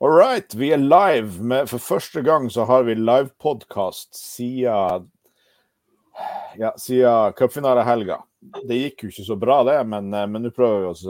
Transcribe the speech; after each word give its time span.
All 0.00 0.14
right, 0.16 0.54
vi 0.54 0.70
er 0.72 0.80
live. 0.80 1.42
Med, 1.44 1.66
for 1.68 1.82
første 1.84 2.22
gang 2.24 2.46
så 2.48 2.64
har 2.64 2.86
vi 2.86 2.94
livepodkast 2.96 4.16
siden 4.16 5.10
ja, 6.56 6.70
siden 6.80 7.34
cupfinalehelga. 7.36 8.16
Det 8.64 8.78
gikk 8.78 9.04
jo 9.04 9.10
ikke 9.12 9.24
så 9.26 9.36
bra, 9.36 9.58
det, 9.68 9.76
men, 9.92 10.08
eh, 10.16 10.24
nå 10.24 10.52
prøver 10.56 10.86
vi 10.86 10.88
oss 10.94 11.04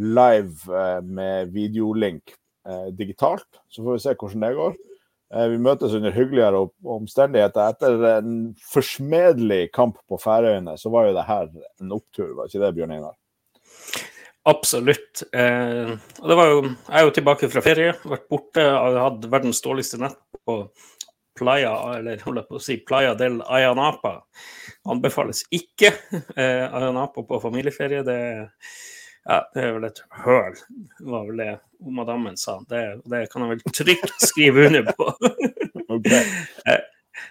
live 0.00 0.78
eh, 0.80 1.02
med 1.04 1.52
videolink 1.52 2.32
eh, 2.64 2.88
digitalt. 2.96 3.60
Så 3.68 3.84
får 3.84 3.98
vi 3.98 4.04
se 4.06 4.16
hvordan 4.16 4.48
det 4.48 4.52
går. 4.62 4.80
Vi 5.52 5.60
møtes 5.60 5.92
under 5.98 6.14
hyggeligere 6.14 6.64
omstendigheter. 6.96 7.74
Etter 7.74 8.08
en 8.14 8.34
forsmedelig 8.72 9.72
kamp 9.76 9.98
på 10.08 10.16
Færøyene, 10.22 10.78
så 10.80 10.88
var 10.94 11.10
jo 11.10 11.16
det 11.18 11.28
her 11.28 11.48
en 11.82 11.96
opptur, 11.98 12.30
var 12.38 12.48
ikke 12.48 12.62
det, 12.62 12.74
Bjørn 12.78 12.96
Einar? 12.96 13.16
Absolutt. 14.46 15.22
Eh, 15.34 15.90
og 16.20 16.28
det 16.30 16.36
var 16.38 16.50
jo, 16.52 16.58
jeg 16.68 16.98
er 17.00 17.06
jo 17.08 17.14
tilbake 17.16 17.48
fra 17.50 17.62
ferie, 17.64 17.94
vært 18.06 18.28
borte. 18.30 18.62
Har 18.62 18.98
hadde 19.02 19.30
verdens 19.32 19.62
dårligste 19.64 19.98
nett 19.98 20.20
på 20.46 20.60
Playa, 21.36 21.72
eller 21.96 22.22
holdt 22.24 22.40
jeg 22.40 22.48
på 22.48 22.58
å 22.58 22.62
si 22.62 22.76
Playa 22.86 23.16
del 23.18 23.40
Ayanapa. 23.42 24.20
Anbefales 24.88 25.42
ikke 25.54 25.90
eh, 25.90 26.62
Ayanapa 26.64 27.26
på 27.26 27.40
familieferie. 27.42 28.04
Det, 28.06 28.18
ja, 29.26 29.40
det 29.52 29.64
er 29.64 29.74
vel 29.76 29.88
et 29.90 30.02
høl, 30.22 30.60
var 31.10 31.26
vel 31.26 31.42
det 31.42 31.52
madammen 31.98 32.38
sa. 32.40 32.60
Det, 32.70 32.84
det 33.10 33.26
kan 33.32 33.44
jeg 33.44 33.56
vel 33.56 33.80
trygt 33.82 34.14
skrive 34.22 34.68
under 34.70 34.92
på. 34.94 35.10
okay. 35.98 36.22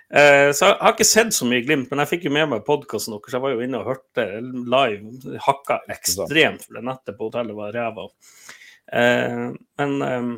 Eh, 0.09 0.49
så 0.55 0.70
jeg 0.70 0.80
har 0.81 0.95
ikke 0.95 1.07
sett 1.07 1.35
så 1.35 1.48
mye 1.49 1.63
Glimt, 1.66 1.91
men 1.91 2.02
jeg 2.03 2.12
fikk 2.13 2.27
jo 2.27 2.34
med 2.35 2.49
meg 2.52 2.66
podkasten 2.67 3.16
deres. 3.16 3.35
Jeg 3.35 3.44
var 3.44 3.53
jo 3.53 3.63
inne 3.66 3.81
og 3.81 3.89
hørte 3.91 4.25
live. 4.41 5.38
Hakka 5.45 5.80
ekstremt, 5.94 6.66
for 6.66 6.77
det 6.77 6.85
nettet 6.88 7.17
på 7.17 7.30
hotellet 7.30 7.58
var 7.58 7.75
ræva. 7.75 8.08
Eh, 8.94 9.45
men 9.81 9.95
eh, 10.08 10.30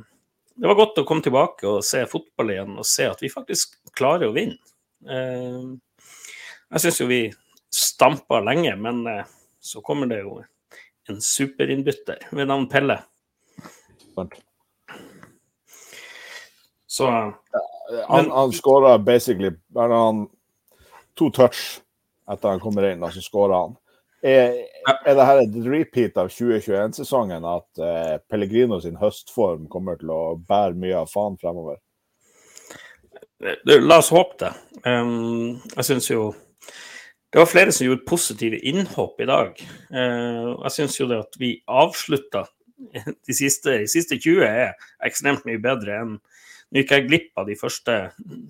det 0.58 0.72
var 0.72 0.80
godt 0.80 1.02
å 1.02 1.08
komme 1.08 1.26
tilbake 1.26 1.68
og 1.70 1.86
se 1.86 2.04
fotball 2.10 2.54
igjen, 2.56 2.78
og 2.78 2.88
se 2.88 3.10
at 3.10 3.24
vi 3.24 3.34
faktisk 3.34 3.78
klarer 3.98 4.32
å 4.32 4.36
vinne. 4.36 4.58
Jeg 5.08 6.82
syns 6.82 6.98
jo 6.98 7.06
vi 7.06 7.20
stampa 7.70 8.40
lenge, 8.42 8.74
men 8.82 9.04
så 9.62 9.84
kommer 9.86 10.10
det 10.10 10.24
jo 10.24 10.40
en 11.08 11.22
superinnbytter 11.22 12.26
ved 12.32 12.50
navn 12.50 12.66
Pelle. 12.72 12.98
Så 16.88 17.08
han, 18.08 18.32
han 18.32 18.54
skåra 18.56 18.98
basically 19.00 19.52
bare 19.74 19.94
han 19.94 20.24
to 21.18 21.30
touch 21.34 21.80
etter 22.32 22.50
han 22.50 22.62
kommer 22.64 22.90
inn, 22.90 23.04
og 23.04 23.14
så 23.16 23.24
skåra 23.24 23.64
han. 23.66 23.76
Er, 24.28 24.56
er 25.06 25.16
det 25.16 25.26
her 25.30 25.42
et 25.44 25.58
repeat 25.68 26.18
av 26.20 26.32
2021-sesongen 26.34 27.46
at 27.48 27.82
eh, 27.84 28.16
Pellegrino 28.28 28.80
sin 28.84 28.98
høstform 29.00 29.68
kommer 29.72 30.00
til 30.00 30.12
å 30.12 30.22
bære 30.42 30.76
mye 30.80 31.04
av 31.04 31.12
faen 31.12 31.38
fremover? 31.40 31.78
La 33.70 34.00
oss 34.02 34.10
håpe 34.10 34.40
det. 34.42 34.52
Um, 34.84 35.60
jeg 35.76 35.86
syns 35.92 36.10
jo 36.10 36.32
det 37.28 37.42
var 37.42 37.50
flere 37.52 37.74
som 37.76 37.86
gjorde 37.86 38.08
positive 38.08 38.58
innhopp 38.66 39.22
i 39.22 39.28
dag. 39.30 39.60
Uh, 39.94 40.58
jeg 40.66 40.74
syns 40.74 40.98
jo 40.98 41.10
det 41.12 41.22
at 41.22 41.38
vi 41.38 41.52
avslutta 41.70 42.48
de 43.28 43.36
siste, 43.36 43.84
de 43.84 43.90
siste 43.92 44.18
20 44.18 44.48
er 44.48 44.74
ekstremt 45.06 45.46
mye 45.46 45.62
bedre 45.62 46.02
enn 46.02 46.18
nå 46.68 46.82
gikk 46.82 46.94
jeg 46.94 47.08
glipp 47.08 47.40
av 47.40 47.48
de 47.48 47.56
første, 47.60 47.96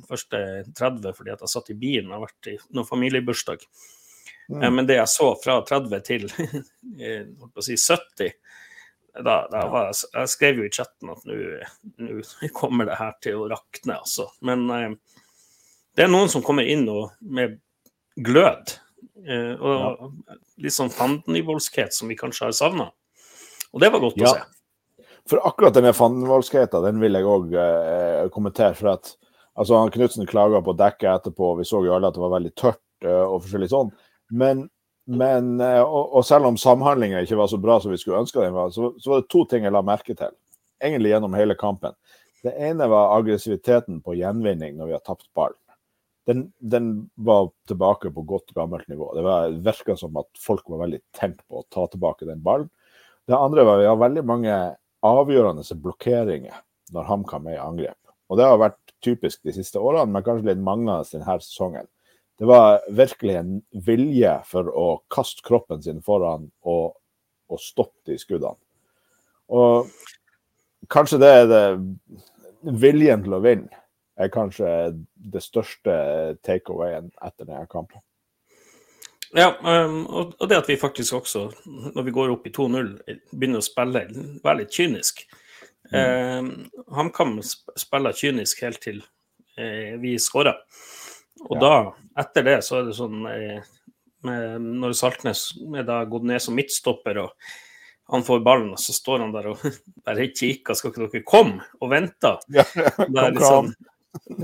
første 0.10 0.40
30 0.78 1.14
fordi 1.18 1.34
at 1.34 1.44
jeg 1.46 1.54
satt 1.54 1.74
i 1.74 1.78
bilen 1.78 2.10
og 2.12 2.18
har 2.18 2.26
vært 2.28 2.52
i 2.54 2.56
noen 2.74 2.90
familiebursdag. 2.90 3.66
Mm. 4.48 4.62
Eh, 4.62 4.72
men 4.74 4.88
det 4.90 4.98
jeg 5.00 5.14
så 5.14 5.32
fra 5.44 5.60
30 5.68 6.08
til 6.08 6.30
eh, 7.04 7.28
si 7.66 7.78
70 7.78 8.34
da, 9.24 9.38
da 9.52 9.64
var 9.72 9.90
jeg 9.90 10.30
skrev 10.30 10.62
jo 10.62 10.68
i 10.68 10.74
chatten 10.74 11.12
at 11.14 11.24
nå 11.26 12.50
kommer 12.60 12.90
det 12.90 12.98
her 13.00 13.16
til 13.24 13.42
å 13.42 13.48
rakne, 13.52 14.00
altså. 14.00 14.30
Men 14.46 14.68
eh, 14.74 14.92
det 15.98 16.06
er 16.06 16.12
noen 16.12 16.30
som 16.30 16.44
kommer 16.46 16.68
inn 16.70 16.86
og, 16.94 17.16
med 17.22 17.58
glød. 18.22 18.76
Eh, 19.26 19.54
og 19.58 19.74
ja. 19.82 20.12
litt 20.66 20.76
sånn 20.76 20.94
fandenivoldskhet 20.94 21.96
som 21.96 22.12
vi 22.12 22.18
kanskje 22.20 22.50
har 22.50 22.58
savna. 22.58 22.92
Og 23.74 23.82
det 23.84 23.90
var 23.94 24.04
godt 24.04 24.22
ja. 24.22 24.30
å 24.30 24.36
se. 24.36 24.57
For 25.28 25.42
akkurat 25.48 25.76
denne 25.76 25.94
fandenivoldskheten, 25.94 26.84
den 26.86 27.02
vil 27.04 27.18
jeg 27.18 27.28
òg 27.28 27.56
eh, 27.60 28.28
kommentere. 28.32 28.76
for 28.78 28.94
at 28.94 29.12
altså, 29.60 29.76
han 29.76 29.92
Knutsen 29.92 30.28
klaga 30.28 30.62
på 30.64 30.76
dekket 30.78 31.10
etterpå, 31.12 31.56
vi 31.60 31.68
så 31.68 31.84
jo 31.84 31.96
alle 31.96 32.08
at 32.08 32.16
det 32.16 32.24
var 32.24 32.36
veldig 32.38 32.54
tørt 32.56 32.84
eh, 33.04 33.26
og 33.26 33.42
forskjellig 33.44 33.70
sånn. 33.74 33.92
Men, 34.32 34.68
men 35.12 35.58
eh, 35.64 35.82
og, 35.84 36.14
og, 36.14 36.24
selv 36.28 36.48
om 36.48 36.60
samhandlinga 36.60 37.26
ikke 37.26 37.40
var 37.42 37.52
så 37.52 37.60
bra 37.60 37.80
som 37.84 37.92
vi 37.92 38.00
skulle 38.00 38.24
ønske 38.24 38.44
den 38.44 38.56
var, 38.56 38.72
så, 38.72 38.94
så, 39.02 39.12
var 39.12 39.24
det 39.24 39.32
to 39.34 39.44
ting 39.52 39.68
jeg 39.68 39.76
la 39.76 39.84
merke 39.84 40.16
til. 40.16 40.34
Egentlig 40.80 41.12
gjennom 41.12 41.36
hele 41.36 41.60
kampen. 41.60 41.98
Det 42.46 42.54
ene 42.64 42.88
var 42.88 43.16
aggressiviteten 43.18 44.00
på 44.06 44.16
gjenvinning 44.16 44.78
når 44.78 44.92
vi 44.92 44.96
har 44.96 45.04
tapt 45.04 45.28
ballen. 45.36 45.60
Den, 46.28 46.50
den, 46.60 46.90
var 47.16 47.50
tilbake 47.68 48.12
på 48.12 48.24
godt, 48.28 48.52
gammelt 48.56 48.88
nivå. 48.92 49.14
Det 49.16 49.24
virka 49.64 49.96
som 49.96 50.16
at 50.20 50.28
folk 50.44 50.66
var 50.68 50.84
veldig 50.84 51.00
tent 51.16 51.40
på 51.48 51.62
å 51.62 51.68
ta 51.72 51.86
tilbake 51.88 52.28
den 52.28 52.44
ballen. 52.44 52.68
Det 53.28 53.36
andre 53.36 53.64
var 53.64 53.80
at 53.80 53.84
vi 53.84 53.88
har 53.88 54.00
veldig 54.00 54.24
mange 54.28 54.58
avgjørende 55.06 55.66
blokkeringer 55.84 56.62
når 56.96 57.08
HamKam 57.10 57.48
er 57.48 57.58
i 57.58 57.64
angrep. 57.64 58.00
Og 58.28 58.40
det 58.40 58.48
har 58.48 58.60
vært 58.60 58.80
typisk 59.04 59.44
de 59.46 59.54
siste 59.56 59.80
årene, 59.80 60.10
men 60.12 60.26
kanskje 60.26 60.50
litt 60.50 60.64
manglende 60.64 61.06
denne 61.12 61.38
sesongen. 61.44 61.88
Det 62.38 62.46
var 62.50 62.84
virkelig 62.94 63.36
en 63.40 63.54
vilje 63.86 64.34
for 64.46 64.70
å 64.70 64.88
kaste 65.14 65.46
kroppen 65.46 65.82
sin 65.82 66.04
foran 66.06 66.50
og, 66.70 66.98
og 67.50 67.62
stoppe 67.62 68.12
de 68.12 68.18
skuddene. 68.22 68.60
Og 69.48 69.90
kanskje 70.92 71.22
det 71.24 71.34
er 71.42 71.52
det 71.52 71.66
Viljen 72.68 73.22
til 73.24 73.36
å 73.38 73.40
vinne 73.40 73.84
er 74.18 74.32
kanskje 74.34 74.68
det 75.16 75.44
største 75.46 75.94
takeawayen 76.44 77.12
etter 77.22 77.46
denne 77.46 77.68
kampen. 77.70 78.02
Ja, 79.36 79.50
um, 79.60 80.06
og 80.08 80.48
det 80.48 80.62
at 80.62 80.70
vi 80.70 80.78
faktisk 80.80 81.18
også, 81.20 81.50
når 81.68 82.06
vi 82.08 82.14
går 82.16 82.32
opp 82.32 82.48
i 82.48 82.54
2-0, 82.56 82.94
begynner 83.34 83.60
å 83.60 83.66
spille, 83.66 84.06
være 84.44 84.62
litt 84.62 84.76
kynisk. 84.76 85.26
Mm. 85.92 85.98
Um, 85.98 86.50
HamKam 86.96 87.38
spiller 87.44 88.16
kynisk 88.16 88.64
helt 88.64 88.82
til 88.84 89.02
eh, 89.58 89.96
vi 90.00 90.16
skårer. 90.20 90.58
Og 91.48 91.58
ja. 91.58 91.62
da, 91.62 91.74
etter 92.24 92.48
det, 92.48 92.58
så 92.66 92.80
er 92.80 92.88
det 92.88 92.96
sånn 92.98 93.28
eh, 93.30 93.66
med, 94.26 94.68
Når 94.82 94.96
Saltnes 94.98 95.50
er 95.78 95.86
da 95.88 96.02
gått 96.10 96.26
ned 96.28 96.42
som 96.44 96.58
midtstopper, 96.58 97.22
og 97.22 97.52
han 98.14 98.24
får 98.24 98.42
ballen, 98.46 98.72
og 98.74 98.82
så 98.82 98.96
står 98.96 99.26
han 99.26 99.36
der 99.36 99.52
og 99.52 99.64
bare 100.08 100.30
kikker, 100.32 100.78
skal 100.78 100.94
ikke 100.94 101.06
dere 101.06 101.28
komme 101.28 101.68
og 101.82 101.92
vente? 101.94 102.38
Ja, 102.56 102.66
ja, 102.78 103.30
liksom, 103.30 103.74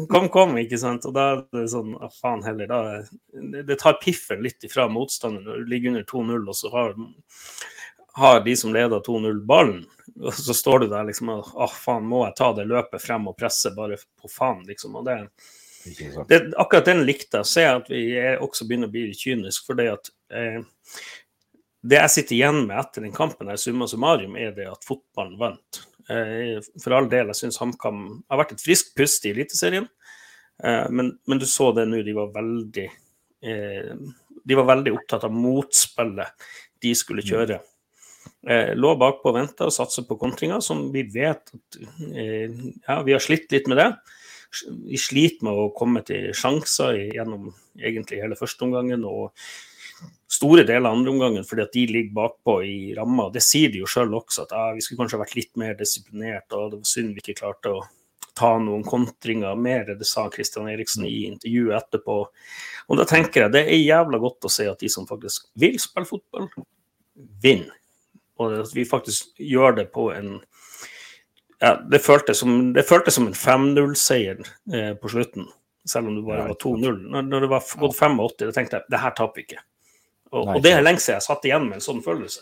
Kom, 0.09 0.29
kom, 0.29 0.57
ikke 0.61 0.79
sant. 0.81 1.05
Og 1.09 1.15
da 1.15 1.27
er 1.33 1.43
det 1.55 1.67
sånn 1.71 1.95
ah, 1.99 2.11
faen 2.13 2.43
heller, 2.45 2.69
da 2.69 3.61
Det, 3.67 3.77
tar 3.81 3.99
piffen 4.01 4.43
litt 4.43 4.63
ifra 4.65 4.87
motstanderen 4.91 5.47
når 5.47 5.63
du 5.63 5.71
ligger 5.73 5.93
under 5.93 6.05
2-0, 6.09 6.45
og 6.49 6.57
så 6.57 6.71
har, 6.73 6.93
har, 8.19 8.43
de 8.45 8.55
som 8.59 8.75
leder 8.75 9.03
2-0, 9.05 9.41
ballen. 9.49 9.83
Og 10.19 10.35
så 10.35 10.55
står 10.57 10.83
du 10.83 10.87
der 10.91 11.09
liksom 11.09 11.31
og 11.33 11.51
ah, 11.55 11.73
faen, 11.85 12.07
må 12.09 12.23
jeg 12.27 12.37
ta 12.39 12.51
det 12.57 12.69
løpet 12.69 13.03
frem 13.03 13.27
og 13.31 13.37
presse 13.39 13.73
bare 13.75 13.99
på 14.21 14.31
faen, 14.31 14.63
liksom. 14.69 14.99
Og 14.99 15.09
det, 15.09 15.19
det, 16.29 16.43
akkurat 16.61 16.87
den 16.91 17.03
likte 17.07 17.41
jeg. 17.41 17.51
Se 17.53 17.67
at 17.67 17.91
vi 17.91 18.05
også 18.37 18.69
begynner 18.69 18.91
å 18.91 18.95
bli 18.95 19.09
kynisk, 19.17 19.67
for 19.67 19.79
det 19.79 19.89
at 19.97 20.13
eh, 20.33 20.61
det 21.83 21.99
jeg 21.99 22.11
sitter 22.13 22.37
igjen 22.37 22.61
med 22.67 22.79
etter 22.79 23.03
den 23.03 23.15
kampen, 23.15 23.49
her, 23.51 23.59
summa 23.59 23.89
summarum, 23.91 24.37
er 24.39 24.53
det 24.55 24.69
at 24.71 24.85
fotballen 24.87 25.35
vant. 25.39 25.81
Eh, 26.09 26.59
for 26.83 26.95
all 26.97 27.07
del, 27.11 27.31
jeg 27.31 27.43
syns 27.43 27.59
HamKam 27.61 28.01
har 28.31 28.41
vært 28.41 28.55
et 28.55 28.63
friskt 28.63 28.93
pust 28.97 29.25
i 29.27 29.33
Eliteserien. 29.33 29.87
Eh, 30.63 30.87
men, 30.91 31.13
men, 31.29 31.41
du 31.41 31.47
så 31.49 31.71
det 31.75 31.85
nå, 31.89 32.01
de 32.05 32.15
var 32.17 32.33
veldig 32.35 32.87
eh, 33.47 33.93
De 34.43 34.57
var 34.59 34.67
veldig 34.67 34.93
opptatt 34.97 35.23
av 35.27 35.35
motspillet 35.35 36.49
de 36.83 36.91
skulle 36.99 37.23
mm. 37.23 37.29
kjøre. 37.29 37.61
Lå 38.75 38.89
bakpå 38.99 39.31
og 39.31 39.37
venta 39.37 39.67
og 39.67 39.71
satsa 39.71 40.01
på 40.03 40.17
kontringer, 40.19 40.59
som 40.63 40.89
vi 40.91 41.05
vet 41.11 41.47
at 41.55 41.77
Ja, 42.11 42.97
vi 43.03 43.13
har 43.15 43.23
slitt 43.23 43.51
litt 43.55 43.69
med 43.71 43.79
det. 43.79 43.85
Vi 44.89 44.99
sliter 44.99 45.47
med 45.47 45.59
å 45.59 45.69
komme 45.75 46.03
til 46.07 46.27
sjanser 46.35 46.99
gjennom 47.15 47.53
egentlig 47.79 48.19
hele 48.19 48.35
førsteomgangen. 48.39 49.05
og 49.07 49.31
store 50.33 50.63
deler 50.67 50.89
av 50.89 50.97
andreomgangen 50.97 51.45
fordi 51.47 51.65
at 51.65 51.75
de 51.75 51.83
ligger 51.89 52.15
bakpå 52.17 52.57
i 52.65 52.77
ramma. 52.97 53.29
Det 53.33 53.43
sier 53.45 53.73
de 53.73 53.83
jo 53.83 53.89
sjøl 53.89 54.15
også, 54.17 54.47
at 54.47 54.55
ah, 54.57 54.71
vi 54.75 54.83
skulle 54.83 55.03
kanskje 55.03 55.21
vært 55.21 55.35
litt 55.37 55.51
mer 55.59 55.75
disiplinert, 55.79 56.47
og 56.51 56.71
det 56.71 56.81
var 56.81 56.89
synd 56.89 57.13
vi 57.13 57.23
ikke 57.23 57.39
klarte 57.43 57.73
å 57.73 57.83
ta 58.33 58.55
noen 58.57 58.83
kontringer 58.87 59.55
mer. 59.59 59.93
Det 59.93 60.07
sa 60.09 60.25
Kristian 60.33 60.69
Eriksen 60.71 61.05
i 61.05 61.27
intervjuet 61.29 61.77
etterpå. 61.77 62.17
Og 62.89 62.99
da 62.99 63.05
tenker 63.09 63.45
jeg 63.45 63.55
det 63.55 63.65
er 63.67 63.81
jævla 63.81 64.19
godt 64.23 64.49
å 64.49 64.51
se 64.51 64.67
at 64.69 64.81
de 64.81 64.89
som 64.91 65.07
faktisk 65.09 65.51
vil 65.59 65.77
spille 65.81 66.09
fotball, 66.09 66.49
vinner. 67.43 67.75
Og 68.41 68.55
at 68.63 68.73
vi 68.73 68.87
faktisk 68.89 69.37
gjør 69.37 69.77
det 69.77 69.91
på 69.93 70.09
en 70.15 70.39
ja, 71.63 71.77
det 71.87 72.01
føltes 72.03 72.41
som, 72.41 72.73
det 72.75 72.83
føltes 72.83 73.15
som 73.15 73.29
en 73.29 73.37
5-0-seier 73.37 74.41
eh, 74.73 74.89
på 74.99 75.11
slutten, 75.13 75.45
selv 75.87 76.09
om 76.09 76.17
det 76.17 76.25
bare 76.27 76.49
var 76.49 76.57
2-0. 76.59 76.97
Når, 77.13 77.29
når, 77.29 77.45
det 77.45 77.49
var 77.53 77.69
gått 77.85 77.95
85, 77.95 78.17
da 78.41 78.49
tenkte 78.57 78.81
jeg 78.81 78.91
det 78.91 78.99
her 78.99 79.13
taper 79.15 79.39
vi 79.39 79.45
ikke. 79.45 79.61
Og, 80.33 80.47
og, 80.47 80.59
det 80.65 80.73
er 80.73 80.83
lenge 80.83 81.03
siden 81.03 81.19
jeg 81.19 81.27
satt 81.27 81.45
igjen 81.45 81.67
med 81.69 81.79
en 81.79 81.85
sånn 81.85 82.01
følelse. 82.05 82.41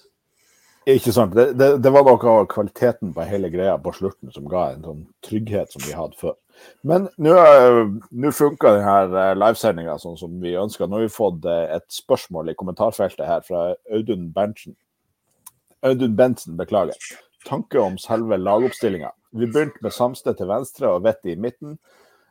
Ikke 0.89 1.13
sant. 1.13 1.35
Det, 1.37 1.51
det, 1.59 1.67
det, 1.83 1.91
var 1.93 2.07
noe 2.07 2.35
av 2.41 2.47
kvaliteten 2.49 3.11
på 3.13 3.25
hele 3.29 3.51
greia 3.53 3.75
på 3.81 3.93
slutten 3.93 4.31
som 4.33 4.47
ga 4.49 4.71
en 4.71 4.85
sånn 4.87 5.03
trygghet 5.27 5.75
som 5.75 5.83
vi 5.85 5.93
hadde 5.93 6.17
før. 6.17 6.37
Men 6.85 7.07
nå 7.21 8.31
funka 8.37 8.75
denne 8.77 9.25
livesendinga 9.37 9.97
sånn 10.01 10.17
som 10.17 10.39
vi 10.41 10.55
ønska. 10.57 10.87
Nå 10.87 10.97
har 10.97 11.05
vi 11.05 11.13
fått 11.13 11.45
et 11.51 11.85
spørsmål 11.93 12.51
i 12.51 12.57
kommentarfeltet 12.57 13.27
her 13.27 13.45
fra 13.45 13.71
Audun 13.93 14.29
Berntsen. 14.33 14.77
Audun 15.85 16.15
Bentsen, 16.17 16.57
beklager. 16.57 16.97
Tanke 17.47 17.81
om 17.81 17.97
selve 18.01 18.37
lagoppstillinga. 18.37 19.09
Vi 19.33 19.47
begynte 19.47 19.81
med 19.81 19.93
Samsted 19.95 20.37
til 20.37 20.49
venstre 20.49 20.91
og 20.93 21.05
Vetti 21.05 21.33
i 21.33 21.39
midten. 21.39 21.77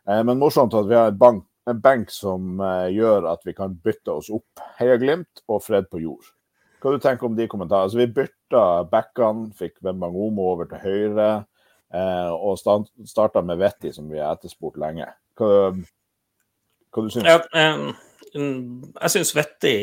Eh, 0.07 0.23
men 0.27 0.39
morsomt 0.39 0.75
at 0.77 0.87
vi 0.87 0.95
har 0.95 1.11
en, 1.11 1.19
bank, 1.19 1.45
en 1.70 1.81
benk 1.82 2.12
som 2.14 2.61
eh, 2.64 2.90
gjør 2.96 3.28
at 3.32 3.46
vi 3.46 3.55
kan 3.56 3.75
bytte 3.84 4.12
oss 4.12 4.31
opp. 4.34 4.62
Heia 4.78 4.99
Glimt 5.00 5.43
og 5.49 5.62
fred 5.64 5.88
på 5.90 6.02
jord. 6.02 6.28
Hva 6.81 6.94
du 6.94 7.02
tenker 7.02 7.28
om 7.28 7.37
de 7.37 7.49
kommentarene? 7.50 7.88
Altså, 7.88 8.00
vi 8.00 8.12
bytta 8.20 8.64
backene, 8.90 9.50
fikk 9.56 9.78
Wembangomo 9.84 10.46
over 10.55 10.70
til 10.70 10.82
høyre. 10.84 11.31
Eh, 11.90 12.31
og 12.31 12.61
starta 13.08 13.43
med 13.43 13.58
Vetti, 13.61 13.93
som 13.93 14.06
vi 14.11 14.20
har 14.22 14.37
etterspurt 14.37 14.78
lenge. 14.81 15.08
Hva, 15.38 15.72
hva 15.75 17.05
du 17.05 17.11
syns 17.11 17.26
du? 17.26 17.31
Ja, 17.31 17.90
jeg 18.32 19.12
syns 19.16 19.34
Vetti 19.34 19.75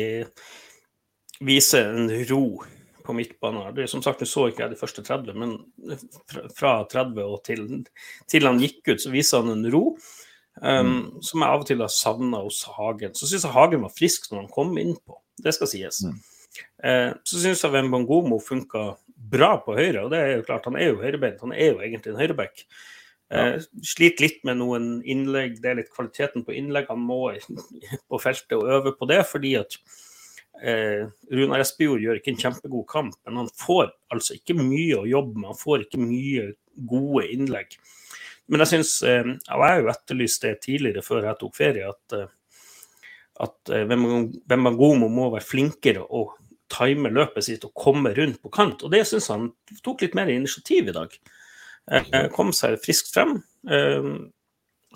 viser 1.44 1.92
en 1.92 2.10
ro 2.30 2.44
på 3.04 3.14
midtbanen. 3.16 3.74
Det, 3.76 3.88
som 3.88 4.02
sagt, 4.04 4.24
jeg 4.24 4.30
så 4.30 4.48
ikke 4.48 4.64
jeg 4.64 4.74
de 4.74 4.80
første 4.80 5.04
30, 5.04 5.36
men 5.38 5.54
fra 6.56 6.78
30 6.90 7.20
og 7.24 7.38
til, 7.46 7.66
til 8.28 8.48
han 8.48 8.60
gikk 8.60 8.82
ut, 8.90 9.04
så 9.04 9.12
viser 9.12 9.44
han 9.44 9.54
en 9.54 9.70
ro. 9.72 9.84
Um, 10.62 10.88
mm. 10.88 11.22
Som 11.22 11.44
jeg 11.44 11.54
av 11.54 11.62
og 11.62 11.68
til 11.68 11.82
har 11.84 11.92
savna 11.92 12.42
hos 12.44 12.64
Hagen. 12.74 13.14
Så 13.14 13.28
syns 13.30 13.46
jeg 13.46 13.54
Hagen 13.54 13.84
var 13.86 13.94
frisk 13.94 14.30
når 14.30 14.44
han 14.44 14.52
kom 14.52 14.74
innpå. 14.80 15.18
Det 15.38 15.54
skal 15.54 15.70
sies. 15.70 16.02
Mm. 16.06 16.18
Uh, 16.82 17.10
så 17.28 17.42
syns 17.42 17.64
jeg 17.64 17.74
Wembangomo 17.74 18.40
funka 18.42 18.90
bra 19.28 19.56
på 19.62 19.74
høyre, 19.76 20.04
og 20.04 20.12
det 20.14 20.20
er 20.22 20.36
jo 20.36 20.46
klart, 20.46 20.66
han 20.70 20.78
er 20.78 20.92
jo 20.92 21.02
høyrebeint. 21.02 21.42
Han 21.44 21.54
er 21.54 21.72
jo 21.72 21.82
egentlig 21.82 22.14
en 22.14 22.20
høyreback. 22.22 22.64
Uh, 23.28 23.58
sliter 23.84 24.24
litt 24.24 24.44
med 24.48 24.60
noen 24.62 24.90
innlegg, 25.04 25.58
det 25.62 25.70
er 25.70 25.80
litt 25.82 25.92
kvaliteten 25.92 26.46
på 26.46 26.54
innlegg. 26.56 26.88
Han 26.90 27.02
må 27.06 27.22
på 28.10 28.22
feltet 28.22 28.56
og 28.58 28.70
øve 28.78 28.94
på 28.98 29.10
det, 29.10 29.22
fordi 29.28 29.56
at 29.60 29.78
eh, 30.62 31.06
Runar 31.30 31.62
Espejord 31.62 32.02
gjør 32.02 32.20
ikke 32.20 32.32
en 32.34 32.40
kjempegod 32.40 32.86
kamp, 32.90 33.18
men 33.26 33.42
han 33.42 33.52
får 33.60 33.92
altså 34.14 34.38
ikke 34.38 34.56
mye 34.58 35.02
å 35.02 35.06
jobbe 35.08 35.36
med. 35.36 35.50
Han 35.52 35.60
får 35.60 35.86
ikke 35.86 36.02
mye 36.02 36.48
gode 36.88 37.26
innlegg. 37.34 37.78
Men 38.48 38.64
jeg 38.64 38.72
syns, 38.72 38.94
eh, 39.04 39.24
og 39.28 39.62
jeg 39.62 39.74
har 39.74 39.82
jo 39.82 39.92
etterlyst 39.92 40.44
det 40.44 40.54
tidligere, 40.64 41.04
før 41.04 41.28
jeg 41.28 41.40
tok 41.40 41.56
ferie, 41.56 41.88
at, 41.88 42.16
eh, 42.16 42.28
at 43.44 43.72
eh, 43.74 43.84
Wembangomo 43.88 45.10
må 45.12 45.28
være 45.34 45.46
flinkere 45.46 46.04
å 46.04 46.30
time 46.72 47.10
løpet 47.12 47.46
sitt 47.46 47.64
og 47.64 47.76
komme 47.76 48.12
rundt 48.16 48.40
på 48.44 48.52
kant. 48.52 48.82
Og 48.84 48.92
det 48.92 49.04
syns 49.08 49.30
han 49.32 49.50
tok 49.84 50.04
litt 50.04 50.16
mer 50.18 50.30
initiativ 50.32 50.90
i 50.90 50.96
dag. 50.96 51.14
Eh, 51.90 52.26
kom 52.34 52.52
seg 52.56 52.76
friskt 52.84 53.12
frem. 53.14 53.38
Eh, 53.70 54.10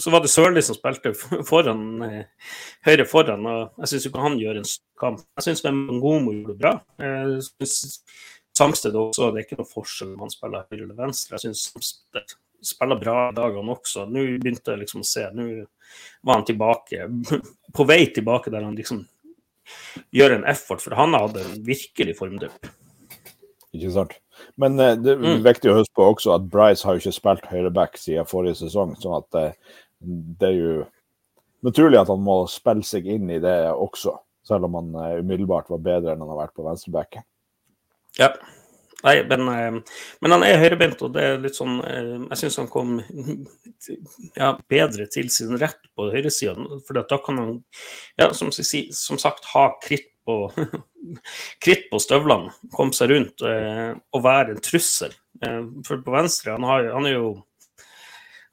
så 0.01 0.13
var 0.13 0.25
det 0.25 0.33
Sørli 0.33 0.63
som 0.65 0.77
spilte 0.77 1.13
foran, 1.49 1.85
eh, 2.07 2.53
høyre 2.89 3.07
foran, 3.09 3.49
og 3.49 3.83
jeg 3.83 3.93
syns 3.93 4.07
ikke 4.09 4.25
han 4.25 4.39
gjør 4.41 4.61
en 4.61 4.71
kamp. 5.01 5.25
Jeg 5.39 5.49
syns 5.49 5.65
Wembangomo 5.67 6.33
gjorde 6.33 6.55
det 6.55 6.61
bra. 6.61 6.77
Jeg 7.01 7.43
synes 7.51 8.01
Samsted 8.53 8.97
også, 9.01 9.31
det 9.33 9.41
er 9.41 9.47
ikke 9.47 9.63
noe 9.63 9.69
forskjell 9.69 10.11
om 10.13 10.27
han 10.27 10.33
spiller 10.33 10.67
høyre 10.69 10.85
eller 10.85 10.97
venstre. 10.99 11.39
Jeg 11.39 11.47
syns 11.47 11.69
Samsted 11.71 12.37
spiller 12.63 13.01
bra 13.01 13.17
i 13.31 13.37
dag, 13.37 13.57
han 13.57 13.73
også. 13.73 14.07
Nå 14.11 14.27
begynte 14.43 14.75
jeg 14.75 14.85
liksom 14.85 15.03
å 15.03 15.09
se, 15.09 15.27
nå 15.35 15.49
var 16.23 16.41
han 16.41 16.47
tilbake, 16.49 17.09
på 17.77 17.89
vei 17.89 18.05
tilbake 18.15 18.53
der 18.53 18.67
han 18.67 18.79
liksom 18.79 19.05
gjør 20.15 20.39
en 20.39 20.47
effort, 20.51 20.83
for 20.83 20.97
han 20.99 21.15
hadde 21.17 21.45
virkelig 21.67 22.17
formdupp. 22.19 22.71
Ikke 23.73 23.93
sant. 23.95 24.17
Men 24.61 24.77
uh, 24.81 24.95
det 24.99 25.15
er 25.15 25.23
mm. 25.23 25.45
viktig 25.45 25.71
å 25.73 25.79
huske 25.79 25.97
på 25.97 26.09
også 26.13 26.35
at 26.37 26.49
Bryce 26.53 26.85
har 26.87 26.97
jo 26.97 27.03
ikke 27.03 27.15
spilt 27.17 27.47
høyreback 27.49 27.97
siden 28.01 28.29
forrige 28.29 28.61
sesong. 28.61 28.97
sånn 29.01 29.17
at 29.21 29.39
uh, 29.39 29.77
det 30.03 30.51
er 30.51 30.59
jo 30.59 30.75
naturlig 31.65 32.01
at 32.01 32.11
han 32.13 32.25
må 32.25 32.43
spille 32.51 32.85
seg 32.87 33.09
inn 33.09 33.31
i 33.33 33.41
det 33.43 33.57
også. 33.73 34.17
Selv 34.47 34.69
om 34.69 34.77
han 34.81 34.91
uh, 34.99 35.21
umiddelbart 35.23 35.71
var 35.73 35.85
bedre 35.85 36.13
enn 36.13 36.25
han 36.25 36.35
har 36.35 36.45
vært 36.45 36.57
på 36.59 36.67
venstrebacken. 36.67 37.25
Ja. 38.19 38.35
Nei, 39.03 39.17
men, 39.27 39.45
men, 39.47 40.35
han 40.35 40.45
er 40.47 40.61
høyrebeint, 40.63 41.01
og 41.03 41.15
det 41.17 41.23
er 41.27 41.41
litt 41.43 41.57
sånn 41.59 41.81
Jeg 41.83 42.39
syns 42.39 42.61
han 42.61 42.71
kom 42.71 43.01
ja, 44.37 44.53
bedre 44.71 45.09
til 45.11 45.31
sin 45.35 45.59
rett 45.59 45.81
på 45.97 46.07
høyresida. 46.13 46.55
For 46.87 47.03
da 47.03 47.19
kan 47.25 47.41
han, 47.41 47.53
ja, 48.21 48.31
som, 48.37 48.53
som 48.55 49.21
sagt, 49.21 49.49
ha 49.55 49.67
kritt 49.83 50.13
på, 50.25 50.53
kritt 51.65 51.89
på 51.91 52.01
støvlene, 52.03 52.53
komme 52.75 52.95
seg 52.97 53.13
rundt 53.13 53.45
eh, 53.47 53.93
og 54.15 54.25
være 54.25 54.55
en 54.55 54.63
trussel. 54.65 55.15
Eh, 55.43 55.63
for 55.87 56.03
på 56.05 56.15
venstre, 56.15 56.55
han, 56.57 56.67
har, 56.69 56.91
han, 56.95 57.09
er 57.09 57.17
jo 57.17 57.33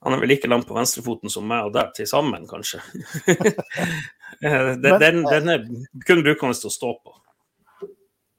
han 0.05 0.15
er 0.15 0.23
vel 0.23 0.33
like 0.33 0.49
langt 0.49 0.67
på 0.69 0.77
venstrefoten 0.77 1.31
som 1.31 1.47
meg 1.49 1.69
og 1.69 1.75
deg 1.75 1.93
til 1.97 2.09
sammen, 2.09 2.47
kanskje. 2.49 2.83
Eh, 4.45 4.75
den, 4.77 4.93
den, 5.01 5.23
den 5.25 5.49
er 5.49 5.63
kun 6.05 6.21
brukende 6.21 6.53
til 6.55 6.69
å 6.69 6.71
stå 6.71 6.89
på. 7.01 7.15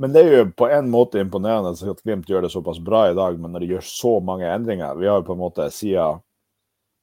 Men 0.01 0.15
det 0.15 0.21
er 0.21 0.31
jo 0.33 0.45
på 0.57 0.65
en 0.73 0.89
måte 0.89 1.21
imponerende 1.21 1.75
at 1.77 2.03
Glimt 2.07 2.29
gjør 2.31 2.47
det 2.47 2.53
såpass 2.55 2.79
bra 2.81 3.11
i 3.11 3.17
dag, 3.17 3.37
men 3.37 3.53
når 3.53 3.65
de 3.65 3.75
gjør 3.75 3.85
så 3.85 4.13
mange 4.25 4.49
endringer 4.49 4.97
Vi 4.97 5.09
har 5.11 5.21
jo 5.21 5.27
på 5.29 5.37
en 5.37 5.43
måte 5.43 5.67
siden 5.77 6.23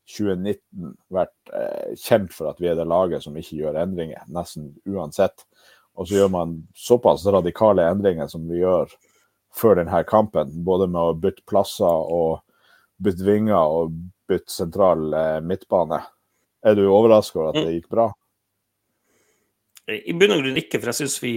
2019 0.08 0.96
vært 1.14 1.52
eh, 1.54 1.94
kjent 2.00 2.32
for 2.34 2.50
at 2.50 2.62
vi 2.64 2.72
er 2.72 2.78
det 2.80 2.88
laget 2.88 3.26
som 3.26 3.36
ikke 3.38 3.60
gjør 3.60 3.78
endringer, 3.84 4.24
nesten 4.32 4.72
uansett. 4.88 5.44
Og 6.00 6.08
så 6.08 6.22
gjør 6.22 6.32
man 6.32 6.58
såpass 6.78 7.26
radikale 7.28 7.86
endringer 7.92 8.30
som 8.32 8.46
vi 8.48 8.62
gjør 8.62 8.94
før 9.58 9.82
denne 9.82 10.04
kampen. 10.08 10.54
Både 10.66 10.88
med 10.88 11.02
å 11.02 11.18
bytte 11.18 11.44
plasser 11.50 12.14
og 12.14 12.40
bytte 13.04 13.28
vinger 13.28 13.58
og 13.60 13.98
bytte 14.32 14.54
sentral 14.54 15.12
eh, 15.12 15.40
midtbane. 15.44 16.00
Er 16.66 16.80
du 16.80 16.88
overraska 16.88 17.44
over 17.44 17.52
at 17.52 17.62
det 17.62 17.76
gikk 17.76 17.92
bra? 17.94 18.08
I 19.88 20.16
bunn 20.18 20.34
og 20.36 20.42
grunn 20.44 20.60
ikke, 20.60 20.80
for 20.80 20.92
jeg 20.92 21.04
syns 21.04 21.22
vi 21.24 21.36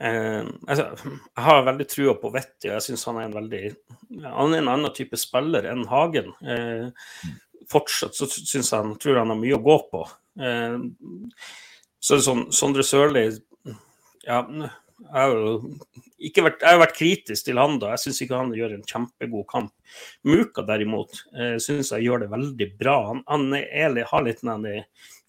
eh, 0.00 0.46
altså, 0.66 0.86
Jeg 1.04 1.44
har 1.48 1.66
veldig 1.66 1.88
trua 1.90 2.14
på 2.20 2.32
Vetti, 2.34 2.68
og 2.68 2.76
jeg 2.76 2.86
syns 2.86 3.06
han 3.10 3.20
er 3.20 3.28
en 3.28 3.36
veldig 3.36 3.62
Han 4.24 4.54
er 4.54 4.62
en 4.62 4.72
annen 4.74 4.94
type 4.96 5.18
spiller 5.20 5.68
enn 5.70 5.86
Hagen. 5.90 6.32
Eh, 6.42 6.88
fortsatt 7.68 8.16
så 8.16 8.28
syns 8.30 8.72
jeg 8.72 8.76
han 8.76 8.96
tror 9.00 9.22
han 9.22 9.34
har 9.34 9.40
mye 9.40 9.58
å 9.58 9.64
gå 9.64 9.78
på. 9.92 10.04
Eh, 10.40 10.78
så 11.98 12.14
er 12.14 12.20
det 12.20 12.28
sånn 12.28 12.46
Sondre 12.54 12.86
Sørli 12.86 13.28
ja, 14.28 14.42
jeg 14.98 15.14
har 15.14 15.30
jo 15.32 15.52
jeg 16.18 16.42
har 16.64 16.80
vært 16.80 16.96
kritisk 16.96 17.46
til 17.46 17.60
han 17.60 17.76
da. 17.78 17.92
Jeg 17.94 18.02
syns 18.02 18.22
ikke 18.24 18.40
han 18.40 18.50
gjør 18.56 18.72
en 18.74 18.86
kjempegod 18.86 19.46
kamp. 19.50 19.70
Muka 20.26 20.64
derimot 20.66 21.20
eh, 21.30 21.54
syns 21.62 21.92
jeg 21.94 22.08
gjør 22.08 22.24
det 22.24 22.30
veldig 22.32 22.68
bra. 22.80 22.96
Han, 23.12 23.22
han 23.28 23.54
er, 23.60 24.00
har 24.10 24.26
litt 24.26 24.42
den 24.42 24.66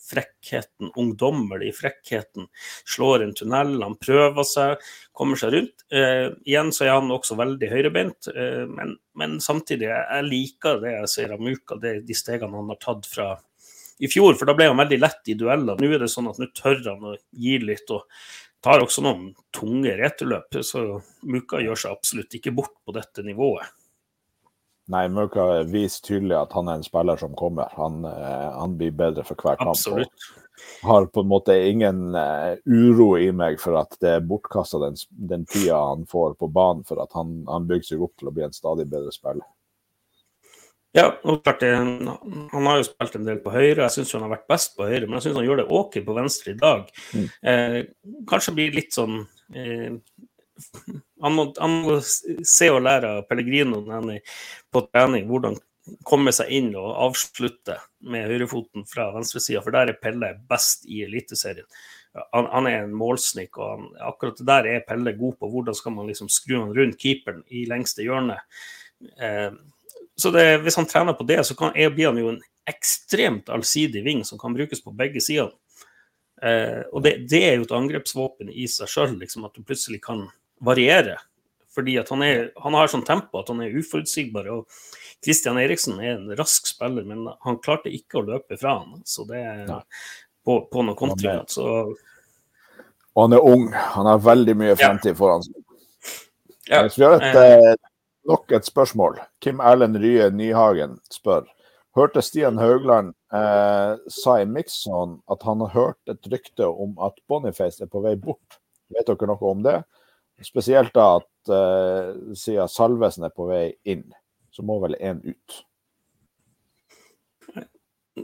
frekkheten, 0.09 0.91
ungdommelig 0.99 1.73
frekkheten. 1.77 2.47
Slår 2.89 3.25
en 3.25 3.35
tunnel, 3.37 3.75
han 3.83 3.97
prøver 4.01 4.47
seg, 4.47 4.87
kommer 5.15 5.39
seg 5.39 5.53
rundt. 5.55 5.85
Eh, 5.93 6.29
igjen 6.49 6.73
så 6.75 6.87
er 6.87 6.95
han 6.97 7.13
også 7.13 7.37
veldig 7.39 7.69
høyrebeint, 7.71 8.31
eh, 8.33 8.65
men, 8.69 8.95
men, 9.19 9.37
samtidig 9.43 9.89
jeg 9.91 10.27
liker 10.27 10.81
det 10.83 10.95
jeg 10.95 11.13
ser 11.15 11.35
av 11.35 11.43
Muka, 11.43 11.79
det, 11.81 11.99
de 12.07 12.17
stegene 12.17 12.59
han 12.59 12.73
har 12.73 12.81
tatt 12.81 13.09
fra 13.09 13.31
i 13.99 14.07
fjor, 14.07 14.37
for 14.39 14.47
da 14.47 14.55
ble 14.55 14.69
han 14.69 14.79
veldig 14.79 14.99
lett 15.01 15.31
i 15.31 15.35
dueller. 15.35 15.79
Nå 15.79 15.89
er 15.91 16.05
det 16.05 16.11
sånn 16.11 16.29
at 16.31 16.39
nå 16.39 16.47
tør 16.55 16.79
han 16.85 17.09
å 17.11 17.17
gi 17.35 17.57
litt, 17.59 17.89
og 17.91 18.07
tar 18.63 18.83
også 18.83 19.03
noen 19.03 19.33
tunge 19.55 19.95
returløp. 19.99 20.61
Så 20.63 20.85
Muka 21.27 21.59
gjør 21.63 21.83
seg 21.83 21.97
absolutt 21.97 22.39
ikke 22.39 22.55
bort 22.55 22.77
på 22.85 22.95
dette 22.95 23.25
nivået. 23.27 23.67
Nei, 24.89 25.03
Møka 25.13 25.46
viser 25.69 26.01
tydelig 26.08 26.38
at 26.39 26.53
han 26.58 26.69
er 26.69 26.79
en 26.79 26.86
spiller 26.86 27.19
som 27.22 27.36
kommer. 27.38 27.69
Han, 27.77 28.01
eh, 28.10 28.48
han 28.55 28.77
blir 28.79 28.96
bedre 28.98 29.25
for 29.27 29.38
hver 29.38 29.60
kamp. 29.60 29.75
Absolutt. 29.75 30.29
Har 30.84 31.05
på 31.13 31.22
en 31.24 31.29
måte 31.29 31.53
ingen 31.69 32.15
uh, 32.17 32.58
uro 32.67 33.13
i 33.15 33.29
meg 33.31 33.62
for 33.62 33.77
at 33.79 33.93
det 34.03 34.10
er 34.17 34.25
bortkasta 34.27 34.81
den, 34.81 34.98
den 35.29 35.46
tida 35.48 35.77
han 35.93 36.03
får 36.10 36.34
på 36.41 36.50
banen, 36.51 36.84
for 36.88 37.00
at 37.00 37.15
han, 37.15 37.38
han 37.48 37.69
bygger 37.69 37.93
seg 37.93 38.03
opp 38.03 38.17
til 38.19 38.27
å 38.27 38.34
bli 38.36 38.43
en 38.43 38.55
stadig 38.58 38.89
bedre 38.91 39.13
spiller. 39.15 39.48
Ja, 40.98 41.05
og 41.22 41.43
klart 41.46 41.62
Han 41.62 42.65
har 42.65 42.79
jo 42.79 42.88
spilt 42.88 43.15
en 43.19 43.27
del 43.27 43.39
på 43.43 43.53
høyre, 43.53 43.86
jeg 43.86 43.93
syns 44.00 44.15
han 44.17 44.25
har 44.25 44.34
vært 44.34 44.50
best 44.50 44.74
på 44.77 44.88
høyre, 44.89 45.05
men 45.05 45.19
jeg 45.19 45.27
syns 45.27 45.38
han 45.38 45.46
gjør 45.46 45.62
det 45.62 45.67
OK 45.79 46.00
på 46.05 46.15
venstre 46.17 46.55
i 46.55 46.60
dag. 46.60 46.89
Mm. 47.13 47.27
Eh, 47.51 47.77
kanskje 48.29 48.55
blir 48.58 48.74
litt 48.74 48.98
sånn 48.98 49.19
eh, 49.53 50.00
han, 51.21 51.35
må, 51.35 51.49
han, 51.59 51.75
må, 51.85 51.97
se 52.03 52.69
og 52.73 52.83
lære 52.85 53.15
av 53.17 53.25
Pellegrino 53.29 53.81
er 53.95 54.21
på 54.71 54.85
trening, 54.89 55.27
hvordan 55.29 55.57
komme 56.05 56.33
seg 56.35 56.51
inn 56.53 56.73
og 56.77 56.97
avslutte 57.07 57.79
med 58.11 58.27
høyrefoten 58.29 58.85
fra 58.89 59.09
venstresida, 59.15 59.63
for 59.65 59.75
der 59.75 59.93
er 59.93 60.01
Pelle 60.01 60.33
best 60.49 60.85
i 60.89 61.03
Eliteserien. 61.05 61.67
Han, 62.33 62.47
han, 62.49 62.67
er 62.67 62.83
en 62.83 62.93
målsnik, 62.97 63.57
og 63.57 63.71
han, 63.71 63.89
akkurat 64.09 64.41
der 64.45 64.69
er 64.69 64.85
Pelle 64.87 65.13
god 65.17 65.37
på. 65.39 65.49
Hvordan 65.49 65.77
skal 65.77 65.95
man 65.95 66.09
liksom 66.09 66.29
skru 66.31 66.57
han 66.59 66.73
rundt 66.75 66.99
keeperen 67.01 67.43
i 67.53 67.65
lengste 67.69 68.05
hjørne? 68.05 68.39
Eh, 69.21 69.51
så 70.19 70.31
det, 70.35 70.45
hvis 70.65 70.77
han 70.79 70.89
trener 70.89 71.15
på 71.15 71.27
det, 71.29 71.41
så 71.47 71.55
kan, 71.57 71.73
blir 71.73 72.09
han 72.09 72.19
jo 72.19 72.33
en 72.33 72.41
ekstremt 72.69 73.49
allsidig 73.49 74.03
ving 74.05 74.25
som 74.27 74.41
kan 74.41 74.53
brukes 74.53 74.83
på 74.83 74.93
begge 74.97 75.21
sider. 75.23 75.53
Eh, 76.41 76.81
og 76.91 77.03
det, 77.05 77.15
det, 77.29 77.43
er 77.45 77.57
jo 77.57 77.67
et 77.67 77.77
angrepsvåpen 77.77 78.51
i 78.51 78.67
seg 78.71 78.89
sjøl, 78.91 79.15
liksom, 79.21 79.47
at 79.47 79.55
du 79.55 79.63
plutselig 79.63 80.01
kan 80.03 80.27
variere. 80.59 81.17
fordi 81.69 81.99
at 82.01 82.09
han, 82.09 82.23
er, 82.25 82.49
han 82.59 82.75
har 82.75 82.89
sånn 82.91 83.05
tempo 83.07 83.39
at 83.39 83.49
han 83.51 83.61
er 83.63 83.75
uforutsigbar. 83.77 84.47
og 84.51 84.67
Christian 85.23 85.59
Eriksen 85.61 85.99
er 86.01 86.17
en 86.17 86.31
rask 86.35 86.67
spiller, 86.67 87.05
men 87.07 87.27
han 87.45 87.59
klarte 87.63 87.91
ikke 87.93 88.19
å 88.19 88.25
løpe 88.25 88.57
fra 88.57 88.79
han. 88.81 89.01
Så 89.05 89.23
det 89.29 89.39
er 89.39 89.69
på, 90.43 90.61
på 90.71 90.83
noen. 90.83 91.15
Så 91.47 91.67
og 93.19 93.25
han 93.25 93.35
er 93.35 93.45
ung. 93.45 93.69
Han 93.73 94.07
har 94.07 94.21
veldig 94.23 94.55
mye 94.55 94.75
fremtid 94.79 95.17
foran 95.19 95.43
seg. 95.43 95.55
Ja. 96.69 96.83
Så 96.89 97.01
vi 97.01 97.07
har 97.07 97.17
et, 97.17 97.35
eh, 97.35 97.75
nok 98.29 98.51
et 98.55 98.67
spørsmål. 98.67 99.17
Kim 99.41 99.59
Erlend 99.59 99.97
Rye 99.99 100.29
Nyhagen 100.31 100.99
spør. 101.11 101.47
Hørte 101.97 102.21
Stian 102.21 102.59
Haugland 102.61 103.15
eh, 103.33 103.97
sa 104.13 104.37
i 104.39 104.45
Mixon 104.45 105.17
at 105.27 105.43
han 105.43 105.65
har 105.65 105.73
hørt 105.73 106.13
et 106.13 106.31
rykte 106.31 106.67
om 106.69 106.93
at 107.03 107.17
Boniface 107.27 107.83
er 107.83 107.89
på 107.91 108.03
vei 108.05 108.13
bort. 108.15 108.59
Vet 108.93 109.09
dere 109.09 109.27
noe 109.27 109.51
om 109.51 109.65
det? 109.65 109.81
Spesielt 110.46 110.93
da 110.96 111.17
at 111.19 111.51
uh, 111.51 112.36
siden 112.38 112.69
Salvesen 112.72 113.25
er 113.27 113.34
på 113.36 113.50
vei 113.50 113.65
inn, 113.89 114.05
så 114.55 114.63
må 114.65 114.79
vel 114.84 114.96
én 115.00 115.19
ut. 115.25 115.58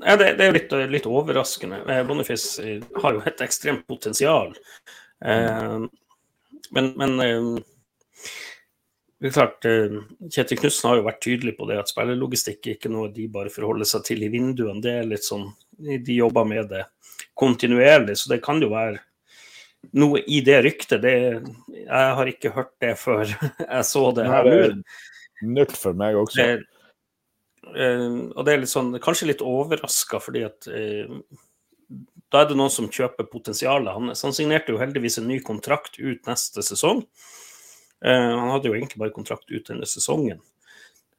Ja, 0.03 0.15
det, 0.17 0.33
det 0.39 0.47
er 0.47 0.55
litt, 0.55 0.73
litt 0.91 1.07
overraskende. 1.07 1.81
Eh, 1.87 2.01
eh, 2.01 2.83
har 3.01 3.15
jo 3.15 3.23
et 3.25 3.43
ekstremt 3.45 3.85
potensial. 3.87 4.51
Eh, 5.23 5.85
men, 6.75 6.91
men 6.99 7.15
eh, 7.23 7.47
det 9.21 9.29
er 9.31 9.35
klart, 9.37 9.65
Kjetil 10.33 10.59
Knutsen 10.59 10.89
har 10.89 10.99
jo 10.99 11.07
vært 11.07 11.23
tydelig 11.23 11.55
på 11.57 11.67
det 11.69 11.79
at 11.79 11.91
spillerlogistikk 11.91 12.67
er 12.67 12.75
ikke 12.75 12.91
noe 12.91 13.13
de 13.13 13.29
bare 13.31 13.53
forholder 13.53 13.87
seg 13.87 14.03
til 14.09 14.25
i 14.25 14.31
vinduene. 14.33 14.83
Det 14.83 14.97
er 14.99 15.07
litt 15.07 15.25
sånn, 15.25 15.47
De 15.79 16.17
jobber 16.17 16.47
med 16.47 16.67
det 16.73 16.83
kontinuerlig, 17.39 18.17
så 18.19 18.33
det 18.33 18.43
kan 18.43 18.59
jo 18.63 18.73
være 18.73 18.99
noe 19.93 20.21
i 20.25 20.39
det 20.45 20.61
ryktet. 20.65 21.03
Det, 21.03 21.15
jeg 21.85 22.15
har 22.19 22.31
ikke 22.31 22.53
hørt 22.55 22.73
det 22.81 22.95
før 23.01 23.27
jeg 23.59 23.83
så 23.89 24.07
det 24.15 24.29
her 24.31 24.49
er 24.53 24.79
Nytt 25.45 25.75
for 25.77 25.97
meg 25.99 26.15
også. 26.15 26.41
Det, 26.41 26.75
Uh, 27.65 28.29
og 28.35 28.45
det 28.45 28.53
er 28.53 28.61
litt 28.61 28.71
sånn, 28.71 28.93
kanskje 29.01 29.31
litt 29.31 29.43
overraska, 29.45 30.19
fordi 30.21 30.45
at 30.45 30.67
uh, 30.69 31.15
da 32.31 32.43
er 32.43 32.49
det 32.49 32.57
noen 32.59 32.73
som 32.73 32.91
kjøper 32.91 33.29
potensialet 33.31 33.95
hans. 33.95 34.25
Han 34.25 34.35
signerte 34.35 34.73
jo 34.73 34.81
heldigvis 34.81 35.19
en 35.21 35.29
ny 35.29 35.39
kontrakt 35.45 35.97
ut 35.99 36.29
neste 36.29 36.65
sesong. 36.65 37.03
Uh, 38.05 38.31
han 38.35 38.51
hadde 38.53 38.69
jo 38.69 38.75
egentlig 38.77 39.01
bare 39.01 39.15
kontrakt 39.15 39.49
ut 39.51 39.65
denne 39.71 39.87
sesongen. 39.89 40.43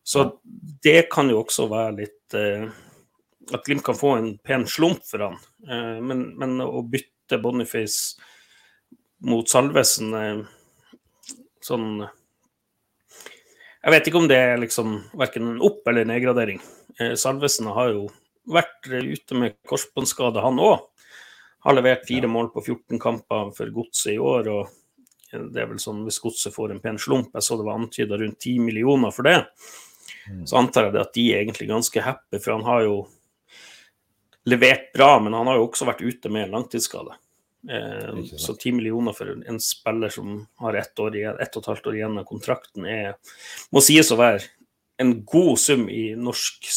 Så 0.06 0.28
det 0.87 1.08
kan 1.11 1.26
jo 1.32 1.40
også 1.40 1.64
være 1.66 1.96
litt 1.96 2.35
At 2.37 3.64
Glimt 3.66 3.82
kan 3.82 3.96
få 3.99 4.12
en 4.14 4.28
pen 4.38 4.62
slump 4.70 5.00
for 5.02 5.25
han. 5.25 5.40
Men, 5.66 6.20
men, 6.38 6.61
å 6.62 6.85
bytte 6.87 7.40
Boniface 7.42 8.14
mot 9.25 9.49
Salvesen 9.49 10.12
sånn 11.64 12.06
jeg 13.87 13.94
vet 13.94 14.08
ikke 14.11 14.18
om 14.18 14.26
det 14.26 14.37
er 14.42 14.56
liksom 14.58 14.94
verken 15.14 15.44
en 15.46 15.61
opp- 15.62 15.87
eller 15.87 16.08
nedgradering. 16.11 16.58
Eh, 16.99 17.12
Salvesen 17.14 17.68
har 17.70 17.92
jo 17.92 18.08
vært 18.50 18.88
ute 18.90 19.37
med 19.38 19.54
korsbåndskade, 19.62 20.42
han 20.42 20.58
òg. 20.58 20.80
Har 21.62 21.76
levert 21.76 22.02
fire 22.08 22.26
mål 22.26 22.49
på 22.50 22.64
14 22.64 22.99
kamper 22.99 23.52
for 23.54 23.70
Godset 23.70 24.16
i 24.16 24.18
år. 24.18 24.49
og 24.49 24.75
det 25.30 25.62
er 25.62 25.66
vel 25.66 25.78
sånn 25.78 26.04
Hvis 26.06 26.18
Godset 26.23 26.54
får 26.54 26.73
en 26.73 26.80
pen 26.80 26.99
slump, 26.99 27.30
jeg 27.35 27.42
så 27.42 27.56
det 27.58 27.66
var 27.66 27.78
antyda 27.78 28.18
rundt 28.18 28.40
10 28.40 28.58
millioner 28.58 29.11
for 29.14 29.23
det, 29.23 29.46
mm. 30.30 30.46
så 30.46 30.58
antar 30.58 30.85
jeg 30.87 30.92
det 30.94 31.00
at 31.00 31.14
de 31.14 31.26
er 31.32 31.42
egentlig 31.44 31.68
ganske 31.68 32.02
happy, 32.02 32.38
for 32.38 32.56
han 32.56 32.66
har 32.66 32.82
jo 32.87 32.96
levert 34.46 34.92
bra, 34.94 35.20
men 35.20 35.35
han 35.35 35.46
har 35.46 35.58
jo 35.58 35.66
også 35.66 35.87
vært 35.87 36.02
ute 36.02 36.30
med 36.30 36.50
langtidsskade. 36.50 37.14
Eh, 37.67 38.25
så 38.39 38.55
ti 38.55 38.71
millioner 38.73 39.17
for 39.17 39.33
en 39.35 39.61
spiller 39.63 40.13
som 40.13 40.39
har 40.63 40.79
ett, 40.79 40.99
år 41.03 41.17
igjen, 41.19 41.41
ett 41.43 41.57
og 41.57 41.65
et 41.65 41.71
halvt 41.73 41.91
år 41.91 41.99
igjen 41.99 42.21
av 42.21 42.29
kontrakten, 42.29 42.87
er, 42.87 43.17
må 43.75 43.83
sies 43.83 44.13
å 44.15 44.21
være 44.21 44.45
en 45.03 45.13
god 45.29 45.59
sum 45.61 45.89
i 45.93 46.09
norsk, 46.17 46.69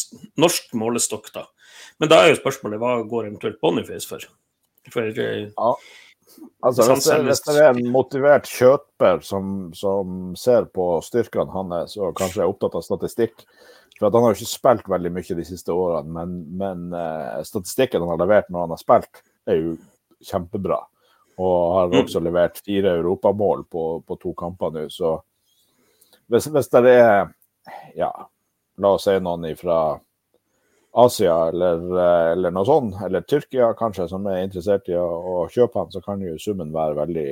norsk 0.41 0.73
målestokk. 0.77 1.31
da. 1.35 1.45
Men 2.01 2.11
da 2.11 2.23
er 2.23 2.33
jo 2.33 2.41
spørsmålet 2.41 2.81
hva 2.81 2.99
går 3.07 3.29
eventuelt 3.29 3.61
Boniface 3.61 4.09
for? 4.09 4.25
for 4.89 5.05
eh, 5.05 5.49
ja. 5.49 5.73
Altså, 6.63 6.85
hvis, 6.87 7.05
det, 7.05 7.17
hvis 7.25 7.41
det 7.47 7.55
er 7.59 7.73
en 7.73 7.89
motivert 7.91 8.47
kjøper 8.47 9.21
som, 9.25 9.69
som 9.75 10.33
ser 10.39 10.69
på 10.71 10.85
styrkene 11.03 11.51
hans 11.51 11.97
og 11.99 12.15
kanskje 12.17 12.43
er 12.45 12.51
opptatt 12.51 12.77
av 12.79 12.85
statistikk 12.85 13.43
for 13.97 14.07
at 14.07 14.15
Han 14.15 14.23
har 14.23 14.31
jo 14.31 14.39
ikke 14.39 14.53
spilt 14.53 14.85
veldig 14.87 15.09
mye 15.11 15.35
de 15.35 15.43
siste 15.43 15.75
årene, 15.75 16.13
men, 16.15 16.35
men 16.55 16.83
uh, 16.95 17.41
statistikken 17.43 18.05
han 18.05 18.13
har 18.13 18.21
levert 18.21 18.47
når 18.47 18.63
han 18.63 18.71
har 18.71 18.79
spilt, 18.79 19.19
er 19.49 19.59
jo 19.59 19.73
kjempebra. 20.25 20.79
Og 21.39 21.73
har 21.75 21.91
mm. 21.93 21.99
også 22.03 22.21
levert 22.23 22.59
fire 22.65 22.97
europamål 22.99 23.63
på, 23.71 23.85
på 24.07 24.19
to 24.19 24.33
kamper 24.37 24.73
nå. 24.75 24.85
Så 24.91 25.15
hvis, 26.29 26.49
hvis 26.51 26.69
det 26.75 26.93
er, 26.93 27.31
ja, 27.97 28.11
la 28.79 28.93
oss 28.95 29.07
si 29.07 29.15
noen 29.23 29.47
fra 29.59 29.79
Asia 30.99 31.35
eller, 31.47 31.85
eller, 32.33 32.51
noe 32.51 32.65
sånt, 32.65 32.97
eller 33.05 33.23
Tyrkia 33.27 33.71
kanskje, 33.77 34.07
som 34.09 34.25
er 34.27 34.43
interessert 34.43 34.89
i 34.89 34.97
å, 34.97 35.05
å 35.05 35.47
kjøpe 35.53 35.79
han, 35.79 35.91
så 35.93 36.01
kan 36.03 36.21
jo 36.25 36.35
summen 36.41 36.73
være 36.73 36.97
veldig 36.97 37.31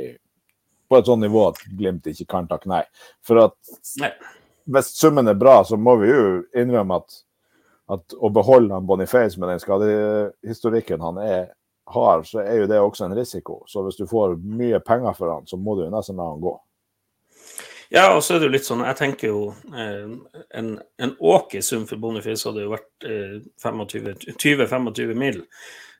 på 0.87 0.97
et 0.97 1.07
sånt 1.09 1.25
nivå 1.25 1.47
at 1.49 1.61
Glimt 1.77 2.07
ikke 2.07 2.27
kan 2.31 2.49
takke 2.49 2.69
nei. 2.71 2.83
For 3.25 3.41
at 3.41 3.55
nei. 4.01 4.11
hvis 4.71 4.93
summen 4.95 5.27
er 5.27 5.39
bra, 5.39 5.59
så 5.67 5.79
må 5.79 5.97
vi 6.01 6.11
jo 6.11 6.27
innrømme 6.55 7.01
at, 7.01 7.21
at 7.97 8.17
å 8.17 8.31
beholde 8.33 8.77
han 8.77 8.87
Boniface 8.87 9.39
med 9.41 9.51
den 9.51 9.63
skadehistorikken 9.63 11.03
han 11.03 11.19
er 11.23 11.41
har, 11.93 12.23
så 12.27 12.41
er 12.43 12.61
jo 12.61 12.69
det 12.69 12.79
også 12.81 13.05
en 13.05 13.15
risiko. 13.15 13.61
Så 13.67 13.83
hvis 13.85 13.99
du 13.99 14.07
får 14.09 14.35
mye 14.43 14.79
penger 14.83 15.15
for 15.15 15.31
han, 15.31 15.47
så 15.47 15.59
må 15.59 15.77
du 15.77 15.85
jo 15.85 15.91
nesten 15.93 16.19
la 16.19 16.31
han 16.31 16.43
gå. 16.43 16.53
Ja, 17.89 18.09
og 18.11 18.23
så 18.23 18.35
er 18.35 18.41
det 18.41 18.49
jo 18.49 18.55
litt 18.57 18.67
sånn, 18.67 18.83
jeg 18.83 18.99
tenker 18.99 19.29
jo 19.31 19.41
eh, 19.71 20.07
en, 20.59 20.73
en 20.99 21.13
åker 21.23 21.63
sum 21.63 21.85
for 21.87 21.99
Boniface 22.03 22.43
hadde 22.43 22.65
jo 22.65 22.73
vært 22.73 23.07
eh, 23.07 23.37
20-25 23.63 25.13
mil. 25.15 25.39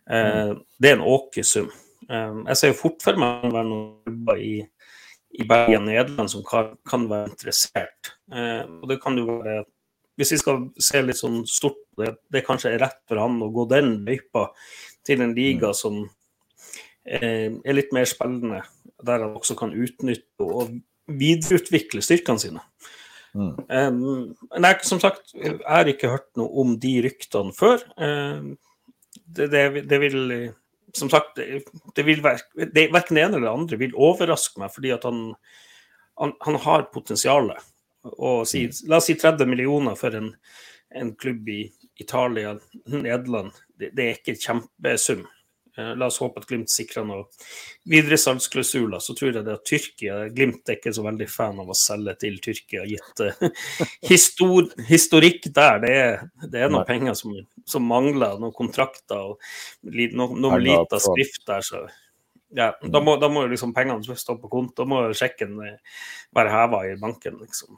Eh, 0.10 0.50
mm. 0.50 0.58
Det 0.76 0.92
er 0.92 0.98
en 0.98 1.06
åkersum. 1.08 1.70
Eh, 2.10 2.42
jeg 2.50 2.60
ser 2.60 2.74
jo 2.74 2.80
fort 2.82 3.00
for 3.06 3.20
meg 3.20 3.48
være 3.54 3.70
noen 3.70 4.36
i, 4.36 4.58
i 5.40 5.48
Bergen, 5.48 5.88
Nederland 5.88 6.32
som 6.34 6.44
kan, 6.48 6.76
kan 6.90 7.08
være 7.08 7.32
interessert. 7.32 8.12
Eh, 8.36 8.64
og 8.68 8.92
det 8.92 9.00
kan 9.04 9.20
jo 9.20 9.40
være 9.40 9.64
Hvis 10.18 10.32
vi 10.34 10.38
skal 10.42 10.64
se 10.82 11.00
litt 11.06 11.20
sånn 11.20 11.44
stort 11.46 11.78
det, 12.00 12.16
det 12.34 12.42
kanskje 12.46 12.72
er 12.74 12.80
rett 12.82 12.98
for 13.06 13.20
han 13.22 13.36
å 13.46 13.52
gå 13.54 13.68
den 13.70 14.00
løypa 14.06 14.48
til 15.08 15.24
en 15.24 15.34
liga 15.38 15.72
mm. 15.72 15.78
som 15.78 16.04
eh, 17.08 17.50
er 17.56 17.78
litt 17.78 17.94
mer 17.96 18.08
spillende, 18.10 18.62
der 19.04 19.24
han 19.24 19.36
også 19.38 19.58
kan 19.60 19.74
utnytte 19.76 20.46
og 20.46 20.78
videreutvikle 21.08 22.04
styrkene 22.04 22.44
sine. 22.44 22.64
Mm. 23.38 23.54
Um, 23.70 23.98
nei, 24.64 24.74
som 24.88 25.02
sagt, 25.04 25.34
jeg 25.36 25.60
har 25.62 25.90
ikke 25.90 26.12
hørt 26.12 26.30
noe 26.40 26.50
om 26.64 26.76
de 26.82 26.94
ryktene 27.06 27.54
før. 27.56 27.84
Um, 28.00 28.56
det, 29.14 29.50
det, 29.54 29.84
det, 29.90 30.00
vil 30.02 30.20
Som 30.96 31.10
sagt, 31.12 31.36
det, 31.36 31.64
det 31.96 32.06
vil 32.08 32.22
Verken 32.24 32.72
det 32.72 33.24
ene 33.24 33.36
eller 33.36 33.48
det 33.48 33.54
andre 33.54 33.80
vil 33.82 33.98
overraske 33.98 34.62
meg, 34.62 34.72
fordi 34.74 34.94
at 34.96 35.06
han, 35.08 35.34
han, 36.22 36.34
han 36.46 36.60
har 36.64 36.88
potensialet. 36.94 37.62
Og 38.16 38.48
si, 38.48 38.66
mm. 38.68 38.88
la 38.90 39.02
oss 39.02 39.10
si 39.12 39.18
30 39.20 39.50
millioner 39.50 39.98
for 40.00 40.16
en, 40.18 40.32
en 40.96 41.14
klubb 41.20 41.50
i 41.52 41.62
Italia, 42.00 42.56
Nederland, 42.94 43.56
det, 43.80 43.92
det 43.98 44.06
er 44.06 44.20
ikke 44.20 44.38
kjempesum. 44.42 45.26
Eh, 45.78 45.96
la 45.96 46.08
oss 46.10 46.18
håpe 46.22 46.42
at 46.42 46.48
Glimt 46.50 46.72
sikrer 46.74 47.06
noen 47.06 47.28
videresalgsklausuler. 47.90 49.02
Så 49.04 49.14
tror 49.18 49.30
jeg 49.30 49.46
det 49.46 49.54
at 49.54 49.66
Tyrkia 49.68 50.16
Glimt 50.34 50.70
er 50.70 50.80
ikke 50.80 50.94
så 50.96 51.06
veldig 51.06 51.28
fan 51.30 51.62
av 51.62 51.70
å 51.70 51.78
selge 51.78 52.16
til 52.24 52.40
Tyrkia, 52.42 52.86
gitt 52.90 53.22
uh, 53.22 53.68
histor, 54.10 54.72
historikk 54.90 55.46
der. 55.54 55.84
Det 55.84 55.94
er, 55.94 56.26
det 56.48 56.64
er 56.64 56.74
noen 56.74 56.88
penger 56.88 57.18
som, 57.20 57.36
som, 57.70 57.86
mangler, 57.86 58.40
noen 58.42 58.56
kontrakter 58.58 59.36
og 59.36 59.38
noen, 59.86 60.38
noen 60.42 60.66
lita 60.66 61.02
skrift 61.04 61.46
der. 61.50 61.66
så 61.66 61.86
ja, 62.56 62.72
da 62.80 63.02
må, 63.04 63.18
da 63.20 63.28
må 63.30 63.44
liksom 63.52 63.74
pengene 63.76 64.16
stå 64.18 64.38
på 64.42 64.50
konto. 64.50 64.82
Da 64.82 64.88
må 64.90 65.04
sjekken 65.18 65.60
eh, 65.62 66.00
være 66.36 66.54
heva 66.54 66.82
i 66.88 66.96
banken. 66.98 67.38
liksom. 67.44 67.78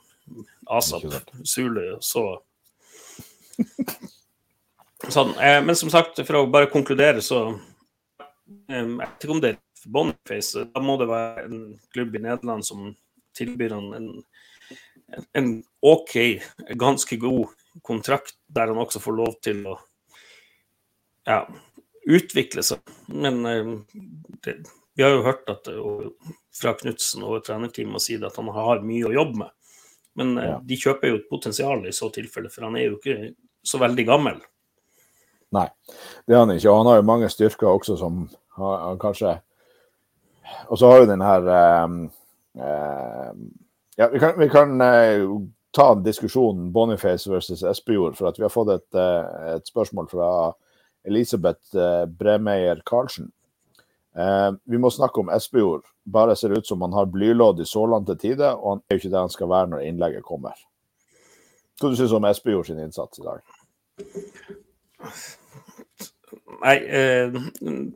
ASAP, 0.70 1.34
Zulu, 1.44 1.98
så 2.06 2.24
Sånn. 5.08 5.32
Eh, 5.39 5.62
men 5.63 5.77
som 5.79 5.91
sagt, 5.91 6.20
for 6.27 6.41
å 6.41 6.48
bare 6.51 6.70
konkludere, 6.72 7.24
så 7.24 7.46
eh, 7.48 8.75
Jeg 8.75 8.88
vet 9.00 9.24
ikke 9.24 9.36
om 9.36 9.44
det 9.44 9.53
er 9.53 9.60
Boniface. 9.88 10.65
Da 10.74 10.84
må 10.84 10.98
det 11.00 11.08
være 11.08 11.46
en 11.48 11.62
klubb 11.94 12.18
i 12.18 12.24
Nederland 12.25 12.68
som 12.68 12.89
tilbyr 13.38 13.77
han 13.77 13.94
en, 13.96 14.10
en 15.39 15.53
OK, 15.79 16.18
ganske 16.75 17.15
god 17.22 17.53
kontrakt, 17.86 18.36
der 18.51 18.74
han 18.74 18.82
også 18.82 19.00
får 19.00 19.15
lov 19.15 19.38
til 19.46 19.63
å 19.72 19.77
ja, 21.29 21.46
utvikle 22.10 22.65
seg. 22.65 22.84
Men 23.08 23.39
eh, 23.48 23.72
det, 24.44 24.60
vi 25.00 25.08
har 25.08 25.15
jo 25.15 25.24
hørt 25.24 25.48
at, 25.48 25.72
fra 26.60 26.75
Knutsen 26.75 27.24
og 27.24 27.39
trenerteamet 27.48 28.03
sier 28.03 28.27
at 28.27 28.36
han 28.36 28.51
har 28.51 28.84
mye 28.84 29.08
å 29.08 29.15
jobbe 29.15 29.46
med. 29.46 29.56
Men 30.20 30.36
ja. 30.36 30.56
de 30.60 30.75
kjøper 30.75 31.13
jo 31.13 31.20
et 31.22 31.29
potensial 31.32 31.86
i 31.88 31.96
så 31.96 32.10
tilfelle, 32.12 32.51
for 32.51 32.68
han 32.68 32.75
er 32.75 32.89
jo 32.89 32.98
ikke 32.98 33.29
så 33.63 33.79
veldig 33.79 34.03
gammel. 34.10 34.41
Nei, 35.51 35.68
det 36.27 36.36
har 36.36 36.46
han 36.46 36.56
ikke. 36.56 36.70
Og 36.70 36.77
han 36.77 36.91
har 36.91 37.00
jo 37.00 37.08
mange 37.10 37.29
styrker 37.29 37.72
også 37.72 37.98
som 37.98 38.27
han 38.60 39.00
kanskje 39.00 39.39
Og 40.70 40.79
så 40.79 40.89
har 40.89 41.00
jo 41.00 41.10
den 41.10 41.22
her 41.22 41.50
um, 41.84 42.12
uh, 42.58 43.32
Ja, 43.98 44.08
vi 44.08 44.20
kan, 44.20 44.39
vi 44.39 44.50
kan 44.50 44.82
uh, 44.82 45.41
ta 45.72 45.96
diskusjonen 45.96 46.72
Boniface 46.74 47.29
versus 47.29 47.63
Espejord, 47.63 48.15
for 48.18 48.27
at 48.27 48.39
vi 48.39 48.44
har 48.44 48.53
fått 48.53 48.72
et, 48.74 48.96
uh, 48.96 49.56
et 49.56 49.68
spørsmål 49.68 50.08
fra 50.10 50.29
Elisabeth 51.06 51.75
uh, 51.75 52.06
Bremeyer 52.06 52.82
Karlsen. 52.86 53.32
vi 54.63 54.77
må 54.77 54.89
snakke 54.89 55.22
om 55.22 55.29
Espejord. 55.29 55.86
Bare 56.03 56.36
ser 56.36 56.51
ut 56.58 56.68
som 56.68 56.82
han 56.82 56.94
har 56.94 57.06
blylodd 57.06 57.62
i 57.62 57.65
sålene 57.65 58.06
til 58.06 58.18
tide, 58.18 58.50
og 58.56 58.70
han 58.72 58.82
er 58.82 58.96
jo 58.96 59.00
ikke 59.00 59.12
det 59.13 59.20
han 59.20 59.32
skal 59.32 59.50
være 59.50 59.70
når 59.72 59.86
innlegget 59.86 60.25
kommer. 60.25 60.58
Hva 61.79 61.94
syns 61.94 62.12
du 62.12 62.18
om 62.18 62.27
Espejord 62.27 62.68
sin 62.68 62.82
innsats 62.84 63.22
i 63.22 63.27
dag? 63.27 63.46
Nei, 66.59 66.75
eh, 66.77 67.36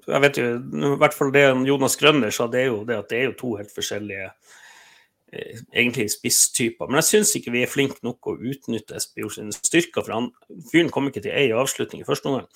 jeg 0.07 0.21
vet 0.23 0.39
jo 0.39 0.49
I 0.57 0.91
hvert 1.01 1.15
fall 1.15 1.31
det 1.35 1.45
Jonas 1.67 1.97
Grønner 1.99 2.33
sa, 2.33 2.47
det 2.51 2.63
er 2.63 2.69
jo 2.71 2.83
det 2.87 2.99
at 2.99 3.09
det 3.11 3.19
er 3.19 3.25
jo 3.29 3.35
to 3.39 3.51
helt 3.59 3.73
forskjellige 3.73 4.29
eh, 4.29 5.61
egentlig 5.73 6.09
spisstyper. 6.13 6.89
Men 6.89 7.01
jeg 7.01 7.09
syns 7.09 7.35
ikke 7.39 7.53
vi 7.55 7.63
er 7.65 7.71
flinke 7.71 8.01
nok 8.05 8.31
å 8.31 8.37
utnytte 8.37 8.97
Espejord 8.99 9.37
sine 9.37 9.55
styrker. 9.55 10.05
For 10.05 10.15
han, 10.15 10.31
fyren 10.71 10.91
kom 10.93 11.09
ikke 11.09 11.25
til 11.25 11.35
ei 11.35 11.49
avslutning 11.55 12.03
i 12.03 12.07
første 12.07 12.31
omgang. 12.31 12.47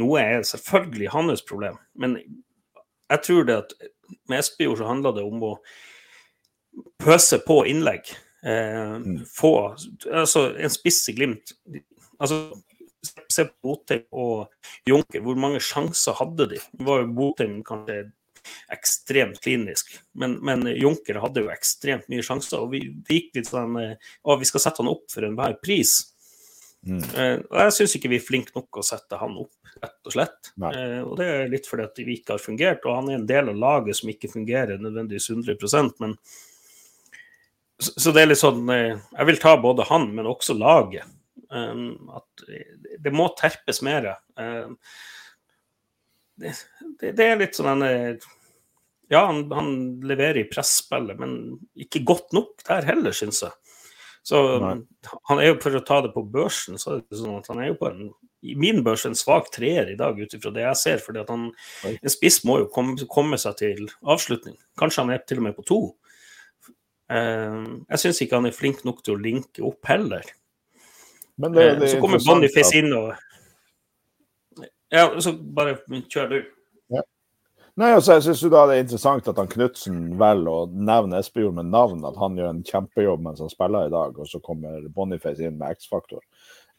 Noe 0.00 0.22
er 0.22 0.46
selvfølgelig 0.46 1.12
hans 1.16 1.44
problem. 1.46 1.80
Men 1.98 2.18
jeg 3.08 3.24
tror 3.24 3.48
det 3.48 3.60
at 3.64 3.76
med 4.28 4.44
SBO 4.44 4.76
så 4.78 4.88
handler 4.88 5.16
det 5.16 5.26
om 5.26 5.44
å 5.50 5.52
pøse 7.02 7.40
på 7.44 7.62
innlegg. 7.68 8.12
Eh, 8.46 8.98
mm. 9.02 9.22
få 9.34 9.54
altså 10.06 10.52
en 10.54 10.70
spiss 10.70 11.08
i 11.10 11.14
Glimt 11.16 11.56
altså 12.22 12.62
se 13.32 13.46
på 13.48 13.56
Botheim 13.64 14.04
og 14.10 14.88
Junker, 14.88 15.22
hvor 15.24 15.38
mange 15.40 15.62
sjanser 15.64 16.16
hadde 16.18 16.48
de? 16.54 16.60
Det 16.72 16.86
var 16.86 17.02
jo 17.02 17.10
Botheim 17.16 17.60
kanskje 17.66 18.08
ekstremt 18.72 19.42
klinisk, 19.44 19.90
men, 20.16 20.38
men, 20.44 20.64
Junker 20.72 21.18
hadde 21.20 21.42
jo 21.44 21.50
ekstremt 21.52 22.06
mye 22.08 22.24
sjanser. 22.24 22.62
Og 22.62 22.72
vi 22.72 22.84
det 22.88 23.18
gikk 23.18 23.34
litt 23.36 23.50
sånn 23.50 23.76
Å, 23.76 24.38
vi 24.40 24.48
skal 24.48 24.64
sette 24.64 24.84
han 24.84 24.92
opp 24.92 25.08
for 25.12 25.26
enhver 25.26 25.58
pris. 25.60 25.98
Mm. 26.86 27.02
Eh, 27.02 27.36
jeg 27.42 27.74
syns 27.74 27.96
ikke 27.98 28.10
vi 28.12 28.20
er 28.20 28.24
flinke 28.24 28.54
nok 28.54 28.80
å 28.80 28.86
sette 28.86 29.18
han 29.20 29.34
opp, 29.42 29.52
rett 29.82 30.08
og 30.08 30.14
slett. 30.14 30.52
Nei. 30.62 30.72
og 31.02 31.16
det 31.20 31.26
er 31.28 31.50
litt 31.52 31.66
fordi 31.68 31.88
at 31.88 32.00
vi 32.00 32.20
ikke 32.20 32.36
har 32.36 32.44
fungert, 32.44 32.86
og 32.86 33.00
han 33.00 33.10
er 33.10 33.18
en 33.18 33.26
del 33.28 33.50
av 33.52 33.58
laget 33.58 33.98
som 33.98 34.12
ikke 34.12 34.30
fungerer 34.32 34.80
nødvendigvis 34.80 35.32
100% 35.34 36.04
men 36.04 36.16
så, 37.78 38.10
det 38.10 38.22
er 38.24 38.32
litt 38.32 38.40
sånn 38.40 38.66
eh, 38.74 38.98
Jeg 39.14 39.28
vil 39.28 39.40
ta 39.42 39.54
både 39.62 39.86
han, 39.86 40.08
men 40.14 40.26
også 40.26 40.56
laget. 40.58 41.06
Um, 41.48 42.10
at 42.12 42.48
det 43.00 43.12
må 43.14 43.30
terpes 43.38 43.80
mer. 43.86 44.10
Um, 44.36 44.74
det, 46.38 46.52
det, 47.00 47.14
det, 47.16 47.24
er 47.24 47.40
litt 47.40 47.56
sånn 47.56 47.82
en 47.82 48.18
Ja, 49.08 49.24
han, 49.30 49.46
han, 49.56 49.70
leverer 50.04 50.42
i 50.42 50.48
presspillet, 50.50 51.16
men 51.18 51.56
ikke 51.80 52.04
godt 52.06 52.36
nok 52.36 52.60
der 52.68 52.84
heller, 52.90 53.16
syns 53.16 53.40
jeg. 53.46 53.56
Så 54.28 54.42
Nei. 54.60 54.74
han 55.30 55.40
er 55.40 55.54
jo, 55.54 55.60
for 55.62 55.78
å 55.78 55.86
ta 55.88 56.02
det 56.04 56.12
på 56.12 56.26
børsen, 56.28 56.76
så 56.76 56.98
er 56.98 57.04
det 57.06 57.16
sånn 57.16 57.38
at 57.38 57.48
han 57.48 57.62
er 57.62 57.70
jo 57.70 57.78
på 57.80 57.88
en 57.88 58.10
i 58.40 58.54
min 58.54 58.82
børs 58.86 59.06
en 59.08 59.16
svak 59.18 59.48
treer 59.54 59.88
i 59.90 59.96
dag, 59.98 60.18
ut 60.18 60.34
ifra 60.34 60.52
det 60.54 60.62
jeg 60.62 60.78
ser. 60.78 61.00
fordi 61.02 61.22
at 61.22 61.30
han, 61.32 61.48
En 61.84 62.12
spiss 62.12 62.42
må 62.46 62.60
jo 62.60 62.68
komme, 62.70 62.94
komme, 63.10 63.38
seg 63.38 63.56
til 63.58 63.88
avslutning. 64.02 64.56
Kanskje 64.78 65.04
han 65.04 65.14
er 65.14 65.24
til 65.26 65.40
og 65.40 65.48
med 65.48 65.56
på 65.56 65.66
to. 65.66 65.80
Uh, 67.08 67.82
jeg 67.88 68.02
syns 68.04 68.20
ikke 68.22 68.38
han 68.38 68.46
er 68.46 68.54
flink 68.54 68.84
nok 68.86 69.02
til 69.02 69.16
å 69.16 69.22
linke 69.22 69.64
opp 69.66 69.88
heller. 69.90 70.26
Men 71.38 71.54
det, 71.54 71.66
det 71.80 71.88
så 71.92 72.00
kommer 72.02 72.22
Boniface 72.26 72.78
inn 72.80 72.92
og 72.98 73.12
Ja, 74.90 75.04
så 75.20 75.34
bare 75.36 75.76
kjør 76.10 76.30
du. 76.32 76.38
Ja. 76.90 77.02
Nei, 77.78 77.90
altså, 77.92 78.16
Jeg 78.16 78.24
syns 78.26 78.40
det 78.42 78.62
er 78.62 78.80
interessant 78.80 79.28
at 79.30 79.38
han 79.38 79.50
Knutsen 79.52 80.00
velger 80.18 80.50
å 80.50 80.64
nevne 80.72 81.20
Espejord 81.20 81.54
med 81.60 81.70
navn. 81.70 82.02
At 82.08 82.18
han 82.18 82.38
gjør 82.38 82.50
en 82.54 82.64
kjempejobb 82.66 83.22
mens 83.26 83.44
han 83.44 83.52
spiller 83.52 83.86
i 83.86 83.92
dag, 83.92 84.18
og 84.18 84.30
så 84.30 84.40
kommer 84.42 84.88
Boniface 84.94 85.44
inn 85.44 85.60
med 85.60 85.76
X-faktor 85.76 86.24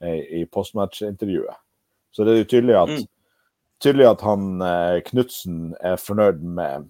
eh, 0.04 0.26
i 0.42 0.44
postmatch-intervjuet. 0.52 1.62
Så 2.12 2.26
det 2.26 2.34
er 2.34 2.42
jo 2.42 2.50
tydelig 2.52 2.76
at, 2.82 2.92
mm. 2.98 3.08
tydelig 3.86 4.10
at 4.10 4.28
han 4.28 4.50
eh, 4.66 5.00
Knutsen 5.08 5.64
er 5.80 6.02
fornøyd 6.02 6.42
med 6.44 6.90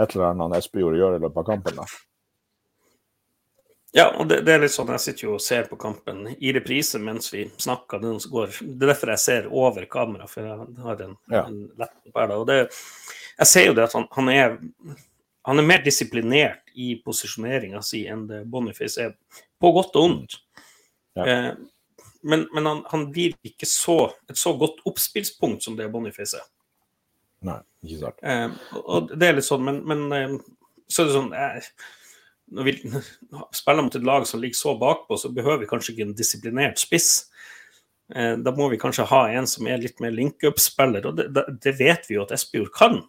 et 0.00 0.16
eller 0.16 0.34
annet 0.34 0.58
Espejord 0.60 0.98
gjør 0.98 1.16
i 1.16 1.24
løpet 1.24 1.44
av 1.44 1.48
kampen. 1.54 1.80
da. 1.80 1.88
Ja, 3.92 4.06
og 4.16 4.28
det, 4.30 4.40
det, 4.46 4.54
er 4.54 4.62
litt 4.62 4.74
sånn 4.74 4.90
jeg 4.94 5.02
sitter 5.02 5.24
jo 5.24 5.32
og 5.34 5.42
ser 5.42 5.66
på 5.66 5.78
kampen 5.80 6.22
i 6.36 6.52
reprise 6.54 7.00
mens 7.02 7.32
vi 7.32 7.48
snakker. 7.58 8.02
Det 8.02 8.12
er 8.30 8.84
derfor 8.86 9.10
jeg 9.16 9.22
ser 9.22 9.48
over 9.50 9.86
kamera, 9.90 10.28
for 10.30 10.46
jeg 10.46 10.84
har 10.84 11.02
en, 11.06 11.16
ja. 11.32 11.42
en 11.42 11.64
laptop 11.80 12.20
her. 12.22 12.34
Og 12.36 12.46
det, 12.46 12.60
jeg 13.40 13.50
ser 13.50 13.66
jo 13.66 13.74
det 13.74 13.88
at 13.88 13.96
han, 13.98 14.06
han, 14.14 14.30
er, 14.30 14.54
han 15.48 15.62
er 15.62 15.68
mer 15.72 15.82
disiplinert 15.82 16.70
i 16.78 16.92
posisjoneringa 17.02 17.82
si 17.82 18.04
enn 18.06 18.28
det 18.30 18.44
Boniface 18.52 19.08
er, 19.08 19.42
på 19.60 19.74
godt 19.74 19.98
og 19.98 20.06
ondt. 20.06 20.38
Ja. 21.18 21.26
Eh, 21.26 21.52
men, 22.22 22.46
men 22.54 22.66
han, 22.68 22.86
han, 22.92 23.10
blir 23.10 23.34
ikke 23.42 23.66
så, 23.66 24.04
et 24.30 24.38
så 24.38 24.52
godt 24.60 24.84
oppspillspunkt 24.86 25.66
som 25.66 25.74
det 25.78 25.90
Boniface 25.90 26.38
er. 26.38 26.46
Nei, 27.48 27.58
ikke 27.82 28.04
sant. 28.04 28.22
Eh, 28.22 28.74
og 28.84 29.10
det 29.16 29.30
er 29.32 29.40
litt 29.40 29.48
sånn, 29.48 29.64
men, 29.66 29.82
men 29.88 30.12
eh, 30.14 30.36
så 30.86 31.02
er 31.02 31.08
det 31.08 31.16
sånn 31.16 31.32
eh, 31.34 31.72
når 32.50 32.66
vi 32.66 32.74
spiller 33.54 33.86
mot 33.86 33.96
et 33.96 34.06
lag 34.06 34.26
som 34.26 34.40
ligger 34.42 34.58
så 34.58 34.74
bakpå, 34.78 35.18
så 35.20 35.30
behøver 35.34 35.62
vi 35.62 35.70
kanskje 35.70 35.94
ikke 35.94 36.08
en 36.08 36.16
disiplinert 36.18 36.82
spiss. 36.82 37.10
Eh, 38.14 38.36
da 38.42 38.52
må 38.56 38.68
vi 38.72 38.80
kanskje 38.80 39.06
ha 39.10 39.22
en 39.30 39.46
som 39.50 39.68
er 39.70 39.82
litt 39.82 40.02
mer 40.02 40.14
link-up-spiller, 40.14 41.06
og 41.06 41.20
det, 41.20 41.44
det, 41.62 41.76
vet 41.78 42.08
vi 42.08 42.16
jo 42.18 42.24
at 42.24 42.34
Espejord 42.34 42.72
kan. 42.74 43.00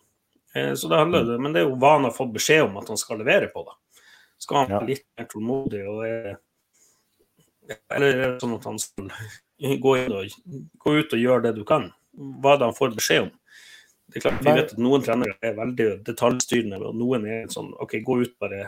Eh, 0.54 0.74
så 0.78 0.92
det 0.92 1.00
handler. 1.02 1.34
Men 1.42 1.56
det 1.56 1.64
er 1.64 1.70
jo 1.70 1.78
hva 1.82 1.96
han 1.98 2.06
har 2.10 2.16
fått 2.16 2.36
beskjed 2.36 2.68
om 2.68 2.78
at 2.82 2.92
han 2.92 3.02
skal 3.02 3.22
levere 3.24 3.50
på. 3.54 3.66
da. 3.66 3.78
Skal 4.42 4.64
han 4.64 4.74
være 4.76 4.90
litt 4.90 5.06
mer 5.18 5.30
tålmodig 5.30 5.82
og 5.86 6.06
eh, 6.08 6.34
Eller 7.94 8.08
er 8.12 8.22
det 8.24 8.42
sånn 8.42 8.58
at 8.58 8.66
han 8.68 8.80
skal 8.82 9.12
gå, 9.82 9.92
og, 10.02 10.56
gå 10.82 10.96
ut 10.98 11.14
og 11.14 11.22
gjøre 11.22 11.46
det 11.48 11.56
du 11.60 11.64
kan? 11.68 11.92
Hva 12.12 12.56
er 12.56 12.62
det 12.62 12.70
han 12.72 12.78
får 12.78 12.98
beskjed 12.98 13.28
om? 13.28 13.32
Det 14.12 14.20
er 14.20 14.26
klart, 14.26 14.42
Vi 14.44 14.54
vet 14.58 14.74
at 14.74 14.82
noen 14.82 15.04
trenere 15.06 15.38
er 15.46 15.54
veldig 15.56 15.86
detaljstyrende, 16.04 16.82
og 16.84 16.98
noen 17.00 17.26
er 17.30 17.46
sånn 17.54 17.70
OK, 17.80 17.96
gå 18.04 18.18
ut, 18.26 18.34
bare 18.44 18.66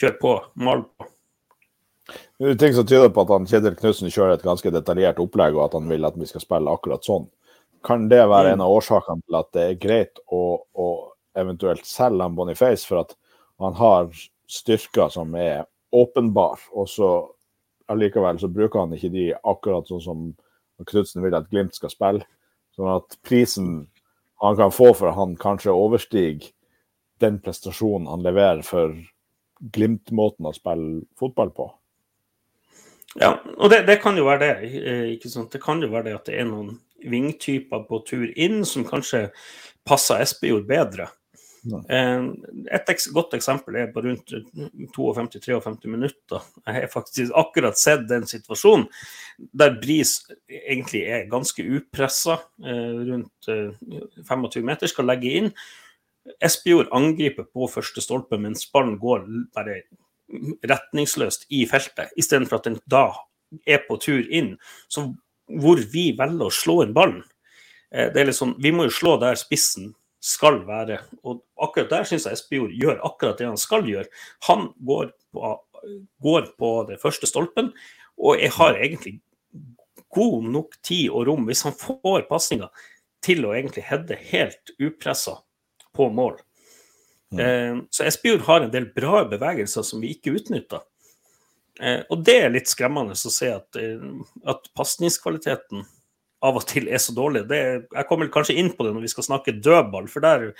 kjør 0.00 0.16
på, 0.20 0.32
mal 0.54 0.84
på. 0.86 1.08
Det 2.38 2.52
er 2.52 2.58
ting 2.60 2.74
som 2.76 2.86
tyder 2.86 3.10
på 3.10 3.24
at 3.24 3.32
han 3.32 3.48
Kjetil 3.48 3.76
Knutsen 3.78 4.12
kjører 4.12 4.36
et 4.36 4.46
ganske 4.46 4.70
detaljert 4.70 5.20
opplegg, 5.22 5.56
og 5.56 5.66
at 5.66 5.76
han 5.78 5.88
vil 5.90 6.06
at 6.06 6.18
vi 6.20 6.28
skal 6.28 6.44
spille 6.44 6.72
akkurat 6.72 7.06
sånn. 7.06 7.26
Kan 7.86 8.06
det 8.10 8.22
være 8.28 8.54
en 8.54 8.62
av 8.64 8.74
årsakene 8.76 9.24
til 9.24 9.38
at 9.38 9.48
det 9.56 9.64
er 9.64 9.80
greit 9.80 10.20
å, 10.32 10.42
å 10.76 10.88
eventuelt 11.38 11.86
selge 11.88 12.22
han 12.22 12.36
Boniface, 12.36 12.86
for 12.86 13.02
at 13.02 13.16
han 13.62 13.76
har 13.78 14.10
styrker 14.46 15.10
som 15.12 15.34
er 15.38 15.64
åpenbar, 15.96 16.60
og 16.76 16.88
så 16.90 17.10
allikevel 17.90 18.38
så 18.42 18.50
bruker 18.52 18.82
han 18.82 18.94
ikke 18.96 19.12
de 19.14 19.26
akkurat 19.34 19.88
sånn 19.88 20.04
som 20.04 20.26
Knutsen 20.86 21.24
vil 21.24 21.34
at 21.38 21.48
Glimt 21.48 21.76
skal 21.78 21.92
spille. 21.92 22.26
Sånn 22.76 22.90
at 22.92 23.16
prisen 23.24 23.86
han 24.44 24.56
kan 24.58 24.74
få 24.74 24.90
for 24.92 25.14
han 25.16 25.36
kanskje 25.40 25.72
overstiger 25.72 26.50
den 27.24 27.38
prestasjonen 27.40 28.10
han 28.10 28.26
leverer 28.26 28.60
for 28.66 28.92
Glimt-måten 29.60 30.48
å 30.48 30.54
spille 30.56 31.02
fotball 31.18 31.52
på. 31.56 31.70
Ja, 33.16 33.32
og 33.56 33.70
det, 33.72 33.84
det, 33.88 34.00
kan 34.02 34.16
jo 34.18 34.26
være 34.28 34.42
det. 34.44 34.80
Eh, 34.82 35.04
ikke 35.14 35.30
sant? 35.32 35.52
Det 35.52 35.62
kan 35.62 35.80
jo 35.82 35.92
være 35.92 36.10
det 36.10 36.16
at 36.18 36.26
det 36.28 36.40
er 36.40 36.48
noen 36.48 36.74
vingtyper 37.06 37.86
på 37.88 38.02
tur 38.08 38.26
inn 38.32 38.64
som 38.68 38.84
kanskje 38.88 39.28
passer 39.86 40.24
Espejord 40.24 40.66
bedre. 40.68 41.08
Eh, 41.66 42.26
et 42.76 43.06
godt 43.14 43.34
eksempel 43.38 43.78
er 43.80 43.88
på 43.94 44.02
rundt 44.04 44.34
52-53 44.94 45.90
minutter. 45.90 46.44
Jeg 46.66 46.76
har 46.76 46.92
faktisk 46.92 47.32
akkurat 47.40 47.80
sett 47.80 48.04
den 48.10 48.28
situasjonen 48.28 48.86
der 49.56 49.74
Bris 49.80 50.18
egentlig 50.48 51.06
er 51.08 51.26
ganske 51.30 51.64
upressa, 51.64 52.38
eh, 52.64 53.00
rundt 53.10 53.50
25 54.28 54.62
meter, 54.66 54.92
skal 54.92 55.08
legge 55.08 55.34
inn. 55.40 55.50
Espejord 56.42 56.90
angriper 56.94 57.46
på 57.52 57.68
første 57.70 58.02
stolpe, 58.02 58.38
mens 58.40 58.66
ballen 58.72 58.96
går 59.00 59.26
bare 59.54 59.82
retningsløst 60.66 61.46
i 61.54 61.62
feltet, 61.70 62.10
istedenfor 62.18 62.58
at 62.58 62.68
den 62.68 62.80
da 62.90 63.06
er 63.68 63.84
på 63.86 63.98
tur 64.02 64.26
inn. 64.34 64.56
Så 64.90 65.08
hvor 65.46 65.80
vi 65.92 66.10
velger 66.18 66.48
å 66.48 66.54
slå 66.54 66.80
inn 66.82 66.96
ballen 66.96 67.22
eh, 67.92 68.10
det 68.10 68.22
er 68.22 68.30
litt 68.30 68.38
sånn, 68.38 68.56
Vi 68.58 68.72
må 68.74 68.88
jo 68.88 68.96
slå 68.96 69.14
der 69.22 69.38
spissen 69.38 69.92
skal 70.26 70.62
være. 70.66 70.98
Og 71.22 71.44
akkurat 71.62 71.92
der 71.92 72.08
syns 72.08 72.26
jeg 72.26 72.38
Espejord 72.38 72.74
gjør 72.74 72.98
akkurat 73.06 73.38
det 73.38 73.46
han 73.46 73.60
skal 73.60 73.86
gjøre. 73.86 74.10
Han 74.48 74.70
går 74.88 75.12
på, 75.34 75.52
går 76.24 76.50
på 76.58 76.72
den 76.90 77.00
første 77.02 77.30
stolpen, 77.30 77.70
og 78.16 78.40
jeg 78.40 78.50
har 78.56 78.80
egentlig 78.80 79.18
god 80.16 80.46
nok 80.50 80.76
tid 80.82 81.10
og 81.12 81.26
rom, 81.28 81.46
hvis 81.46 81.66
han 81.66 81.76
får 81.76 82.26
pasninga, 82.30 82.70
til 83.24 83.44
å 83.46 83.52
egentlig 83.54 83.84
heade 83.88 84.16
helt 84.30 84.72
upressa 84.80 85.40
på 85.96 86.10
mål. 86.14 86.36
Mm. 87.36 87.80
så 87.90 88.04
Espejord 88.06 88.44
har 88.46 88.62
en 88.62 88.70
del 88.70 88.84
bra 88.94 89.24
bevegelser 89.26 89.82
som 89.82 89.98
vi 90.00 90.12
ikke 90.14 90.36
utnytter. 90.38 90.84
Eh, 91.80 92.00
og 92.10 92.24
det 92.24 92.36
er 92.40 92.54
litt 92.54 92.70
skremmende 92.70 93.16
å 93.16 93.32
se 93.32 93.50
at, 93.52 93.76
eh, 93.76 94.00
at 94.48 94.68
pasningskvaliteten 94.76 95.84
av 96.46 96.58
og 96.60 96.66
til 96.68 96.88
er 96.88 97.00
så 97.02 97.12
dårlig. 97.16 97.46
Det, 97.50 97.60
jeg 97.92 98.08
kommer 98.08 98.32
kanskje 98.32 98.56
inn 98.60 98.72
på 98.76 98.86
det 98.86 98.94
når 98.94 99.04
vi 99.04 99.12
skal 99.12 99.28
snakke 99.28 99.58
dødball, 99.60 100.08
for 100.08 100.24
der 100.24 100.50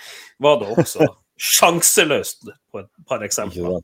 var 0.43 0.59
det 0.61 0.71
også 0.75 1.07
sjanseløst 1.57 2.49
på 2.71 2.83
et 2.83 2.89
par 3.09 3.25
eksempler. 3.25 3.81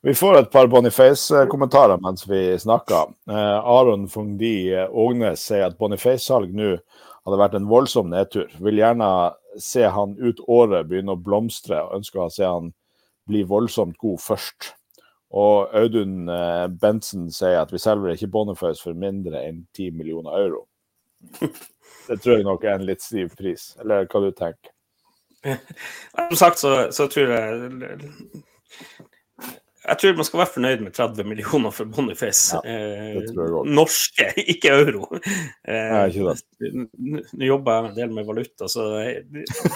Vi 0.00 0.14
får 0.16 0.38
et 0.38 0.52
par 0.52 0.70
Boniface-kommentarer 0.72 2.00
mens 2.00 2.24
vi 2.28 2.54
snakker. 2.58 3.10
Eh, 3.28 3.58
Aron 3.58 4.06
Fungdi 4.08 4.70
Ågnes 4.88 5.42
sier 5.50 5.66
at 5.66 5.78
Boniface-salg 5.78 6.54
nå 6.56 6.76
hadde 7.26 7.38
vært 7.40 7.56
en 7.58 7.68
voldsom 7.70 8.10
nedtur. 8.12 8.50
Vil 8.64 8.80
gjerne 8.80 9.08
se 9.60 9.86
han 9.92 10.16
ut 10.20 10.40
året 10.48 10.88
begynne 10.88 11.16
å 11.16 11.20
blomstre, 11.20 11.82
og 11.84 12.00
ønsker 12.00 12.24
å 12.24 12.30
se 12.32 12.46
han 12.46 12.72
bli 13.30 13.42
voldsomt 13.46 13.98
god 14.00 14.22
først. 14.22 14.72
Og 15.30 15.70
Audun 15.78 16.26
eh, 16.32 16.66
Bentsen 16.82 17.28
sier 17.34 17.60
at 17.60 17.70
vi 17.70 17.78
selger 17.78 18.16
ikke 18.16 18.32
Boniface 18.34 18.82
for 18.82 18.98
mindre 18.98 19.44
enn 19.46 19.62
10 19.76 19.94
millioner 19.98 20.34
euro. 20.40 20.64
Det 22.08 22.16
tror 22.18 22.40
jeg 22.40 22.46
nok 22.46 22.64
er 22.64 22.78
en 22.78 22.86
litt 22.88 23.02
stiv 23.04 23.34
pris, 23.38 23.74
eller 23.82 24.08
hva 24.10 24.22
du 24.24 24.30
tenker? 24.34 24.72
Som 25.42 26.36
sagt 26.36 26.58
så, 26.58 26.72
så 26.92 27.06
tror 27.12 27.30
jeg 27.32 27.68
jeg 29.80 29.98
tror 30.00 30.16
man 30.18 30.26
skal 30.28 30.40
være 30.42 30.52
fornøyd 30.54 30.82
med 30.84 30.92
30 30.96 31.24
millioner 31.24 31.72
for 31.72 31.88
Boniface. 31.88 32.58
Ja, 32.58 32.60
eh, 32.68 33.62
norske, 33.64 34.26
ikke 34.52 34.74
euro. 34.76 35.06
Eh, 35.64 36.18
Nå 37.00 37.46
jobber 37.46 37.72
jeg 37.78 37.88
en 37.88 37.96
del 37.96 38.12
med 38.12 38.28
valuta, 38.28 38.68
så 38.68 38.84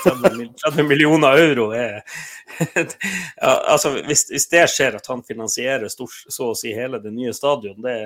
30, 0.04 0.50
30 0.60 0.84
millioner 0.84 1.40
euro 1.46 1.70
er 1.72 2.02
ja, 2.74 3.54
altså, 3.72 3.94
hvis, 4.04 4.26
hvis, 4.28 4.48
det 4.52 4.66
skjer 4.74 4.98
at 4.98 5.08
han 5.08 5.24
finansierer 5.24 5.88
stort, 5.88 6.20
så 6.28 6.52
å 6.52 6.58
si 6.58 6.74
hele 6.76 7.00
det 7.00 7.14
nye 7.14 7.32
stadion, 7.36 7.80
det, 7.82 7.96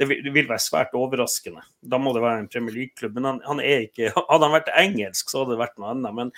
det, 0.00 0.10
vil, 0.10 0.48
være 0.48 0.62
svært 0.62 0.98
overraskende. 0.98 1.62
Da 1.78 2.00
må 2.02 2.14
det 2.16 2.26
være 2.26 2.42
en 2.42 2.50
Premier 2.50 2.80
League-klubb. 2.80 3.14
Men 3.20 3.30
han, 3.30 3.42
han, 3.46 3.62
ikke 3.62 4.10
Hadde 4.16 4.42
han 4.42 4.56
vært 4.58 4.74
engelsk, 4.74 5.30
så 5.30 5.44
hadde 5.44 5.54
det 5.54 5.62
vært 5.62 5.78
noe 5.78 5.94
annet. 5.94 6.16
Men, 6.16 6.34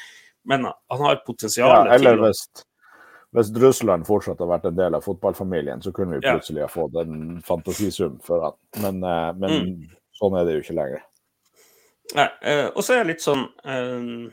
men 0.48 0.68
han 0.68 1.06
har 1.06 1.22
potensial 1.24 1.72
ja, 1.72 1.96
til 1.96 2.12
å 2.12 2.32
hvis 3.36 3.50
Russland 3.60 4.06
fortsatt 4.08 4.38
har 4.40 4.48
vært 4.48 4.70
en 4.70 4.76
del 4.78 4.94
av 4.96 5.04
fotballfamilien, 5.04 5.82
så 5.84 5.90
kunne 5.92 6.16
vi 6.16 6.24
plutselig 6.24 6.62
ha 6.64 6.68
fått 6.72 6.94
en 7.02 7.42
fantasisum 7.44 8.16
for 8.24 8.46
han. 8.46 8.56
Men, 8.80 9.02
eh, 9.04 9.32
men 9.36 9.50
mm. 9.54 9.96
sånn 10.16 10.36
er 10.38 10.48
det 10.48 10.54
jo 10.56 10.62
ikke 10.64 10.78
lenger. 10.78 11.02
Nei, 12.16 12.28
uh, 12.48 12.68
og 12.72 12.80
så 12.80 12.94
er 12.94 13.02
det 13.02 13.10
litt 13.10 13.24
sånn 13.24 13.44
uh, 13.68 14.32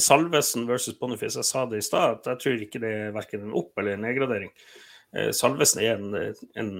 Salvesen 0.00 0.64
versus 0.70 0.96
Boniface. 0.96 1.36
Jeg 1.36 1.50
sa 1.50 1.66
det 1.68 1.82
i 1.82 1.84
stad, 1.84 2.22
at 2.22 2.30
jeg 2.32 2.40
tror 2.40 2.64
ikke 2.64 2.80
det 2.80 2.92
er 2.96 3.12
verken 3.12 3.44
en 3.44 3.58
opp- 3.60 3.76
eller 3.82 3.98
en 3.98 4.04
nedgradering. 4.06 4.52
Salvesen 5.36 5.84
er 5.84 6.00
en, 6.00 6.32
en 6.56 6.70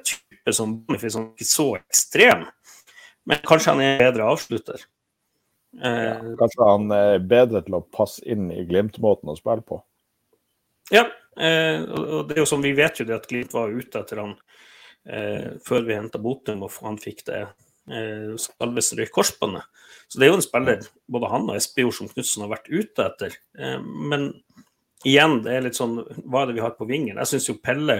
type 0.00 0.52
som 0.56 0.72
Boniface, 0.86 1.12
som 1.12 1.28
ikke 1.34 1.50
så 1.50 1.66
ekstrem. 1.82 2.48
Men 3.28 3.44
kanskje 3.44 3.74
han 3.74 3.82
er 3.84 3.92
en 3.92 4.04
bedre 4.06 4.24
avslutter. 4.32 4.80
Ja, 5.80 5.88
eh, 5.88 6.20
kanskje 6.38 6.68
han 6.68 6.92
er 6.92 7.18
bedre 7.24 7.62
til 7.64 7.78
å 7.78 7.86
passe 7.94 8.22
inn 8.28 8.50
i 8.52 8.64
Glimt-måten 8.68 9.32
å 9.32 9.36
spille 9.38 9.64
på? 9.64 9.80
Ja, 10.92 11.06
eh, 11.40 11.80
og 11.86 12.28
det 12.28 12.36
er 12.36 12.42
jo 12.42 12.50
som 12.50 12.64
vi 12.64 12.74
vet 12.76 13.00
jo 13.00 13.06
det 13.08 13.16
at 13.16 13.28
Glimt 13.30 13.54
var 13.56 13.72
ute 13.72 14.02
etter 14.02 14.20
han 14.20 14.34
eh, 15.08 15.54
før 15.64 15.86
vi 15.88 15.96
henta 15.96 16.20
Botum, 16.20 16.66
og 16.66 16.80
han 16.84 17.00
fikk 17.00 17.26
det 17.30 17.46
Salvesen 17.82 19.00
røyk 19.00 19.10
korsbåndet. 19.10 19.64
Så 20.06 20.20
det 20.20 20.28
er 20.28 20.30
jo 20.30 20.36
en 20.36 20.44
spiller 20.44 20.84
både 21.10 21.30
han 21.32 21.48
og 21.48 21.56
Espejord 21.58 21.96
som 21.96 22.06
Knutsen 22.06 22.44
har 22.44 22.52
vært 22.52 22.68
ute 22.70 23.06
etter. 23.08 23.34
Men 23.82 24.28
igjen, 25.02 25.40
det 25.42 25.56
er 25.56 25.64
litt 25.64 25.74
sånn 25.80 25.96
Hva 26.22 26.44
er 26.44 26.52
det 26.52 26.54
vi 26.60 26.62
har 26.62 26.76
på 26.78 26.86
vingen? 26.86 27.18
Jeg 27.18 27.30
syns 27.32 27.48
jo 27.48 27.56
Pelle 27.58 27.96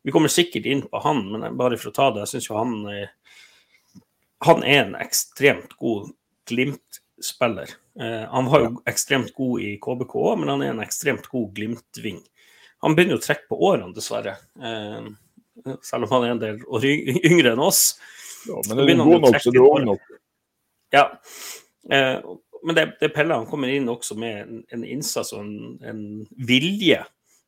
Vi 0.00 0.14
kommer 0.14 0.32
sikkert 0.32 0.64
inn 0.64 0.80
på 0.88 1.02
han, 1.04 1.20
men 1.34 1.58
bare 1.60 1.76
for 1.76 1.92
å 1.92 1.98
ta 1.98 2.08
det, 2.14 2.22
jeg 2.24 2.32
syns 2.38 2.48
jo 2.48 2.56
han 2.62 2.78
han 4.48 4.64
er 4.64 4.86
en 4.86 4.96
ekstremt 4.96 5.76
god 5.76 6.08
Glimt-spiller. 6.50 7.72
Eh, 8.00 8.26
han 8.30 8.50
var 8.50 8.66
jo 8.66 8.74
ekstremt 8.90 9.32
god 9.36 9.64
i 9.64 9.72
KBK 9.82 10.14
òg, 10.20 10.36
men 10.42 10.52
han 10.52 10.66
er 10.66 10.74
en 10.74 10.84
ekstremt 10.84 11.26
god 11.30 11.50
Glimt-ving. 11.56 12.20
Han 12.84 12.96
begynner 12.96 13.16
jo 13.16 13.20
å 13.20 13.24
trekke 13.24 13.48
på 13.50 13.58
årene, 13.70 13.94
dessverre. 13.96 14.36
Eh, 14.60 15.10
selv 15.86 16.06
om 16.06 16.14
han 16.16 16.26
er 16.26 16.34
en 16.34 16.42
del 16.42 16.60
år 16.68 16.86
yngre 16.88 17.54
enn 17.54 17.64
oss. 17.64 17.82
Ja, 18.48 18.60
men 18.68 18.78
er 18.80 18.94
du 18.94 19.02
god 19.04 19.26
nok, 19.26 19.40
så 19.42 19.52
du 19.52 19.60
er 19.60 19.68
ung 19.68 19.88
nok. 19.90 20.12
Ja. 20.94 21.06
Eh, 21.92 22.18
men 22.64 22.76
det, 22.76 22.86
det 23.00 23.12
Pelle 23.14 23.36
han 23.36 23.48
kommer 23.48 23.72
inn 23.72 23.88
også 23.88 24.16
med 24.20 24.42
en, 24.42 24.62
en 24.74 24.84
innsats 24.84 25.32
og 25.36 25.44
en, 25.44 25.78
en 25.86 26.02
vilje. 26.48 27.00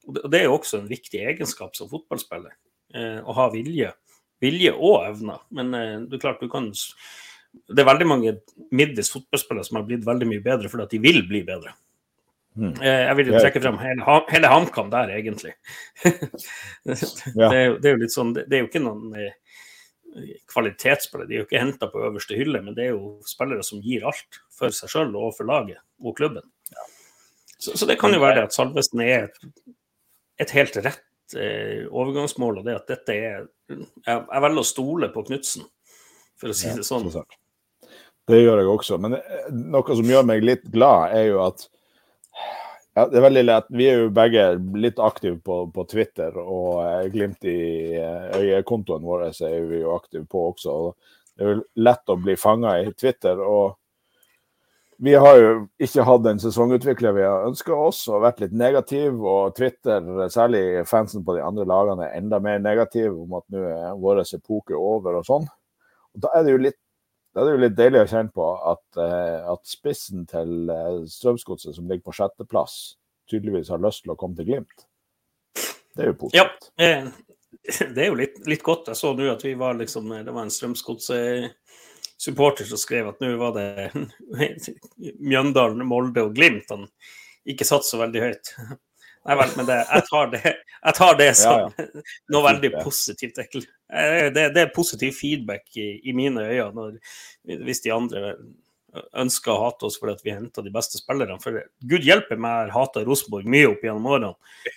Og 0.09 0.19
det, 0.19 0.41
er 0.41 0.49
jo 0.49 0.57
også 0.57 0.81
en 0.81 0.91
viktig 0.91 1.21
egenskap 1.21 1.77
som 1.79 1.91
fotballspiller. 1.91 2.55
Eh, 2.97 3.21
å 3.25 3.35
ha 3.37 3.49
vilje. 3.53 3.93
Vilje 4.43 4.73
og 4.75 5.07
evner. 5.07 5.45
Men 5.55 5.75
eh, 5.79 5.99
det 6.09 6.19
er 6.19 6.25
klart 6.25 6.43
du 6.43 6.51
kan 6.53 6.71
det 7.53 7.83
er 7.83 7.89
veldig 7.89 8.09
mange 8.09 8.35
middels 8.73 9.11
fotballspillere 9.13 9.67
som 9.67 9.79
har 9.79 9.89
blitt 9.89 10.07
veldig 10.07 10.29
mye 10.29 10.45
bedre 10.45 10.71
fordi 10.73 10.87
at 10.87 10.95
de 10.95 11.01
vil 11.03 11.23
bli 11.29 11.43
bedre. 11.47 11.75
Mm. 12.53 12.75
Jeg 12.85 13.17
vil 13.17 13.31
jo 13.31 13.39
trekke 13.41 13.63
frem 13.65 13.79
hele, 13.81 14.17
hele 14.29 14.49
HamKam 14.53 14.91
der, 14.93 15.13
egentlig. 15.15 15.55
det, 16.05 16.99
er, 16.99 17.79
det, 17.79 17.87
er, 17.87 17.95
jo 17.95 18.01
litt 18.03 18.13
sånn 18.13 18.35
Det 18.37 18.45
er 18.51 18.61
jo 18.61 18.69
ikke 18.69 18.83
noen 18.85 19.15
eh, 19.17 19.39
kvalitetsspillere, 20.53 21.29
de 21.31 21.39
er 21.39 21.41
jo 21.43 21.47
ikke 21.47 21.63
henta 21.63 21.89
på 21.93 22.03
øverste 22.05 22.37
hylle, 22.37 22.61
men 22.65 22.77
det 22.77 22.89
er 22.89 22.93
jo 22.93 23.15
spillere 23.29 23.65
som 23.65 23.81
gir 23.85 24.05
alt 24.09 24.43
for 24.53 24.75
seg 24.75 24.93
sjøl 24.93 25.17
og 25.17 25.33
for 25.39 25.49
laget 25.49 25.81
og 26.03 26.17
klubben. 26.19 26.45
Så, 27.57 27.73
så, 27.77 27.87
det 27.89 27.97
kan 28.01 28.13
jo 28.13 28.21
være 28.21 28.41
det 28.41 28.49
at 28.51 28.57
Salvesen 28.57 29.01
er 29.05 29.29
et, 29.31 29.45
et 30.43 30.53
helt 30.59 30.77
rett 30.83 31.37
eh, 31.39 31.87
overgangsmål, 31.89 32.61
og 32.61 32.69
det 32.69 32.81
at 32.81 32.97
dette 32.97 33.17
er 33.17 33.45
Jeg, 33.73 33.85
jeg 34.05 34.43
velger 34.45 34.61
å 34.61 34.69
stole 34.69 35.09
på 35.15 35.23
Knutsen, 35.25 35.65
for 36.37 36.53
å 36.53 36.57
si 36.57 36.69
det 36.75 36.85
sånn. 36.85 37.07
Ja, 37.15 37.23
det 38.31 38.43
gjør 38.43 38.63
jeg 38.63 38.73
også. 38.73 38.99
Men 39.03 39.19
eh, 39.19 39.47
noe 39.53 39.97
som 39.99 40.11
gjør 40.11 40.27
meg 40.29 40.45
litt 40.47 40.67
glad, 40.73 41.17
er 41.17 41.31
jo 41.33 41.41
at 41.47 41.67
ja, 42.93 43.07
det 43.09 43.19
er 43.19 43.25
veldig 43.25 43.45
lett. 43.47 43.69
Vi 43.73 43.89
er 43.89 44.03
jo 44.03 44.15
begge 44.15 44.47
litt 44.77 44.99
aktive 45.01 45.39
på, 45.41 45.63
på 45.73 45.85
Twitter, 45.89 46.37
og 46.39 46.83
eh, 46.85 47.11
Glimt 47.13 47.45
i 47.49 47.59
eh, 47.99 48.33
øyekontoen 48.39 49.05
vår 49.07 49.31
er 49.31 49.63
vi 49.71 49.81
jo 49.81 49.95
aktive 49.97 50.27
på 50.29 50.49
også. 50.51 50.73
og 50.73 51.15
Det 51.33 51.47
er 51.47 51.55
jo 51.55 51.63
lett 51.89 52.13
å 52.13 52.19
bli 52.21 52.37
fanga 52.41 52.77
i 52.83 52.91
Twitter. 52.93 53.41
og 53.41 53.79
vi 55.03 55.15
har 55.19 55.35
jo 55.35 55.47
ikke 55.83 56.05
hatt 56.07 56.23
den 56.23 56.39
sesongutvikler 56.39 57.15
vi 57.17 57.25
har 57.27 57.49
ønska 57.49 57.75
oss, 57.75 58.05
og 58.07 58.23
vært 58.23 58.39
litt 58.45 58.53
negativ. 58.55 59.17
Og 59.19 59.57
Twitter, 59.57 60.05
særlig 60.31 60.85
fansen 60.87 61.25
på 61.27 61.35
de 61.35 61.43
andre 61.43 61.65
lagene, 61.67 62.07
er 62.07 62.21
enda 62.21 62.39
mer 62.45 62.61
negativ 62.63 63.17
om 63.25 63.35
at 63.41 63.43
nå 63.51 63.65
er 63.67 63.97
vår 63.99 64.23
epoke 64.23 64.79
over 64.79 65.19
og 65.19 65.27
sånn. 65.27 65.49
Og 66.15 66.23
Da 66.23 66.31
er 66.37 66.47
det 66.47 66.55
jo 66.55 66.63
litt 66.69 66.79
da 67.33 67.41
er 67.41 67.45
det 67.47 67.53
jo 67.55 67.65
litt 67.65 67.79
deilig 67.79 68.01
å 68.03 68.11
kjenne 68.11 68.33
på 68.37 68.47
at, 68.73 68.89
eh, 69.01 69.39
at 69.55 69.63
spissen 69.69 70.21
til 70.29 70.51
eh, 70.73 71.05
Strømsgodset, 71.09 71.75
som 71.79 71.89
ligger 71.89 72.05
på 72.11 72.17
sjetteplass, 72.19 72.75
tydeligvis 73.31 73.73
har 73.73 73.85
lyst 73.85 74.01
til 74.05 74.13
å 74.13 74.21
komme 74.21 74.37
til 74.37 74.49
Glimt. 74.51 74.79
Det 75.57 76.01
er 76.05 76.09
jo 76.11 76.17
positivt. 76.21 76.39
Ja, 76.39 76.45
eh, 76.85 77.03
det 77.95 78.01
er 78.05 78.09
jo 78.11 78.21
litt, 78.21 78.37
litt 78.49 78.65
godt. 78.67 78.89
Jeg 78.93 78.99
så 79.01 79.09
nå 79.17 79.25
at 79.33 79.45
vi 79.47 79.53
var 79.57 79.73
liksom 79.81 80.05
Det 80.13 80.33
var 80.33 80.43
en 80.45 80.53
Strømsgodset-supporter 80.53 82.65
som 82.69 82.79
skrev 82.81 83.05
at 83.15 83.21
nå 83.25 83.29
var 83.41 83.53
det 83.57 83.69
Mjøndalen, 85.33 85.89
Molde 85.89 86.21
og 86.29 86.35
Glimt 86.37 86.69
han 86.73 86.85
ikke 87.49 87.65
satt 87.67 87.85
så 87.89 87.97
veldig 88.03 88.21
høyt. 88.23 88.47
Nei 89.23 89.37
vel, 89.39 89.53
men 89.55 89.69
det, 89.69 89.77
jeg, 89.87 90.05
tar 90.09 90.31
det, 90.33 90.41
jeg 90.83 90.95
tar 90.99 91.19
det 91.19 91.29
som 91.39 91.61
ja, 91.61 91.67
ja. 91.79 92.03
noe 92.35 92.43
veldig 92.49 92.71
positivt. 92.81 93.37
Eh, 93.39 93.67
det, 93.93 94.49
det, 94.55 94.61
er 94.63 94.75
positiv 94.75 95.13
feedback 95.19 95.69
i, 95.77 95.95
i 96.09 96.15
mine 96.17 96.45
øyne 96.49 96.73
når, 96.77 96.99
hvis 97.67 97.83
de 97.85 97.93
andre 97.93 98.37
ønsker 98.93 99.53
å 99.53 99.61
hate 99.65 99.87
oss 99.89 99.97
fordi 100.01 100.27
vi 100.27 100.35
henter 100.35 100.65
de 100.65 100.73
beste 100.73 101.01
spillerne. 101.01 101.39
For 101.43 101.57
gud 101.89 102.05
hjelpe 102.05 102.37
meg, 102.37 102.67
jeg 102.67 102.75
hata 102.75 103.05
Rosenborg 103.07 103.49
mye 103.55 103.71
opp 103.71 103.85
gjennom 103.87 104.09
årene. 104.11 104.33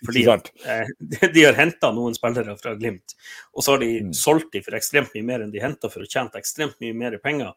Fordi 0.06 0.24
eh, 0.32 0.94
de 1.36 1.44
har 1.44 1.60
henta 1.60 1.92
noen 1.96 2.16
spillere 2.18 2.56
fra 2.60 2.76
Glimt, 2.80 3.18
og 3.54 3.66
så 3.66 3.76
har 3.76 3.84
de 3.84 3.92
mm. 4.08 4.16
solgt 4.18 4.54
dem 4.56 4.66
for 4.66 4.78
ekstremt 4.80 5.14
mye 5.18 5.28
mer 5.28 5.46
enn 5.46 5.54
de 5.54 5.64
henta 5.64 5.92
for 5.92 6.06
å 6.06 6.10
tjene 6.10 6.32
ekstremt 6.40 6.80
mye 6.84 6.96
mer 6.98 7.20
penger. 7.24 7.56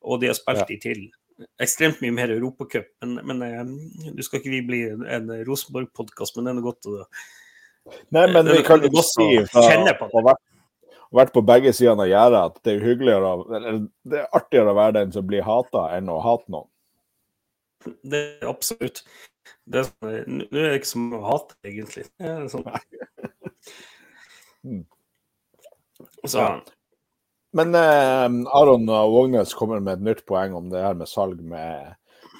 Og 0.00 0.22
de 0.22 0.30
har 0.30 0.38
spilt 0.38 0.64
ja. 0.64 0.68
de 0.72 0.78
til 0.82 1.04
ekstremt 1.62 2.02
mye 2.02 2.14
mer 2.16 2.32
Europacup. 2.34 2.90
Men, 3.04 3.20
men 3.30 3.46
eh, 3.46 4.10
du 4.16 4.24
skal 4.26 4.42
ikke 4.42 4.54
vi 4.56 4.64
bli 4.66 4.82
en 4.90 5.30
Rosenborg-podkast, 5.46 6.36
men 6.36 6.48
det 6.48 6.54
er 6.54 6.60
noe 6.60 6.72
godt 6.72 6.90
å 6.90 7.04
Nei, 8.12 8.26
men 8.28 8.44
vi 8.44 8.60
kan 8.62 8.82
jo 8.84 9.02
si 9.02 9.24
fra 9.48 9.62
å 9.64 10.20
ha 10.28 10.34
vært 11.14 11.32
på 11.34 11.42
begge 11.46 11.72
sidene 11.76 12.06
av 12.06 12.10
gjerdet 12.10 12.42
at 12.50 12.60
det 12.66 12.76
er 12.76 12.84
eller 13.02 13.80
det 14.06 14.20
er 14.22 14.36
artigere 14.36 14.72
å 14.74 14.78
være 14.78 14.96
den 15.00 15.14
som 15.14 15.26
blir 15.26 15.46
hata, 15.46 15.88
enn 15.96 16.10
å 16.12 16.20
hate 16.24 16.54
noen. 16.54 16.68
Det 18.02 18.20
er 18.42 18.48
absolutt. 18.50 19.02
Det 19.70 19.86
sånn, 19.88 20.42
nå 20.42 20.48
er 20.50 20.74
det 20.74 20.80
ikke 20.80 20.92
som 20.92 21.08
å 21.16 21.22
hate, 21.24 21.56
egentlig. 21.64 22.06
Det 22.18 22.34
er 22.34 22.46
sånn. 22.52 22.68
Mm. 24.60 24.82
Så, 26.28 26.42
men 27.56 27.74
eh, 27.74 28.52
Aron 28.52 28.86
Vågnes 28.86 29.54
kommer 29.54 29.80
med 29.80 29.98
et 29.98 30.04
nytt 30.04 30.20
poeng 30.28 30.52
om 30.54 30.68
det 30.70 30.82
her 30.84 30.98
med 30.98 31.08
salg, 31.08 31.40
med, 31.40 31.94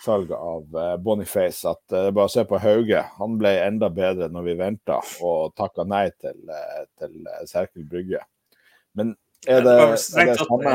salg 0.04 0.30
av 0.37 0.76
eh, 0.76 0.96
Boniface. 1.02 1.64
At 1.64 1.80
eh, 1.88 1.96
det 1.96 2.11
er 2.11 2.16
bare 2.18 2.30
å 2.30 2.35
se 2.35 2.44
på 2.46 2.61
Hauge. 2.62 3.00
Han 3.16 3.38
ble 3.40 3.54
enda 3.64 3.88
bedre 3.94 4.28
når 4.28 4.46
vi 4.50 4.59
venta 4.61 5.00
og 5.24 5.56
takka 5.59 5.87
nei 5.88 6.06
til, 6.12 6.38
eh, 6.44 6.85
til 7.00 7.16
eh, 7.24 7.42
Serkel 7.48 7.88
Brygge. 7.88 8.20
Men 8.98 9.14
er 9.46 9.62
det, 9.64 9.76
er 9.81 10.33
det 10.33 10.40
samme 10.40 10.74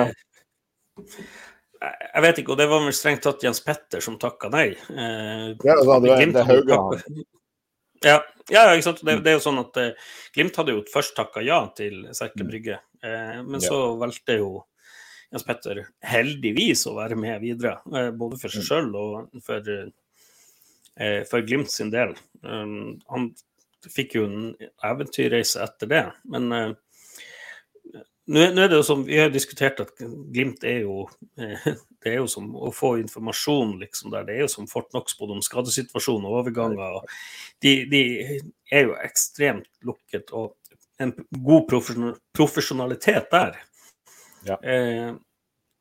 jeg 1.86 2.23
vet 2.23 2.39
ikke, 2.41 2.54
og 2.54 2.60
det 2.60 2.67
var 2.71 2.84
vel 2.86 2.95
strengt 2.95 3.23
tatt 3.25 3.43
Jens 3.43 3.60
Petter 3.63 4.04
som 4.04 4.17
takka 4.21 4.49
nei. 4.54 4.69
Eh, 4.73 5.49
ja, 5.51 5.75
det, 5.75 5.97
det, 6.06 6.30
det, 6.34 6.62
det 6.69 7.25
Ja, 8.06 8.19
ja 8.51 8.63
ikke 8.71 8.88
sant. 8.88 9.01
Det, 9.06 9.17
det, 9.25 9.34
er 9.34 9.38
jo 9.38 9.43
sånn 9.43 9.60
at 9.62 9.80
eh, 9.82 10.13
Glimt 10.36 10.58
hadde 10.60 10.78
jo 10.78 10.86
først 10.91 11.15
takka 11.17 11.43
ja 11.45 11.60
til 11.78 12.06
Serkle 12.15 12.45
mm. 12.45 12.51
Brygge, 12.51 12.80
eh, 13.04 13.41
men 13.43 13.60
ja. 13.60 13.67
så 13.67 13.82
valgte 13.99 14.39
jo 14.39 14.49
Jens 15.34 15.45
Petter 15.47 15.84
heldigvis 16.06 16.86
å 16.88 16.95
være 16.95 17.17
med 17.19 17.41
videre. 17.43 17.80
Uh, 17.91 18.12
både 18.15 18.38
for 18.39 18.54
seg 18.54 18.63
mm. 18.63 18.67
sjøl 18.69 18.91
og 18.95 19.43
for, 19.43 19.71
for, 21.28 21.47
Glimt 21.49 21.73
sin 21.73 21.89
del. 21.91 22.13
Um, 22.45 22.93
han 23.12 23.32
fikk 23.91 24.15
jo 24.15 24.28
en 24.30 24.54
eventyrreise 24.86 25.65
etter 25.65 25.89
det, 25.91 26.04
men 26.32 26.78
nå, 28.31 28.41
er 28.63 28.69
det 28.71 28.79
jo 28.79 28.85
som 28.85 29.03
Vi 29.05 29.17
har 29.19 29.29
diskutert 29.33 29.79
at 29.83 29.91
Glimt 30.33 30.63
er 30.65 30.83
jo 30.85 31.05
Det 32.03 32.11
er 32.11 32.19
jo 32.19 32.27
som 32.29 32.51
å 32.55 32.71
få 32.73 32.95
informasjon 33.01 33.75
liksom 33.81 34.11
der. 34.13 34.27
Det 34.27 34.35
er 34.35 34.43
jo 34.45 34.51
som 34.51 34.67
Fort 34.69 34.91
Knox 34.93 35.17
både 35.17 35.38
om 35.38 35.41
skadesituasjon 35.41 36.25
og 36.27 36.41
overganger. 36.41 36.99
De, 37.65 37.71
de, 37.89 38.01
er 38.69 38.85
jo 38.85 38.93
ekstremt 39.01 39.65
lukket, 39.85 40.29
og 40.29 40.53
en 41.01 41.15
god 41.31 41.65
profesjonalitet 42.38 43.31
der. 43.31 43.57
Ja. 44.45 44.59
Eh, 44.61 45.15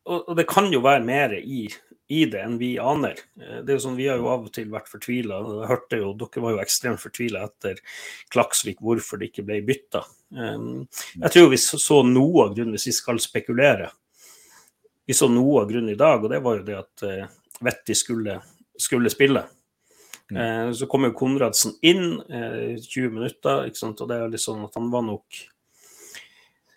og, 0.04 0.28
og, 0.28 0.32
det 0.36 0.46
kan 0.48 0.72
jo 0.72 0.80
være 0.84 1.04
mer 1.04 1.36
i, 1.36 1.66
i, 2.08 2.24
det 2.28 2.40
enn 2.44 2.58
vi 2.60 2.74
aner. 2.80 3.20
Eh, 3.40 3.60
det 3.64 3.72
er 3.72 3.78
jo 3.78 3.84
sånn, 3.86 3.96
Vi 3.96 4.08
har 4.10 4.20
jo 4.20 4.28
av 4.32 4.46
og 4.48 4.52
til 4.52 4.68
vært 4.72 4.90
fortvila. 4.92 5.40
Dere 5.64 6.44
var 6.44 6.56
jo 6.56 6.62
ekstremt 6.62 7.00
fortvila 7.00 7.46
etter 7.48 7.80
Klaksvik 8.32 8.82
hvorfor 8.84 9.20
det 9.20 9.30
ikke 9.30 9.46
ble 9.48 9.62
bytta. 9.64 10.04
Um, 10.34 10.84
jeg 11.22 11.32
tror 11.32 11.50
vi 11.52 11.60
så 11.62 12.02
noe 12.06 12.48
av 12.48 12.56
grunnen, 12.56 12.74
hvis 12.76 12.90
vi 12.90 12.96
skal 12.96 13.20
spekulere, 13.22 13.88
vi 15.06 15.16
så 15.16 15.28
noe 15.30 15.62
av 15.62 15.70
grunnen 15.70 15.92
i 15.92 15.98
dag, 16.00 16.24
og 16.24 16.32
det 16.32 16.42
var 16.44 16.58
jo 16.58 16.66
det 16.66 16.78
at 16.80 17.06
uh, 17.08 17.40
Vetti 17.64 17.96
skulle, 17.96 18.38
skulle 18.80 19.12
spille. 19.12 19.44
Mm. 20.32 20.36
Uh, 20.36 20.68
så 20.76 20.88
kom 20.90 21.04
jo 21.08 21.16
Konradsen 21.16 21.76
inn 21.84 22.20
uh, 22.20 22.74
eh, 22.74 22.78
20 22.80 23.16
minutter, 23.16 23.66
og 23.68 24.06
det 24.08 24.16
er 24.16 24.32
litt 24.32 24.44
sånn 24.44 24.64
at 24.64 24.76
han 24.78 24.88
var 24.92 25.04
nok 25.04 25.42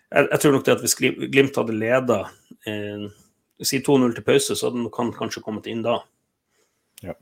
Jeg, 0.08 0.26
jeg 0.26 0.40
tror 0.42 0.52
nok 0.52 0.66
det 0.66 0.74
at 0.74 0.84
hvis 0.84 0.96
Glimt 1.00 1.56
hadde 1.56 1.76
leda 1.76 2.18
uh, 2.28 3.08
si 3.66 3.80
2-0 3.84 4.14
til 4.16 4.26
pause, 4.26 4.56
så 4.56 4.68
hadde 4.68 4.84
han 4.96 5.12
kanskje 5.16 5.42
kommet 5.42 5.66
inn 5.70 5.80
da. 5.86 5.96
Ja, 7.02 7.14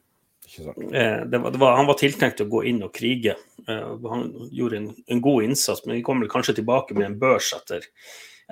ikke 0.44 0.66
sant. 0.66 0.80
Det 0.90 1.40
var, 1.42 1.52
det 1.54 1.60
var, 1.62 1.76
han 1.78 1.88
var 1.88 2.00
tiltenkt 2.00 2.42
å 2.44 2.48
gå 2.52 2.64
inn 2.68 2.82
og 2.84 2.92
krige. 2.96 3.36
han 3.66 4.26
gjorde 4.52 4.80
en, 4.82 4.90
en 5.08 5.22
god 5.24 5.48
innsats, 5.48 5.86
men 5.86 5.98
vi 5.98 6.04
kommer 6.06 6.28
kanskje 6.30 6.58
tilbake 6.60 6.96
med 6.96 7.08
en 7.10 7.20
børs 7.20 7.52
etter, 7.56 7.88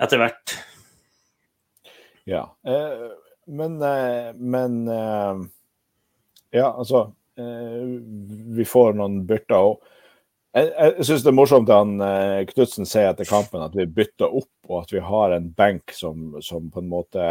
etter 0.01 0.21
hvert. 0.21 0.57
Ja. 2.25 2.55
Eh, 2.67 3.11
men, 3.45 3.81
eh, 3.81 4.33
men 4.33 4.87
eh, 4.87 5.35
Ja, 6.49 6.75
altså 6.77 7.11
Vi 8.55 8.65
får 8.65 8.93
noen 8.95 9.25
bytter 9.27 9.57
òg. 9.59 9.89
Jeg, 10.55 10.69
jeg 10.71 11.05
syns 11.09 11.23
det 11.25 11.31
er 11.33 11.35
morsomt 11.35 11.67
at 11.67 11.81
han 11.81 12.45
Knutsen 12.47 12.87
sier 12.87 13.09
etter 13.09 13.27
kampen 13.27 13.59
at 13.59 13.75
vi 13.75 13.83
bytter 13.91 14.31
opp, 14.31 14.53
og 14.69 14.85
at 14.85 14.93
vi 14.95 15.01
har 15.03 15.35
en 15.35 15.49
benk 15.51 15.91
som, 15.91 16.37
som 16.39 16.69
på 16.71 16.79
en 16.79 16.87
måte 16.87 17.25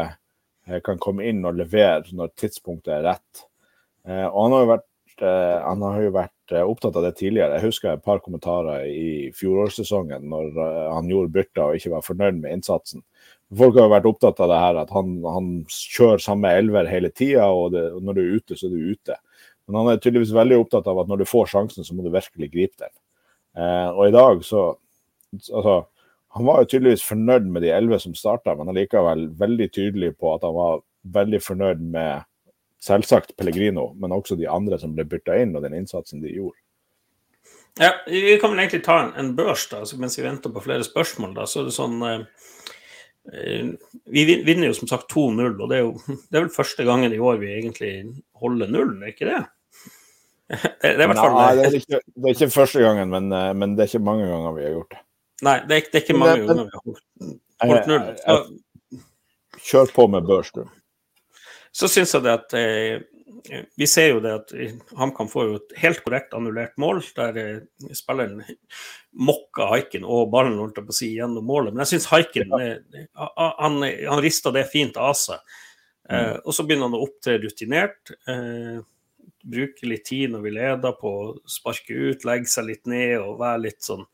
kan 0.85 1.01
komme 1.03 1.27
inn 1.29 1.45
og 1.45 1.59
levere 1.59 2.17
når 2.17 2.35
tidspunktet 2.41 2.95
er 2.97 3.07
rett. 3.11 3.45
Og 4.05 4.39
han 4.39 4.55
har 4.55 4.63
jo 4.63 4.69
vært, 4.71 4.87
han 5.21 5.83
har 5.85 5.99
jo 6.01 6.13
vært 6.15 6.55
opptatt 6.61 6.97
av 6.97 7.05
det 7.07 7.13
tidligere. 7.19 7.59
Jeg 7.59 7.69
husker 7.69 7.91
et 7.93 8.05
par 8.05 8.23
kommentarer 8.25 8.87
i 8.89 9.31
fjorårssesongen 9.37 10.25
når 10.29 10.57
han 10.93 11.11
gjorde 11.13 11.35
bytter 11.37 11.63
og 11.67 11.79
ikke 11.79 11.93
var 11.93 12.07
fornøyd 12.07 12.41
med 12.41 12.59
innsatsen. 12.59 13.05
Folk 13.55 13.77
har 13.77 13.87
jo 13.87 13.93
vært 13.93 14.09
opptatt 14.09 14.41
av 14.43 14.51
det 14.51 14.61
her 14.61 14.79
at 14.81 14.93
han, 14.95 15.17
han 15.29 15.49
kjører 15.71 16.23
samme 16.23 16.53
elver 16.59 16.89
hele 16.91 17.11
tida, 17.13 17.47
og, 17.53 17.77
og, 17.77 18.01
når 18.03 18.17
du 18.17 18.23
er 18.23 18.37
ute, 18.39 18.59
så 18.59 18.69
er 18.69 18.75
du 18.75 18.95
ute. 18.95 19.19
Men 19.67 19.81
han 19.81 19.91
er 19.93 20.01
tydeligvis 20.01 20.35
veldig 20.37 20.61
opptatt 20.63 20.89
av 20.91 21.01
at 21.03 21.11
når 21.11 21.23
du 21.23 21.29
får 21.29 21.51
sjansen, 21.53 21.87
så 21.87 21.97
må 21.97 22.05
du 22.05 22.11
virkelig 22.15 22.51
gripe 22.53 22.87
den. 22.87 22.95
Eh, 23.61 23.91
og 23.93 24.09
i 24.09 24.15
dag 24.15 24.43
så 24.47 24.73
Altså, 25.35 25.81
han 26.35 26.49
var 26.49 26.63
jo 26.63 26.71
tydeligvis 26.73 27.05
fornøyd 27.07 27.47
med 27.51 27.63
de 27.63 27.73
elleve 27.75 28.01
som 28.03 28.15
starta, 28.19 28.57
men 28.59 28.71
allikevel 28.73 29.29
veldig 29.39 29.69
tydelig 29.75 30.13
på 30.19 30.35
at 30.35 30.47
han 30.47 30.55
var 30.57 30.83
veldig 31.15 31.41
fornøyd 31.45 31.83
med 31.95 32.27
selvsagt 32.85 33.37
Pellegrino, 33.39 33.93
men 34.01 34.13
også 34.13 34.37
de 34.37 34.49
andre 34.51 34.79
som 34.81 34.93
ble 34.97 35.07
bytta 35.09 35.39
inn, 35.41 35.55
og 35.57 35.65
den 35.65 35.77
innsatsen 35.79 36.23
de 36.25 36.35
gjorde. 36.35 36.59
Ja, 37.81 37.91
Vi 38.07 38.37
kan 38.39 38.53
vel 38.53 38.61
egentlig 38.63 38.85
ta 38.87 39.01
en, 39.03 39.15
en 39.19 39.33
børs 39.39 39.67
da, 39.71 39.81
mens 39.99 40.19
vi 40.19 40.27
venter 40.27 40.53
på 40.53 40.63
flere 40.63 40.85
spørsmål. 40.87 41.33
da, 41.39 41.49
så 41.49 41.63
er 41.63 41.71
det 41.71 41.79
sånn... 41.79 41.99
Eh 42.03 42.29
Eh, 43.33 43.67
vi 44.05 44.43
vinner 44.45 44.69
jo 44.69 44.77
som 44.77 44.89
sagt 44.89 45.13
2-0, 45.13 45.55
og 45.57 45.71
det 45.71 45.79
er 45.79 45.87
jo 45.87 45.95
det 46.29 46.39
er 46.39 46.45
vel 46.45 46.53
første 46.53 46.85
gangen 46.85 47.15
i 47.15 47.21
år 47.21 47.41
vi 47.41 47.55
egentlig 47.57 47.95
holder 48.41 48.73
nullen, 48.73 49.03
er 49.03 49.15
ikke 49.15 49.31
det? 49.31 49.43
Det, 50.45 50.91
er 50.91 51.01
i 51.01 51.07
hvert 51.09 51.17
fall 51.17 51.35
Nei, 51.39 51.53
det 51.57 51.63
er, 51.65 51.75
ikke, 51.79 51.99
det 52.05 52.29
er 52.29 52.35
ikke 52.37 52.53
første 52.53 52.81
gangen, 52.85 53.09
men, 53.09 53.31
eh, 53.33 53.53
men, 53.57 53.73
det 53.75 53.87
er 53.87 53.95
ikke 53.95 54.05
mange 54.05 54.27
ganger 54.29 54.53
vi 54.59 54.67
har 54.67 54.75
gjort 54.75 54.93
det. 54.93 55.01
Nei, 55.43 55.59
det 55.67 55.77
er, 55.77 55.89
det 55.91 55.99
er 55.99 56.05
ikke 56.05 56.19
mange 56.19 56.45
ganger 56.47 56.69
vi 56.69 56.77
har 56.79 57.73
holdt, 57.73 57.89
null. 57.91 58.05
Så, 58.21 59.65
kjør 59.65 59.93
på 59.97 60.07
med 60.13 60.29
børs, 60.29 60.53
du. 60.55 60.63
Så 61.75 61.91
syns 61.91 62.15
jeg 62.15 62.23
det 62.23 62.33
at 62.37 62.55
eh, 62.55 63.03
vi 63.77 63.87
ser 63.91 64.13
jo 64.13 64.21
det 64.23 64.33
at 64.39 64.53
HamKam 64.97 65.29
får 65.29 65.49
jo 65.49 65.57
et 65.59 65.75
helt 65.83 66.01
korrekt 66.05 66.37
annullert 66.37 66.77
mål, 66.81 67.03
der 67.17 67.41
eh, 67.41 67.91
spilleren 67.97 68.45
mokka 69.15 69.69
haiken 69.73 70.07
og 70.07 70.31
ballen 70.33 70.61
holdt 70.61 70.81
på 70.81 70.95
å 70.95 70.97
si 70.97 71.11
gjennom 71.17 71.47
målet. 71.49 71.75
Men 71.75 71.85
jeg 71.85 71.97
syns 71.97 72.11
haiken 72.13 72.55
eh, 72.61 73.05
han, 73.19 73.83
han 73.83 74.25
rista 74.25 74.55
det 74.55 74.69
fint 74.71 74.97
av 75.01 75.17
seg. 75.19 75.43
Eh, 76.09 76.31
mm. 76.31 76.43
og 76.45 76.57
så 76.57 76.67
begynner 76.67 76.89
han 76.91 76.99
å 76.99 77.05
opptre 77.09 77.39
rutinert. 77.43 78.15
Eh, 78.31 78.79
bruke 79.45 79.89
litt 79.89 80.07
tid 80.09 80.33
når 80.33 80.47
vi 80.47 80.55
leder 80.57 80.97
på 80.97 81.11
å 81.21 81.35
sparke 81.51 81.93
ut, 81.93 82.25
legge 82.25 82.49
seg 82.49 82.71
litt 82.71 82.89
ned 82.89 83.19
og 83.19 83.41
være 83.43 83.67
litt 83.67 83.83
sånn 83.85 84.07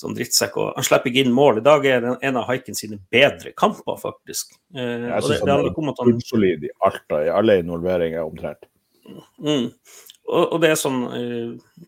som 0.00 0.14
drittsekk. 0.16 0.56
og 0.60 0.72
Han 0.78 0.86
slipper 0.86 1.12
ikke 1.12 1.26
inn 1.26 1.34
mål. 1.36 1.60
I 1.60 1.66
dag 1.66 1.86
er 1.88 2.02
det 2.04 2.16
en 2.26 2.40
av 2.40 2.48
Haiken 2.48 2.78
sine 2.78 2.98
bedre 3.12 3.52
kamper, 3.58 3.98
faktisk. 4.00 4.56
Eh, 4.74 5.06
jeg 5.10 5.26
syns 5.26 5.44
han 5.44 5.68
er 5.68 6.00
bunnsolid 6.00 6.66
i 6.66 6.72
alt, 6.88 7.04
i 7.20 7.30
alle 7.34 7.60
involveringer 7.60 8.24
omtrent. 8.24 8.68
Mm. 9.38 9.70
Og, 10.30 10.44
og, 10.44 10.58
det 10.62 10.70
er 10.70 10.78
sånn 10.78 11.00
eh, 11.16 11.78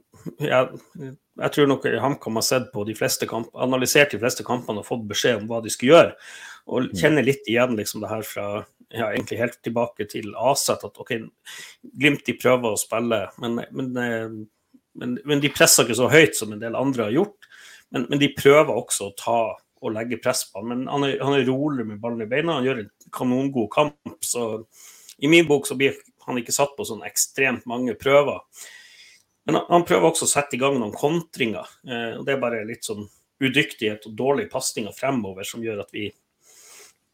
jeg, 0.43 1.13
jeg 1.43 1.55
tror 1.55 1.69
nok 1.71 1.85
HamKam 2.03 2.39
har 2.41 2.47
sett 2.47 2.71
på 2.75 2.85
de 2.89 2.95
fleste 2.99 3.29
kamp, 3.31 3.51
analysert 3.55 4.15
de 4.15 4.21
fleste 4.23 4.47
kampene 4.47 4.83
og 4.83 4.89
fått 4.89 5.05
beskjed 5.11 5.41
om 5.41 5.51
hva 5.51 5.61
de 5.63 5.73
skal 5.73 5.93
gjøre. 5.93 6.17
Og 6.71 6.89
mm. 6.89 6.97
kjenner 6.99 7.27
litt 7.27 7.49
igjen 7.51 7.77
liksom 7.79 8.05
det 8.05 8.11
her 8.13 8.27
fra 8.27 8.47
ja, 8.93 9.09
egentlig 9.09 9.41
helt 9.41 9.61
tilbake 9.65 10.07
til 10.11 10.35
Aset. 10.37 10.85
At 10.85 11.01
OK, 11.01 11.15
Glimt 11.83 12.27
de 12.29 12.37
prøver 12.39 12.75
å 12.75 12.81
spille, 12.81 13.25
men, 13.43 13.63
men, 13.73 13.95
eh, 13.99 14.29
men, 15.01 15.17
men 15.25 15.43
de 15.43 15.53
presser 15.55 15.87
ikke 15.87 15.99
så 16.03 16.11
høyt 16.13 16.39
som 16.39 16.53
en 16.53 16.63
del 16.63 16.79
andre 16.79 17.09
har 17.09 17.17
gjort. 17.17 17.52
Men, 17.93 18.07
men, 18.09 18.19
de 18.21 18.33
prøver 18.37 18.73
også 18.73 19.11
å 19.11 19.15
ta 19.19 19.41
og 19.83 19.95
legge 19.95 20.21
press 20.23 20.45
på 20.49 20.61
han. 20.61 20.69
Men 20.71 20.85
han 20.89 21.07
er, 21.07 21.17
han 21.21 21.37
er 21.37 21.49
rolig 21.49 21.87
med 21.87 22.01
ballen 22.01 22.25
i 22.25 22.31
beina, 22.31 22.59
han 22.59 22.67
gjør 22.67 22.85
en 22.85 22.93
kanongod 23.13 23.69
kamp. 23.75 24.15
Så 24.25 24.47
i 25.19 25.31
min 25.31 25.49
bok 25.49 25.67
så 25.69 25.77
blir 25.79 25.99
han 26.27 26.39
ikke 26.39 26.55
satt 26.55 26.77
på 26.79 26.87
sånn 26.87 27.03
ekstremt 27.07 27.67
mange 27.71 27.97
prøver. 27.99 28.41
Men 29.45 29.59
han, 29.59 29.67
han 29.69 29.87
prøver 29.87 30.13
også 30.13 30.29
å 30.29 30.31
sette 30.31 30.57
i 30.57 30.63
gang 30.63 30.79
noen 30.79 30.95
kontringer. 30.95 31.69
Eh, 31.89 32.13
og 32.21 32.27
Det 32.27 32.37
er 32.37 32.43
bare 32.43 32.63
litt 32.69 32.87
sånn 32.87 33.09
udyktighet 33.43 34.07
og 34.07 34.15
dårlige 34.19 34.53
pasninger 34.53 34.95
fremover 34.95 35.47
som 35.47 35.65
gjør 35.65 35.83
at 35.83 35.91
vi 35.95 36.07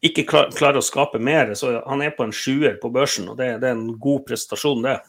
ikke 0.05 0.23
klar, 0.29 0.51
klarer 0.55 0.79
å 0.79 0.85
skape 0.85 1.19
mer. 1.19 1.55
Så 1.57 1.73
han 1.81 2.05
er 2.05 2.13
på 2.15 2.27
en 2.27 2.35
sjuer 2.35 2.77
på 2.81 2.93
børsen, 2.93 3.31
og 3.33 3.39
det, 3.41 3.55
det 3.63 3.71
er 3.71 3.75
en 3.75 3.97
god 3.99 4.27
prestasjon, 4.29 4.85
det. 4.85 4.99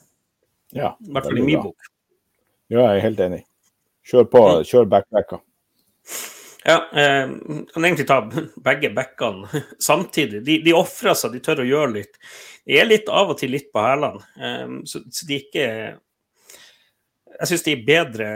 Ja, 0.77 0.95
I 0.97 1.13
hvert 1.13 1.29
fall 1.29 1.43
i 1.43 1.45
min 1.45 1.63
bok. 1.63 1.93
Ja, 2.71 2.87
jeg 2.87 3.01
er 3.01 3.07
helt 3.09 3.23
enig. 3.27 3.45
Kjør 4.07 4.27
på, 4.33 4.43
kjør 4.67 4.89
backbacka. 4.91 5.41
Ja, 6.65 6.91
eh, 6.93 7.31
kan 7.73 7.85
egentlig 7.85 8.07
ta 8.09 8.21
begge 8.69 8.91
backene 8.95 9.49
samtidig. 9.79 10.45
De, 10.45 10.59
de 10.65 10.77
ofrer 10.77 11.17
seg, 11.17 11.33
de 11.35 11.43
tør 11.45 11.65
å 11.65 11.69
gjøre 11.69 11.95
litt. 11.97 12.19
De 12.69 12.77
er 12.79 12.89
litt 12.89 13.09
av 13.09 13.33
og 13.33 13.41
til 13.41 13.55
litt 13.55 13.71
på 13.73 13.85
hælene. 13.85 14.25
Eh, 14.37 14.75
så, 14.85 15.03
så, 15.09 15.29
de 15.29 15.41
ikke 15.41 15.69
Jeg 17.41 17.49
syns 17.49 17.65
de 17.65 17.77
er 17.77 17.87
bedre 17.87 18.29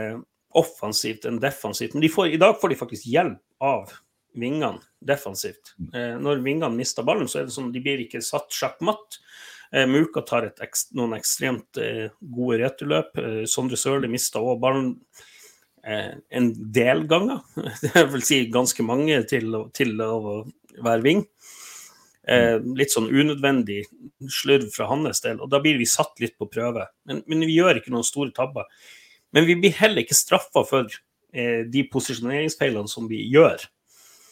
offensivt 0.55 1.27
enn 1.29 1.42
defensivt. 1.42 1.96
Men 1.96 2.09
får, 2.09 2.33
i 2.33 2.40
dag 2.40 2.57
får 2.61 2.72
de 2.72 2.81
faktisk 2.81 3.09
hjelp 3.11 3.42
av 3.64 3.92
vingene 4.35 4.81
defensivt. 5.05 5.74
Eh, 5.92 6.14
når 6.20 6.42
vingene 6.44 6.72
mister 6.74 7.07
ballen, 7.07 7.29
så 7.31 7.42
er 7.42 7.48
det 7.48 7.55
sånn 7.55 7.72
de 7.74 7.83
blir 7.83 8.07
ikke 8.07 8.22
satt 8.24 8.55
sjakkmatt. 8.55 9.20
Eh, 9.74 9.87
Muka 9.90 10.22
tar 10.27 10.48
et, 10.48 10.64
noen 10.96 11.16
ekstremt 11.18 11.81
eh, 11.83 12.09
gode 12.35 12.62
returløp. 12.62 13.18
Eh, 13.20 13.42
Sondre 13.50 13.79
Sørli 13.81 14.11
mista 14.11 14.42
òg 14.42 14.62
ballen 14.62 14.94
en 15.85 16.47
del 16.73 17.03
ganger. 17.11 17.42
Det 17.83 18.07
vil 18.12 18.23
si 18.25 18.38
ganske 18.53 18.87
mange 18.87 19.18
til, 19.29 19.59
til 19.77 20.01
å 20.01 20.14
være 20.81 21.05
ving. 21.05 21.25
Eh, 22.25 22.57
litt 22.79 22.92
sånn 22.94 23.11
unødvendig 23.12 23.83
slurv 24.33 24.70
fra 24.73 24.87
hans 24.88 25.20
del, 25.20 25.42
og 25.44 25.51
da 25.53 25.59
blir 25.61 25.77
vi 25.77 25.88
satt 25.88 26.16
litt 26.23 26.38
på 26.40 26.49
prøve. 26.49 26.87
Men, 27.05 27.20
men 27.29 27.44
vi 27.44 27.59
gjør 27.59 27.81
ikke 27.81 27.92
noen 27.92 28.07
store 28.07 28.33
tabber. 28.37 28.68
Men 29.37 29.44
vi 29.49 29.59
blir 29.61 29.75
heller 29.77 30.05
ikke 30.05 30.16
straffa 30.16 30.62
for 30.64 30.88
eh, 30.88 31.64
de 31.68 31.85
posisjoneringsfeilene 31.92 32.88
som 32.88 33.11
vi 33.11 33.20
gjør. 33.29 33.66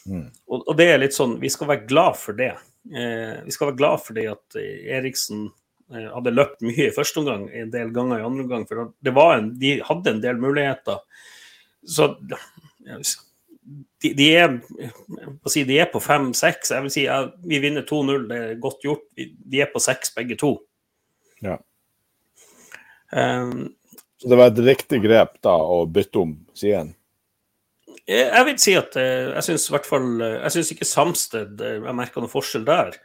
Mm. 0.09 0.29
Og, 0.49 0.63
og, 0.63 0.73
det 0.79 0.87
er 0.89 1.03
litt 1.03 1.15
sånn, 1.15 1.37
vi 1.41 1.51
skal 1.53 1.69
være 1.69 1.85
glad 1.89 2.17
for 2.17 2.39
det. 2.39 2.55
Eh, 2.89 3.43
vi 3.45 3.53
skal 3.53 3.69
være 3.69 3.81
glad 3.83 4.01
for 4.07 4.17
det 4.17 4.25
at 4.31 4.57
Eriksen 4.57 5.45
eh, 5.93 6.09
hadde 6.09 6.33
løpt 6.33 6.65
mye 6.65 6.89
i 6.89 6.95
første 6.95 7.21
omgang, 7.21 7.45
en 7.53 7.71
del 7.75 7.93
ganger 7.93 8.23
i 8.23 8.25
andre 8.25 8.47
omgang. 8.47 8.65
For 8.69 8.89
det 9.05 9.13
var 9.13 9.37
en, 9.37 9.53
de 9.61 9.77
hadde 9.85 10.15
en 10.15 10.23
del 10.23 10.41
muligheter. 10.41 11.03
Så 11.85 12.09
de, 14.03 14.13
de, 14.13 14.27
er, 14.35 14.57
si, 15.49 15.63
de 15.67 15.77
er 15.79 15.91
på 15.91 16.01
fem-seks. 16.03 16.73
Jeg 16.75 16.85
vil 16.85 16.93
si 16.93 17.05
ja, 17.05 17.21
vi 17.47 17.61
vinner 17.63 17.85
2-0, 17.87 18.25
det 18.31 18.39
er 18.39 18.59
godt 18.63 18.83
gjort. 18.85 19.05
De 19.15 19.61
er 19.63 19.71
på 19.71 19.81
6 19.83 20.15
begge 20.17 20.39
to. 20.39 20.55
Ja. 21.43 21.57
Um, 23.13 23.73
så 24.23 24.29
det 24.31 24.39
var 24.39 24.51
et 24.51 24.59
riktig 24.63 25.01
grep 25.03 25.39
da 25.43 25.53
å 25.59 25.83
bytte 25.91 26.21
om 26.21 26.35
siden? 26.55 26.93
Jeg 28.07 28.45
vil 28.47 28.55
si 28.59 28.73
at 28.75 28.95
eh, 28.99 29.31
jeg 29.31 29.45
syns 29.47 29.65
i 29.69 29.73
hvert 29.75 29.87
fall 29.87 30.07
eh, 30.19 30.37
Jeg 30.41 30.53
syns 30.57 30.71
ikke 30.73 30.87
Samsted 30.87 31.61
eh, 31.63 31.77
jeg 31.77 31.95
merker 31.95 32.23
noen 32.23 32.31
forskjell 32.31 32.65
der. 32.67 32.95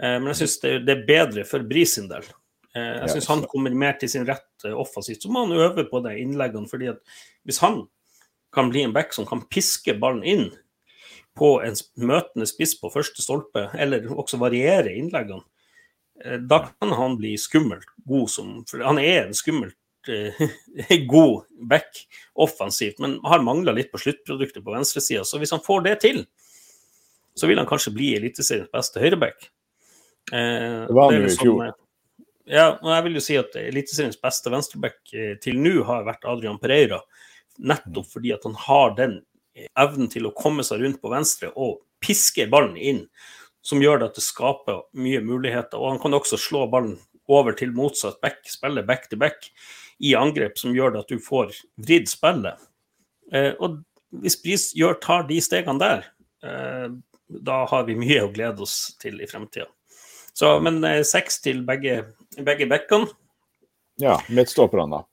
Men 0.00 0.30
jeg 0.30 0.38
syns 0.38 0.54
det, 0.62 0.70
det, 0.88 0.94
er 0.94 1.08
bedre 1.08 1.42
for 1.44 1.64
Bris 1.68 1.92
sin 1.98 2.06
del. 2.08 2.24
Jeg 2.72 3.10
syns 3.12 3.26
han 3.28 3.42
kommer 3.44 3.74
mer 3.76 3.98
til 4.00 4.08
sin 4.08 4.24
rett 4.24 4.64
offensivt. 4.72 5.20
Så 5.20 5.28
må 5.28 5.42
han 5.44 5.52
øve 5.52 5.84
på 5.90 6.00
de 6.06 6.14
innleggene. 6.22 6.70
fordi 6.70 6.88
at 6.88 7.02
hvis 7.44 7.58
han 7.60 7.82
kan 8.54 8.70
bli 8.72 8.82
en 8.86 8.94
back 8.96 9.14
som 9.14 9.26
kan 9.28 9.44
piske 9.50 9.94
ballen 10.00 10.24
inn 10.26 10.48
på 11.38 11.54
en 11.62 11.76
møtende 12.02 12.48
spiss 12.50 12.74
på 12.80 12.90
første 12.92 13.22
stolpe, 13.22 13.68
eller 13.78 14.08
også 14.10 14.40
variere 14.40 14.92
innleggene, 14.98 15.44
da 16.20 16.58
kan 16.68 16.92
han 16.92 17.14
bli 17.16 17.36
skummelt 17.40 17.86
god 18.04 18.26
som 18.28 18.48
For 18.68 18.82
han 18.84 18.98
er 19.00 19.22
en 19.22 19.36
skummelt 19.36 19.76
uh, 20.08 20.48
god 21.08 21.46
back 21.70 22.06
offensivt, 22.34 22.98
men 22.98 23.18
har 23.24 23.44
mangla 23.44 23.72
litt 23.72 23.92
på 23.92 23.98
sluttproduktet 23.98 24.64
på 24.64 24.74
venstresida. 24.74 25.24
Så 25.24 25.40
hvis 25.40 25.52
han 25.54 25.64
får 25.64 25.86
det 25.86 25.96
til, 26.04 26.24
så 27.34 27.48
vil 27.48 27.60
han 27.60 27.68
kanskje 27.68 27.94
bli 27.94 28.14
Eliteseriens 28.18 28.70
beste 28.72 29.00
høyreback. 29.00 29.48
Eh, 30.32 30.86
det 30.88 30.96
var 30.96 31.12
han 31.12 31.22
jo 31.22 31.30
i 31.30 31.36
fjor. 31.38 31.70
Ja, 32.50 32.66
og 32.74 32.88
jeg 32.90 33.04
vil 33.06 33.16
jo 33.16 33.22
si 33.22 33.36
at 33.38 33.54
Eliteseriens 33.60 34.18
beste 34.20 34.52
venstreback 34.52 34.98
uh, 35.14 35.34
til 35.42 35.60
nå 35.62 35.80
har 35.88 36.06
vært 36.08 36.26
Adrian 36.28 36.60
Pereira. 36.60 37.00
Nettopp 37.60 38.08
fordi 38.12 38.32
at 38.34 38.46
han 38.48 38.56
har 38.56 38.94
den 38.96 39.20
evnen 39.78 40.08
til 40.10 40.28
å 40.28 40.34
komme 40.36 40.64
seg 40.66 40.82
rundt 40.84 41.00
på 41.02 41.12
venstre 41.12 41.50
og 41.52 41.80
piske 42.00 42.46
ballen 42.50 42.78
inn, 42.80 43.04
som 43.62 43.82
gjør 43.82 44.06
at 44.06 44.16
det 44.16 44.24
skaper 44.24 44.84
mye 44.96 45.20
muligheter. 45.24 45.76
Og 45.80 45.94
han 45.94 46.02
kan 46.02 46.16
også 46.16 46.38
slå 46.40 46.64
ballen 46.72 46.96
over 47.30 47.54
til 47.56 47.74
motsatt 47.76 48.20
back, 48.24 48.40
spille 48.48 48.82
back 48.86 49.08
to 49.10 49.18
back 49.20 49.50
i 50.00 50.14
angrep 50.18 50.58
som 50.58 50.74
gjør 50.74 51.00
at 51.02 51.12
du 51.12 51.20
får 51.22 51.52
vridd 51.80 52.08
spillet. 52.10 52.58
Eh, 53.32 53.52
og 53.60 53.82
hvis 54.22 54.38
Bris 54.42 54.70
tar 55.04 55.26
de 55.28 55.38
stegene 55.44 55.80
der, 55.82 56.08
eh, 56.42 56.88
da 57.30 57.60
har 57.70 57.84
vi 57.86 57.98
mye 57.98 58.24
å 58.24 58.32
glede 58.32 58.64
oss 58.64 58.96
til 58.98 59.20
i 59.20 59.28
fremtida. 59.30 59.68
Men 60.64 60.82
eh, 60.84 61.02
seks 61.06 61.42
til 61.44 61.62
begge, 61.68 62.00
begge 62.40 62.66
bekkene. 62.70 63.10
Ja, 64.00 64.16
midtstopperne, 64.32 64.88
da? 64.96 65.09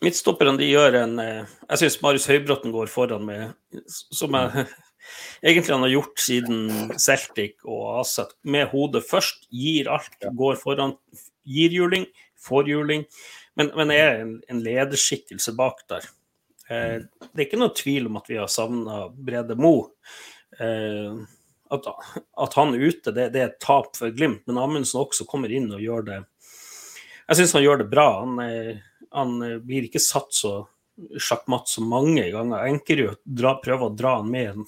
Midtstopperne 0.00 0.56
de 0.60 0.68
gjør 0.70 0.96
en 1.02 1.18
eh, 1.22 1.50
Jeg 1.68 1.82
syns 1.82 1.98
Marius 2.04 2.28
Høybråten 2.30 2.72
går 2.72 2.88
foran 2.92 3.26
med 3.28 3.82
Som 3.88 4.36
jeg 4.38 4.66
egentlig 5.50 5.74
han 5.74 5.84
har 5.84 5.92
gjort 5.92 6.22
siden 6.22 6.94
Celtic 7.00 7.64
og 7.64 8.00
Aset. 8.02 8.34
Med 8.42 8.68
hodet 8.72 9.02
først, 9.08 9.46
gir 9.48 9.88
alt, 9.90 10.16
går 10.36 10.58
foran, 10.60 10.92
gir 11.48 11.72
juling, 11.72 12.04
får 12.38 12.68
juling. 12.68 13.06
Men, 13.58 13.72
men 13.76 13.92
er 13.94 14.20
en, 14.20 14.34
en 14.52 14.60
lederskikkelse 14.62 15.56
bak 15.58 15.80
der. 15.90 16.06
Eh, 16.70 17.00
det 17.00 17.42
er 17.42 17.46
ikke 17.48 17.60
noe 17.60 17.74
tvil 17.76 18.06
om 18.10 18.20
at 18.20 18.28
vi 18.30 18.38
har 18.38 18.50
savna 18.52 19.06
Brede 19.10 19.56
Mo. 19.58 19.74
Eh, 20.60 21.16
at, 21.70 21.88
at, 22.44 22.54
han 22.58 22.74
er 22.74 22.84
ute, 22.90 23.14
det, 23.14 23.30
det, 23.34 23.40
er 23.40 23.50
et 23.52 23.60
tap 23.62 23.94
for 23.98 24.12
Glimt, 24.14 24.42
men 24.46 24.58
Amundsen 24.58 25.02
også 25.02 25.26
kommer 25.30 25.52
inn 25.54 25.68
og 25.70 25.82
gjør 25.82 26.02
det 26.08 26.16
Jeg 27.28 27.38
syns 27.38 27.54
han 27.54 27.62
gjør 27.62 27.82
det 27.82 27.90
bra. 27.92 28.06
Han, 28.22 28.38
eh, 28.44 28.80
han 29.14 29.38
blir 29.66 29.88
ikke 29.88 30.02
satt 30.02 30.34
så 30.36 30.54
sjakkmatt 31.16 31.70
så 31.70 31.82
mange 31.86 32.26
ganger. 32.32 32.66
Enkerud 32.68 33.22
prøver 33.64 33.86
å 33.86 33.94
dra 33.96 34.18
han 34.18 34.28
med 34.30 34.50
en, 34.50 34.66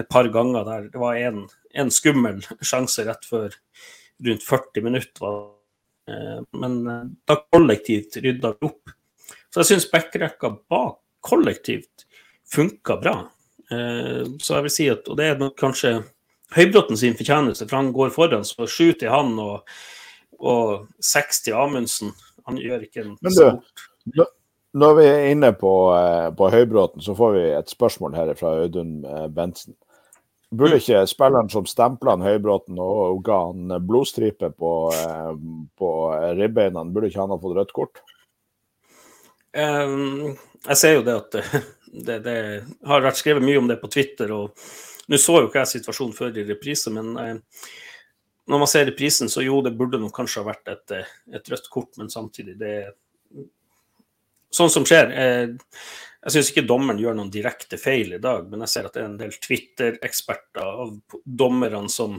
et 0.00 0.08
par 0.08 0.28
ganger 0.32 0.64
der. 0.68 0.88
Det 0.94 1.02
var 1.02 1.20
en, 1.20 1.44
en 1.76 1.92
skummel 1.92 2.40
sjanse 2.64 3.04
rett 3.06 3.28
før 3.28 3.54
rundt 4.24 4.46
40 4.46 4.86
minutter 4.86 5.36
Eh, 6.08 6.42
men 6.50 6.86
eh, 6.86 7.02
da 7.24 7.36
kollektivt 7.50 8.16
rydda 8.16 8.54
vi 8.60 8.68
opp. 8.70 8.90
Så 9.50 9.62
jeg 9.62 9.72
syns 9.72 9.88
backrekka 9.90 10.52
bak 10.70 11.00
kollektivt 11.26 12.06
funka 12.52 12.98
bra. 13.02 13.16
Eh, 13.70 14.22
så 14.38 14.58
jeg 14.58 14.66
vil 14.68 14.74
si 14.74 14.90
at, 14.92 15.08
og 15.10 15.18
det 15.18 15.32
er 15.32 15.48
kanskje 15.58 15.98
Høybråten 16.54 16.94
sin 16.94 17.16
fortjeneste, 17.18 17.66
for 17.66 17.74
han 17.80 17.88
går 17.90 18.12
foran. 18.14 18.44
Så 18.46 18.68
sju 18.70 18.92
til 18.94 19.10
han 19.10 19.32
og, 19.42 19.66
og 20.38 20.84
seks 21.02 21.42
til 21.42 21.56
Amundsen. 21.58 22.12
Han 22.46 22.60
gjør 22.62 22.84
ikke 22.86 23.02
en 23.02 23.16
Men 23.24 23.36
du, 24.14 24.22
når 24.76 24.94
vi 24.98 25.06
er 25.08 25.30
inne 25.32 25.50
på, 25.56 25.72
på 26.38 26.50
Høybråten, 26.52 27.02
så 27.02 27.16
får 27.18 27.34
vi 27.34 27.44
et 27.56 27.72
spørsmål 27.72 28.14
her 28.14 28.32
fra 28.38 28.54
Audun 28.60 29.00
Bentsen. 29.34 29.74
Burde 30.54 30.78
ikke 30.78 31.00
spilleren 31.10 31.48
som 31.50 31.66
stempla 31.66 32.14
Høybråten 32.22 32.78
og 32.78 33.24
ga 33.26 33.38
han 33.48 33.72
blodstripe 33.86 34.52
på, 34.54 34.74
eh, 34.94 35.32
på 35.78 35.88
ribbeina, 36.38 36.84
burde 36.84 37.10
ikke 37.10 37.24
han 37.24 37.34
ha 37.34 37.40
fått 37.42 37.56
rødt 37.56 37.72
kort? 37.74 38.02
Um, 39.56 40.36
jeg 40.68 40.78
ser 40.78 40.94
jo 40.98 41.02
det 41.06 41.16
at 41.16 41.36
det, 42.06 42.18
det, 42.26 42.36
har 42.86 43.02
vært 43.02 43.18
skrevet 43.18 43.42
mye 43.42 43.58
om 43.58 43.66
det 43.70 43.80
på 43.80 43.90
Twitter. 43.90 44.30
og 44.36 44.54
Nå 45.10 45.18
så 45.22 45.40
jo 45.40 45.48
ikke 45.48 45.64
jeg 45.64 45.72
situasjonen 45.80 46.14
før 46.14 46.38
i 46.38 46.46
reprise, 46.46 46.92
men 46.94 47.12
eh, 47.22 47.34
når 48.46 48.62
man 48.62 48.70
ser 48.70 48.92
prisen, 48.98 49.30
så 49.32 49.42
jo, 49.44 49.60
det 49.64 49.74
burde 49.78 50.00
nok 50.00 50.14
kanskje 50.16 50.42
ha 50.42 50.50
vært 50.50 50.72
et, 50.72 50.96
et 51.34 51.52
rødt 51.52 51.70
kort, 51.72 51.94
men 52.00 52.12
samtidig 52.12 52.58
det 52.60 52.76
Sånn 54.56 54.70
som 54.70 54.84
skjer. 54.86 55.10
Eh, 55.10 55.72
jeg 56.26 56.32
syns 56.32 56.48
ikke 56.50 56.62
dommeren 56.66 56.98
gjør 56.98 57.14
noen 57.18 57.30
direkte 57.30 57.78
feil 57.78 58.16
i 58.16 58.20
dag, 58.22 58.48
men 58.50 58.64
jeg 58.64 58.72
ser 58.72 58.86
at 58.88 58.94
det 58.96 59.02
er 59.02 59.08
en 59.10 59.18
del 59.20 59.34
Twitter-eksperter 59.42 60.62
av 60.64 60.94
dommerne 61.22 61.90
som, 61.92 62.16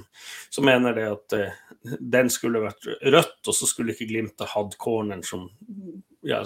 som, 0.53 0.67
mener 0.67 0.95
det 0.95 1.07
at 1.09 1.35
eh, 1.35 1.57
den 1.99 2.29
skulle 2.31 2.61
vært 2.63 2.87
rødt, 3.01 3.41
og 3.47 3.57
så 3.57 3.67
skulle 3.67 3.95
ikke 3.95 4.07
Glimt 4.11 4.43
ha 4.43 4.47
hatt 4.53 4.77
corneren 4.79 5.25
som 5.27 5.49
ja, 6.27 6.43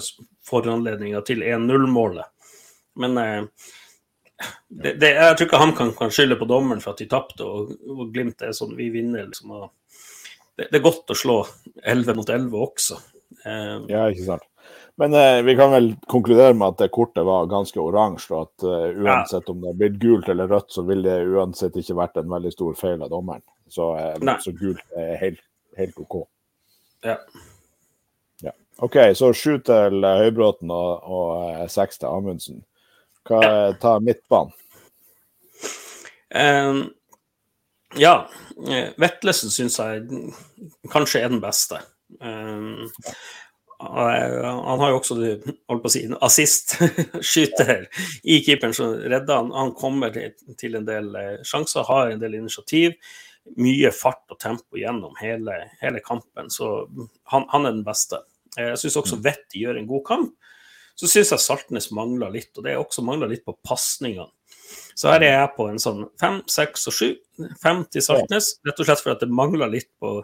foranledninga 0.48 1.22
til 1.28 1.44
1-0-målet. 1.46 2.30
Men 3.02 3.18
uh, 3.18 3.68
det, 4.68 4.94
det, 5.00 5.10
jeg 5.14 5.36
tror 5.38 5.48
ikke 5.48 5.62
han 5.62 5.74
kan, 5.78 5.92
kan 5.96 6.12
skylde 6.14 6.38
på 6.40 6.48
dommeren 6.50 6.82
for 6.82 6.94
at 6.94 7.02
de 7.02 7.08
tapte, 7.10 7.46
og, 7.46 7.74
og, 7.88 8.06
Glimt 8.14 8.42
er 8.42 8.54
sånn 8.56 8.76
vi 8.78 8.88
vinner. 8.94 9.28
Liksom, 9.28 9.52
det, 10.56 10.68
det, 10.68 10.78
er 10.78 10.86
godt 10.86 11.12
å 11.12 11.18
slå 11.18 11.36
11 11.82 12.16
mot 12.18 12.32
11 12.32 12.64
også. 12.66 12.98
Eh, 13.44 13.76
ja, 13.92 14.08
ikke 14.08 14.26
sant. 14.30 14.48
Men 15.00 15.14
eh, 15.14 15.42
vi 15.42 15.56
kan 15.56 15.70
vel 15.72 15.94
konkludere 16.06 16.54
med 16.54 16.74
at 16.74 16.82
det 16.82 16.90
kortet 16.92 17.24
var 17.24 17.48
ganske 17.50 17.80
oransje, 17.80 18.34
og 18.34 18.50
at 18.50 18.66
uh, 18.66 18.90
uansett 18.92 19.46
ja. 19.46 19.54
om 19.54 19.62
det 19.62 19.70
har 19.70 19.78
blitt 19.80 19.96
gult 20.02 20.28
eller 20.28 20.50
rødt, 20.52 20.68
så 20.74 20.84
vil 20.86 21.04
det 21.06 21.16
uansett 21.32 21.78
ikke 21.80 21.96
vært 21.96 22.20
en 22.20 22.28
veldig 22.30 22.52
stor 22.52 22.76
feil 22.78 23.00
av 23.00 23.08
dommeren. 23.12 23.44
Så, 23.72 23.88
eh, 23.96 24.34
så 24.44 24.52
gult 24.52 24.82
er 25.00 25.16
helt, 25.22 25.40
helt 25.80 25.96
OK. 26.02 26.18
Ja. 27.08 27.16
ja. 28.44 28.52
OK, 28.84 28.98
så 29.16 29.32
sju 29.32 29.56
til 29.64 30.04
uh, 30.04 30.18
Høybråten 30.20 30.70
og, 30.70 31.08
og 31.08 31.32
uh, 31.40 31.64
seks 31.72 32.02
til 32.02 32.12
Amundsen. 32.12 32.60
Hva 33.28 33.72
tar 33.82 34.02
midtbanen? 34.02 34.52
Um, 36.32 36.82
ja. 38.00 38.16
Vetlesen 39.00 39.52
syns 39.52 39.78
jeg 39.80 40.04
kanskje 40.92 41.22
er 41.22 41.32
den 41.32 41.42
beste. 41.42 41.80
Um, 42.20 42.88
han 43.82 44.80
har 44.80 44.92
jo 44.92 44.98
også 45.00 45.16
holdt 45.18 45.82
på 45.82 45.90
å 45.90 45.92
si, 45.92 46.02
assist-skyter 46.22 47.88
i 48.22 48.38
keeperen 48.44 48.74
som 48.76 48.94
redder 48.94 49.40
han. 49.40 49.50
Han 49.56 49.72
kommer 49.78 50.14
til 50.58 50.78
en 50.78 50.86
del 50.86 51.10
eh, 51.18 51.40
sjanser, 51.46 51.86
har 51.88 52.12
en 52.12 52.22
del 52.22 52.36
initiativ. 52.38 52.94
Mye 53.58 53.90
fart 53.94 54.30
og 54.30 54.38
tempo 54.42 54.78
gjennom 54.78 55.16
hele, 55.18 55.56
hele 55.80 56.02
kampen. 56.04 56.50
Så 56.52 56.70
han, 57.32 57.48
han, 57.50 57.66
er 57.66 57.74
den 57.74 57.82
beste. 57.86 58.22
Jeg 58.54 58.78
syns 58.78 59.00
også 59.02 59.18
mm. 59.18 59.24
Vetti 59.26 59.64
gjør 59.64 59.80
en 59.80 59.90
god 59.90 60.06
kamp. 60.12 60.51
Så 61.02 61.10
syns 61.10 61.32
jeg 61.34 61.42
Saltnes 61.42 61.90
mangler 61.90 62.30
litt, 62.30 62.52
og 62.54 62.62
det 62.62 62.76
er 62.76 62.78
også 62.78 63.02
mangla 63.02 63.26
litt 63.26 63.42
på 63.42 63.56
pasningene. 63.66 64.30
Så 64.94 65.08
her 65.10 65.24
er 65.24 65.32
jeg 65.34 65.54
på 65.56 65.66
en 65.66 65.80
sånn 65.82 66.04
fem, 66.20 66.36
seks 66.48 66.86
og 66.88 66.94
sju. 66.94 67.08
Fem 67.60 67.80
til 67.90 68.04
Saltnes, 68.04 68.52
rett 68.62 68.78
og 68.78 68.86
slett 68.86 69.02
fordi 69.02 69.24
det 69.24 69.34
mangler 69.34 69.72
litt 69.72 69.90
på 70.00 70.20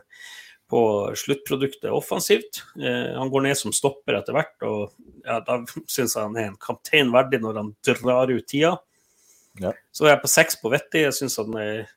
på 0.69 0.81
sluttproduktet 1.17 1.91
offensivt. 1.91 2.63
Eh, 2.77 3.17
han 3.19 3.31
går 3.31 3.47
ned 3.47 3.57
som 3.57 3.73
stopper 3.73 4.19
etter 4.19 4.37
hvert, 4.37 4.57
og 4.69 4.91
ja, 5.25 5.39
da 5.41 5.63
syns 5.89 6.13
jeg 6.13 6.27
han 6.27 6.37
er 6.37 6.51
en 6.51 6.59
kaptein 6.61 7.13
verdig 7.15 7.41
når 7.41 7.63
han 7.63 7.71
drar 7.89 8.29
ut 8.29 8.45
tida. 8.45 8.75
Ja. 9.63 9.73
Så 9.93 10.07
er 10.07 10.15
jeg 10.15 10.23
på 10.27 10.31
seks 10.31 10.61
på 10.61 10.73
Vetti. 10.73 11.07
Jeg 11.07 11.17
syns 11.17 11.39
han 11.41 11.57
er, 11.59 11.89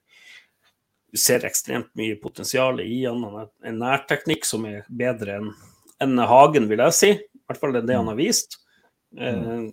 ser 1.12 1.44
ekstremt 1.48 1.92
mye 2.00 2.16
potensial 2.22 2.80
i 2.80 3.04
han. 3.04 3.20
Han 3.28 3.42
har 3.42 3.52
en 3.68 3.84
nærteknikk 3.84 4.48
som 4.48 4.64
er 4.70 4.88
bedre 4.88 5.42
enn 5.42 5.52
en 6.02 6.24
Hagen, 6.26 6.72
vil 6.72 6.82
jeg 6.88 6.98
si. 6.98 7.12
I 7.20 7.44
hvert 7.52 7.60
fall 7.62 7.76
det 7.76 7.84
det 7.90 8.00
han 8.00 8.08
har 8.10 8.18
vist. 8.18 8.61
Mm. 9.18 9.28
Eh, 9.28 9.68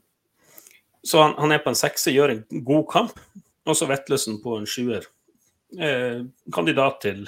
så 1.07 1.23
han, 1.23 1.37
han, 1.39 1.55
er 1.55 1.63
på 1.65 1.73
en 1.73 1.79
sekser, 1.79 2.13
gjør 2.13 2.35
en 2.35 2.65
god 2.67 2.85
kamp. 2.91 3.23
Og 3.69 3.77
så 3.77 3.89
Vetlesen 3.89 4.41
på 4.43 4.59
en 4.59 4.69
sjuer. 4.69 5.07
Eh, 5.79 6.23
kandidat 6.55 7.03
til 7.05 7.27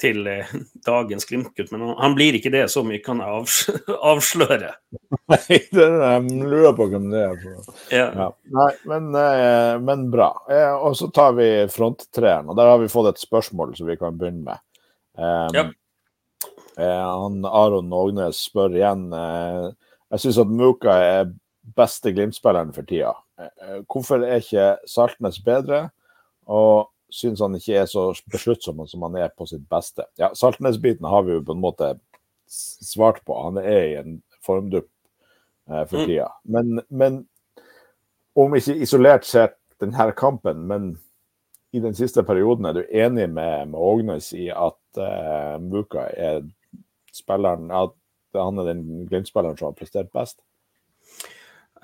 til 0.00 0.26
eh, 0.28 0.50
dagens 0.86 1.24
Glimt-gutt. 1.28 1.70
Men 1.72 1.86
han, 1.86 1.94
han, 1.98 2.16
blir 2.16 2.36
ikke 2.36 2.52
det 2.52 2.66
så 2.72 2.82
mye, 2.86 3.00
kan 3.04 3.20
jeg 3.22 3.38
avs 3.38 3.56
avsløre. 4.12 4.72
Nei, 5.32 5.60
det 5.72 5.86
er, 5.86 5.96
jeg 6.04 6.50
lurer 6.50 6.76
på 6.76 6.88
hvem 6.92 7.08
det 7.12 7.22
er. 7.24 7.46
Ja. 7.94 8.06
Ja. 8.20 8.28
Nei, 8.58 8.70
men, 8.90 9.08
eh, 9.20 9.72
men 9.82 10.06
bra. 10.12 10.30
Eh, 10.52 10.74
og 10.74 10.98
så 10.98 11.08
tar 11.14 11.36
vi 11.38 11.48
fronttreeren, 11.72 12.52
og 12.52 12.60
der 12.60 12.72
har 12.74 12.82
vi 12.82 12.92
fått 12.92 13.14
et 13.14 13.24
spørsmål 13.24 13.74
som 13.78 13.90
vi 13.90 13.98
kan 14.00 14.20
begynne 14.20 14.52
med. 14.52 14.62
Um, 15.16 15.54
ja. 15.56 15.62
han 16.76 17.38
Aron 17.48 17.94
Ågnes 17.96 18.42
spør 18.50 18.74
igjen. 18.76 19.06
Jeg 20.12 20.22
syns 20.22 20.40
at 20.42 20.52
Muka 20.52 20.96
er 21.02 21.30
beste 21.76 22.12
Glimt-spilleren 22.14 22.72
for 22.74 22.86
tida. 22.86 23.14
hvorfor 23.90 24.22
er 24.22 24.40
ikke 24.40 24.76
Saltnes 24.86 25.40
bedre? 25.42 25.88
Og 26.46 26.86
syns 27.10 27.40
han 27.42 27.56
ikke 27.58 27.80
er 27.80 27.88
så 27.90 28.08
besluttsom 28.30 28.84
som 28.86 29.06
han 29.06 29.16
er 29.18 29.32
på 29.34 29.46
sitt 29.50 29.64
beste. 29.70 30.06
Ja, 30.18 30.32
Saltnes-biten 30.34 31.06
har 31.06 31.26
vi 31.26 31.36
jo 31.36 31.44
på 31.46 31.56
en 31.56 31.62
måte 31.62 31.94
svart 32.46 33.22
på. 33.26 33.36
Han 33.42 33.58
er 33.62 33.80
i 33.86 33.96
en 34.00 34.20
formdupp 34.44 34.88
eh, 35.70 35.84
for 35.86 35.98
mm. 36.02 36.06
tida. 36.06 36.30
Men, 36.42 36.80
men, 36.88 37.24
om 38.36 38.54
ikke 38.54 38.76
isolert 38.84 39.24
sett 39.24 39.56
denne 39.80 40.10
kampen, 40.16 40.66
men 40.68 40.90
i 41.74 41.80
den 41.82 41.96
siste 41.96 42.22
perioden, 42.24 42.66
er 42.68 42.76
du 42.76 42.82
enig 42.84 43.28
med, 43.32 43.72
med 43.72 43.80
Ågnes 43.80 44.30
i 44.36 44.46
at 44.52 45.00
uh, 45.00 45.56
Muka 45.60 46.06
er 46.12 46.44
spilleren, 47.16 47.70
at 47.74 47.92
han 48.34 48.58
er 48.60 48.70
den 48.72 48.84
Glimt-spilleren 49.08 49.58
som 49.58 49.70
har 49.70 49.78
prestert 49.78 50.12
best? 50.14 50.40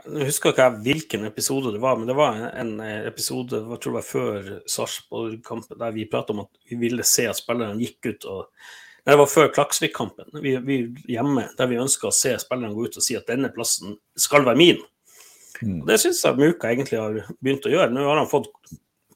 Jeg 0.03 0.27
husker 0.27 0.51
ikke 0.51 0.69
hvilken 0.83 1.27
episode 1.29 1.71
det 1.75 1.81
var, 1.83 1.99
men 1.99 2.09
det 2.09 2.17
var 2.19 2.39
en 2.59 2.79
episode 2.83 3.61
jeg 3.61 3.81
tror 3.83 3.93
det 3.93 3.99
var 3.99 4.07
før 4.09 4.49
Sarpsborg-kampen 4.67 5.79
der 5.79 5.93
vi 5.95 6.09
pratet 6.11 6.35
om 6.35 6.43
at 6.43 6.71
vi 6.71 6.79
ville 6.81 7.05
se 7.07 7.29
at 7.31 7.39
spillerne 7.39 7.79
gikk 7.79 8.09
ut 8.09 8.27
og 8.33 8.71
Det 9.03 9.17
var 9.19 9.27
før 9.27 9.49
Klaksvik-kampen. 9.51 10.29
Vi, 10.43 10.53
vi, 10.63 10.77
hjemme 11.11 11.49
der 11.59 11.67
vi 11.67 11.79
ønska 11.83 12.07
å 12.07 12.15
se 12.15 12.37
spillerne 12.39 12.75
gå 12.75 12.85
ut 12.87 12.99
og 13.01 13.03
si 13.03 13.17
at 13.19 13.27
denne 13.27 13.51
plassen 13.51 13.97
skal 14.15 14.47
være 14.47 14.61
min. 14.61 14.79
Mm. 15.59 15.81
Og 15.81 15.89
Det 15.91 15.97
syns 15.99 16.21
jeg 16.23 16.39
Muka 16.39 16.71
egentlig 16.71 17.01
har 17.01 17.17
begynt 17.43 17.67
å 17.67 17.73
gjøre. 17.73 17.91
Nå 17.91 18.05
har 18.07 18.21
han 18.21 18.31
fått 18.31 18.47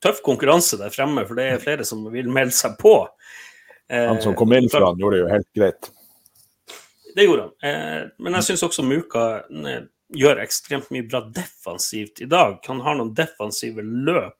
tøff 0.02 0.18
konkurranse 0.26 0.78
der 0.80 0.90
fremme, 0.90 1.22
for 1.28 1.38
det 1.38 1.46
er 1.52 1.62
flere 1.62 1.86
som 1.86 2.02
vil 2.10 2.26
melde 2.34 2.54
seg 2.56 2.74
på. 2.82 2.96
Han 3.94 4.18
som 4.22 4.34
kom 4.34 4.54
inn 4.56 4.66
fra 4.70 4.88
han, 4.88 4.98
gjorde 4.98 5.20
det 5.20 5.22
jo 5.22 5.30
helt 5.30 5.48
greit. 5.54 5.90
Det 7.16 7.24
gjorde 7.24 7.46
han. 7.46 7.54
Eh, 7.64 8.08
men 8.20 8.36
jeg 8.38 8.50
syns 8.50 8.66
også 8.66 8.84
Muka 8.84 9.26
gjør 10.14 10.42
ekstremt 10.42 10.90
mye 10.94 11.06
bra 11.08 11.22
defensivt 11.34 12.20
i 12.22 12.28
dag. 12.30 12.58
Han 12.68 12.82
har 12.84 12.98
noen 12.98 13.14
defensive 13.16 13.82
løp 13.82 14.36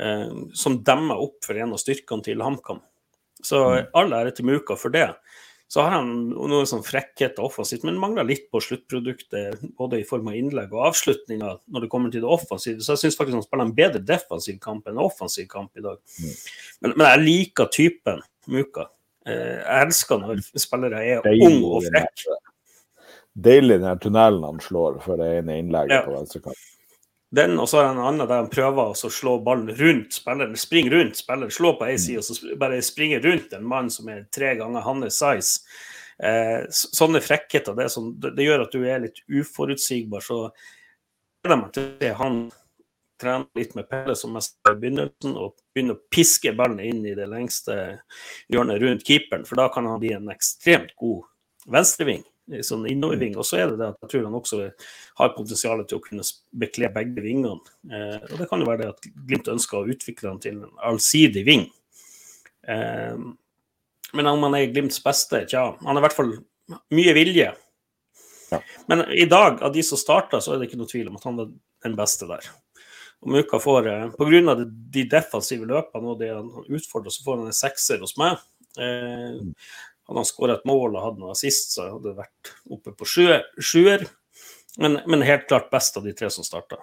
eh, 0.00 0.28
som 0.54 0.82
demmer 0.86 1.22
opp 1.24 1.40
for 1.46 1.58
en 1.58 1.72
av 1.74 1.80
styrkene 1.80 2.26
til 2.26 2.44
HamKam. 2.44 2.82
Så 3.44 3.62
mm. 3.64 3.90
all 3.96 4.14
ære 4.16 4.36
til 4.36 4.48
Muka 4.48 4.76
for 4.78 4.94
det. 4.94 5.08
Så 5.68 5.82
har 5.82 5.96
han 5.96 6.10
noen 6.30 6.68
sånn 6.68 6.84
frekkhet 6.86 7.40
offensivt, 7.42 7.82
men 7.88 7.98
mangler 7.98 8.26
litt 8.28 8.44
på 8.54 8.60
sluttproduktet, 8.62 9.64
både 9.78 9.98
i 9.98 10.04
form 10.06 10.28
av 10.30 10.36
innlegg 10.38 10.70
og 10.76 10.84
avslutninger 10.92 11.56
når 11.74 11.82
det 11.82 11.90
kommer 11.90 12.12
til 12.14 12.22
det 12.22 12.30
offensive. 12.30 12.84
Så 12.84 12.94
jeg 12.94 13.02
syns 13.02 13.18
faktisk 13.18 13.40
han 13.40 13.46
spiller 13.46 13.66
en 13.66 13.74
bedre 13.80 14.02
defensiv 14.06 14.60
kamp 14.62 14.86
enn 14.86 15.00
offensiv 15.02 15.48
kamp 15.50 15.74
i 15.74 15.82
dag. 15.82 15.98
Mm. 16.22 16.36
Men, 16.84 16.94
men, 16.94 17.06
jeg 17.08 17.24
liker 17.24 17.72
typen 17.74 18.22
Muka. 18.46 18.86
Eh, 19.26 19.56
jeg 19.60 19.86
elsker 19.86 20.22
når 20.22 20.44
spillere 20.58 21.02
er 21.02 21.32
ung 21.42 21.62
og 21.66 21.86
frekke 21.88 22.38
deilig 23.36 23.80
den 23.80 23.98
tunnelen 23.98 24.44
han 24.44 24.60
slår 24.60 24.98
for 25.04 25.20
det 25.20 25.28
ene 25.40 25.58
innlegget 25.60 25.98
ja. 25.98 26.04
på 26.06 26.14
venstrekant. 26.16 26.64
Den, 27.36 27.56
og 27.58 27.68
så 27.68 27.80
er 27.80 27.88
det 27.88 27.96
en 27.96 28.04
annen 28.06 28.28
der 28.28 28.38
han 28.38 28.52
prøver 28.52 28.94
å 28.94 29.10
slå 29.12 29.34
ballen 29.44 29.72
rundt 29.76 30.14
spilleren, 30.14 30.54
springe 30.56 30.92
rundt 30.94 31.18
spilleren, 31.18 31.52
slå 31.52 31.74
på 31.76 31.88
ei 31.88 31.96
side 32.00 32.22
og 32.22 32.28
så 32.28 32.56
bare 32.60 32.78
springe 32.86 33.18
rundt 33.24 33.52
en 33.56 33.66
mann 33.66 33.90
som 33.92 34.08
er 34.12 34.24
tre 34.32 34.54
ganger 34.60 34.86
hans 34.86 35.18
size. 35.18 35.66
Eh, 36.22 36.62
sånne 36.72 37.20
frekkheter, 37.20 37.76
det, 37.76 37.90
sånn, 37.92 38.14
det, 38.22 38.32
det, 38.38 38.46
gjør 38.46 38.64
at 38.64 38.72
du 38.72 38.86
er 38.88 39.02
litt 39.04 39.20
uforutsigbar. 39.26 40.24
Så 40.24 40.46
gleder 41.44 41.60
meg 41.60 41.74
til 41.76 42.14
han 42.22 42.38
trene 43.20 43.48
litt 43.58 43.74
med 43.78 43.88
Pelle 43.90 44.16
som 44.18 44.34
mest 44.36 44.56
i 44.68 44.74
begynnelsen, 44.76 45.36
og 45.36 45.56
begynne 45.74 45.96
å 45.96 46.02
piske 46.12 46.52
ballen 46.56 46.82
inn 46.84 47.04
i 47.06 47.16
det 47.16 47.28
lengste 47.30 47.76
hjørnet 48.52 48.80
rundt 48.82 49.06
keeperen, 49.06 49.46
for 49.48 49.60
da 49.60 49.68
kan 49.72 49.88
han 49.88 50.00
bli 50.02 50.14
en 50.16 50.32
ekstremt 50.32 50.94
god 51.00 51.24
venstreving 51.66 52.24
sånn 52.66 52.86
innoverving. 52.90 53.36
Og 53.38 53.46
så 53.46 53.60
er 53.60 53.70
det 53.70 53.80
det 53.80 53.88
at 53.90 54.04
jeg 54.04 54.12
tror 54.12 54.26
han 54.28 54.38
også 54.38 54.60
har 55.20 55.34
potensial 55.34 55.82
til 55.84 55.98
å 55.98 56.04
kunne 56.04 56.26
bekle 56.62 56.90
begge 56.94 57.24
vingene. 57.24 57.58
Eh, 57.90 58.18
og 58.30 58.36
det 58.40 58.48
kan 58.50 58.62
jo 58.62 58.68
være 58.68 58.84
det 58.84 58.92
at 58.94 59.08
Glimt 59.26 59.50
ønsker 59.56 59.80
å 59.80 59.94
utvikle 59.94 60.32
han 60.32 60.42
til 60.42 60.60
en 60.60 60.82
allsidig 60.90 61.44
ving. 61.46 61.66
Eh, 62.68 63.16
men 64.16 64.30
om 64.30 64.46
han 64.46 64.58
er 64.58 64.70
Glimts 64.70 65.02
beste, 65.02 65.44
tja, 65.50 65.68
han 65.80 65.92
har 65.92 66.02
i 66.02 66.06
hvert 66.06 66.18
fall 66.18 66.36
mye 66.94 67.16
vilje. 67.16 67.50
Ja. 68.52 68.60
Men 68.86 69.02
i 69.10 69.26
dag, 69.26 69.58
av 69.66 69.74
de 69.74 69.82
som 69.82 69.98
starta, 69.98 70.40
så 70.42 70.54
er 70.54 70.60
det 70.60 70.70
ikke 70.70 70.78
noe 70.78 70.90
tvil 70.90 71.10
om 71.10 71.18
at 71.18 71.26
han 71.26 71.42
er 71.42 71.50
den 71.86 71.98
beste 71.98 72.28
der. 72.30 72.46
Om 73.26 73.34
uka 73.34 73.58
får, 73.58 73.86
eh, 73.90 74.10
Pga. 74.14 74.54
de 74.94 75.02
defensive 75.10 75.66
løpene 75.66 76.12
og 76.12 76.20
det 76.20 76.28
han 76.30 76.46
utfordrer, 76.46 77.10
så 77.10 77.24
får 77.24 77.40
han 77.40 77.46
en 77.50 77.56
sekser 77.58 77.98
hos 77.98 78.14
meg. 78.20 78.38
Eh. 78.78 79.40
Hadde 80.06 80.20
han 80.20 80.28
skåra 80.28 80.54
et 80.54 80.68
mål 80.68 80.94
og 80.94 81.02
hatt 81.02 81.18
noe 81.18 81.34
sist, 81.34 81.72
så 81.74 81.88
hadde 81.88 82.12
det 82.12 82.20
vært 82.20 82.52
oppe 82.70 82.92
på 82.94 83.08
sjuer. 83.58 84.06
Men, 84.78 85.00
men, 85.10 85.24
helt 85.26 85.48
klart 85.48 85.72
best 85.72 85.96
av 85.98 86.04
de 86.06 86.14
tre 86.14 86.30
som 86.30 86.46
starta. 86.46 86.78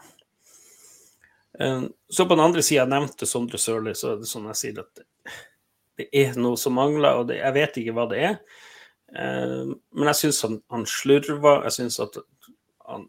Eh, 1.60 1.88
så 2.12 2.28
på 2.28 2.36
den 2.36 2.44
andre 2.44 2.66
sida, 2.66 2.82
jeg 2.82 2.92
nevnte 2.92 3.30
Sondre 3.30 3.62
Sørli, 3.62 3.96
så 3.96 4.12
er 4.12 4.20
det 4.20 4.28
sånn 4.28 4.52
jeg 4.52 4.60
sier 4.60 4.84
at 4.84 5.04
det 6.02 6.10
er 6.12 6.36
noe 6.36 6.60
som 6.60 6.76
mangler, 6.76 7.22
og 7.22 7.30
det, 7.30 7.40
jeg 7.40 7.56
vet 7.56 7.80
ikke 7.80 7.96
hva 7.96 8.10
det 8.12 8.20
er. 8.34 8.38
Eh, 9.16 9.72
men 9.72 10.12
jeg 10.12 10.26
syns 10.26 10.44
han, 10.44 10.60
han 10.76 10.84
slurver, 10.90 11.64
jeg 11.70 11.78
syns 11.80 12.02
at 12.04 12.20
han 12.90 13.06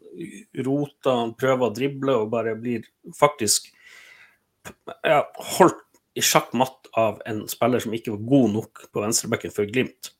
roter, 0.65 1.11
han 1.11 1.33
prøver 1.37 1.67
å 1.67 1.75
drible 1.75 2.17
og 2.19 2.31
bare 2.33 2.55
blir 2.59 2.85
faktisk 3.17 3.71
ja, 5.03 5.21
holdt 5.57 5.81
i 6.15 6.23
sjakk 6.23 6.53
matt 6.55 6.87
av 6.95 7.19
en 7.27 7.43
spiller 7.51 7.83
som 7.83 7.93
ikke 7.95 8.13
var 8.13 8.27
god 8.29 8.53
nok 8.55 8.85
på 8.93 9.03
venstrebekken 9.03 9.53
for 9.53 9.67
Glimt. 9.69 10.13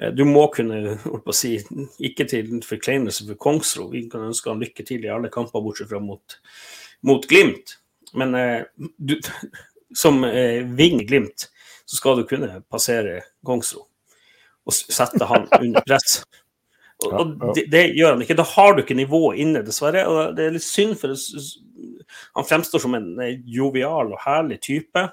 Eh, 0.00 0.10
du 0.16 0.24
må 0.28 0.46
kunne 0.54 0.96
holdt 1.04 1.26
på 1.26 1.34
å 1.34 1.36
si, 1.36 1.54
ikke 2.00 2.26
til 2.30 2.50
forkleinelse 2.66 3.28
for 3.28 3.40
Kongsro. 3.46 3.90
Vi 3.92 4.06
kan 4.12 4.24
ønske 4.30 4.50
han 4.50 4.62
lykke 4.62 4.86
til 4.88 5.04
i 5.04 5.12
alle 5.12 5.30
kamper 5.32 5.64
bortsett 5.64 5.92
fra 5.92 6.00
mot, 6.02 6.38
mot 7.06 7.28
Glimt. 7.28 7.76
Men 8.16 8.34
eh, 8.38 8.64
du, 8.96 9.18
som 9.96 10.24
eh, 10.28 10.62
ving 10.78 11.04
Glimt 11.06 11.48
så 11.84 11.98
skal 11.98 12.20
du 12.20 12.28
kunne 12.28 12.62
passere 12.72 13.20
Kongsro 13.44 13.86
og 14.62 14.74
sette 14.74 15.26
han 15.26 15.48
under 15.58 15.82
press. 15.82 16.20
Og, 17.08 17.34
og 17.42 17.56
det, 17.56 17.66
det, 17.72 17.82
gjør 17.96 18.14
han 18.14 18.24
ikke. 18.24 18.36
Da 18.38 18.46
har 18.54 18.74
du 18.74 18.82
ikke 18.82 18.98
nivået 18.98 19.40
inne, 19.42 19.64
dessverre. 19.66 20.04
og 20.08 20.36
Det 20.36 20.46
er 20.46 20.54
litt 20.56 20.66
synd, 20.66 20.94
for 21.00 21.14
han 22.36 22.48
fremstår 22.48 22.82
som 22.84 22.94
en 22.98 23.10
jovial 23.48 24.12
og 24.12 24.22
herlig 24.24 24.60
type. 24.64 25.06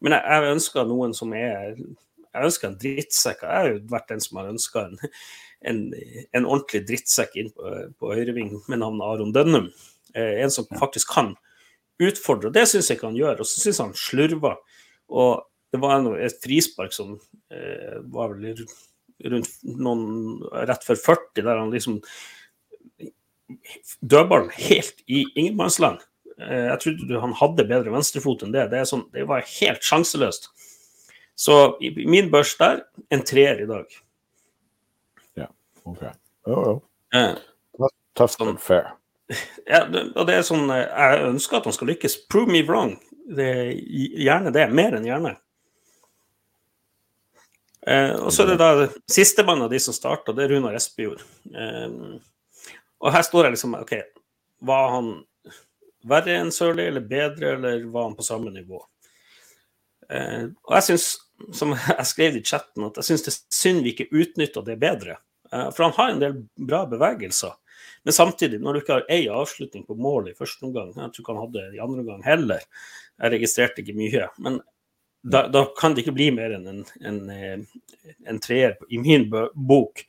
Men 0.00 0.16
jeg, 0.16 0.24
jeg 0.24 0.56
ønsker 0.56 0.88
noen 0.88 1.12
som 1.16 1.34
er 1.36 1.76
Jeg 1.76 2.46
ønsker 2.46 2.70
en 2.70 2.80
drittsekk. 2.80 3.44
Jeg 3.44 3.56
har 3.58 3.70
jo 3.72 3.78
vært 3.90 4.10
den 4.12 4.20
som 4.22 4.38
har 4.38 4.50
ønska 4.52 4.84
en, 4.86 4.98
en, 5.66 5.80
en, 6.30 6.44
ordentlig 6.46 6.84
drittsekk 6.86 7.34
inn 7.42 7.50
på, 7.50 7.72
på 7.98 8.12
høyreving 8.14 8.52
med 8.70 8.82
navnet 8.82 9.06
Aron 9.08 9.34
Dønnum. 9.34 9.66
Eh, 10.14 10.38
en 10.44 10.52
som 10.54 10.68
faktisk 10.78 11.10
kan 11.10 11.34
utfordre. 12.00 12.48
og 12.48 12.54
Det 12.54 12.68
syns 12.70 12.90
jeg 12.90 12.98
ikke 12.98 13.10
han 13.10 13.18
gjør. 13.18 13.42
Og 13.42 13.50
så 13.50 13.64
syns 13.64 13.82
han 13.82 13.96
slurver. 13.98 14.60
Og 15.10 15.42
det 15.70 15.80
var 15.82 16.06
et 16.18 16.38
frispark 16.42 16.94
som 16.94 17.16
eh, 17.50 17.98
var 18.14 18.32
vel 18.34 18.64
rundt 19.24 19.50
noen 19.64 20.04
rett 20.68 20.86
før 20.86 21.00
40, 21.00 21.42
der 21.42 21.56
han 21.56 21.72
liksom 21.74 22.00
dødballen 24.00 24.50
helt 24.54 25.02
i 25.10 25.24
ingenmannsland. 25.34 26.02
Eh, 26.40 26.66
jeg 26.70 26.80
trodde 26.84 27.22
han 27.24 27.36
hadde 27.40 27.68
bedre 27.68 27.94
venstrefot 27.94 28.44
enn 28.46 28.54
det. 28.54 28.68
Det, 28.72 28.84
sånn, 28.88 29.06
det 29.14 29.26
var 29.28 29.46
helt 29.58 29.84
sjanseløst. 29.84 30.50
Så 31.40 31.56
i 31.80 31.92
min 32.04 32.30
børs 32.32 32.54
der, 32.60 32.84
en 33.12 33.24
treer 33.26 33.62
i 33.62 33.68
dag. 33.68 34.00
Ja, 35.40 35.48
OK. 35.88 36.02
Jo, 36.48 36.58
jo. 36.68 36.74
Eh, 37.16 37.36
Tough 38.18 38.34
sånn, 38.34 38.58
fair. 38.60 38.90
Ja, 39.70 39.84
og 39.86 40.24
det 40.26 40.34
er 40.34 40.42
sånn 40.42 40.66
eh, 40.74 40.82
Jeg 40.82 41.28
ønsker 41.28 41.60
at 41.60 41.68
han 41.68 41.76
skal 41.76 41.92
lykkes. 41.92 42.18
Prove 42.32 42.50
me 42.50 42.64
wrong. 42.66 42.96
Det 43.30 43.46
er 43.46 43.70
gjerne 44.26 44.52
det. 44.54 44.66
Mer 44.74 44.96
enn 44.98 45.06
gjerne. 45.06 45.36
Eh, 47.86 48.12
og 48.18 48.32
så 48.34 48.44
er 48.44 48.52
det 48.52 48.60
da 48.60 48.88
sistemann 49.10 49.62
av 49.64 49.70
de 49.72 49.80
som 49.80 49.96
starta, 49.96 50.34
det 50.36 50.44
er 50.44 50.54
Runar 50.54 50.76
Espejord. 50.76 51.22
Eh, 51.54 51.88
og 53.00 53.14
her 53.14 53.24
står 53.24 53.48
jeg 53.48 53.56
liksom 53.56 53.78
OK, 53.78 53.94
var 54.68 54.90
han 54.96 55.12
verre 56.10 56.36
enn 56.40 56.52
Sørli, 56.54 56.86
eller 56.90 57.04
bedre, 57.04 57.54
eller 57.56 57.84
var 57.92 58.10
han 58.10 58.16
på 58.18 58.26
samme 58.26 58.52
nivå? 58.52 58.82
Eh, 60.10 60.44
og 60.66 60.76
jeg 60.78 60.88
syns, 60.90 61.08
som 61.56 61.74
jeg 61.88 62.06
skrev 62.08 62.38
i 62.38 62.44
chatten, 62.44 62.88
at 62.88 63.00
jeg 63.00 63.10
syns 63.10 63.26
det 63.26 63.32
er 63.34 63.40
synd 63.62 63.84
vi 63.86 63.94
ikke 63.94 64.10
utnytter 64.12 64.66
det 64.66 64.78
bedre. 64.82 65.18
Eh, 65.52 65.68
for 65.74 65.86
han 65.86 65.96
har 65.96 66.12
en 66.12 66.22
del 66.22 66.38
bra 66.70 66.84
bevegelser. 66.90 67.56
Men 68.04 68.16
samtidig, 68.16 68.60
når 68.60 68.72
du 68.72 68.80
ikke 68.80 68.96
har 68.98 69.10
ei 69.12 69.26
avslutning 69.28 69.84
på 69.88 69.96
mål 70.00 70.30
i 70.30 70.36
første 70.36 70.64
omgang 70.64 70.88
Jeg 70.94 71.12
tror 71.12 71.22
ikke 71.22 71.32
han 71.34 71.42
hadde 71.42 71.56
det 71.58 71.76
i 71.76 71.82
andre 71.84 72.00
omgang 72.00 72.22
heller. 72.24 72.62
Jeg 73.20 73.32
registrerte 73.34 73.82
ikke 73.82 73.96
mye. 73.96 74.28
Men 74.40 74.60
da, 75.22 75.46
da, 75.52 75.64
kan 75.78 75.94
det 75.94 76.04
ikke 76.04 76.16
bli 76.16 76.30
mer 76.32 76.54
enn 76.56 76.68
en, 76.70 76.84
en, 77.06 77.18
eh, 77.34 78.12
en 78.28 78.40
treer 78.42 78.78
i 78.88 79.00
min 79.00 79.26
bok. 79.30 80.04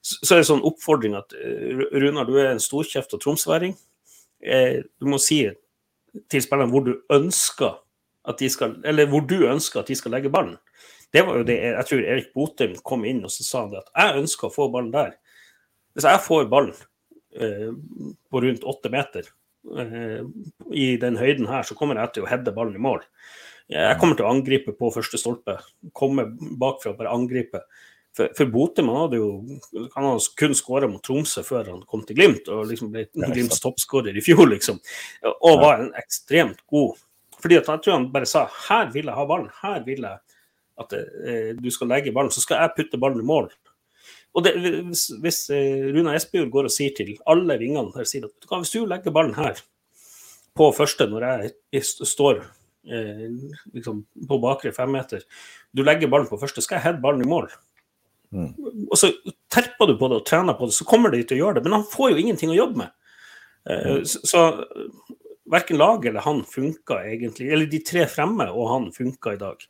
Så, 0.00 0.18
så 0.20 0.34
er 0.34 0.42
det 0.42 0.48
sånn 0.50 0.64
oppfordring 0.66 1.16
at 1.18 1.32
eh, 1.36 1.84
Runar, 1.96 2.28
du 2.28 2.36
er 2.40 2.52
en 2.52 2.62
storkjeft 2.62 3.14
og 3.16 3.22
tromsværing. 3.24 3.76
Eh, 4.40 4.82
du 4.84 5.08
må 5.08 5.20
si 5.20 5.42
til 6.30 6.42
spillerne 6.42 6.72
hvor 6.72 6.84
du 6.84 6.94
ønsker 7.12 7.78
at 8.28 8.40
de 8.40 8.50
skal, 8.52 8.76
eller 8.84 9.08
hvor 9.08 9.24
du 9.28 9.38
ønsker 9.48 9.80
at 9.80 9.90
de 9.90 9.96
skal 9.96 10.14
legge 10.16 10.32
ballen. 10.32 10.58
Det 11.10 11.24
var 11.26 11.40
jo 11.40 11.46
det 11.46 11.56
jeg 11.58 11.86
tror 11.88 12.06
Erik 12.06 12.30
Botheim 12.36 12.76
kom 12.86 13.04
inn 13.08 13.24
og 13.26 13.32
så 13.34 13.46
sa 13.46 13.64
det 13.70 13.80
at 13.80 13.90
jeg 13.96 14.22
ønsker 14.22 14.48
å 14.48 14.54
få 14.54 14.68
ballen 14.72 14.92
der. 14.94 15.16
Hvis 15.94 16.06
jeg 16.06 16.22
får 16.22 16.48
ballen 16.52 16.76
eh, 17.34 17.70
på 18.30 18.42
rundt 18.44 18.66
åtte 18.68 18.92
meter 18.92 19.26
eh, 19.26 20.22
i 20.70 20.92
den 21.02 21.18
høyden 21.18 21.50
her, 21.50 21.66
så 21.66 21.74
kommer 21.78 21.98
jeg 21.98 22.14
til 22.14 22.26
å 22.26 22.30
heade 22.30 22.54
ballen 22.54 22.78
i 22.78 22.82
mål. 22.82 23.02
Jeg 23.70 23.98
kommer 24.00 24.18
til 24.18 24.26
å 24.26 24.32
angripe 24.32 24.74
på 24.74 24.90
første 24.94 25.18
stolpe. 25.20 25.56
Komme 25.96 26.26
bakfra 26.58 26.92
og 26.92 26.98
bare 26.98 27.14
angripe. 27.14 27.62
For, 28.16 28.32
for 28.34 28.50
Botheim 28.50 28.88
hadde 28.90 29.20
jo 29.20 29.28
han 29.94 30.06
hadde 30.08 30.32
kun 30.38 30.56
skåra 30.58 30.88
mot 30.90 31.02
Tromsø 31.06 31.44
før 31.46 31.68
han 31.70 31.84
kom 31.86 32.02
til 32.06 32.18
Glimt, 32.18 32.50
og 32.50 32.66
liksom 32.66 32.90
ble 32.90 33.04
Glimts 33.14 33.62
toppskårer 33.62 34.18
i 34.18 34.24
fjor, 34.24 34.48
liksom. 34.50 34.80
Og 35.30 35.62
var 35.62 35.84
en 35.84 35.92
ekstremt 35.98 36.64
god 36.70 36.98
Fordi 37.38 37.60
at 37.60 37.70
jeg 37.70 37.84
tror 37.84 37.94
han 37.94 38.10
bare 38.12 38.28
sa 38.28 38.48
her 38.66 38.90
vil 38.92 39.06
jeg 39.06 39.16
ha 39.16 39.28
ballen, 39.30 39.48
her 39.62 39.84
vil 39.86 40.02
jeg 40.08 40.18
at 40.80 40.94
eh, 40.96 41.50
du 41.56 41.68
skal 41.72 41.90
legge 41.92 42.12
ballen, 42.12 42.32
så 42.32 42.42
skal 42.42 42.62
jeg 42.62 42.74
putte 42.76 43.00
ballen 43.00 43.22
i 43.22 43.26
mål. 43.28 43.50
Og 44.36 44.44
det, 44.46 44.54
Hvis, 44.60 45.06
hvis 45.22 45.40
eh, 45.54 45.90
Runa 45.94 46.14
Espejord 46.16 46.50
går 46.52 46.68
og 46.68 46.74
sier 46.74 46.94
til 46.96 47.14
alle 47.28 47.56
vingene 47.60 47.92
her, 47.94 48.08
sier 48.08 48.26
at 48.28 48.48
hvis 48.52 48.74
du 48.74 48.86
legger 48.88 49.14
ballen 49.14 49.36
her 49.38 49.60
på 50.56 50.70
første 50.76 51.06
når 51.08 51.26
jeg 51.30 51.84
står 51.84 52.42
eh, 52.88 53.26
liksom 53.74 54.04
på 54.28 54.38
bakre 54.42 54.72
femmeter, 54.76 55.24
du 55.72 55.82
legger 55.84 56.10
ballen 56.12 56.30
på 56.30 56.38
første, 56.40 56.62
skal 56.64 56.78
jeg 56.78 56.86
heade 56.88 57.04
ballen 57.04 57.24
i 57.24 57.30
mål. 57.30 57.50
Mm. 58.30 58.52
Og 58.86 58.96
så 58.98 59.10
terper 59.50 59.90
du 59.90 59.96
på 59.98 60.10
det 60.10 60.20
og 60.20 60.26
trener 60.28 60.56
på 60.58 60.68
det, 60.70 60.76
så 60.76 60.86
kommer 60.88 61.12
de 61.12 61.22
til 61.24 61.40
å 61.40 61.46
gjøre 61.46 61.58
det. 61.58 61.66
Men 61.66 61.80
han 61.80 61.88
får 61.90 62.12
jo 62.12 62.22
ingenting 62.22 62.52
å 62.54 62.60
jobbe 62.60 62.84
med. 62.84 62.94
Eh, 63.68 63.90
mm. 63.98 64.04
Så, 64.08 64.22
så 64.30 64.44
verken 65.50 65.80
laget 65.80 66.12
eller 66.12 66.20
han 66.20 66.44
funka 66.46 67.02
egentlig. 67.10 67.50
Eller 67.52 67.70
de 67.70 67.82
tre 67.84 68.06
fremme 68.10 68.46
og 68.50 68.70
han 68.70 68.90
funka 68.94 69.34
i 69.34 69.40
dag. 69.40 69.66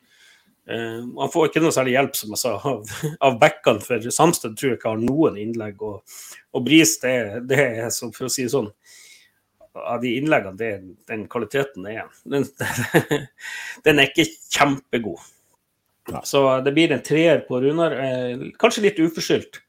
Uh, 0.69 1.01
han 1.17 1.31
får 1.33 1.49
ikke 1.49 1.63
noe 1.63 1.73
særlig 1.73 1.95
hjelp, 1.95 2.15
som 2.15 2.33
jeg 2.35 2.39
sa, 2.43 2.51
av, 2.69 2.91
av 3.25 3.39
backene, 3.41 3.81
for 3.83 4.11
Samsted 4.13 4.53
tror 4.55 4.69
jeg 4.69 4.77
ikke 4.77 4.93
har 4.93 5.01
noen 5.01 5.39
innlegg. 5.41 5.81
Og, 5.81 6.19
og 6.53 6.65
Bris, 6.67 6.93
det, 7.01 7.15
det, 7.49 7.63
er 7.81 7.89
for 8.13 8.29
å 8.29 8.31
si 8.31 8.45
det 8.45 8.53
sånn 8.53 8.69
Av 9.77 10.01
de 10.01 10.09
innleggene, 10.19 10.57
det, 10.59 10.71
den 11.07 11.27
kvaliteten 11.31 11.85
er 11.87 12.09
den, 12.27 12.43
den 13.85 14.01
er 14.01 14.09
ikke 14.09 14.27
kjempegod. 14.51 15.21
Ja. 16.11 16.23
Så 16.27 16.41
det 16.65 16.73
blir 16.75 16.91
en 16.91 17.03
treer 17.05 17.43
på 17.47 17.61
Runar. 17.63 17.95
Eh, 17.95 18.49
kanskje 18.59 18.89
litt 18.89 18.99
uforskyldt, 18.99 19.61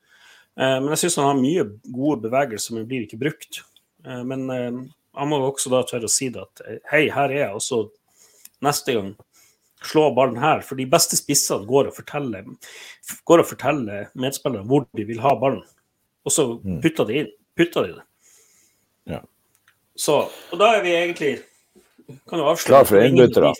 Eh, 0.53 0.78
men 0.82 0.90
jeg 0.92 1.05
syns 1.05 1.18
han 1.20 1.30
har 1.30 1.38
mye 1.40 1.62
gode 1.94 2.26
bevegelser, 2.26 2.76
men 2.76 2.88
blir 2.88 3.07
ikke 3.07 3.20
brukt. 3.22 3.62
men 4.03 4.48
han 4.50 5.28
må 5.30 5.38
også 5.46 5.70
da 5.70 5.84
tørre 5.86 6.09
å 6.09 6.11
si 6.11 6.26
det 6.34 6.40
at 6.42 6.62
hei, 6.90 7.05
her 7.14 7.30
er 7.30 7.36
jeg, 7.36 7.55
og 7.55 7.62
så 7.62 7.76
neste 8.66 8.96
gang 8.96 9.12
slå 9.86 10.09
ballen 10.16 10.40
her. 10.42 10.64
For 10.66 10.78
de 10.78 10.88
beste 10.90 11.18
spissene 11.18 11.68
går 11.68 11.90
og 11.90 11.96
forteller, 11.96 12.48
går 13.28 13.42
og 13.44 13.50
forteller 13.53 14.11
medspillerne 14.18 14.66
hvor 14.66 14.88
de 14.96 15.07
vil 15.07 15.22
ha 15.22 15.36
ballen. 15.38 15.62
Og 16.26 16.34
så 16.34 16.48
mm. 16.57 16.80
putter 16.82 17.09
de 17.09 17.20
inn. 17.20 17.30
Putter 17.59 17.86
de 17.86 17.94
det. 17.98 18.05
Ja. 19.14 19.20
Så, 20.03 20.18
og 20.50 20.59
da 20.59 20.72
er 20.76 20.82
vi 20.82 20.94
egentlig 20.98 21.32
kan 22.28 22.40
du 22.40 22.44
avsløre 22.44 22.72
Klar 22.72 22.88
for 22.88 23.05
innbyttere. 23.05 23.53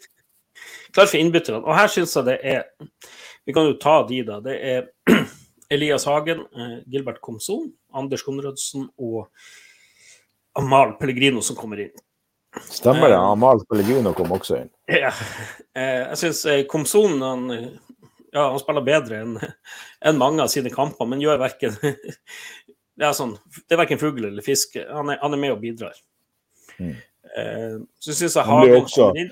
Klar 0.93 1.09
for 1.09 1.19
innbytterne. 1.19 1.63
Og 1.63 1.77
her 1.77 1.91
syns 1.93 2.15
jeg 2.19 2.27
det 2.29 2.39
er 2.43 2.65
Vi 3.47 3.55
kan 3.55 3.67
jo 3.67 3.79
ta 3.81 4.01
de, 4.09 4.21
da. 4.27 4.39
Det 4.45 4.57
er 4.59 4.89
Elias 5.73 6.05
Hagen, 6.07 6.45
eh, 6.53 6.79
Gilbert 6.91 7.21
Komson, 7.25 7.71
Anders 7.95 8.23
Konradsen 8.23 8.87
og 9.01 9.29
Amal 10.59 10.97
Pellegrino 11.01 11.41
som 11.43 11.57
kommer 11.57 11.81
inn. 11.87 11.95
Stemmer 12.69 13.09
det. 13.09 13.17
Eh, 13.17 13.31
Amal 13.33 13.65
Pellegrino 13.71 14.13
kom 14.15 14.35
også 14.37 14.61
inn. 14.61 14.71
Ja. 14.91 15.15
Eh, 15.75 16.13
jeg 16.13 16.21
syns 16.21 16.45
Komson 16.71 17.23
han, 17.25 17.49
ja, 18.35 18.45
han 18.45 18.61
spiller 18.63 18.85
bedre 18.87 19.25
enn 19.25 19.39
en 20.11 20.21
mange 20.21 20.45
av 20.45 20.53
sine 20.53 20.71
kamper, 20.75 21.09
men 21.09 21.23
gjør 21.25 21.41
verken 21.43 21.79
Det 22.93 23.07
er, 23.09 23.15
sånn, 23.17 23.33
det 23.65 23.73
er 23.73 23.81
verken 23.81 23.99
fugl 23.99 24.27
eller 24.29 24.45
fisk. 24.45 24.77
Han 24.77 25.09
er, 25.11 25.17
han 25.23 25.33
er, 25.33 25.41
med 25.41 25.55
og 25.55 25.63
bidrar. 25.63 25.97
Mm. 26.83 27.85
Så 28.03 28.13
syns 28.13 28.35
jeg 28.37 28.45
Hagen 28.45 28.83
også, 28.83 29.07
kommer 29.07 29.21
inn. 29.23 29.31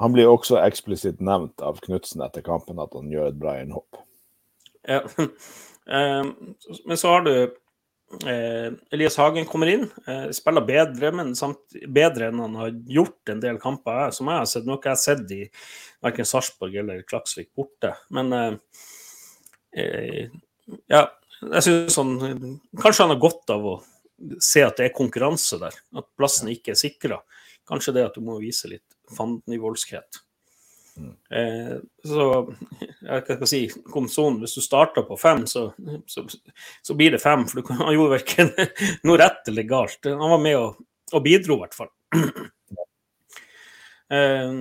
Han 0.00 0.14
blir 0.14 0.30
også 0.30 0.56
eksplisitt 0.62 1.18
nevnt 1.20 1.60
av 1.60 1.82
Knutsen 1.84 2.22
etter 2.24 2.44
kampen 2.46 2.80
at 2.80 2.94
han 2.96 3.10
gjør 3.12 3.32
et 3.32 3.40
bra 3.40 3.58
innhopp. 3.60 3.98
Ja. 4.88 5.02
Men 6.86 6.96
så 6.96 7.12
har 7.12 7.26
du 7.26 7.34
Eh, 8.10 8.72
Elias 8.90 9.16
Hagen 9.16 9.46
kommer 9.46 9.68
inn, 9.70 9.84
eh, 10.06 10.30
spiller 10.34 10.64
bedre, 10.66 11.12
men 11.14 11.30
samt, 11.38 11.60
bedre 11.94 12.26
enn 12.26 12.40
han 12.42 12.56
har 12.58 12.72
gjort 12.90 13.30
en 13.30 13.42
del 13.42 13.60
kamper 13.62 14.10
som 14.10 14.26
jeg 14.26 14.40
har 14.40 14.48
sett. 14.50 14.66
Noe 14.66 14.80
jeg 14.82 14.90
har 14.90 14.98
sett 14.98 15.30
i 15.30 15.44
verken 16.02 16.26
Sarpsborg 16.26 16.74
eller 16.82 17.04
Klaksvik 17.06 17.52
borte. 17.54 17.94
Men 18.10 18.32
eh, 18.34 18.56
eh 19.78 20.26
ja, 20.90 21.06
jeg 21.40 21.62
syns 21.64 21.96
han 21.96 22.10
Kanskje 22.82 23.02
han 23.02 23.14
har 23.14 23.22
godt 23.22 23.50
av 23.50 23.64
å 23.66 23.76
se 24.42 24.64
at 24.64 24.80
det 24.80 24.88
er 24.88 24.96
konkurranse 24.96 25.58
der, 25.60 25.76
at 25.96 26.08
plassen 26.18 26.50
ikke 26.52 26.74
er 26.74 26.80
sikra. 26.80 27.20
Kanskje 27.68 27.94
det 27.96 28.08
at 28.08 28.18
du 28.18 28.24
må 28.24 28.38
vise 28.42 28.70
litt 28.70 28.86
fandenivoldskhet. 29.16 30.20
Eh, 31.30 31.76
så 32.04 32.26
jeg 33.00 33.24
kan 33.26 33.48
si 33.48 33.60
komsonen, 33.92 34.40
hvis 34.42 34.56
du 34.58 34.64
starter 34.64 35.06
på 35.08 35.18
fem, 35.20 35.46
så, 35.48 35.70
så, 36.10 36.26
så, 36.28 36.96
blir 36.96 37.14
det 37.14 37.22
fem. 37.22 37.46
For 37.48 37.64
han 37.78 37.94
gjorde 37.94 38.18
verken 38.18 38.52
noe 39.08 39.20
rett 39.20 39.50
eller 39.50 39.68
galt. 39.68 40.00
Han 40.06 40.34
var 40.34 40.42
med 40.42 40.58
og, 40.58 40.80
og 41.14 41.24
bidro, 41.24 41.58
i 41.58 41.66
hvert 41.66 41.78
fall. 41.82 41.92
Eh, 44.10 44.52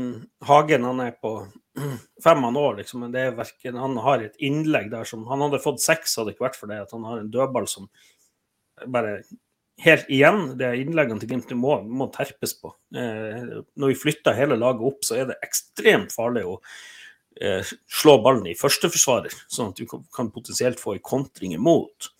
Hagen 0.45 0.83
han 0.85 0.99
er 1.01 1.15
på 1.17 1.31
fem 2.23 2.43
han 2.45 2.57
år, 2.61 2.75
liksom, 2.77 2.99
men 3.01 3.13
det 3.15 3.23
er 3.23 3.31
verken, 3.33 3.79
han 3.81 3.95
har 4.05 4.21
et 4.21 4.35
innlegg 4.45 4.91
der 4.91 5.07
som 5.09 5.23
Han 5.25 5.41
hadde 5.41 5.57
fått 5.63 5.81
seks, 5.81 6.13
hadde 6.19 6.29
det 6.29 6.35
ikke 6.35 6.45
vært 6.45 6.59
for 6.59 6.69
det 6.69 6.77
at 6.83 6.93
han 6.93 7.07
har 7.07 7.17
en 7.17 7.31
dødball 7.33 7.65
som 7.65 7.87
bare 8.93 9.23
helt 9.83 10.11
igjen, 10.11 10.53
det 10.59 10.67
er 10.67 10.79
innleggene 10.81 11.21
til 11.21 11.31
Glimt 11.31 11.51
må, 11.57 11.79
må 11.87 12.09
terpes 12.13 12.55
på. 12.59 12.73
Eh, 12.95 13.59
når 13.79 13.93
vi 13.93 13.99
flytter 13.99 14.37
hele 14.37 14.59
laget 14.59 14.85
opp, 14.91 15.03
så 15.07 15.19
er 15.19 15.29
det 15.29 15.39
ekstremt 15.45 16.13
farlig 16.15 16.45
å 16.49 16.57
eh, 17.39 17.73
slå 17.87 18.17
ballen 18.25 18.49
i 18.51 18.57
førsteforsvarer, 18.59 19.35
sånn 19.47 19.71
at 19.71 19.79
du 19.79 19.87
kan, 19.87 20.31
potensielt 20.33 20.81
få 20.81 20.97
en 20.97 21.03
kontring 21.11 21.55
imot. 21.55 22.11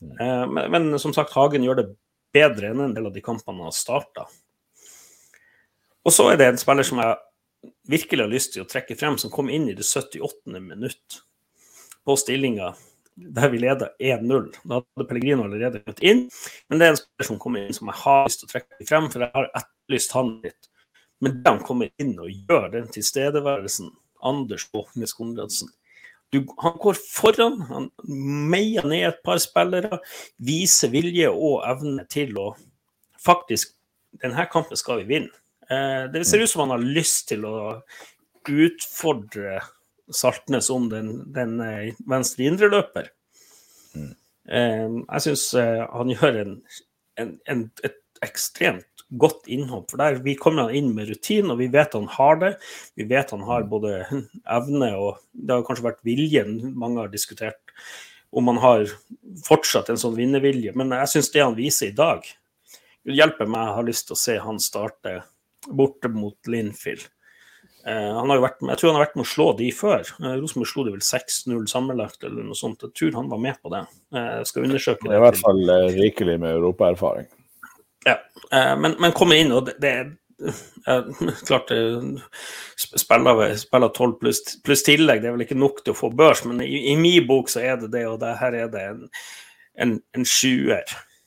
Eh, 0.00 0.44
men, 0.48 0.64
men, 0.72 0.90
som 1.02 1.14
sagt, 1.16 1.36
Hagen 1.36 1.66
gjør 1.66 1.82
det 1.82 1.88
bedre 2.34 2.72
enn 2.72 2.84
en 2.86 2.96
del 2.96 3.08
av 3.08 3.16
de 3.16 3.24
kampene 3.24 3.68
har 3.68 3.76
starta. 3.76 4.28
Og 6.06 6.14
så 6.14 6.30
er 6.32 6.40
det 6.40 6.52
en 6.52 6.60
spiller 6.60 6.86
som 6.86 7.00
jeg 7.02 7.72
virkelig 7.90 8.24
har 8.24 8.32
lyst 8.32 8.54
til 8.54 8.64
å 8.64 8.68
trekke 8.68 8.96
frem, 8.96 9.18
som 9.20 9.32
kom 9.32 9.50
inn 9.52 9.68
i 9.68 9.76
det 9.76 9.84
78. 9.84 10.56
minutt 10.56 11.20
på 12.06 12.16
stillinga 12.16 12.72
der 13.18 13.50
vi 13.50 13.60
leda 13.62 13.90
1-0. 13.98 14.48
Da 14.62 14.80
hadde 14.80 15.06
Pellegrino 15.08 15.46
allerede 15.46 15.82
gått 15.86 16.02
inn. 16.06 16.26
Men 16.68 16.80
det 16.80 16.86
er 16.86 16.94
en 16.94 17.00
spiller 17.00 17.28
som 17.30 17.40
kommer 17.42 17.64
inn 17.64 17.76
som 17.76 17.90
jeg 17.90 18.00
har 18.04 18.28
lyst 18.28 18.42
til 18.42 18.48
å 18.48 18.52
trekke 18.52 18.88
frem, 18.88 19.08
for 19.12 19.24
jeg 19.24 19.34
har 19.34 19.50
etterlyst 19.58 20.14
han 20.16 20.34
litt. 20.44 20.70
Men 21.24 21.40
det 21.42 21.50
han 21.50 21.64
kommer 21.66 21.90
inn 22.02 22.14
og 22.22 22.30
gjør, 22.30 22.68
den 22.76 22.86
tilstedeværelsen 22.94 23.90
Anders 24.28 24.64
Båknes 24.74 25.14
Konradsen 25.14 25.70
du, 26.34 26.42
Han 26.58 26.74
går 26.82 26.98
foran, 26.98 27.60
han 27.70 27.88
meier 28.04 28.84
ned 28.84 29.06
et 29.08 29.20
par 29.24 29.40
spillere, 29.40 30.00
viser 30.36 30.90
vilje 30.92 31.30
og 31.30 31.62
evne 31.66 32.04
til 32.10 32.36
å 32.38 32.52
faktisk 33.24 33.74
Denne 34.18 34.46
kampen 34.48 34.78
skal 34.78 35.02
vi 35.02 35.04
vinne. 35.04 35.34
Eh, 35.68 36.06
det 36.08 36.22
ser 36.26 36.40
ut 36.40 36.48
som 36.48 36.62
han 36.62 36.70
har 36.72 36.80
lyst 36.96 37.26
til 37.28 37.42
å 37.44 37.58
utfordre 38.48 39.58
Saltnes 40.14 40.70
om 40.72 40.88
den, 40.92 41.12
den 41.34 41.58
eh, 41.64 41.94
venstre 42.08 42.48
indreløper. 42.48 43.10
Mm. 43.94 44.14
Jeg 44.48 45.20
syns 45.26 45.42
eh, 45.60 45.82
han 45.92 46.12
gjør 46.14 46.38
en, 46.40 46.52
en, 47.20 47.34
en, 47.52 47.64
et 47.84 47.98
ekstremt 48.24 48.86
godt 49.08 49.48
innhopp. 49.48 49.90
For 49.90 50.00
der 50.00 50.20
vi 50.24 50.36
kommer 50.38 50.68
han 50.68 50.76
inn 50.76 50.90
med 50.96 51.10
rutine, 51.10 51.52
og 51.52 51.62
vi 51.62 51.70
vet 51.72 51.96
han 51.96 52.08
har 52.12 52.40
det. 52.42 52.52
Vi 52.98 53.06
vet 53.08 53.32
han 53.34 53.44
har 53.48 53.68
både 53.68 54.02
evne 54.58 54.92
og 54.98 55.22
Det 55.32 55.54
har 55.54 55.64
kanskje 55.66 55.88
vært 55.88 56.04
viljen 56.06 56.58
mange 56.78 57.00
har 57.02 57.12
diskutert, 57.12 57.60
om 58.30 58.50
han 58.50 58.60
har 58.60 58.88
fortsatt 59.46 59.88
en 59.88 60.00
sånn 60.00 60.18
vinnervilje. 60.18 60.74
Men 60.76 60.92
jeg 60.96 61.14
syns 61.14 61.32
det 61.32 61.44
han 61.44 61.56
viser 61.58 61.92
i 61.92 61.96
dag, 61.96 62.26
hjelper 63.08 63.48
meg. 63.48 63.68
Jeg 63.68 63.76
har 63.78 63.88
lyst 63.88 64.08
til 64.08 64.16
å 64.16 64.22
se 64.24 64.36
han 64.44 64.60
starte 64.60 65.14
borte 65.68 66.10
mot 66.12 66.36
Linfield. 66.50 67.08
Eh, 67.86 68.14
han 68.14 68.30
har 68.30 68.38
jo 68.38 68.44
vært, 68.44 68.62
jeg 68.64 68.80
tror 68.80 68.90
han 68.90 68.98
har 68.98 69.06
vært 69.06 69.18
med 69.18 69.24
å 69.24 69.30
slå 69.30 69.48
de 69.58 69.68
før. 69.74 70.12
Eh, 70.18 70.36
Rosenborg 70.40 70.70
slo 70.70 70.84
de 70.86 70.94
vel 70.96 71.04
6-0 71.04 71.66
sammenlagt 71.70 72.24
eller 72.26 72.46
noe 72.46 72.58
sånt. 72.58 72.84
Jeg 72.84 72.96
tror 72.98 73.18
han 73.20 73.30
var 73.30 73.42
med 73.42 73.58
på 73.62 73.72
det. 73.72 73.84
Eh, 74.14 74.30
jeg 74.40 74.50
skal 74.50 74.68
undersøke 74.68 75.04
det. 75.04 75.10
Det 75.10 75.16
er 75.16 75.22
i 75.22 75.26
hvert 75.26 75.42
fall 75.42 75.74
rikelig 75.96 76.38
med 76.42 76.56
europaerfaring. 76.56 77.28
Ja, 78.06 78.16
men, 78.78 78.94
men 79.02 79.12
kommer 79.12 79.36
inn, 79.36 79.50
og 79.52 79.66
det, 79.66 79.74
det, 79.82 79.92
jeg 80.86 81.32
klart 81.48 81.72
spiller, 82.78 83.42
spiller 83.58 83.90
12 83.90 84.14
pluss 84.20 84.40
plus 84.64 84.84
tillegg, 84.86 85.20
det 85.20 85.28
er 85.28 85.34
vel 85.34 85.44
ikke 85.44 85.58
nok 85.58 85.82
til 85.82 85.92
å 85.92 85.98
få 85.98 86.12
børs, 86.16 86.44
men 86.46 86.62
i, 86.64 86.86
i 86.92 86.96
min 86.96 87.26
bok 87.28 87.50
så 87.52 87.60
er 87.66 87.76
det 87.82 87.90
det, 87.92 88.06
og 88.08 88.20
det, 88.22 88.36
her 88.40 88.56
er 88.56 88.70
det 88.72 88.84
en, 88.94 89.02
en, 89.84 89.96
en 90.16 90.28
sjuer. 90.28 90.86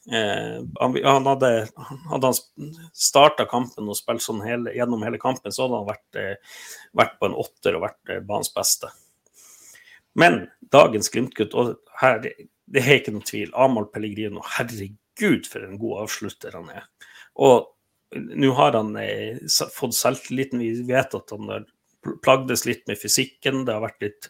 Eh, 0.10 0.64
han, 0.80 1.26
hadde, 1.26 1.68
hadde 2.10 2.32
han 2.32 2.72
starta 2.94 3.46
kampen 3.50 3.90
og 3.92 3.98
spilt 4.00 4.24
sånn 4.26 4.42
hele, 4.42 4.74
gjennom 4.74 5.04
hele 5.06 5.20
kampen, 5.22 5.54
så 5.54 5.68
hadde 5.68 5.82
han 5.82 5.90
vært, 5.92 6.18
eh, 6.18 6.56
vært 6.98 7.20
på 7.20 7.30
en 7.30 7.38
åtter 7.44 7.78
og 7.78 7.86
vært 7.86 8.14
eh, 8.14 8.24
banens 8.26 8.50
beste. 8.56 8.90
Men 10.18 10.42
dagens 10.74 11.12
Glimt-gutt, 11.14 11.54
og 11.54 11.76
her, 12.02 12.18
det 12.24 12.82
er 12.82 12.98
ikke 12.98 13.14
noe 13.14 13.28
tvil, 13.28 13.54
Amahl 13.54 13.88
Pellegrino, 13.94 14.42
herregud 14.58 15.46
for 15.48 15.68
en 15.68 15.78
god 15.80 16.08
avslutter 16.08 16.58
han 16.58 16.74
er. 16.74 16.90
Og 17.40 17.70
nå 18.12 18.52
har 18.58 18.76
han 18.76 18.96
eh, 19.00 19.38
fått 19.76 19.96
selvtilliten. 19.96 20.60
Vi 20.60 20.88
vet 20.90 21.16
at 21.16 21.32
han 21.32 21.48
har 21.52 21.68
plagdes 22.24 22.66
litt 22.66 22.88
med 22.90 23.00
fysikken. 23.00 23.64
Det 23.68 23.76
har 23.76 23.84
vært 23.84 24.06
litt 24.06 24.30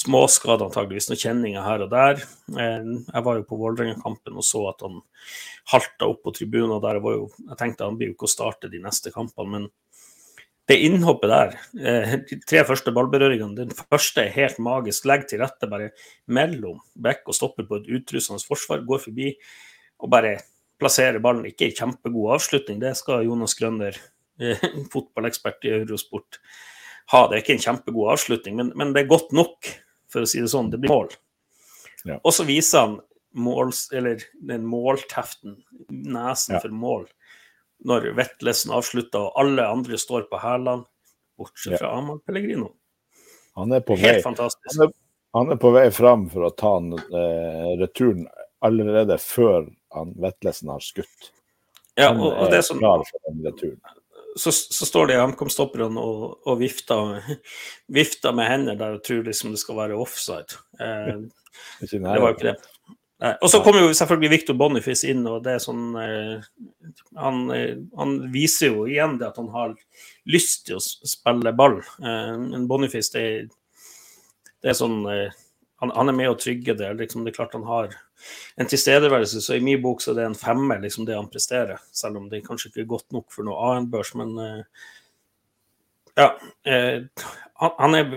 småskader, 0.00 0.68
antageligvis 0.68 1.10
noen 1.10 1.22
kjenninger 1.22 1.66
her 1.66 1.84
og 1.84 1.92
der. 1.92 2.24
Eh, 2.54 2.88
jeg 3.10 3.26
var 3.26 3.38
jo 3.38 3.46
på 3.48 3.60
Vålerenga-kampen 3.60 4.40
og 4.40 4.46
så 4.46 4.64
at 4.72 4.84
han 4.86 5.02
halta 5.74 6.08
opp 6.08 6.24
på 6.24 6.34
tribunen. 6.36 6.80
der. 6.82 7.00
Jeg, 7.00 7.20
jo, 7.20 7.28
jeg 7.50 7.60
tenkte 7.60 7.88
han 7.88 8.00
blir 8.00 8.12
jo 8.12 8.18
ikke 8.18 8.30
å 8.30 8.36
starte 8.36 8.72
de 8.72 8.82
neste 8.82 9.12
kampene, 9.14 9.50
men 9.56 9.70
det 10.70 10.76
innhoppet 10.86 11.32
der, 11.32 11.54
eh, 11.82 12.12
de 12.30 12.36
tre 12.46 12.62
første 12.62 12.92
ballberøringene, 12.94 13.56
den 13.58 13.72
første 13.74 14.22
er 14.22 14.36
helt 14.36 14.60
magisk. 14.62 15.08
Legg 15.08 15.26
til 15.26 15.40
rette 15.42 15.66
bare 15.66 15.90
mellom 16.30 16.78
bekk 16.94 17.26
og 17.26 17.34
stopper 17.34 17.66
på 17.66 17.80
et 17.80 17.90
utrustende 17.90 18.44
forsvar, 18.46 18.84
går 18.86 19.02
forbi 19.02 19.32
og 19.98 20.12
bare 20.12 20.36
plasserer 20.78 21.18
ballen. 21.18 21.48
Ikke 21.50 21.66
en 21.66 21.76
kjempegod 21.80 22.36
avslutning, 22.36 22.78
det 22.78 22.94
skal 23.00 23.26
Jonas 23.26 23.56
Grønner, 23.58 23.98
eh, 24.38 24.62
fotballekspert 24.94 25.66
i 25.66 25.74
Eurosport, 25.80 26.38
ha. 27.12 27.22
Det 27.28 27.36
er 27.36 27.44
ikke 27.44 27.56
en 27.56 27.64
kjempegod 27.64 28.12
avslutning, 28.14 28.58
men, 28.60 28.72
men, 28.78 28.94
det 28.94 29.04
er 29.04 29.12
godt 29.12 29.32
nok, 29.36 29.70
for 30.10 30.26
å 30.26 30.30
si 30.30 30.42
det 30.42 30.50
sånn. 30.52 30.70
Det 30.72 30.80
blir 30.82 30.92
mål. 30.92 31.10
Ja. 32.08 32.18
Og 32.22 32.34
så 32.34 32.46
viser 32.48 32.86
han 32.86 32.98
måls, 33.36 33.86
eller 33.94 34.22
den 34.46 34.66
målteften, 34.66 35.58
nesen 35.90 36.56
ja. 36.56 36.62
for 36.62 36.74
mål, 36.74 37.06
når 37.86 38.10
Vetlesen 38.18 38.72
avslutter 38.76 39.28
og 39.28 39.38
alle 39.40 39.66
andre 39.70 39.98
står 40.00 40.26
på 40.30 40.40
hælene, 40.42 40.86
bortsett 41.40 41.78
fra 41.78 41.88
ja. 41.88 41.98
Amahl 41.98 42.20
Pellegrino. 42.26 42.74
Han 43.58 43.72
er 43.72 43.84
på 43.84 43.96
Helt 43.98 44.20
vei. 44.20 44.24
fantastisk. 44.24 44.74
Han 44.76 44.88
er, 44.88 44.94
han 45.36 45.54
er, 45.54 45.60
på 45.60 45.72
vei 45.74 45.86
fram 45.94 46.26
for 46.32 46.48
å 46.48 46.52
ta 46.54 46.76
en, 46.80 46.92
eh, 46.98 47.70
returen 47.80 48.26
allerede 48.66 49.16
før 49.22 49.70
han 49.96 50.12
Vetlesen 50.20 50.70
har 50.72 50.84
skutt. 50.84 51.30
Ja, 51.98 52.12
og, 52.12 52.28
og 52.28 52.52
det 52.52 52.62
sånn, 52.64 52.82
så, 54.36 54.52
så, 54.52 54.86
står 54.86 55.10
det 55.10 55.18
HamKam-stopperne 55.20 56.00
og, 56.00 56.40
og 56.46 56.60
vifter, 56.60 57.18
vifter, 57.98 58.34
med 58.36 58.50
hender 58.50 58.78
der 58.78 58.98
og 58.98 59.04
tror 59.06 59.24
liksom 59.26 59.54
det 59.54 59.62
skal 59.62 59.78
være 59.80 59.98
offside. 59.98 60.60
Eh, 60.80 61.16
det 61.90 62.02
var 62.02 62.28
jo 62.28 62.34
ikke 62.36 62.52
det. 62.52 62.58
Og 63.20 63.50
så 63.52 63.58
kommer 63.60 63.82
jo 63.84 63.92
selvfølgelig 63.92 64.30
Victor 64.32 64.56
Boniface 64.56 65.08
inn, 65.12 65.26
og 65.28 65.42
det 65.44 65.52
er 65.52 65.60
sånn 65.60 65.90
eh, 66.00 66.46
han, 67.20 67.42
eh, 67.52 67.74
han, 68.00 68.14
viser 68.32 68.72
jo 68.72 68.86
igjen 68.88 69.18
det 69.20 69.26
at 69.28 69.36
han 69.36 69.50
har 69.52 69.74
lyst 70.30 70.64
til 70.70 70.78
å 70.78 70.80
spille 70.80 71.52
ball. 71.56 71.82
Eh, 72.00 72.62
Boniface, 72.70 73.12
det, 73.12 73.26
det 74.64 74.72
er 74.72 74.78
sånn 74.78 75.02
eh, 75.12 75.36
han, 75.84 75.92
han, 75.96 76.12
er 76.12 76.16
med 76.16 76.32
å 76.32 76.38
trygge 76.40 76.76
det. 76.78 76.94
Liksom, 76.96 77.26
det 77.26 77.34
er 77.34 77.38
klart 77.42 77.58
han 77.58 77.68
har 77.68 77.92
en 78.56 78.68
tilstedeværelse. 78.70 79.42
Så 79.42 79.56
i 79.56 79.64
min 79.64 79.80
bok 79.82 80.02
så 80.02 80.12
er 80.12 80.20
det 80.20 80.28
en 80.28 80.38
femmer, 80.38 80.80
liksom 80.82 81.06
det 81.08 81.18
han 81.18 81.30
presterer. 81.30 81.80
Selv 81.92 82.20
om 82.20 82.28
det 82.30 82.44
kanskje 82.46 82.70
ikke 82.70 82.84
er 82.84 82.92
godt 82.94 83.08
nok 83.16 83.28
for 83.34 83.46
noe 83.46 83.72
AN-børs, 83.72 84.12
men 84.20 84.34
uh, 84.38 84.86
ja. 86.18 86.30
Uh, 86.66 87.26
han, 87.60 87.96
er, 87.96 88.14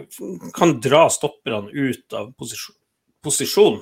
kan 0.56 0.78
dra 0.84 1.06
stopperne 1.12 1.72
ut 1.72 2.16
av 2.18 2.32
posisjon. 2.40 2.78
posisjon. 3.24 3.82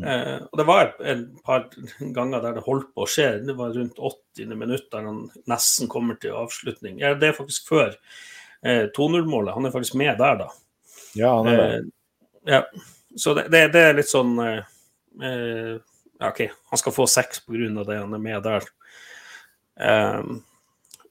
Uh, 0.00 0.38
og 0.46 0.58
det 0.60 0.66
var 0.68 0.84
et, 0.84 1.00
et, 1.12 1.24
par 1.44 1.66
ganger 2.14 2.44
der 2.44 2.58
det 2.58 2.66
holdt 2.66 2.92
på 2.94 3.04
å 3.04 3.10
skje. 3.10 3.30
Det 3.46 3.56
var 3.58 3.74
rundt 3.76 3.98
80. 3.98 4.54
minutt 4.54 4.90
der 4.94 5.08
han 5.10 5.24
nesten 5.50 5.90
kommer 5.92 6.18
til 6.22 6.38
avslutning. 6.38 7.00
Ja, 7.02 7.14
det 7.18 7.32
er 7.32 7.38
faktisk 7.38 7.72
før 7.74 7.96
2-0-målet. 8.60 9.54
Han 9.56 9.64
er 9.64 9.72
faktisk 9.72 9.94
med 9.96 10.18
der, 10.20 10.42
da. 10.42 10.50
Ja, 11.16 11.30
han 11.38 11.48
er 11.48 11.60
det. 11.60 11.78
Ja. 12.44 12.64
Så 13.16 13.34
det, 13.34 13.48
det, 13.48 13.68
det, 13.74 13.80
er 13.80 13.96
litt 13.98 14.10
sånn 14.10 14.36
eh, 14.42 14.66
eh 15.18 15.78
OK, 16.20 16.40
han 16.70 16.78
skal 16.78 16.92
få 16.92 17.06
seks 17.08 17.40
pga. 17.46 17.84
det 17.84 17.96
han 17.96 18.14
er 18.14 18.20
med 18.20 18.42
der. 18.44 18.66
Um, 19.80 20.42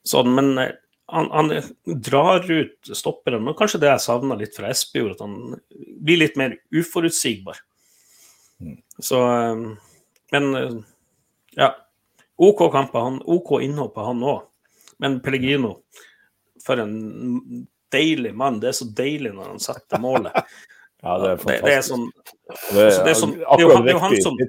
sånn, 0.05 0.29
men 0.35 0.51
eh, 0.61 0.75
han, 1.09 1.31
han, 1.33 1.49
drar 1.85 2.45
ut 2.45 2.91
stopperen. 2.93 3.41
Men 3.43 3.57
kanskje 3.57 3.79
det 3.81 3.89
jeg 3.89 4.03
savna 4.05 4.37
litt 4.37 4.53
fra 4.53 4.69
Espejord, 4.69 5.15
at 5.17 5.23
han 5.25 5.57
blir 6.05 6.21
litt 6.21 6.37
mer 6.37 6.53
uforutsigbar. 6.69 7.57
Mm. 8.61 8.77
Så 9.01 9.23
um, 9.25 9.65
Men 10.29 10.51
ja. 11.57 11.73
OK 12.37 12.61
kamper, 12.71 13.01
han, 13.01 13.17
OK 13.25 13.57
innhopp 13.65 13.97
han 13.97 14.21
òg. 14.23 14.45
Men 15.01 15.17
Pellegrino, 15.25 15.79
for 16.63 16.79
en 16.79 17.65
deilig 17.91 18.35
mann. 18.37 18.59
Det 18.61 18.69
er 18.69 18.77
så 18.77 18.87
deilig 18.95 19.33
når 19.33 19.55
han 19.55 19.63
setter 19.63 20.01
målet. 20.03 20.37
Ja, 20.99 21.15
det 21.21 21.29
er 21.31 21.41
fantastisk. 21.43 21.63
Det, 21.63 21.69
det 21.69 21.75
er 21.77 21.85
sånn, 21.87 22.05
det, 22.09 22.83
er, 22.83 23.03
det, 23.05 23.11
er 23.13 23.17
sånn, 23.19 23.33
det, 23.37 23.45
er 23.45 23.83
det 23.85 23.93
er 23.93 23.95
jo 23.95 24.03
han 24.03 24.15
som 24.23 24.39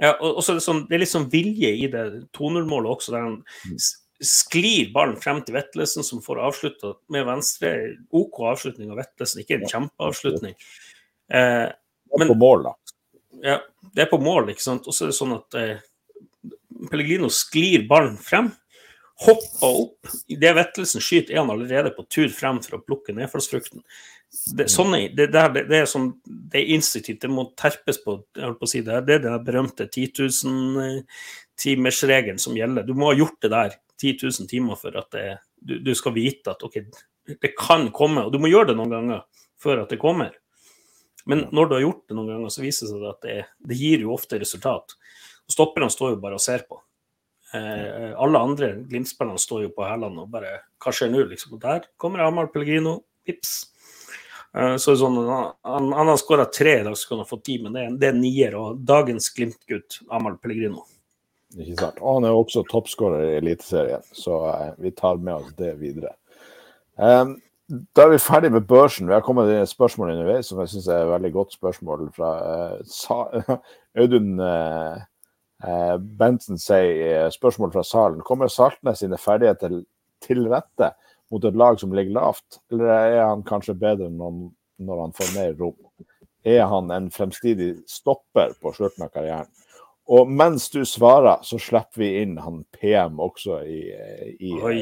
ja, 0.00 0.14
og, 0.16 0.38
og 0.38 0.44
så 0.44 0.54
er 0.54 0.58
det, 0.58 0.64
sånn, 0.64 0.84
det 0.88 0.96
er 0.96 1.02
litt 1.02 1.12
sånn 1.12 1.28
vilje 1.32 1.70
i 1.76 1.88
det 1.92 2.04
2-0-målet 2.36 2.88
også, 2.94 3.12
der 3.12 3.26
han 3.26 3.34
mm. 3.68 3.80
sklir 4.24 4.88
ballen 4.94 5.18
frem 5.20 5.42
til 5.44 5.58
Vetlesen, 5.58 6.06
som 6.06 6.22
får 6.24 6.40
avslutta 6.46 6.94
med 7.12 7.26
venstre. 7.28 7.74
OK 8.16 8.40
avslutning 8.48 8.94
av 8.94 9.02
Vetlesen, 9.02 9.42
ikke 9.42 9.58
en 9.58 9.68
kjempeavslutning. 9.68 10.56
Eh, 11.28 11.66
det 11.68 12.24
er 12.24 12.32
på 12.32 12.38
mål, 12.40 12.64
da. 12.70 12.72
Ja, 13.44 13.58
det 13.92 14.06
er 14.06 14.08
på 14.10 14.20
mål, 14.24 14.48
ikke 14.54 14.64
sant. 14.64 14.88
Og 14.88 14.96
så 14.96 15.04
er 15.04 15.12
det 15.12 15.18
sånn 15.18 15.36
at 15.36 15.58
eh, 15.60 15.84
Pellegrino 16.88 17.28
sklir 17.34 17.84
ballen 17.90 18.16
frem, 18.20 18.48
hopper 19.26 19.68
opp. 19.68 20.14
Idet 20.32 20.54
Vettelsen 20.56 21.04
skyter, 21.04 21.36
er 21.36 21.44
han 21.44 21.52
allerede 21.52 21.92
på 21.92 22.08
tur 22.08 22.32
frem 22.32 22.62
for 22.64 22.78
å 22.78 22.84
plukke 22.86 23.12
nedfallsfrukten 23.20 23.84
det, 24.30 24.68
sånne, 24.70 25.08
det, 25.16 25.26
det, 25.34 25.64
det, 25.66 25.78
er 25.80 25.86
sånn, 25.90 26.12
det 26.24 26.60
er 26.60 26.68
instinktivt, 26.76 27.22
det 27.24 27.30
må 27.32 27.44
terpes 27.58 27.98
på. 28.04 28.12
På 28.60 28.66
si 28.70 28.80
det, 28.86 28.94
er 29.02 29.22
den 29.24 29.46
berømte 29.46 29.84
10 29.88 30.12
000-timersregelen 30.20 32.38
som 32.38 32.56
gjelder. 32.58 32.82
Du 32.86 32.94
må 32.94 33.04
ha 33.10 33.16
gjort 33.18 33.42
det 33.42 33.50
der 33.50 33.70
10 33.98 34.22
000 34.22 34.46
timer 34.50 34.76
for 34.78 34.90
at 35.00 35.10
du, 35.58 35.78
du, 35.82 35.94
skal 35.98 36.12
vite 36.14 36.50
at 36.54 36.62
ok, 36.66 36.76
det 37.42 37.52
kan 37.58 37.90
komme. 37.94 38.20
Og 38.26 38.32
du 38.34 38.38
må 38.42 38.48
gjøre 38.52 38.68
det 38.70 38.78
noen 38.78 38.94
ganger 38.94 39.20
før 39.60 39.76
at 39.82 39.90
det 39.90 40.02
kommer. 40.02 40.32
Men 41.26 41.38
når 41.50 41.64
du 41.66 41.72
har 41.76 41.86
gjort 41.88 42.04
det 42.06 42.14
noen 42.16 42.30
ganger, 42.30 42.50
så 42.54 42.60
viser 42.62 42.82
det 42.86 42.92
seg 42.94 43.02
at 43.10 43.22
det, 43.26 43.38
det 43.66 43.76
gir 43.82 43.98
jo 44.06 44.14
ofte 44.14 44.40
resultat. 44.40 44.86
Og 45.42 45.50
Stopperne 45.56 45.90
står 45.90 46.08
jo 46.14 46.22
bare 46.22 46.38
og 46.38 46.44
ser 46.44 46.62
på. 46.70 46.76
Eh, 47.58 48.14
alle 48.14 48.38
andre 48.38 48.78
Glimt-spillerne 48.86 49.42
står 49.42 49.66
jo 49.66 49.74
på 49.74 49.82
hælene 49.82 50.22
og 50.22 50.30
bare 50.30 50.62
Hva 50.78 50.94
skjer 50.94 51.10
nå? 51.10 51.26
Liksom. 51.32 51.58
Og 51.58 51.62
der 51.64 51.80
kommer 51.98 52.22
Amahl 52.22 52.46
Pellegrino. 52.54 53.02
Vips, 53.26 53.70
Eh, 53.79 53.79
så 54.50 54.96
sånn, 54.98 55.18
han, 55.22 55.92
han 55.94 56.08
har 56.10 56.16
skåra 56.18 56.48
tre 56.50 56.80
i 56.80 56.86
dag, 56.86 56.96
så 56.98 57.08
kunne 57.08 57.22
han 57.22 57.30
få 57.30 57.36
ti, 57.44 57.60
men 57.62 57.76
det 57.76 57.84
er, 57.84 57.92
det 58.02 58.08
er 58.08 58.16
nier. 58.18 58.56
Og 58.58 58.80
dagens 58.82 59.28
Glimt-gutt, 59.36 60.00
Amahl 60.10 60.40
Pellegrino. 60.42 60.82
Ikke 61.58 61.76
sant. 61.80 62.00
Og 62.00 62.18
han 62.18 62.26
er 62.28 62.38
også 62.38 62.64
toppskårer 62.70 63.26
i 63.26 63.36
Eliteserien, 63.40 64.02
så 64.14 64.40
uh, 64.46 64.66
vi 64.82 64.92
tar 64.94 65.22
med 65.22 65.34
oss 65.40 65.54
det 65.58 65.72
videre. 65.80 66.14
Um, 66.94 67.36
da 67.94 68.04
er 68.04 68.14
vi 68.14 68.22
ferdig 68.22 68.50
med 68.54 68.66
børsen. 68.66 69.06
Vi 69.06 69.14
har 69.14 69.22
kommet 69.22 69.50
til 69.50 69.66
spørsmål 69.70 70.12
underveis 70.16 70.50
som 70.50 70.58
jeg 70.62 70.72
syns 70.72 70.88
er 70.90 71.04
et 71.04 71.12
veldig 71.12 71.30
godt 71.34 71.54
spørsmål 71.54 72.08
fra 72.14 72.32
uh, 72.74 73.54
Audun 74.00 74.34
uh, 74.42 74.98
Bentsen 76.18 76.58
sier 76.58 77.30
spørsmål 77.34 77.74
fra 77.74 77.84
salen. 77.86 78.22
Kommer 78.26 78.50
Saltnes 78.50 79.02
sine 79.02 79.18
ferdigheter 79.20 79.82
til 80.24 80.46
rette 80.50 80.94
mot 81.30 81.44
et 81.44 81.56
lag 81.56 81.80
som 81.80 81.92
ligger 81.94 82.16
lavt, 82.16 82.60
eller 82.72 82.90
er 82.90 83.22
han 83.24 83.46
kanskje 83.46 83.78
bedre 83.78 84.10
når, 84.10 84.50
når 84.82 85.04
han 85.04 85.16
får 85.16 85.32
mer 85.36 85.56
rom? 85.60 85.78
Er 86.44 86.64
han 86.66 86.90
en 86.90 87.10
fremstidig 87.12 87.74
stopper 87.88 88.54
på 88.62 88.72
slutten 88.76 89.04
av 89.04 89.12
karrieren? 89.14 89.50
Og 90.10 90.26
mens 90.26 90.66
du 90.72 90.80
svarer, 90.88 91.38
så 91.46 91.58
slipper 91.60 92.02
vi 92.02 92.08
inn 92.22 92.34
han 92.42 92.64
PM 92.74 93.20
også 93.22 93.60
i, 93.62 93.80
i 94.42 94.54
Oi, 94.58 94.78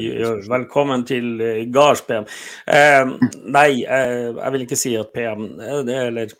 velkommen 0.48 1.04
til 1.08 1.34
uh, 1.42 1.64
Gards 1.74 2.00
PM. 2.06 2.24
Eh, 2.64 3.10
nei, 3.44 3.82
eh, 3.84 4.30
jeg 4.30 4.54
vil 4.54 4.64
ikke 4.64 4.78
si 4.80 4.94
at 4.96 5.12
PM 5.12 5.50
Eller 5.60 6.32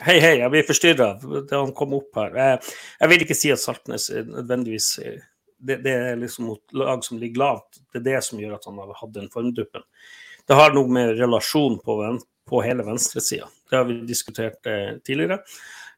Hei, 0.00 0.16
hei, 0.16 0.38
jeg 0.40 0.50
blir 0.50 0.64
forstyrra 0.64 1.10
da 1.20 1.58
han 1.60 1.74
kom 1.76 1.92
opp 1.98 2.16
her. 2.16 2.38
jeg 3.02 3.10
vil 3.12 3.22
ikke 3.26 3.36
si 3.36 3.50
at 3.52 3.60
Saltnes 3.60 4.06
nødvendigvis 4.08 4.94
det, 5.60 5.76
det, 5.84 5.92
er 5.92 6.18
liksom 6.20 6.48
mot 6.50 6.74
lag 6.76 7.04
som 7.04 7.20
ligger 7.20 7.42
lavt. 7.44 7.80
Det 7.92 8.00
er 8.00 8.06
det 8.08 8.22
som 8.26 8.40
gjør 8.40 8.56
at 8.56 8.66
han 8.68 8.80
har 8.80 8.96
hatt 8.98 9.14
den 9.14 9.30
formduppen. 9.32 9.84
Det 10.48 10.56
har 10.58 10.74
noe 10.74 10.90
med 10.90 11.14
relasjon 11.20 11.78
på, 11.84 11.98
på 12.48 12.62
hele 12.64 12.86
venstresida. 12.86 13.48
Det 13.70 13.76
har 13.78 13.86
vi 13.88 14.00
diskutert 14.08 14.66
eh, 14.66 14.96
tidligere. 15.06 15.40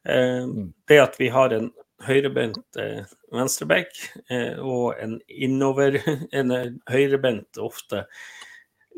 Eh, 0.04 0.42
mm. 0.44 0.72
det 0.90 1.00
at 1.00 1.16
vi 1.20 1.30
har 1.32 1.54
en 1.54 1.70
høyrebent 2.02 2.78
eh, 2.80 3.04
venstreback 3.32 3.94
eh, 4.30 4.58
og 4.58 4.98
en 4.98 5.18
innover, 5.28 6.00
en 6.38 6.54
høyrebent 6.90 7.60
ofte 7.62 8.06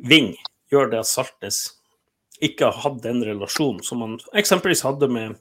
ving, 0.09 0.33
gjør 0.73 0.91
det 0.93 1.03
at 1.05 1.11
Saltnes 1.11 1.65
ikke 2.43 2.67
har 2.71 2.81
hatt 2.83 3.03
den 3.05 3.23
relasjonen 3.25 3.85
som 3.87 4.03
han 4.03 4.17
eksempelvis 4.37 4.83
hadde 4.87 5.09
med 5.13 5.37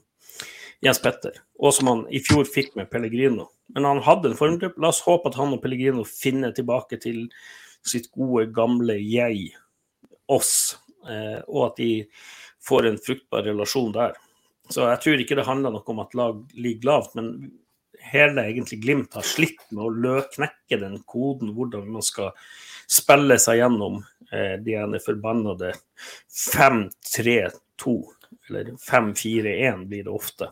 Jens 0.84 1.00
Petter, 1.00 1.38
og 1.58 1.72
som 1.72 1.88
han 1.88 2.02
i 2.12 2.20
fjor 2.20 2.44
fikk 2.48 2.74
med 2.76 2.90
Pellegrino. 2.92 3.48
Men 3.72 3.86
han 3.88 4.02
hadde 4.04 4.30
en 4.30 4.38
formgruppe. 4.38 4.80
La 4.82 4.90
oss 4.92 5.02
håpe 5.06 5.30
at 5.30 5.38
han 5.38 5.54
og 5.56 5.62
Pellegrino 5.62 6.04
finner 6.08 6.52
tilbake 6.52 6.98
til 7.00 7.24
sitt 7.84 8.10
gode, 8.12 8.50
gamle 8.56 8.96
jeg, 9.00 9.48
oss, 10.32 10.76
eh, 11.08 11.40
og 11.48 11.70
at 11.70 11.80
de 11.80 11.90
får 12.64 12.88
en 12.88 13.00
fruktbar 13.00 13.44
relasjon 13.48 13.92
der. 13.96 14.14
Så 14.72 14.86
jeg 14.88 15.00
tror 15.04 15.20
ikke 15.20 15.36
det 15.36 15.48
handler 15.48 15.74
noe 15.74 15.92
om 15.92 16.00
at 16.00 16.16
lag 16.16 16.40
ligger 16.56 16.88
lavt, 16.88 17.16
men 17.18 17.34
hele 18.04 18.44
egentlig 18.48 18.80
Glimt 18.80 19.16
har 19.16 19.26
slitt 19.26 19.64
med 19.70 19.84
å 19.84 19.92
løknekke 19.92 20.78
den 20.80 20.98
koden, 21.08 21.52
hvordan 21.56 21.90
man 21.96 22.04
skal 22.04 22.32
spille 22.90 23.36
seg 23.40 23.60
gjennom 23.60 24.00
eh, 24.32 24.56
de 24.64 24.76
ene 24.80 25.00
forbannede 25.04 25.72
5-3-2, 26.32 27.96
eller 28.48 28.74
5-4-1 28.80 29.86
blir 29.88 30.08
det 30.08 30.12
ofte. 30.12 30.50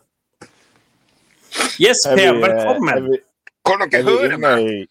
Yes, 1.78 2.04
Per, 2.04 2.34
velkommen. 2.40 3.18
Kan 3.64 3.84
dere 3.88 4.02
høre 4.04 4.38
meg? 4.40 4.88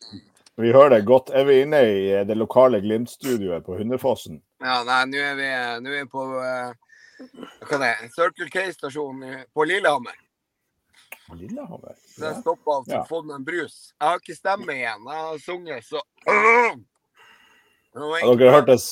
Vi 0.62 0.72
hører 0.74 0.96
det 0.96 1.06
godt. 1.06 1.30
Er 1.36 1.46
vi 1.48 1.60
inne 1.64 1.82
i 1.86 2.00
eh, 2.12 2.24
det 2.28 2.36
lokale 2.38 2.80
Glimt-studioet 2.82 3.66
på 3.66 3.78
Hundefossen? 3.80 4.40
Ja, 4.64 4.82
nei, 4.88 5.02
nå 5.10 5.22
er 5.22 5.38
vi, 5.38 5.50
nå 5.84 5.92
er 5.92 6.04
vi 6.04 6.10
på 6.12 6.26
uh, 6.38 6.74
hva 7.70 7.80
det 7.82 7.90
er, 7.90 8.10
Circle 8.14 8.50
K-stasjonen 8.54 9.44
på 9.54 9.66
Lillehammer. 9.70 10.18
På 11.28 11.38
Lillehammer? 11.40 11.96
Så 12.16 12.28
jeg 12.28 12.42
stoppa 12.42 12.80
av 12.80 12.90
Ja. 12.92 13.02
å 13.02 13.10
få 13.10 13.22
meg 13.26 13.40
en 13.40 13.48
brus. 13.48 13.78
Jeg 13.98 14.08
har 14.08 14.22
ikke 14.22 14.38
stemme 14.38 14.76
igjen. 14.76 15.08
Jeg 15.08 15.28
har 15.28 15.38
sunget, 15.46 15.88
så 15.88 16.04
Det 17.92 18.00
var 18.00 18.20
hørt 18.22 18.38
det 18.38 18.44
Dere 18.44 18.58
hørtes 18.58 18.90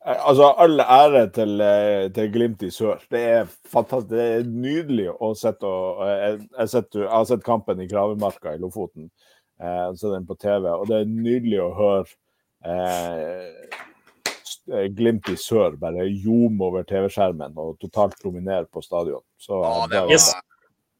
Altså, 0.00 0.46
all 0.56 0.80
ære 0.80 1.26
til, 1.36 1.60
eh, 1.60 2.06
til 2.14 2.30
Glimt 2.32 2.62
i 2.62 2.70
sør. 2.72 3.02
Det 3.10 3.20
er 3.20 3.50
fantastisk. 3.68 4.14
Det 4.14 4.22
er 4.22 4.46
nydelig 4.48 5.10
å 5.12 5.34
sette 5.36 5.66
og 5.68 6.00
Jeg, 6.08 6.38
jeg, 6.58 6.68
setter, 6.72 7.02
jeg 7.04 7.12
har 7.12 7.26
sett 7.28 7.44
kampen 7.44 7.80
i 7.80 7.88
Kravemarka 7.88 8.54
i 8.54 8.62
Lofoten. 8.62 9.10
Eh, 9.60 9.94
så 9.96 10.12
den 10.14 10.26
på 10.26 10.34
TV. 10.40 10.70
Og 10.72 10.88
det 10.88 11.02
er 11.02 11.10
nydelig 11.10 11.60
å 11.60 11.68
høre 11.76 12.06
eh, 12.64 13.50
eh, 14.72 14.88
Glimt 14.96 15.28
i 15.28 15.36
sør 15.36 15.76
bare 15.76 16.08
ljome 16.08 16.64
over 16.64 16.88
TV-skjermen 16.88 17.60
og 17.60 17.76
totalt 17.84 18.16
dominere 18.24 18.64
på 18.72 18.80
stadion. 18.80 19.24
Så 19.36 19.60
Ja, 19.60 19.84
det 19.84 20.00
det 20.08 20.16
var, 20.16 20.42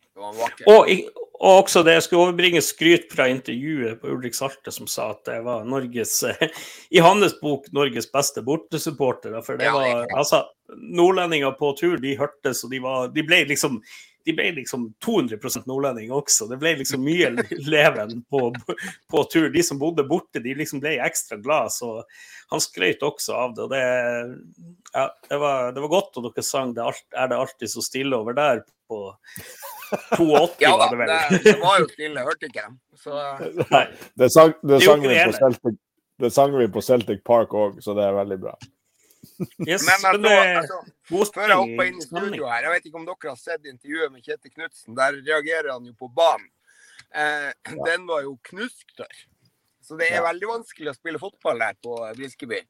det 0.05 0.27
var 0.27 0.39
vakkert. 0.43 0.69
Og, 0.69 0.93
og 1.41 1.63
også 1.63 1.81
det 1.87 1.95
jeg 1.97 2.05
skulle 2.05 2.27
overbringe 2.29 2.61
skryt 2.61 3.07
fra 3.15 3.25
intervjuet 3.33 4.01
på 4.03 4.11
Ulrik 4.13 4.37
Salte, 4.37 4.73
som 4.75 4.89
sa 4.91 5.11
at 5.15 5.23
det 5.25 5.39
var 5.47 5.65
Norges 5.65 6.19
I 6.97 7.01
hans 7.01 7.39
bok 7.41 7.71
Norges 7.73 8.11
beste 8.13 8.45
bortesupportere. 8.45 9.41
For 9.47 9.61
det 9.61 9.73
var 9.73 10.05
altså 10.13 10.45
Nordlendinger 10.77 11.57
på 11.57 11.73
tur, 11.81 11.97
de 12.03 12.13
hørtes, 12.19 12.61
og 12.65 12.75
de 12.75 12.83
var 12.85 13.09
De 13.15 13.25
ble 13.27 13.45
liksom 13.49 13.81
de 14.29 14.35
ble 14.37 14.51
liksom 14.59 14.83
200% 15.01 15.65
nordlendinger 15.65 16.13
også. 16.13 16.45
Det 16.51 16.59
ble 16.61 16.75
liksom 16.83 17.01
mye 17.01 17.31
leven 17.73 18.19
på, 18.29 18.51
på 19.09 19.23
tur. 19.33 19.49
De 19.49 19.63
som 19.65 19.81
bodde 19.81 20.05
borte, 20.05 20.43
de 20.45 20.53
liksom 20.59 20.83
ble 20.83 20.99
ekstra 21.01 21.39
glad. 21.41 21.73
Så 21.73 22.03
han 22.53 22.61
skrøt 22.61 23.01
også 23.07 23.39
av 23.47 23.57
det. 23.57 23.65
Og 23.65 23.73
det, 23.73 23.81
ja, 24.93 25.07
det, 25.25 25.41
var, 25.41 25.73
det 25.73 25.87
var 25.87 25.95
godt, 25.97 26.21
og 26.21 26.29
dere 26.29 26.45
sang 26.45 26.77
det 26.77 26.85
alt, 26.85 27.07
'Er 27.17 27.33
det 27.33 27.41
alltid 27.41 27.73
så 27.73 27.87
stille 27.87 28.21
over 28.21 28.37
der?' 28.37 28.67
på 28.91 29.15
82, 29.91 30.57
Ja 30.63 30.73
var 30.77 30.91
det 30.93 30.99
vel. 31.01 31.13
det, 31.13 31.41
det 31.45 31.55
var 31.61 31.79
jo 31.83 31.87
stille, 31.93 32.25
hørte 32.27 32.47
ikke 32.51 32.65
dem. 32.67 32.77
Så 33.01 33.15
Nei. 33.71 33.85
Det 34.21 34.29
sang, 34.35 34.53
det 34.63 34.83
sang 34.85 35.01
vi 35.07 35.15
på 35.25 35.33
Celtic, 35.39 35.79
det 36.21 36.31
sang 36.35 36.57
vi 36.59 36.67
på 36.69 36.83
Celtic 36.85 37.23
Park 37.25 37.55
òg, 37.57 37.81
så 37.85 37.95
det 37.97 38.05
er 38.07 38.19
veldig 38.19 38.39
bra. 38.43 38.55
Yes, 39.67 39.83
Men 39.85 39.97
altså, 39.97 40.19
det 40.25 40.33
altså 40.61 41.33
før 41.35 41.49
jeg 41.53 41.57
hopper 41.61 41.89
inn 41.91 41.99
i 42.01 42.05
studio 42.07 42.47
her, 42.49 42.65
jeg 42.67 42.73
vet 42.75 42.87
ikke 42.89 43.01
om 43.01 43.07
dere 43.09 43.31
har 43.33 43.37
sett 43.41 43.67
intervjuet 43.69 44.13
med 44.13 44.25
Kjetil 44.25 44.53
Knutsen. 44.55 44.95
Der 44.97 45.17
reagerer 45.27 45.71
han 45.75 45.85
jo 45.89 45.93
på 45.99 46.09
banen. 46.17 46.49
Eh, 47.13 47.51
Den 47.89 48.07
var 48.09 48.23
jo 48.25 48.37
knusktørr. 48.49 49.23
Så 49.85 49.97
det 49.99 50.11
er 50.13 50.21
Ja. 50.21 50.27
veldig 50.29 50.47
vanskelig 50.49 50.93
å 50.93 50.95
spille 50.97 51.19
fotball 51.19 51.61
her 51.65 51.75
på 51.83 51.97
Briskeby. 52.17 52.61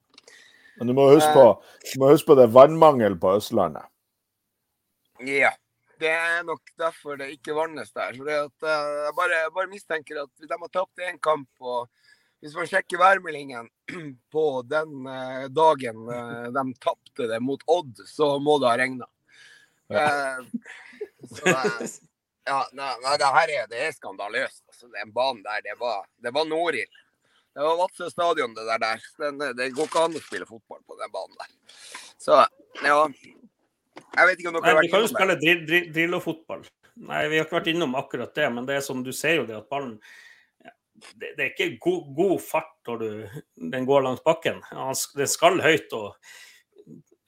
Men 0.79 0.87
du 0.89 0.95
må 0.97 1.09
huske 1.11 1.31
på, 1.35 1.47
du 1.93 1.99
må 2.01 2.09
huske 2.15 2.31
på 2.31 2.37
det 2.39 2.47
er 2.49 2.55
vannmangel 2.55 3.19
på 3.21 3.35
Østlandet. 3.37 3.85
Ja. 5.27 5.51
Det 6.01 6.11
er 6.11 6.45
nok 6.49 6.71
derfor 6.81 7.19
det 7.21 7.33
ikke 7.35 7.55
vannes 7.57 7.93
der. 7.93 8.15
Så 8.17 8.25
det 8.25 8.37
at, 8.47 8.65
eh, 8.65 8.93
jeg, 9.05 9.15
bare, 9.19 9.41
bare 9.55 9.73
mistenker 9.73 10.23
at 10.23 10.47
de 10.47 10.57
har 10.57 10.73
tapt 10.73 11.03
én 11.05 11.21
kamp. 11.21 11.49
og 11.61 11.89
Hvis 12.41 12.55
man 12.57 12.69
sjekker 12.71 13.01
værmeldingen 13.01 13.69
på 14.35 14.45
den 14.69 15.09
eh, 15.13 15.49
dagen 15.53 16.07
eh, 16.09 16.47
de 16.57 16.65
tapte 16.81 17.29
det 17.29 17.41
mot 17.45 17.65
Odd, 17.69 18.01
så 18.09 18.33
må 18.41 18.59
det 18.63 18.71
ha 18.71 18.79
regna. 18.81 19.11
Ja. 19.91 20.07
det, 21.21 21.55
ja, 22.47 22.61
nei, 22.73 22.95
nei, 23.03 23.15
det 23.21 23.31
her 23.37 23.53
er, 23.59 23.69
det 23.71 23.85
er 23.85 23.95
skandaløst. 23.95 24.63
Altså, 24.71 24.89
den 24.95 25.13
banen 25.13 25.45
der, 25.45 25.61
det 25.67 25.77
var, 25.81 26.07
det 26.23 26.33
var 26.35 26.49
Norild. 26.49 26.97
Det 27.51 27.67
var 27.67 27.77
Vadsø 27.77 28.09
stadion, 28.09 28.55
det 28.55 28.65
der. 28.65 28.79
der. 28.79 29.05
Den, 29.19 29.43
det 29.59 29.73
går 29.77 29.91
ikke 29.91 30.07
an 30.07 30.17
å 30.17 30.23
spille 30.23 30.49
fotball 30.49 30.81
på 30.87 30.97
den 31.01 31.13
banen 31.13 31.37
der. 31.43 31.79
Så 32.21 32.39
ja. 32.87 33.01
Jeg 34.17 34.29
vet 34.29 34.41
ikke 34.41 34.51
om 34.51 34.57
dere 34.59 34.67
Nei, 34.67 34.75
har 34.75 34.85
vi 34.85 34.91
kan 34.93 35.05
jo 35.05 35.11
spille 35.13 35.37
drill, 35.41 35.63
drill, 35.69 35.87
Drillo-fotball. 35.95 36.67
Nei, 37.11 37.23
vi 37.31 37.39
har 37.39 37.47
ikke 37.47 37.59
vært 37.59 37.71
innom 37.73 37.97
akkurat 37.99 38.35
det, 38.37 38.49
men 38.55 38.67
det 38.69 38.79
er 38.79 38.85
som 38.85 39.05
du 39.07 39.13
ser 39.17 39.41
jo 39.41 39.47
det 39.49 39.57
at 39.59 39.71
ballen 39.71 39.97
det, 41.17 41.31
det 41.37 41.45
er 41.45 41.51
ikke 41.53 41.79
god, 41.81 42.09
god 42.17 42.35
fart 42.45 42.75
når 42.89 43.01
du, 43.01 43.39
den 43.73 43.87
går 43.89 44.05
langs 44.05 44.25
bakken. 44.25 44.61
Den 45.17 45.31
skal 45.31 45.63
høyt, 45.65 45.95
og 45.97 46.11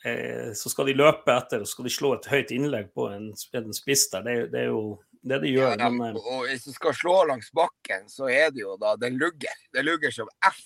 eh, 0.05 0.53
så 0.59 0.73
skal 0.73 0.91
de 0.91 0.99
løpe 0.99 1.33
etter 1.33 1.63
og 1.63 1.69
så 1.69 1.77
skal 1.77 1.89
de 1.89 1.95
slå 1.95 2.13
et 2.19 2.29
høyt 2.33 2.53
innlegg 2.53 2.93
på 2.97 3.09
en, 3.13 3.31
en 3.33 3.77
spiss 3.77 4.09
der. 4.13 4.27
Det, 4.27 4.37
det 4.53 4.67
er 4.67 4.71
jo 4.75 4.85
det 5.23 5.39
de 5.45 5.53
gjør. 5.55 5.77
Ja, 5.79 5.89
de, 5.89 6.13
og 6.21 6.49
hvis 6.49 6.67
du 6.67 6.73
skal 6.75 6.97
slå 6.99 7.17
langs 7.31 7.53
bakken, 7.55 8.09
så 8.11 8.29
er 8.33 8.51
det 8.55 8.65
jo 8.65 8.77
da 8.81 8.97
Den 9.01 9.19
lugger. 9.21 9.55
Det 9.73 9.85
lugger 9.87 10.15
som 10.15 10.31
F. 10.49 10.65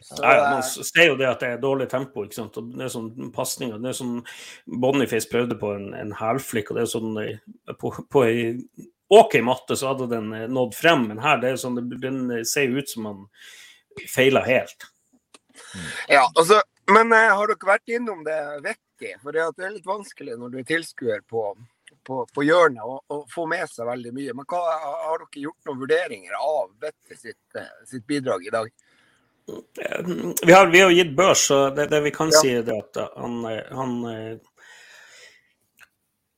Så, 0.00 0.20
Ja, 0.22 0.34
ja, 0.36 0.50
man 0.54 0.62
ser 0.62 1.08
jo 1.08 1.16
det 1.18 1.26
at 1.28 1.40
det 1.42 1.48
er 1.48 1.62
dårlig 1.62 1.88
tempo. 1.90 2.22
ikke 2.24 2.34
sant? 2.38 2.56
Og 2.60 2.68
det 2.76 2.84
er 2.86 2.92
sånn 2.92 3.32
pasninger. 3.34 3.80
Det 3.82 3.90
er 3.90 3.96
sånn 3.98 4.20
Boniface 4.66 5.28
prøvde 5.30 5.58
på 5.58 5.72
en, 5.74 5.88
en 5.98 6.12
hælflikk, 6.14 6.70
og 6.70 6.78
det 6.78 6.84
er 6.84 6.92
sånn 6.92 7.18
eh, 7.22 7.74
På, 7.80 7.90
på 8.10 8.22
ei 8.28 8.44
OK 9.10 9.38
matte 9.42 9.76
så 9.76 9.94
hadde 9.94 10.06
den 10.10 10.32
eh, 10.36 10.46
nådd 10.52 10.74
frem, 10.76 11.06
men 11.08 11.18
her 11.24 11.40
det 11.42 11.54
er 11.54 11.60
sånn, 11.60 11.78
det- 11.88 12.00
den 12.02 12.30
eh, 12.30 12.44
ser 12.44 12.68
jo 12.68 12.78
ut 12.82 12.90
som 12.92 13.02
man 13.08 13.22
feila 14.06 14.44
helt. 14.44 14.86
ja, 16.08 16.28
altså, 16.36 16.60
men 16.92 17.12
eh, 17.12 17.32
har 17.34 17.48
dere 17.50 17.70
vært 17.72 17.88
innom 17.96 18.22
det 18.26 18.36
vettig? 18.62 19.14
For 19.22 19.32
det, 19.32 19.46
er 19.64 19.72
litt 19.74 19.86
vanskelig 19.88 20.36
når 20.38 20.52
du 20.52 20.58
er 20.60 20.68
tilskuer 20.68 21.24
på, 21.30 21.42
på, 22.04 22.20
på 22.34 22.44
hjørnet 22.44 22.84
å 22.84 23.00
og 23.14 23.24
få 23.32 23.46
med 23.50 23.64
seg 23.70 23.88
veldig 23.88 24.12
mye. 24.14 24.34
Men 24.36 24.46
hva, 24.50 24.60
har 25.08 25.24
dere 25.24 25.42
gjort 25.48 25.68
noen 25.70 25.80
vurderinger 25.82 26.36
av 26.38 26.70
Vettet 26.82 27.18
sitt, 27.20 27.60
sitt 27.88 28.06
bidrag 28.06 28.46
i 28.46 28.52
dag? 28.54 28.70
Vi 30.44 30.52
har, 30.52 30.66
vi 30.72 30.80
har 30.80 30.90
gitt 30.92 31.14
børs, 31.16 31.46
så 31.48 31.58
det, 31.74 31.86
det 31.92 32.00
vi 32.04 32.10
kan 32.14 32.30
Ja. 32.34 32.40
si, 32.42 32.52
er 32.60 32.68
at 32.74 32.98
han, 33.16 33.40
han 33.72 33.94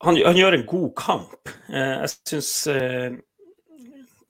han, 0.00 0.16
han 0.24 0.36
gjør 0.38 0.56
en 0.56 0.66
god 0.68 0.90
kamp. 0.96 1.50
Eh, 1.68 2.00
Jeg 2.04 2.11
syns 2.14 2.50
eh, 2.72 3.18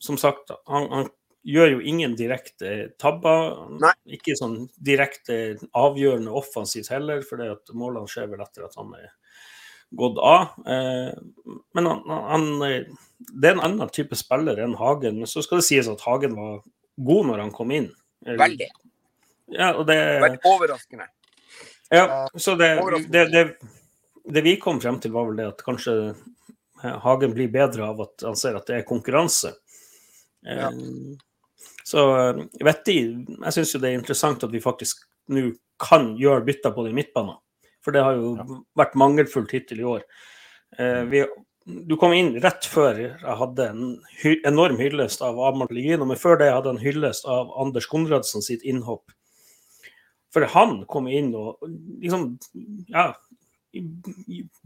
Som 0.01 0.17
sagt, 0.19 0.51
han, 0.67 1.11
gjør 1.45 1.71
jo 1.77 1.81
ingen 1.89 2.17
direkte 2.19 2.91
tabber. 3.01 3.55
Nei. 3.81 3.93
Ikke 4.17 4.35
sånn 4.37 4.67
direkte 4.77 5.57
avgjørende 5.77 6.33
offensivt 6.37 6.91
heller, 6.93 7.23
for 7.25 7.41
målene 7.77 8.09
skjer 8.11 8.29
vel 8.33 8.43
etter 8.45 8.67
at 8.67 8.77
han 8.81 8.91
er 8.99 9.07
gått 9.97 10.19
av. 10.21 10.51
Eh, 10.67 11.15
Men 11.77 11.87
han, 11.89 12.03
han, 12.33 12.45
det 12.61 13.49
er 13.49 13.55
en 13.57 13.65
annen 13.69 13.93
type 13.95 14.17
spiller 14.19 14.61
enn 14.65 14.77
Hagen. 14.81 15.21
Men 15.23 15.31
så 15.31 15.45
skal 15.45 15.61
det 15.63 15.69
sies 15.71 15.89
at 15.89 16.05
Hagen 16.09 16.37
var 16.37 16.61
god 17.01 17.31
når 17.31 17.45
han 17.47 17.55
kom 17.57 17.71
inn. 17.77 17.89
Eh, 18.27 18.37
Veldig. 18.39 18.69
Ja, 19.51 19.73
og 19.75 19.87
det, 19.89 19.97
Veldig 20.23 20.41
overraskende. 20.47 21.07
ja, 21.91 22.29
så 22.35 22.55
det, 22.55 22.69
det, 23.11 23.25
det, 23.33 23.45
det 24.25 24.43
vi 24.47 24.57
kom 24.63 24.81
frem 24.81 25.01
til, 25.03 25.13
var 25.13 25.27
vel 25.31 25.41
det 25.41 25.49
at 25.51 25.65
kanskje 25.67 25.95
eh, 26.11 26.97
Hagen 27.05 27.35
blir 27.35 27.51
bedre 27.51 27.89
av 27.89 28.01
at 28.07 28.23
han 28.29 28.37
ser 28.39 28.59
at 28.61 28.67
det 28.71 28.81
er 28.81 28.89
konkurranse. 28.89 29.55
Eh, 30.47 30.61
Ja. 30.67 30.71
Så 31.91 32.03
vet 32.07 32.63
vettig 32.63 32.95
Jeg 33.43 33.53
syns 33.57 33.73
jo 33.75 33.79
det 33.83 33.89
er 33.91 33.97
interessant 33.99 34.45
at 34.47 34.53
vi 34.53 34.61
faktisk 34.63 35.01
nå 35.33 35.49
kan 35.81 36.13
gjøre 36.21 36.45
bytter 36.47 36.71
på 36.77 36.85
de 36.87 36.93
midtbanene. 36.95 37.41
For 37.83 37.91
det 37.97 38.03
har 38.05 38.15
jo 38.15 38.35
vært 38.79 38.95
mangelfullt 39.01 39.51
hittil 39.57 39.81
i 39.81 39.87
år. 39.89 40.05
Eh, 40.79 41.03
vi, 41.11 41.25
du 41.89 41.97
kom 42.01 42.13
inn 42.17 42.35
rett 42.43 42.67
før 42.69 42.99
jeg 43.01 43.37
hadde 43.41 43.67
en 43.73 43.87
hy 44.23 44.37
enorm 44.49 44.79
hyllest 44.81 45.23
av 45.25 45.39
Amahl 45.51 45.71
Pellegrino, 45.71 46.07
men 46.09 46.21
før 46.21 46.39
det 46.41 46.51
hadde 46.53 46.71
jeg 46.71 46.79
en 46.79 46.85
hyllest 46.85 47.27
av 47.29 47.51
Anders 47.61 47.89
Konradsen 47.91 48.45
sitt 48.45 48.65
innhopp. 48.67 49.13
For 50.35 50.47
han 50.53 50.85
kom 50.91 51.09
inn 51.11 51.33
og 51.35 51.59
liksom 52.03 52.29
ja, 52.93 53.11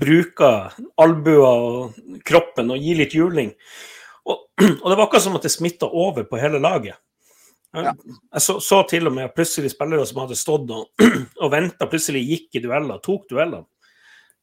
bruker 0.00 0.74
albuer 1.00 1.44
og 1.44 2.20
kroppen 2.26 2.72
og 2.74 2.80
gir 2.84 3.00
litt 3.00 3.16
juling. 3.16 3.52
Og, 4.24 4.44
og 4.82 4.86
det 4.88 4.96
var 4.96 5.06
akkurat 5.06 5.26
som 5.26 5.36
at 5.38 5.46
det 5.46 5.52
smitta 5.52 5.88
over 5.88 6.26
på 6.28 6.40
hele 6.40 6.60
laget. 6.62 7.00
Ja. 7.74 7.90
Jeg 7.90 8.42
så, 8.44 8.60
så 8.62 8.84
til 8.86 9.10
og 9.10 9.16
med 9.16 9.32
plutselig 9.34 9.72
spillere 9.72 10.04
som 10.06 10.20
hadde 10.22 10.38
stått 10.38 10.70
og, 10.70 10.90
og 11.42 11.48
venta, 11.52 11.88
plutselig 11.90 12.22
gikk 12.28 12.60
i 12.60 12.64
dueller, 12.64 13.00
tok 13.02 13.26
duellene. 13.32 13.66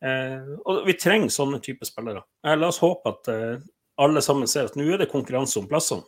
Eh, 0.02 0.52
og 0.66 0.82
vi 0.88 0.96
trenger 0.98 1.30
sånne 1.30 1.62
typer 1.62 1.86
spillere. 1.86 2.24
Eh, 2.46 2.58
la 2.58 2.72
oss 2.72 2.82
håpe 2.82 3.12
at 3.14 3.30
eh, 3.30 3.62
alle 4.02 4.24
sammen 4.26 4.50
ser 4.50 4.70
at 4.70 4.78
nå 4.80 4.88
er 4.90 5.04
det 5.04 5.12
konkurranse 5.12 5.60
om 5.62 5.68
plassene. 5.70 6.06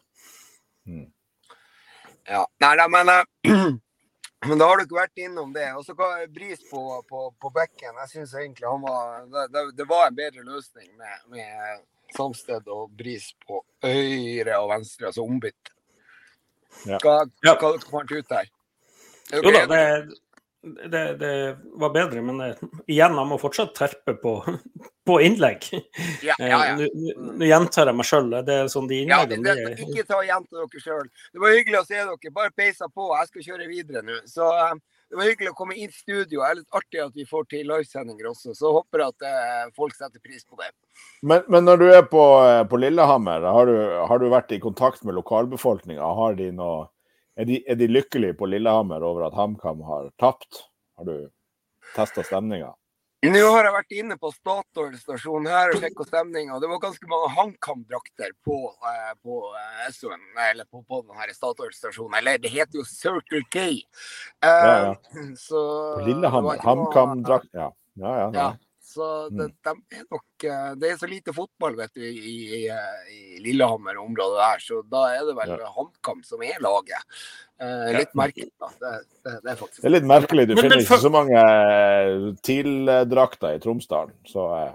Ja, 2.26 2.42
nei 2.64 2.74
da, 2.80 2.88
men, 2.92 3.12
men 4.48 4.62
da 4.62 4.70
har 4.70 4.80
du 4.80 4.86
ikke 4.88 4.98
vært 4.98 5.22
innom 5.22 5.54
det. 5.54 5.68
Og 5.78 5.86
så 5.86 5.96
Bris 6.34 6.64
på, 6.72 6.82
på, 7.10 7.28
på 7.38 7.54
bekken. 7.54 8.00
Jeg 8.06 8.12
syns 8.16 8.34
egentlig 8.40 8.68
han 8.68 8.82
var 8.82 9.28
det, 9.30 9.48
det, 9.54 9.66
det 9.78 9.88
var 9.90 10.08
en 10.08 10.18
bedre 10.18 10.46
løsning 10.48 10.90
med, 10.98 11.22
med 11.36 11.84
Samsted 12.18 12.68
og 12.74 12.90
Bris 12.98 13.30
på 13.46 13.62
høyre 13.86 14.58
og 14.64 14.74
venstre, 14.74 15.12
altså 15.12 15.26
ombytte. 15.28 15.74
Ja. 16.90 16.98
Hva, 16.98 17.20
hva 17.46 17.54
dere 17.62 17.86
fant 17.86 18.12
ut 18.12 18.30
der? 18.32 18.50
Er 19.34 19.46
Jo 19.46 19.52
da, 19.54 19.66
det, 19.70 20.18
det, 20.64 21.18
det 21.20 21.58
var 21.76 21.90
bedre, 21.92 22.22
men 22.24 22.40
eh, 22.42 22.62
igjen, 22.88 23.18
jeg 23.20 23.28
må 23.28 23.38
fortsatt 23.42 23.74
terpe 23.76 24.16
på, 24.22 24.38
på 25.08 25.20
innlegg. 25.26 25.68
Ja, 26.24 26.38
Eh, 26.40 26.50
ja, 26.50 26.60
ja. 26.70 26.76
Nå 26.80 27.34
nå 27.38 27.48
gjentar 27.48 27.90
jeg 27.90 27.98
meg 28.00 28.08
sjøl. 28.08 28.32
Det 28.48 28.56
er 28.62 28.72
sånn 28.72 28.88
de 28.90 29.02
Ja, 29.04 29.24
det, 29.28 29.38
innleggene 29.38 29.76
det, 29.76 29.90
ikke 29.90 30.08
ta 30.08 30.22
og 30.22 30.28
gjenta 30.28 30.62
dere 30.62 30.84
sjøl. 30.86 31.12
Det 31.34 31.44
var 31.44 31.56
hyggelig 31.58 31.80
å 31.82 31.86
se 31.88 32.00
dere. 32.00 32.34
Bare 32.36 32.56
peisa 32.56 32.88
på. 32.90 33.10
Jeg 33.20 33.32
skal 33.32 33.48
kjøre 33.50 33.70
videre 33.70 34.04
nå. 34.08 34.18
Så 34.30 34.48
eh, 34.48 34.74
det 35.14 35.20
var 35.20 35.30
hyggelig 35.30 35.52
å 35.52 35.58
komme 35.58 35.76
inn 35.78 35.92
i 35.92 35.94
studio. 35.94 36.40
Det 36.40 36.48
er 36.48 36.60
litt 36.62 36.80
artig 36.80 37.04
at 37.04 37.20
vi 37.20 37.28
får 37.30 37.46
til 37.52 37.68
livesendinger 37.70 38.32
også. 38.32 38.56
Så 38.58 38.72
håper 38.80 39.04
jeg 39.04 39.14
at 39.14 39.28
eh, 39.30 39.68
folk 39.78 39.94
setter 39.98 40.24
pris 40.24 40.48
på 40.48 40.58
det. 40.62 40.72
Men, 41.22 41.44
men 41.52 41.68
når 41.68 41.84
du 41.84 41.86
er 41.92 42.08
på, 42.10 42.24
eh, 42.48 42.64
på 42.72 42.80
Lillehammer, 42.82 43.46
har 43.46 43.70
du, 43.70 43.76
har 44.10 44.24
du 44.24 44.30
vært 44.32 44.56
i 44.56 44.62
kontakt 44.64 45.04
med 45.06 45.20
lokalbefolkninga? 45.20 46.08
Har 46.18 46.40
de 46.40 46.50
noe 46.56 46.88
er 47.40 47.50
de, 47.50 47.60
er 47.70 47.76
de 47.80 47.88
lykkelige 47.90 48.38
på 48.38 48.48
Lillehammer 48.50 49.04
over 49.04 49.28
at 49.28 49.36
HamKam 49.38 49.82
har 49.88 50.10
tapt? 50.22 50.64
Har 50.98 51.06
du 51.10 51.30
testa 51.96 52.24
stemninga? 52.26 52.74
Nå 53.24 53.40
har 53.54 53.64
jeg 53.64 53.72
vært 53.72 53.94
inne 53.96 54.16
på 54.20 54.34
Statoil 54.36 54.98
stasjon 55.00 55.46
her 55.48 55.72
og 55.72 55.78
sjekka 55.80 56.04
stemninga. 56.10 56.58
Det 56.60 56.68
var 56.68 56.82
ganske 56.84 57.08
mange 57.08 57.30
HamKam-drakter 57.38 58.34
på, 58.44 58.58
eh, 58.90 59.14
på 59.24 59.38
eh, 59.56 59.86
SO-en, 59.96 60.26
eller 60.50 60.68
på, 60.68 60.82
på 60.84 61.00
denne 61.08 61.32
Statoil 61.32 61.72
stasjonen. 61.72 62.18
Eller 62.20 62.42
det 62.44 62.52
heter 62.52 62.82
jo 62.82 62.84
Circle 62.90 63.46
K. 63.48 63.64
Eh, 64.44 64.50
Ja, 64.50 64.92
Så 65.46 65.64
På 65.96 66.04
Lillehammer? 66.10 66.60
HamKam-drakt? 66.68 67.48
Ja. 67.56 67.72
Ja, 67.96 68.14
ja, 68.20 68.30
Ja. 68.36 68.52
Ja. 68.96 69.00
Så 69.00 69.30
det, 69.34 69.48
Mm. 69.50 69.54
de 69.90 69.98
er 70.00 70.04
nok, 70.12 70.44
eh, 70.46 70.76
det 70.82 70.90
er 70.92 70.98
så 71.02 71.08
lite 71.10 71.34
fotball 71.34 71.76
vet 71.76 71.94
du, 71.96 72.02
i, 72.02 72.34
i, 72.58 72.60
i 72.68 73.40
Lillehammer-området 73.42 74.38
der, 74.44 74.60
så 74.62 74.82
da 74.90 75.04
er 75.16 75.26
det 75.26 75.36
vel 75.40 75.56
HamKam 75.76 76.24
som 76.24 76.42
er 76.46 76.60
laget. 76.62 77.02
Eh, 77.64 77.92
litt 77.98 78.14
merkelig, 78.18 78.50
da. 78.60 78.70
Det, 78.80 78.94
det, 79.24 79.34
det 79.44 79.52
er 79.52 79.56
faktisk 79.60 79.82
Det 79.82 79.90
er 79.90 79.96
litt 79.98 80.08
merkelig. 80.10 80.48
Du 80.48 80.54
Men- 80.56 80.64
finner 80.64 80.76
men 80.78 80.86
ikke 80.86 81.02
så 81.02 81.12
mange 81.14 81.44
eh, 81.44 82.34
TIL-drakter 82.44 83.56
i 83.56 83.60
Tromsdalen. 83.64 84.14
Så 84.28 84.46
eh, 84.62 84.74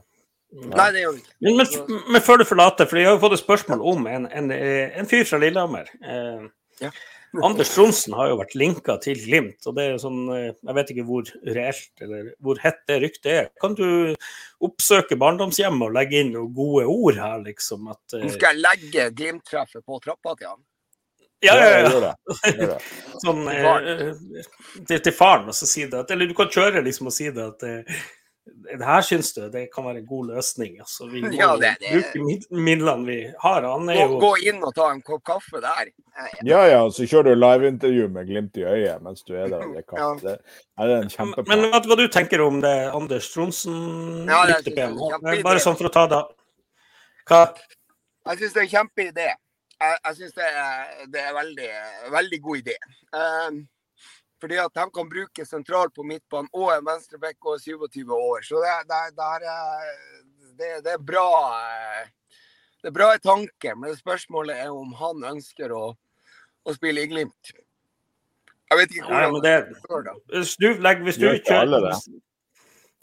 Nei, 0.51 0.87
det 0.95 1.03
gjør 1.03 1.12
vi 1.12 1.21
ikke. 1.21 1.35
Men, 1.45 1.57
men, 1.61 2.03
men 2.14 2.23
før 2.25 2.39
du 2.41 2.45
forlater, 2.49 2.89
for 2.89 2.97
jeg 2.97 3.05
har 3.11 3.19
jo 3.19 3.21
fått 3.21 3.35
et 3.37 3.43
spørsmål 3.45 3.83
om 3.91 4.07
en, 4.09 4.25
en, 4.33 4.51
eh, 4.55 4.97
en 4.99 5.07
fyr 5.11 5.27
fra 5.29 5.39
Lillehammer. 5.43 5.91
Eh, 6.03 6.49
Ja. 6.81 6.91
Anders 7.45 7.70
Tronsen 7.74 8.14
har 8.18 8.30
jo 8.30 8.39
vært 8.41 8.55
linka 8.59 8.97
til 9.03 9.18
Glimt, 9.22 9.59
og 9.66 9.76
det 9.76 9.84
er 9.84 9.93
jo 9.95 10.01
sånn 10.03 10.20
eh, 10.34 10.49
Jeg 10.53 10.76
vet 10.78 10.93
ikke 10.95 11.07
hvor 11.09 11.32
reelt 11.47 12.05
eller 12.05 12.30
hvor 12.45 12.62
hett 12.62 12.80
det 12.91 13.01
ryktet 13.05 13.30
er. 13.32 13.51
Kan 13.62 13.76
du 13.78 13.89
oppsøke 14.64 15.18
barndomshjemmet 15.20 15.89
og 15.89 15.99
legge 15.99 16.22
inn 16.22 16.32
noen 16.34 16.55
gode 16.57 16.89
ord 16.91 17.20
her, 17.20 17.39
liksom? 17.45 17.91
At 17.93 18.18
eh, 18.18 18.26
skal 18.34 18.57
jeg 18.57 18.64
legge 18.64 19.11
Glimt-treffet 19.18 19.84
på 19.86 20.01
trappa 20.05 20.34
til 20.39 20.53
han. 20.53 20.62
Ja, 21.41 21.55
ja, 21.55 22.14
ja. 22.59 22.78
Sånn 23.22 23.45
eh, 23.47 23.66
eh, 23.93 24.47
til, 24.89 24.99
til 24.99 25.14
faren, 25.14 25.47
og 25.51 25.55
så 25.55 25.68
si 25.70 25.84
det 25.86 26.01
at 26.01 26.11
Eller 26.11 26.26
du 26.26 26.34
kan 26.39 26.51
kjøre 26.51 26.82
liksom 26.82 27.11
og 27.12 27.14
si 27.14 27.28
det 27.34 27.45
at 27.45 27.62
eh, 27.66 28.01
det 28.49 28.85
her 28.85 29.03
syns 29.03 29.33
du 29.35 29.49
det 29.51 29.67
kan 29.73 29.85
være 29.85 29.99
en 30.03 30.07
god 30.07 30.27
løsning. 30.35 30.79
Altså, 30.81 31.07
vi 31.11 31.21
må 31.25 31.33
Ja, 31.37 31.57
det- 31.57 31.77
det- 31.81 32.13
bruke 32.15 32.51
midlene 32.51 33.07
vi 33.07 33.17
har. 33.43 33.63
Han 33.63 33.89
er 33.89 33.95
Gå, 33.95 34.09
jo 34.11 34.19
gå 34.21 34.33
inn 34.49 34.63
og 34.65 34.75
ta 34.75 34.91
en 34.93 35.03
kopp 35.03 35.25
kaffe 35.25 35.61
der. 35.61 35.91
Eh, 36.19 36.39
Ja 36.45 36.65
ja, 36.67 36.81
så 36.91 37.07
kjører 37.07 37.31
du 37.35 37.35
liveintervju 37.41 38.09
med 38.13 38.27
glimt 38.27 38.57
i 38.57 38.65
øyet 38.67 39.03
mens 39.03 39.23
du 39.23 39.35
er 39.37 39.49
der 39.49 39.61
Det, 39.75 39.85
Ja. 39.97 40.15
Det 40.23 40.39
er 40.79 40.85
en 40.85 41.01
Men 41.01 41.09
kjempeplan. 41.09 41.67
hva, 41.71 41.81
hva 41.87 41.97
du 41.97 42.09
tenker 42.09 42.41
om 42.47 42.61
det 42.61 42.75
Anders 42.95 43.31
Tronsen 43.33 44.27
Ja, 44.29 44.45
det 44.47 44.57
er 44.77 44.93
kjempeidé. 44.93 45.43
Bare 45.43 45.59
sånn 45.63 45.77
for 45.79 45.89
å 45.89 45.93
ta 45.93 46.07
det 46.07 46.23
Hva? 47.29 47.43
Jeg 48.29 48.39
syns 48.39 48.53
det 48.55 48.61
er 48.61 48.67
en 48.67 48.75
kjempeidé. 48.77 49.29
Jeg, 49.81 49.99
jeg 50.05 50.17
syns 50.17 50.33
det, 50.35 50.47
det 51.13 51.21
er 51.23 51.35
veldig, 51.37 51.69
veldig 52.13 52.39
god 52.43 52.57
idé. 52.65 52.75
Um, 53.15 53.69
fordi 54.41 54.59
at 54.62 54.74
de 54.74 54.86
kan 54.95 55.11
bruke 55.11 55.47
sentral 55.47 55.91
på 55.95 56.05
midtbanen 56.07 56.51
og 56.53 56.70
en 56.74 56.86
venstreback 56.86 57.39
og 57.47 57.57
er 57.57 57.64
27 57.64 58.14
år. 58.14 58.45
Så 58.47 58.62
det, 58.62 58.74
det, 58.91 59.01
det, 59.18 59.30
er, 59.34 59.89
det, 60.59 60.72
det 60.86 60.95
er 60.95 61.03
bra 61.12 61.28
eh, 61.59 62.05
Det 62.82 62.93
er 62.93 62.95
bra 62.95 63.09
i 63.14 63.22
tanken, 63.22 63.80
men 63.82 63.97
spørsmålet 63.99 64.61
er 64.62 64.70
om 64.70 64.93
han 65.01 65.24
ønsker 65.34 65.74
å, 65.74 65.91
å 66.62 66.76
spille 66.76 67.03
i 67.03 67.11
Glimt. 67.11 67.53
Jeg 68.68 68.78
vet 68.78 68.95
ikke 68.95 69.09
hvordan 69.09 69.34
Nei, 69.34 69.43
det, 69.45 70.39
hvis 70.39 70.57
du, 70.61 70.66
legger, 70.84 71.05
hvis, 71.07 71.18
du 71.18 71.28
kjører, 71.49 71.86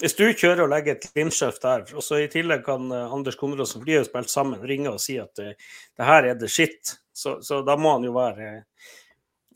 hvis 0.02 0.16
du 0.16 0.26
kjører 0.30 0.64
og 0.66 0.72
legger 0.72 0.96
et 0.96 1.08
Glimt-sjef 1.12 1.58
der, 1.64 1.86
og 1.98 2.06
så 2.06 2.22
i 2.22 2.30
tillegg 2.32 2.64
kan 2.68 2.88
eh, 2.94 3.16
Anders 3.18 3.40
Konradsen, 3.40 3.82
for 3.82 3.90
de 3.90 3.98
har 3.98 4.06
jo 4.06 4.10
spilt 4.10 4.32
sammen, 4.32 4.64
ringe 4.64 4.94
og 4.94 5.02
si 5.04 5.18
at 5.20 5.42
eh, 5.44 5.58
det 5.98 6.08
her 6.08 6.30
er 6.32 6.40
det 6.40 6.52
skitt, 6.54 6.96
så, 7.16 7.40
så 7.44 7.64
da 7.66 7.78
må 7.80 7.98
han 7.98 8.06
jo 8.06 8.14
være 8.16 8.52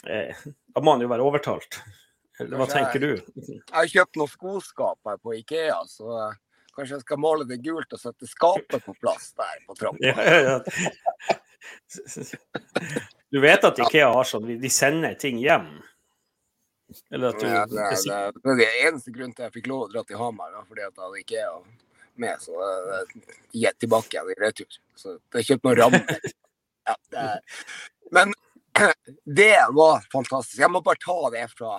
eh, 0.08 0.48
Da 0.80 0.84
må 0.86 0.94
han 0.96 1.02
jo 1.04 1.10
være 1.12 1.24
overtalt. 1.28 1.76
Eller 2.40 2.56
hva 2.56 2.66
tenker 2.72 3.02
du? 3.04 3.10
Jeg 3.36 3.64
har 3.76 3.88
kjøpt 3.92 4.16
noen 4.22 4.30
skoskap 4.32 5.10
her 5.10 5.18
på 5.20 5.34
Ikea, 5.36 5.82
så 5.92 6.14
eh, 6.16 6.38
kanskje 6.72 6.96
jeg 6.96 7.04
skal 7.04 7.20
male 7.20 7.44
det 7.50 7.58
gult 7.66 7.98
og 7.98 8.00
sette 8.00 8.30
skapet 8.30 8.86
på 8.86 8.96
plass 9.02 9.34
der 9.36 9.58
på 9.68 9.76
trappa. 9.76 10.00
Ja, 10.08 10.16
ja. 10.40 10.56
Du 13.28 13.42
vet 13.44 13.68
at 13.68 13.84
Ikea 13.84 14.08
har 14.16 14.32
sånn, 14.32 14.48
de 14.64 14.72
sender 14.72 15.20
ting 15.20 15.44
hjem? 15.44 15.68
Eller 17.12 17.36
at 17.36 17.44
du 17.44 17.50
Ja, 17.50 17.68
det, 17.68 17.84
er, 17.84 18.00
det, 18.00 18.16
er, 18.16 18.40
det 18.40 18.56
er 18.56 18.62
det 18.64 18.72
eneste 18.88 19.12
grunnen 19.18 19.36
til 19.36 19.50
jeg 19.50 19.58
fikk 19.60 19.68
lov 19.74 19.90
å 19.90 19.92
dra 19.92 20.08
til 20.08 20.24
Hamar, 20.24 20.56
da, 20.56 20.64
fordi 20.70 20.88
at 20.88 20.94
jeg 20.96 21.04
hadde 21.10 21.24
Ikea 21.26 21.54
med. 22.24 22.48
Så 22.48 22.56
uh, 22.56 23.04
gikk 23.52 23.84
tilbake 23.84 24.16
igjen 24.16 24.32
i 24.32 24.40
retur. 24.46 24.80
Så 24.96 25.20
jeg 25.36 25.52
kjøpte 25.52 25.74
noen 25.74 25.82
rammer. 25.84 26.08
Ja, 26.90 26.96
men 28.16 28.32
det 29.26 29.58
var 29.70 30.04
fantastisk. 30.12 30.60
Jeg 30.62 30.72
må 30.72 30.82
bare 30.86 31.02
ta 31.04 31.18
det 31.34 31.46
fra, 31.52 31.78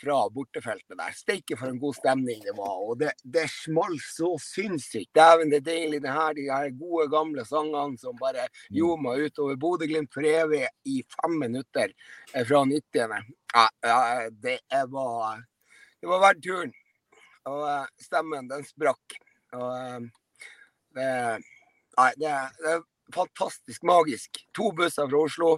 fra 0.00 0.18
bortefeltet 0.32 0.98
der. 0.98 1.14
Steike 1.16 1.58
for 1.58 1.70
en 1.70 1.80
god 1.80 1.96
stemning 1.98 2.42
det 2.44 2.54
var. 2.56 2.76
Og 2.84 2.98
det, 3.00 3.12
det 3.24 3.46
smalt 3.52 4.04
så 4.04 4.32
sinnssykt. 4.42 5.12
Dæven, 5.16 5.52
det 5.52 5.62
er 5.62 5.68
deilig, 5.70 6.02
det 6.04 6.14
her, 6.16 6.36
de 6.36 6.48
her 6.50 6.70
gode, 6.78 7.08
gamle 7.12 7.46
sangene 7.48 8.00
som 8.00 8.18
bare 8.20 8.48
ljoma 8.74 9.16
utover 9.20 9.58
Bodø-Glimt 9.60 10.12
for 10.14 10.26
evig 10.28 10.64
i 10.88 11.02
fem 11.16 11.38
minutter 11.46 11.92
eh, 12.32 12.44
fra 12.46 12.64
90. 12.64 13.16
Ja, 13.54 13.68
ja, 13.86 14.00
det 14.30 14.60
var 14.92 15.44
Det 16.00 16.10
var 16.10 16.26
verdt 16.28 16.44
turen. 16.44 16.74
Og 17.46 17.62
eh, 17.70 17.86
stemmen, 18.02 18.50
den 18.50 18.66
sprakk. 18.66 19.20
Og 19.56 19.70
eh, 19.72 20.10
det 20.96 21.12
Nei, 21.96 22.10
det, 22.20 22.30
det 22.60 22.72
er 22.74 22.82
fantastisk 23.14 23.84
magisk. 23.88 24.36
To 24.52 24.66
busser 24.76 25.08
fra 25.08 25.20
Oslo. 25.24 25.54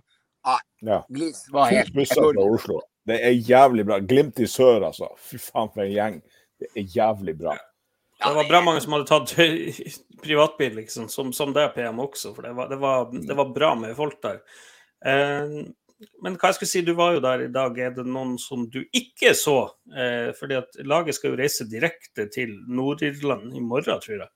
Ja. 0.85 1.01
Glis 1.09 1.47
var 1.53 1.73
helt 1.73 1.95
busser 1.95 2.33
fra. 2.35 2.45
Oslo. 2.45 2.81
Det 3.09 3.19
er 3.25 3.33
jævlig 3.33 3.87
bra. 3.89 3.99
Glimt 4.05 4.41
i 4.41 4.47
sør, 4.51 4.85
altså. 4.91 5.09
Fy 5.31 5.41
faen 5.41 5.73
for 5.73 5.85
en 5.85 5.95
gjeng. 5.95 6.21
Det 6.61 6.71
er 6.75 6.87
jævlig 6.97 7.35
bra. 7.39 7.57
Det 8.19 8.35
var 8.35 8.49
bra 8.49 8.61
mange 8.67 8.83
som 8.83 8.97
hadde 8.97 9.07
tatt 9.09 9.35
privatbil, 10.25 10.75
liksom, 10.81 11.07
som, 11.13 11.33
som 11.33 11.53
det 11.55 11.69
PM 11.77 12.01
også. 12.03 12.35
For 12.37 12.47
det 12.47 12.55
var, 12.59 12.71
det, 12.73 12.81
var, 12.83 13.13
det 13.13 13.37
var 13.39 13.53
bra 13.55 13.75
med 13.79 13.95
folk 13.99 14.19
der. 14.25 14.41
Eh, 15.07 15.61
men 16.23 16.37
hva 16.39 16.51
jeg 16.51 16.59
skulle 16.59 16.71
si, 16.71 16.83
du 16.87 16.93
var 16.99 17.17
jo 17.17 17.23
der 17.23 17.47
i 17.47 17.53
dag. 17.55 17.79
Er 17.79 17.95
det 17.95 18.07
noen 18.07 18.37
som 18.43 18.67
du 18.71 18.81
ikke 18.87 19.33
så? 19.39 19.59
Eh, 19.91 20.31
fordi 20.39 20.59
at 20.61 20.79
laget 20.87 21.19
skal 21.19 21.33
jo 21.33 21.41
reise 21.41 21.67
direkte 21.71 22.29
til 22.35 22.55
Nord-Irland 22.71 23.55
i 23.57 23.63
morgen, 23.63 24.03
tror 24.05 24.17
jeg. 24.21 24.31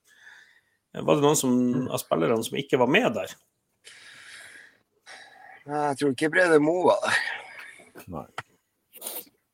Eh, 0.95 1.03
Var 1.03 1.19
det 1.19 1.25
noen 1.27 1.39
som, 1.39 1.57
av 1.89 2.01
spillerne 2.03 2.43
som 2.43 2.59
ikke 2.59 2.79
var 2.81 2.91
med 2.91 3.11
der? 3.19 3.35
Jeg 5.63 5.97
tror 5.99 6.11
ikke 6.11 6.31
Brede 6.33 6.59
Moe 6.59 6.89
var 6.89 7.05
der. 7.05 7.19
Nei. 8.11 8.25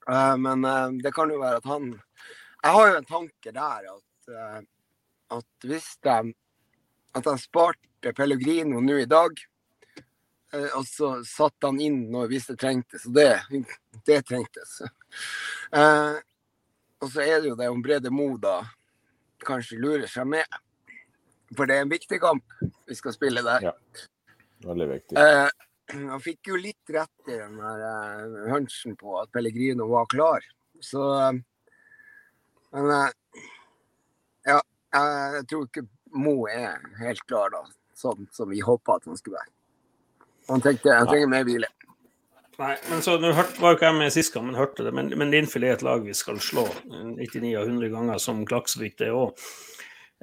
Uh, 0.10 0.36
Men 0.42 0.66
uh, 0.66 0.90
det 1.04 1.12
kan 1.14 1.30
jo 1.30 1.38
være 1.42 1.60
at 1.60 1.68
han 1.70 1.92
Jeg 2.64 2.72
har 2.74 2.88
jo 2.88 2.96
en 2.98 3.06
tanke 3.06 3.52
der 3.54 3.90
at, 3.92 4.32
uh, 4.34 4.62
at 5.38 5.68
hvis 5.70 5.92
de 6.02 6.34
At 7.14 7.28
de 7.28 7.36
sparte 7.38 8.14
Pellegrino 8.16 8.82
nå 8.82 8.96
i 9.02 9.10
dag, 9.10 9.34
og 10.78 10.86
så 10.88 11.08
satte 11.28 11.68
han 11.68 11.82
inn 11.84 11.98
når 12.14 12.30
hvis 12.32 12.46
det 12.48 12.56
trengtes. 12.62 13.04
Og 13.10 13.18
det, 13.18 13.66
det 14.08 14.20
trengtes. 14.30 14.78
Og 17.02 17.12
så 17.12 17.26
er 17.26 17.42
det 17.42 17.50
jo 17.50 17.58
det 17.60 17.68
om 17.70 17.82
Brede 17.84 18.14
Moe 18.14 18.38
da 18.40 18.62
kanskje 19.44 19.82
lurer 19.82 20.08
seg 20.08 20.30
med. 20.32 20.48
For 21.58 21.68
det 21.68 21.80
er 21.80 21.84
en 21.84 21.92
viktig 21.92 22.22
kamp 22.24 22.56
vi 22.88 22.96
skal 22.96 23.18
spille 23.18 23.44
der. 23.44 23.68
Ja. 23.68 23.76
Veldig 24.70 24.88
viktig. 24.94 25.18
Han 25.94 26.22
fikk 26.22 26.52
jo 26.52 26.58
litt 26.62 26.92
rett 26.94 27.32
i 27.32 27.38
den 27.38 27.56
der 27.58 27.86
eh, 27.88 28.52
hunchen 28.54 28.96
på 29.00 29.16
at 29.22 29.32
Pellegrino 29.34 29.88
var 29.90 30.06
klar. 30.12 30.46
Så 30.82 31.06
eh, 31.18 31.40
Men 32.76 32.92
eh, 32.94 33.08
ja, 34.46 34.60
jeg 34.94 35.48
tror 35.50 35.66
ikke 35.66 35.88
Mo 36.14 36.48
er 36.50 36.78
helt 37.02 37.22
klar, 37.30 37.52
da. 37.54 37.64
Sånn 37.98 38.30
som 38.34 38.50
vi 38.50 38.62
håpa 38.66 38.98
at 38.98 39.10
han 39.10 39.18
skulle 39.18 39.38
være. 39.38 39.52
Han 40.50 40.64
tenkte 40.66 40.96
han 40.96 41.10
trenger 41.10 41.30
mer 41.30 41.46
hvile. 41.46 41.70
Nei, 42.60 42.74
men 42.90 43.04
så 43.06 43.14
nå 43.22 43.30
var 43.32 43.72
jo 43.72 43.78
ikke 43.78 43.88
jeg 43.88 43.96
med 43.96 44.12
sist 44.12 44.34
gang, 44.34 44.48
men 44.50 44.58
hørte 44.58 44.84
det. 44.84 44.92
Men, 44.96 45.12
men 45.22 45.30
Linfield 45.32 45.68
er 45.68 45.78
et 45.78 45.84
lag 45.86 46.02
vi 46.04 46.16
skal 46.18 46.42
slå 46.44 46.66
99 46.90 47.54
av 47.56 47.70
100 47.70 47.92
ganger, 47.94 48.20
som 48.20 48.42
Klaksvik 48.50 48.98
det 49.00 49.14
òg. 49.16 49.46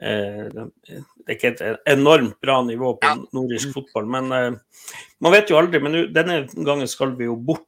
Eh, 0.02 0.48
det 0.52 1.30
er 1.30 1.36
ikke 1.36 1.52
et 1.54 1.88
enormt 1.88 2.36
bra 2.42 2.58
nivå 2.66 2.92
på 3.00 3.12
nordisk 3.36 3.72
fotball, 3.76 4.08
men 4.12 4.34
eh, 4.36 4.50
man 5.24 5.34
vet 5.34 5.50
jo 5.50 5.60
aldri. 5.60 5.80
Men 5.82 6.02
denne 6.14 6.42
gangen 6.66 6.90
skal 6.90 7.16
vi 7.18 7.30
jo 7.30 7.38
bort. 7.38 7.66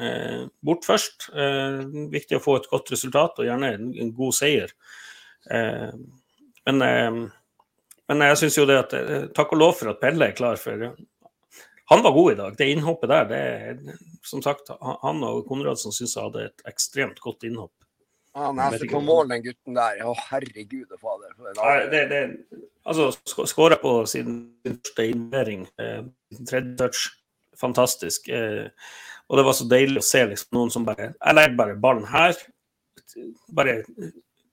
Eh, 0.00 0.46
bort 0.64 0.86
først. 0.88 1.28
Eh, 1.34 1.84
viktig 2.12 2.38
å 2.38 2.44
få 2.44 2.56
et 2.60 2.70
godt 2.70 2.94
resultat, 2.94 3.38
og 3.40 3.48
gjerne 3.48 3.74
en, 3.76 4.14
god 4.16 4.36
seier. 4.36 4.72
Eh, 5.50 5.92
men, 6.70 7.30
men 8.06 8.22
jeg 8.28 8.38
syns 8.38 8.58
jo 8.60 8.66
det 8.68 8.76
at 8.78 8.92
Takk 9.34 9.56
og 9.56 9.58
lov 9.58 9.72
for 9.78 9.90
at 9.90 9.98
Pelle 10.02 10.28
er 10.28 10.36
klar, 10.36 10.60
for 10.60 10.92
han 11.90 12.04
var 12.04 12.12
god 12.14 12.32
i 12.32 12.36
dag. 12.38 12.56
Det 12.58 12.68
innhoppet 12.70 13.10
der, 13.10 13.24
det 13.26 13.38
er 13.40 13.96
som 14.22 14.42
sagt 14.44 14.68
Han 14.78 15.24
og 15.26 15.40
Konradsen 15.48 15.94
syns 15.94 16.14
jeg 16.14 16.22
hadde 16.28 16.44
et 16.46 16.62
ekstremt 16.70 17.18
godt 17.24 17.48
innhopp. 17.48 17.74
Han 18.38 18.60
ah, 18.62 18.68
er 18.70 18.78
ikke 18.78 18.94
på 18.94 19.02
mål, 19.02 19.30
den 19.32 19.42
gutten 19.42 19.74
der. 19.74 20.02
Å, 20.06 20.12
herregud 20.28 20.92
og 20.94 21.00
fader. 21.02 21.32
Nei, 21.58 21.74
det, 21.90 22.02
det, 22.12 22.20
altså, 22.86 23.08
skåra 23.50 23.78
på 23.80 23.94
siden 24.10 24.36
sin 24.62 24.76
første 24.78 25.06
innlevering. 25.10 25.64
Eh, 25.82 26.04
tredje 26.46 26.76
touch. 26.78 27.08
Fantastisk. 27.58 28.30
Eh, 28.30 28.70
og 29.28 29.38
det 29.38 29.46
var 29.46 29.56
så 29.58 29.66
deilig 29.70 30.00
å 30.00 30.06
se 30.06 30.22
liksom, 30.30 30.52
noen 30.56 30.70
som 30.74 30.86
bare 30.86 31.10
Jeg 31.12 31.36
legger 31.36 31.58
bare 31.58 31.78
ballen 31.82 32.06
her. 32.10 32.38
Bare 33.56 33.80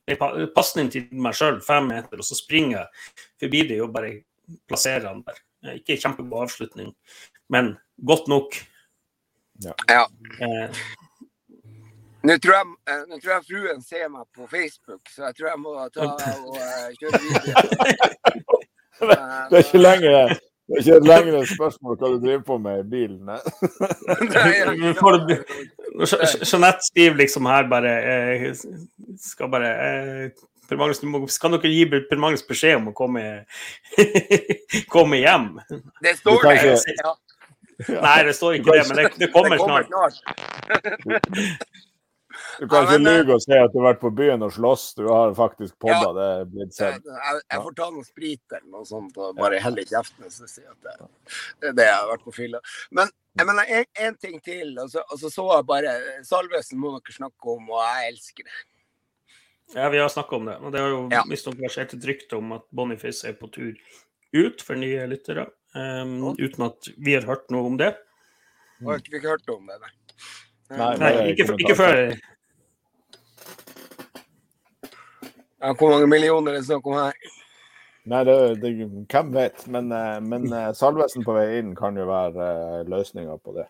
en 0.07 0.19
pa- 0.19 0.33
pasning 0.55 0.89
til 0.93 1.05
meg 1.13 1.37
sjøl, 1.37 1.59
fem 1.65 1.89
meter, 1.91 2.17
og 2.17 2.25
så 2.25 2.37
springer 2.37 2.79
jeg 2.79 3.27
forbi 3.43 3.63
det 3.69 3.81
og 3.83 3.93
bare 3.93 4.13
plasserer 4.69 5.09
han 5.11 5.21
der. 5.27 5.41
Eh, 5.65 5.79
Ikke 5.81 5.99
kjempegod 6.01 6.47
avslutning, 6.47 6.93
men 7.53 7.75
godt 8.09 8.29
nok. 8.31 8.57
Ja. 9.65 10.05
Eh, 10.41 10.85
Nå 12.27 12.33
tror, 12.43 12.53
jeg, 12.57 12.65
eh, 12.91 13.01
nå 13.07 13.15
tror 13.21 13.31
jeg 13.35 13.43
fruen 13.47 13.81
ser 13.85 14.07
meg 14.11 14.25
på 14.35 14.41
Facebook, 14.51 15.03
så 15.13 15.19
jeg 15.29 15.35
tror 15.37 15.47
jeg 15.51 15.59
må 15.63 15.71
ta 15.95 16.01
og 16.07 16.11
uh, 16.57 16.87
kjøre 16.99 17.17
videre. 17.23 17.51
Det 18.97 19.53
er 19.53 19.61
ikke 19.61 19.77
lenger 19.77 20.15
det 20.67 20.75
er 20.75 20.79
ikke 20.81 20.95
et 20.97 21.05
lengre 21.07 21.39
spørsmål 21.47 21.95
hva 22.01 22.07
du 22.11 22.17
driver 22.19 22.41
på 22.43 22.55
med 22.59 22.79
i 22.81 22.87
bilen. 22.91 23.29
Jeanette 26.51 26.83
skriver 26.89 27.15
liksom 27.21 27.45
her 27.47 27.63
bare 27.71 27.91
eh, 28.03 28.51
Skal 29.21 29.47
bare 29.53 29.69
eh, 29.69 30.27
Per 30.67 30.75
Magnus, 30.81 30.99
du 30.99 31.07
må, 31.07 31.23
Kan 31.39 31.55
dere 31.55 31.71
gi 31.71 31.85
Per 32.09 32.19
Magnus 32.19 32.43
beskjed 32.43 32.75
om 32.81 32.89
å 32.91 32.93
komme, 32.97 33.23
komme 34.93 35.15
hjem? 35.23 35.47
Det 36.03 36.17
står 36.19 36.35
det. 36.43 36.51
ikke- 36.65 37.15
Ja, 37.87 38.01
Nei, 38.01 38.23
det 38.25 38.33
står 38.33 38.55
ikke 38.57 38.73
det, 38.73 38.87
men 38.89 38.97
det, 38.97 39.03
det 39.21 39.27
kommer 39.31 39.53
det 39.53 39.59
kommer 39.61 39.85
snart. 39.85 40.17
snart. 41.05 41.21
Du 42.59 42.67
kan 42.67 42.83
Ja, 42.83 42.83
ikke 42.87 42.97
men, 43.03 43.07
eh, 43.07 43.17
lyve 43.21 43.33
og 43.35 43.41
si 43.43 43.53
at 43.53 43.71
du 43.73 43.77
har 43.79 43.93
vært 43.93 43.99
på 44.01 44.09
byen 44.17 44.41
og 44.43 44.51
slåss. 44.55 44.85
Du 44.97 45.03
har 45.07 45.33
faktisk 45.37 45.75
podda. 45.79 46.07
Ja. 46.07 46.13
Det 46.17 46.27
er 46.41 46.45
blitt 46.45 46.77
Jeg, 46.79 46.93
sett. 46.93 47.03
jeg, 47.05 47.41
jeg 47.51 47.61
får 47.67 47.75
ta 47.77 47.89
noe 47.93 48.03
sprit 48.07 48.55
eller 48.57 48.69
noe 48.71 48.85
sånt 48.89 49.17
og 49.17 49.35
bare 49.37 49.59
helle 49.61 49.83
i 49.83 49.85
kjeften 49.85 50.25
og 50.25 50.31
så 50.33 50.47
si 50.49 50.61
at 50.65 50.79
det, 50.81 50.95
det 51.61 51.69
er 51.69 51.75
det 51.77 51.85
jeg 51.85 51.97
har 51.99 52.07
vært 52.13 52.23
på 52.25 52.33
fylla. 52.33 52.61
Men 52.91 53.11
jeg 53.37 53.45
mener 53.51 53.63
en, 53.77 53.85
en 54.07 54.15
ting 54.17 54.39
til, 54.41 54.73
og 54.81 54.89
så, 54.89 55.03
og 55.11 55.19
så 55.21 55.29
så 55.29 55.45
jeg 55.55 55.67
bare 55.69 55.93
Salvesen 56.25 56.79
må 56.81 56.95
dere 56.97 57.13
snakke 57.19 57.53
om, 57.53 57.69
og 57.69 57.83
jeg 57.85 58.13
elsker 58.15 58.43
det. 58.49 58.57
Ja, 59.75 59.89
vi 59.91 59.99
har 59.99 60.09
snakka 60.09 60.35
om 60.39 60.45
det. 60.47 60.57
Og 60.63 60.71
det 60.73 60.79
har 60.81 60.89
jo 60.89 61.01
Ja. 61.11 61.23
visstnok 61.27 61.57
versert 61.61 61.93
et 61.93 62.05
rykte 62.07 62.37
om 62.37 62.53
at 62.53 62.63
Boniface 62.73 63.25
er 63.27 63.33
på 63.33 63.51
tur 63.51 63.73
ut 64.33 64.61
for 64.61 64.75
nye 64.79 65.05
lyttere. 65.11 65.49
Um, 65.75 66.33
uten 66.39 66.63
at 66.65 66.87
vi 66.97 67.13
har 67.13 67.27
hørt 67.27 67.51
noe 67.51 67.65
om 67.67 67.77
det. 67.77 67.91
Vi 68.79 68.85
har 68.87 68.97
ikke 69.03 69.21
hørt 69.21 69.47
om 69.49 69.67
det. 69.67 69.77
Nei. 70.71 70.77
Nei, 70.77 70.95
Nei, 70.97 71.11
ikke, 71.33 71.53
ikke 71.59 71.75
før 71.75 71.99
Ja, 75.67 75.73
hvor 75.75 75.89
mange 75.91 76.07
millioner 76.07 76.53
er 76.55 76.61
det 76.61 76.67
snakk 76.69 76.85
om 76.87 76.93
her? 76.95 77.17
Nei, 78.07 78.21
det, 78.23 78.35
det, 78.61 78.69
hvem 79.11 79.33
vet. 79.35 79.65
Men, 79.67 79.89
eh, 79.91 80.19
men 80.23 80.45
eh, 80.55 80.69
Salvesen 80.79 81.25
på 81.27 81.33
vei 81.35 81.57
inn 81.57 81.73
kan 81.75 81.97
jo 81.99 82.05
være 82.07 82.45
uh, 82.47 82.85
løsninga 82.87 83.35
på 83.43 83.57
det. 83.57 83.65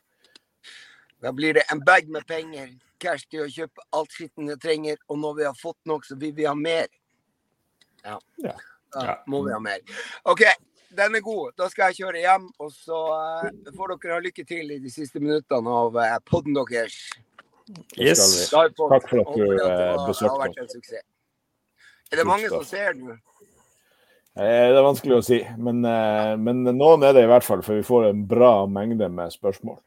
Da 1.26 1.32
blir 1.34 1.58
det 1.58 1.64
en 1.74 1.82
bag 1.82 2.12
med 2.14 2.28
penger, 2.30 2.70
cash 3.02 3.26
til 3.32 3.48
å 3.48 3.50
kjøpe 3.50 3.82
alt 3.98 4.14
skitten 4.14 4.52
jeg 4.54 4.62
trenger, 4.62 5.02
og 5.10 5.18
når 5.24 5.40
vi 5.40 5.48
har 5.48 5.58
fått 5.58 5.80
nok, 5.90 6.06
så 6.06 6.20
vil 6.22 6.36
vi 6.38 6.46
ha 6.46 6.54
mer. 6.54 6.86
Ja. 8.06 8.20
Ja. 8.46 8.54
Da 8.94 9.18
må 9.26 9.42
vi 9.48 9.56
ha 9.56 9.58
mer. 9.58 9.82
OK, 10.30 10.46
den 11.02 11.18
er 11.18 11.26
god. 11.26 11.58
Da 11.58 11.72
skal 11.74 11.90
jeg 11.90 12.04
kjøre 12.04 12.22
hjem, 12.28 12.48
og 12.62 12.72
så 12.78 13.02
eh, 13.50 13.74
får 13.74 13.98
dere 13.98 14.20
ha 14.20 14.24
lykke 14.30 14.46
til 14.54 14.78
i 14.78 14.82
de 14.86 14.94
siste 14.94 15.18
minuttene 15.24 15.80
av 15.82 15.98
podden 16.30 16.62
deres. 16.62 17.02
Yes. 17.98 18.22
Takk 18.54 18.78
for 18.78 18.94
at 18.94 19.10
du, 19.10 19.24
Håper 19.26 19.56
det 19.58 19.66
eh, 19.66 19.86
var- 19.98 20.10
besøkte 20.14 20.36
har 20.38 20.44
vært 20.46 20.62
en 20.62 20.76
suksess. 20.78 21.08
Er 22.12 22.22
det 22.22 22.28
mange 22.28 22.50
som 22.52 22.64
ser 22.68 22.94
nå? 22.98 23.16
Eh, 24.38 24.68
Det 24.70 24.78
er 24.78 24.86
vanskelig 24.86 25.18
å 25.18 25.24
si, 25.26 25.40
men, 25.58 25.84
eh, 25.86 26.36
men 26.38 26.64
noen 26.78 27.04
er 27.04 27.14
det 27.18 27.24
i 27.26 27.30
hvert 27.32 27.44
fall. 27.44 27.64
For 27.66 27.80
vi 27.80 27.86
får 27.88 28.10
en 28.12 28.26
bra 28.30 28.66
mengde 28.70 29.10
med 29.10 29.34
spørsmål. 29.34 29.80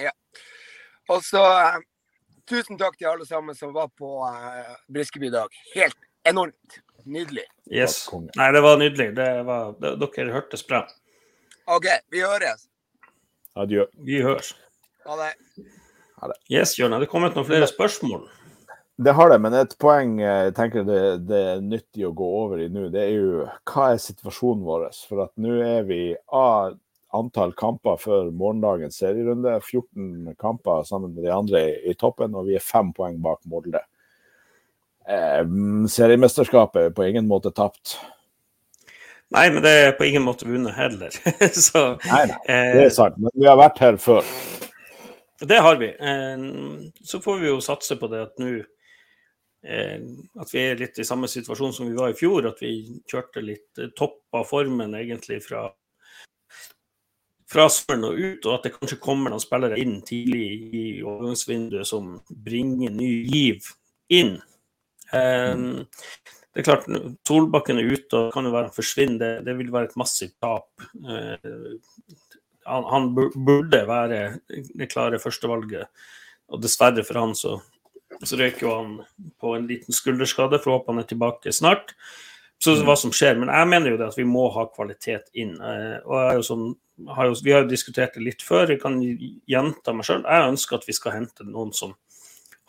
Ja. 0.00 0.10
Og 1.12 1.20
så 1.26 1.42
eh, 1.44 1.78
tusen 2.48 2.78
takk 2.80 2.96
til 2.98 3.10
alle 3.12 3.26
sammen 3.28 3.54
som 3.54 3.74
var 3.76 3.88
på 3.98 4.14
Briskeby 4.88 5.28
i 5.28 5.34
dag. 5.36 5.48
Helt 5.74 5.96
enormt 6.24 6.80
nydelig. 7.04 7.44
yes. 7.66 8.08
Nei, 8.36 8.50
det 8.52 8.62
var 8.62 8.78
nydelig. 8.78 9.14
Det 9.16 9.28
var, 9.44 9.72
det, 9.80 9.96
dere 10.00 10.32
hørtes 10.32 10.62
bra. 10.66 10.84
OK, 11.66 11.86
vi 12.10 12.20
høres. 12.24 12.68
Adjø. 13.58 13.86
Vi 14.06 14.22
høres. 14.22 14.54
Ha 15.04 15.16
det. 15.18 15.34
Yes, 16.48 16.76
Jørn. 16.78 16.94
Er 16.94 17.02
det 17.02 17.10
kommet 17.10 17.34
noen 17.34 17.46
flere 17.46 17.66
spørsmål? 17.66 18.28
Det 19.02 19.14
har 19.16 19.30
det, 19.32 19.38
men 19.42 19.54
et 19.56 19.74
poeng 19.80 20.18
eh, 20.20 20.46
jeg 20.48 20.54
tenker 20.56 20.86
det, 20.86 21.00
det 21.28 21.42
er 21.52 21.64
nyttig 21.64 22.06
å 22.06 22.14
gå 22.16 22.28
over 22.42 22.60
i 22.62 22.68
nå, 22.70 22.86
det 22.92 23.02
er 23.02 23.12
jo 23.16 23.44
hva 23.68 23.92
er 23.92 24.00
situasjonen 24.02 24.64
vår? 24.66 24.88
For 25.08 25.24
at 25.24 25.32
nå 25.40 25.58
er 25.64 25.86
vi 25.88 26.02
av 26.28 26.76
antall 27.12 27.52
kamper 27.58 27.98
før 28.00 28.30
morgendagens 28.30 28.96
serierunde. 29.02 29.58
14 29.60 30.34
kamper 30.40 30.86
sammen 30.88 31.14
med 31.14 31.26
de 31.26 31.32
andre 31.34 31.64
i, 31.68 31.74
i 31.92 31.96
toppen, 31.98 32.36
og 32.36 32.48
vi 32.48 32.56
er 32.56 32.64
fem 32.64 32.92
poeng 32.96 33.18
bak 33.24 33.42
Molde. 33.50 33.82
Eh, 35.08 35.42
seriemesterskapet 35.92 36.88
er 36.88 36.96
på 36.96 37.06
ingen 37.08 37.28
måte 37.28 37.52
tapt. 37.54 37.98
Nei, 39.32 39.46
men 39.52 39.62
det 39.64 39.72
er 39.72 39.94
på 39.96 40.04
ingen 40.08 40.24
måte 40.24 40.48
vunnet 40.48 40.76
heller. 40.76 41.14
Så 41.66 41.94
Nei, 42.04 42.26
nei, 42.28 42.36
det 42.46 42.82
eh, 42.84 42.84
er 42.86 42.92
sant, 42.92 43.16
men 43.20 43.32
vi 43.34 43.48
har 43.48 43.58
vært 43.60 43.80
her 43.82 43.98
før. 44.00 44.26
det 45.48 45.60
har 45.64 45.80
vi. 45.80 45.88
Eh, 45.96 46.44
så 47.02 47.20
får 47.20 47.40
vi 47.40 47.48
jo 47.48 47.60
satse 47.64 47.96
på 48.00 48.10
det 48.12 48.20
at 48.28 48.42
nå 48.42 48.52
eh, 48.60 48.68
At 49.62 50.50
vi 50.50 50.58
er 50.58 50.80
litt 50.80 50.98
i 50.98 51.06
samme 51.06 51.28
situasjon 51.30 51.74
som 51.76 51.86
vi 51.86 51.94
var 51.94 52.10
i 52.10 52.18
fjor. 52.18 52.48
At 52.50 52.62
vi 52.62 53.00
kjørte 53.10 53.44
litt 53.44 53.78
eh, 53.78 53.92
topp 53.98 54.24
av 54.34 54.48
formen 54.50 54.96
egentlig 54.98 55.42
fra 55.46 55.68
fra 57.52 57.66
sommeren 57.68 58.06
og 58.08 58.16
ut, 58.16 58.46
og 58.46 58.54
at 58.54 58.66
det 58.66 58.70
kanskje 58.78 58.96
kommer 59.02 59.32
noen 59.32 59.42
spillere 59.42 59.76
inn 59.80 59.98
tidlig 60.08 60.44
i 60.72 60.84
overgangsvinduet 61.04 61.88
som 61.88 62.14
bringer 62.46 62.94
ny 62.94 63.10
giv 63.28 63.66
inn. 64.12 64.38
Um, 65.12 65.84
det 66.52 66.62
er 66.62 66.66
klart, 66.68 66.88
Solbakken 67.28 67.80
er 67.80 67.92
ute 67.92 68.16
og 68.18 68.32
kan 68.32 68.48
jo 68.48 68.54
være 68.54 68.70
han 68.70 68.76
forsvinner. 68.76 69.20
Det, 69.20 69.30
det 69.48 69.56
vil 69.58 69.72
være 69.74 69.90
et 69.90 69.98
massivt 70.00 70.38
tap. 70.40 70.70
Uh, 71.04 71.76
han, 72.68 72.88
han 72.88 73.12
burde 73.12 73.82
være 73.88 74.22
det 74.48 74.88
klare 74.92 75.20
førstevalget. 75.20 76.08
Og 76.52 76.60
dessverre 76.60 77.04
for 77.04 77.20
han 77.20 77.36
så, 77.36 77.58
så 78.28 78.38
røyk 78.38 78.62
jo 78.62 78.74
han 78.74 78.92
på 79.42 79.56
en 79.56 79.66
liten 79.70 79.96
skulderskade. 79.96 80.60
Får 80.62 80.76
håpe 80.76 80.92
han 80.92 81.02
er 81.02 81.08
tilbake 81.10 81.54
snart. 81.54 81.94
Så 82.62 82.76
hva 82.86 82.94
som 82.98 83.10
skjer. 83.14 83.34
Men 83.40 83.50
jeg 83.50 83.70
mener 83.70 83.92
jo 83.92 83.98
det 83.98 84.12
at 84.12 84.18
vi 84.18 84.26
må 84.28 84.46
ha 84.54 84.68
kvalitet 84.70 85.32
inn. 85.34 85.56
Eh, 85.58 85.98
og 86.06 86.44
sånn, 86.46 86.68
har 87.16 87.30
jo, 87.30 87.34
vi 87.42 87.54
har 87.54 87.64
jo 87.64 87.72
diskutert 87.72 88.14
det 88.14 88.22
litt 88.22 88.44
før. 88.46 88.70
Jeg 88.70 88.82
kan 88.84 89.00
gjenta 89.02 89.94
meg 89.96 90.06
sjøl. 90.06 90.22
Jeg 90.22 90.52
ønsker 90.52 90.78
at 90.78 90.86
vi 90.86 90.96
skal 90.96 91.16
hente 91.16 91.48
noen 91.48 91.74
som 91.74 91.96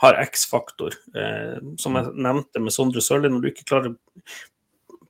har 0.02 0.18
X-faktor. 0.26 0.98
Eh, 1.16 1.60
som 1.78 2.00
jeg 2.00 2.16
nevnte 2.26 2.64
med 2.64 2.74
Sondre 2.74 3.04
Sørli, 3.06 3.30
når 3.30 3.44
du 3.44 3.52
ikke 3.52 3.70
klarer 3.70 3.94
å 3.94 4.26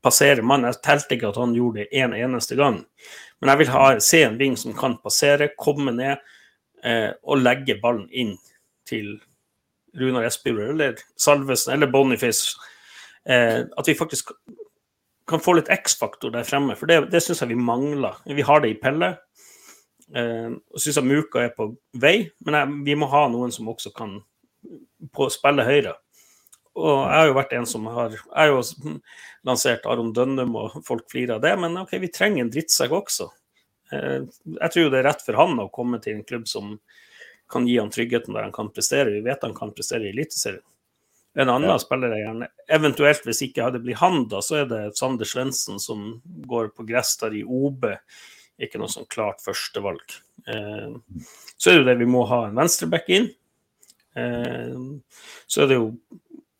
passere 0.04 0.44
mannen 0.44 0.68
Jeg 0.74 0.84
telte 0.84 1.16
ikke 1.16 1.30
at 1.32 1.39
han 1.39 1.56
gjorde 1.56 1.86
det 1.86 2.04
en 2.04 2.16
eneste 2.18 2.60
gang. 2.60 2.82
Men 3.39 3.54
jeg 3.54 3.64
vil 3.64 3.72
ha, 3.74 3.86
se 4.04 4.24
en 4.28 4.39
ving 4.39 4.58
som 4.60 4.76
kan 4.76 5.00
passere, 5.04 5.54
komme 5.60 5.96
ned 5.96 6.18
eh, 6.84 7.12
og 7.24 7.39
legge 7.39 7.80
ballen 7.80 8.10
inn 8.12 8.36
til 8.88 9.16
Runar 10.00 10.28
Espejord 10.28 10.74
eller 10.74 11.02
Salvesen 11.20 11.74
eller 11.76 11.91
Boniface. 11.91 12.58
Eh, 13.26 13.62
at 13.78 13.88
vi 13.88 13.96
faktisk 13.96 14.32
kan 15.28 15.39
få 15.39 15.56
litt 15.58 15.72
X-faktor 15.72 16.34
der 16.34 16.44
fremme, 16.48 16.76
for 16.76 16.89
det, 16.89 17.06
det 17.14 17.22
syns 17.24 17.44
jeg 17.44 17.54
vi 17.54 17.60
mangler. 17.60 18.18
Vi 18.28 18.44
har 18.44 18.64
det 18.64 18.74
i 18.74 18.80
Pelle. 18.80 19.14
Eh, 20.14 20.50
og 20.52 20.82
syns 20.84 21.00
jeg 21.00 21.08
Muka 21.08 21.46
er 21.46 21.54
på 21.56 21.72
vei, 22.00 22.18
men 22.46 22.60
jeg, 22.60 22.80
vi 22.89 22.98
må 23.00 23.08
ha 23.12 23.26
noen 23.32 23.54
som 23.56 23.70
også 23.72 23.94
kan 23.96 24.18
på, 25.14 25.30
spille 25.32 25.66
høyre. 25.68 25.96
Og 26.74 26.89
jeg 26.89 27.14
har 27.14 27.28
jo 27.30 27.38
vært 27.38 27.52
en 27.54 27.68
som 27.70 27.86
har 27.94 28.16
Jeg 28.16 28.34
har 28.34 28.50
jo 28.50 28.98
lansert 29.46 29.86
Aron 29.86 30.12
Dønnum, 30.16 30.56
og 30.58 30.84
folk 30.88 31.06
flirer 31.12 31.38
av 31.38 31.46
det, 31.46 31.54
men 31.62 31.78
OK, 31.84 31.96
vi 32.02 32.12
trenger 32.12 32.44
en 32.44 32.52
drittsekk 32.54 32.96
også. 32.98 33.30
Eh, 33.94 34.20
jeg 34.58 34.74
tror 34.74 34.86
jo 34.86 34.91
det 34.91 35.02
er 35.02 35.10
rett 35.12 35.24
for 35.26 35.39
han 35.39 35.60
å 35.62 35.72
komme 35.74 36.02
til 36.04 36.18
en 36.18 36.28
klubb 36.28 36.50
som 36.50 36.76
kan 37.52 37.68
gi 37.68 37.80
han 37.80 37.91
tryggheten 37.94 38.36
der 38.36 38.48
han 38.48 38.56
kan 38.56 38.72
prestere. 38.74 39.14
Vi 39.14 39.24
vet 39.26 39.44
han 39.46 39.56
kan 39.58 39.74
prestere 39.76 40.08
i 40.08 40.14
Eliteserien. 40.14 40.64
En 41.34 41.50
annen 41.50 41.72
ja. 41.72 41.80
spiller 41.82 42.12
jeg 42.14 42.28
gjerne 42.28 42.48
Eventuelt, 42.76 43.24
hvis 43.26 43.41
ikke 43.48 43.72
det 43.74 43.82
blir 43.82 43.98
han, 43.98 44.28
da, 44.30 44.41
så 44.46 44.60
er 44.62 44.68
det 44.70 44.82
Sander 45.00 45.26
Svendsen 45.26 45.80
som 45.82 46.20
går 46.46 46.70
på 46.78 46.86
gress 46.86 47.16
der 47.22 47.34
i 47.34 47.41
OB. 47.41 47.88
Ikke 48.62 48.78
noe 48.78 48.91
sånn 48.91 49.10
klart 49.10 49.41
førstevalg. 49.41 50.18
Eh, 50.46 50.94
så 51.58 51.72
er 51.72 51.80
det 51.80 51.82
jo 51.82 51.88
det 51.89 51.98
vi 52.04 52.10
må 52.10 52.22
ha 52.30 52.44
en 52.48 52.60
venstreback 52.60 53.10
inn. 53.14 53.32
Eh, 54.14 54.78
så 55.50 55.64
er 55.64 55.72
det 55.72 55.80
jo 55.80 55.96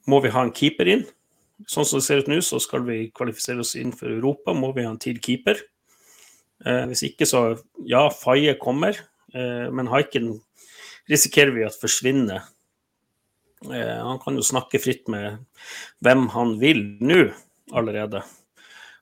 Må 0.10 0.18
vi 0.20 0.34
ha 0.34 0.42
en 0.44 0.52
keeper 0.52 0.90
inn? 0.92 1.06
Sånn 1.70 1.86
som 1.88 2.02
det 2.02 2.04
ser 2.04 2.24
ut 2.26 2.28
nå, 2.28 2.42
så 2.44 2.58
skal 2.60 2.82
vi 2.84 3.06
kvalifisere 3.16 3.64
oss 3.64 3.78
inn 3.80 3.94
for 3.96 4.12
Europa. 4.12 4.52
Må 4.52 4.74
vi 4.76 4.84
ha 4.84 4.90
en 4.92 5.00
til 5.00 5.22
keeper? 5.24 5.62
Eh, 6.66 6.84
hvis 6.90 7.06
ikke, 7.08 7.28
så 7.30 7.54
ja, 7.88 8.10
Faye 8.12 8.58
kommer. 8.60 9.00
Eh, 9.34 9.70
men 9.72 9.88
Haiken 9.88 10.34
risikerer 11.10 11.54
vi 11.56 11.66
at 11.68 11.80
forsvinner 11.80 12.46
Eh, 13.72 14.06
han 14.06 14.20
kan 14.20 14.36
jo 14.36 14.44
snakke 14.44 14.80
fritt 14.82 15.08
med 15.12 15.38
hvem 16.04 16.28
han 16.34 16.58
vil 16.60 16.84
nå 17.04 17.22
allerede. 17.72 18.24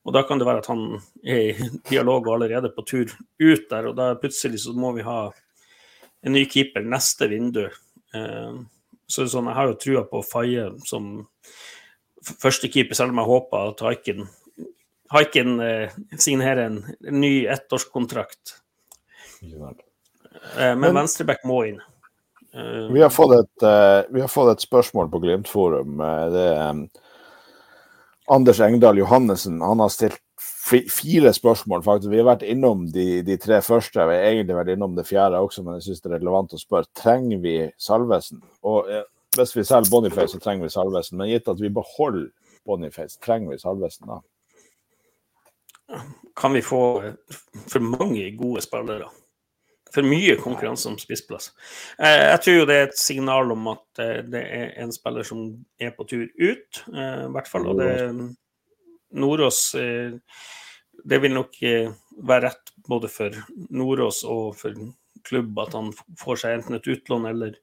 Og 0.05 0.15
da 0.15 0.23
kan 0.25 0.41
det 0.41 0.47
være 0.47 0.63
at 0.63 0.69
han 0.69 0.83
er 1.23 1.41
i 1.51 1.69
dialog 1.89 2.27
og 2.27 2.35
allerede 2.35 2.73
på 2.73 2.85
tur 2.85 3.09
ut 3.41 3.65
der, 3.69 3.89
og 3.89 3.97
da 3.97 4.13
plutselig 4.21 4.63
så 4.63 4.73
må 4.77 4.93
vi 4.97 5.05
ha 5.05 5.23
en 6.21 6.35
ny 6.37 6.45
keeper 6.49 6.85
neste 6.85 7.29
vindu. 7.31 7.65
Eh, 8.13 8.61
så 9.07 9.23
det 9.23 9.27
er 9.27 9.33
sånn, 9.33 9.49
jeg 9.49 9.57
har 9.57 9.71
jo 9.71 9.79
trua 9.81 10.05
på 10.07 10.23
Faye 10.23 10.69
som 10.87 11.13
førstekeeper, 12.21 12.95
selv 12.97 13.15
om 13.15 13.21
jeg 13.21 13.31
håper 13.31 13.71
at 13.73 13.85
Haiken, 13.85 14.27
Haiken 15.11 15.57
eh, 15.65 16.01
signerer 16.15 16.67
en, 16.69 16.83
en 17.01 17.17
ny 17.19 17.47
ettårskontrakt. 17.51 18.59
Eh, 19.41 19.57
men, 19.57 20.77
men 20.85 21.01
venstreback 21.01 21.43
må 21.49 21.63
inn. 21.67 21.81
Vi 22.51 23.01
har, 23.01 23.09
fått 23.09 23.31
et, 23.37 23.63
uh, 23.63 24.03
vi 24.11 24.21
har 24.21 24.27
fått 24.27 24.51
et 24.51 24.65
spørsmål 24.65 25.07
på 25.11 25.21
Glimt-forum. 25.23 26.01
Eh, 26.03 26.25
det 26.33 26.41
er 26.49 26.73
um, 26.75 26.81
Anders 28.35 28.59
Engdahl 28.59 28.99
Johannessen. 28.99 29.61
Han 29.63 29.79
har 29.79 29.93
stilt 29.93 30.19
fire 30.91 31.31
spørsmål, 31.33 31.83
faktisk. 31.85 32.11
Vi 32.11 32.19
har 32.19 32.27
vært 32.27 32.43
innom 32.43 32.83
de, 32.91 33.21
de, 33.23 33.37
tre 33.39 33.61
første. 33.63 34.03
Vi 34.03 34.17
har 34.19 34.27
egentlig 34.33 34.57
vært 34.57 34.73
innom 34.75 34.97
det 34.99 35.07
fjerde 35.07 35.39
også, 35.39 35.63
men 35.63 35.79
jeg 35.79 35.87
syns 35.87 36.03
det 36.03 36.11
er 36.11 36.17
relevant 36.17 36.55
å 36.55 36.59
spørre. 36.59 36.91
Trenger 36.97 37.39
vi 37.43 37.55
Salvesen? 37.79 38.43
Og 38.67 38.91
hvis 39.37 39.55
vi 39.55 39.63
selger 39.63 39.91
Boniface, 39.91 40.35
så 40.35 40.43
trenger 40.43 40.67
vi 40.67 40.73
Salvesen. 40.75 41.17
Men 41.19 41.31
gitt 41.31 41.47
at 41.47 41.63
vi 41.63 41.71
beholder 41.71 42.27
Boniface, 42.67 43.19
trenger 43.23 43.55
vi 43.55 43.61
Salvesen 43.63 44.11
da? 44.11 44.19
Kan 46.39 46.53
vi 46.55 46.61
få 46.63 46.83
for 47.67 47.79
mange 47.83 48.27
gode 48.39 48.63
spillere? 48.63 49.07
For 49.93 50.07
mye 50.07 50.37
konkurranse 50.39 50.89
om 50.89 50.97
spissplass. 50.99 51.51
Eh, 51.99 52.27
jeg 52.31 52.41
tror 52.43 52.57
jo 52.59 52.67
det 52.69 52.77
er 52.77 52.87
et 52.87 52.99
signal 52.99 53.51
om 53.53 53.71
at 53.73 54.03
eh, 54.03 54.19
det 54.27 54.41
er 54.41 54.73
en 54.83 54.93
spiller 54.95 55.27
som 55.27 55.43
er 55.81 55.93
på 55.97 56.07
tur 56.09 56.25
ut, 56.25 56.83
eh, 56.93 57.23
i 57.27 57.31
hvert 57.35 57.51
fall. 57.51 57.67
Og 57.71 57.81
det 57.81 57.91
Nordås 59.11 59.75
Det 61.01 61.17
vil 61.19 61.33
nok 61.33 61.57
være 61.59 62.43
rett 62.45 62.69
både 62.87 63.09
for 63.11 63.35
Nordås 63.73 64.21
og 64.23 64.53
for 64.55 64.77
klubb 65.27 65.57
at 65.59 65.73
han 65.75 65.89
får 66.19 66.39
seg 66.39 66.53
enten 66.55 66.77
et 66.77 66.87
utlån 66.87 67.25
eller 67.27 67.57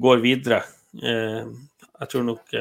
går 0.00 0.22
videre. 0.22 0.62
Jeg 0.94 2.08
tror 2.10 2.24
nok 2.24 2.54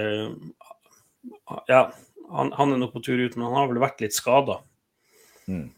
Ja, 1.70 1.94
han, 2.34 2.52
han 2.58 2.74
er 2.74 2.82
nok 2.82 2.94
på 2.98 3.04
tur 3.06 3.22
ut, 3.22 3.38
men 3.38 3.46
han 3.46 3.56
har 3.56 3.70
vel 3.72 3.82
vært 3.84 4.02
litt 4.04 4.18
skada. 4.18 4.60
Mm. 5.48 5.70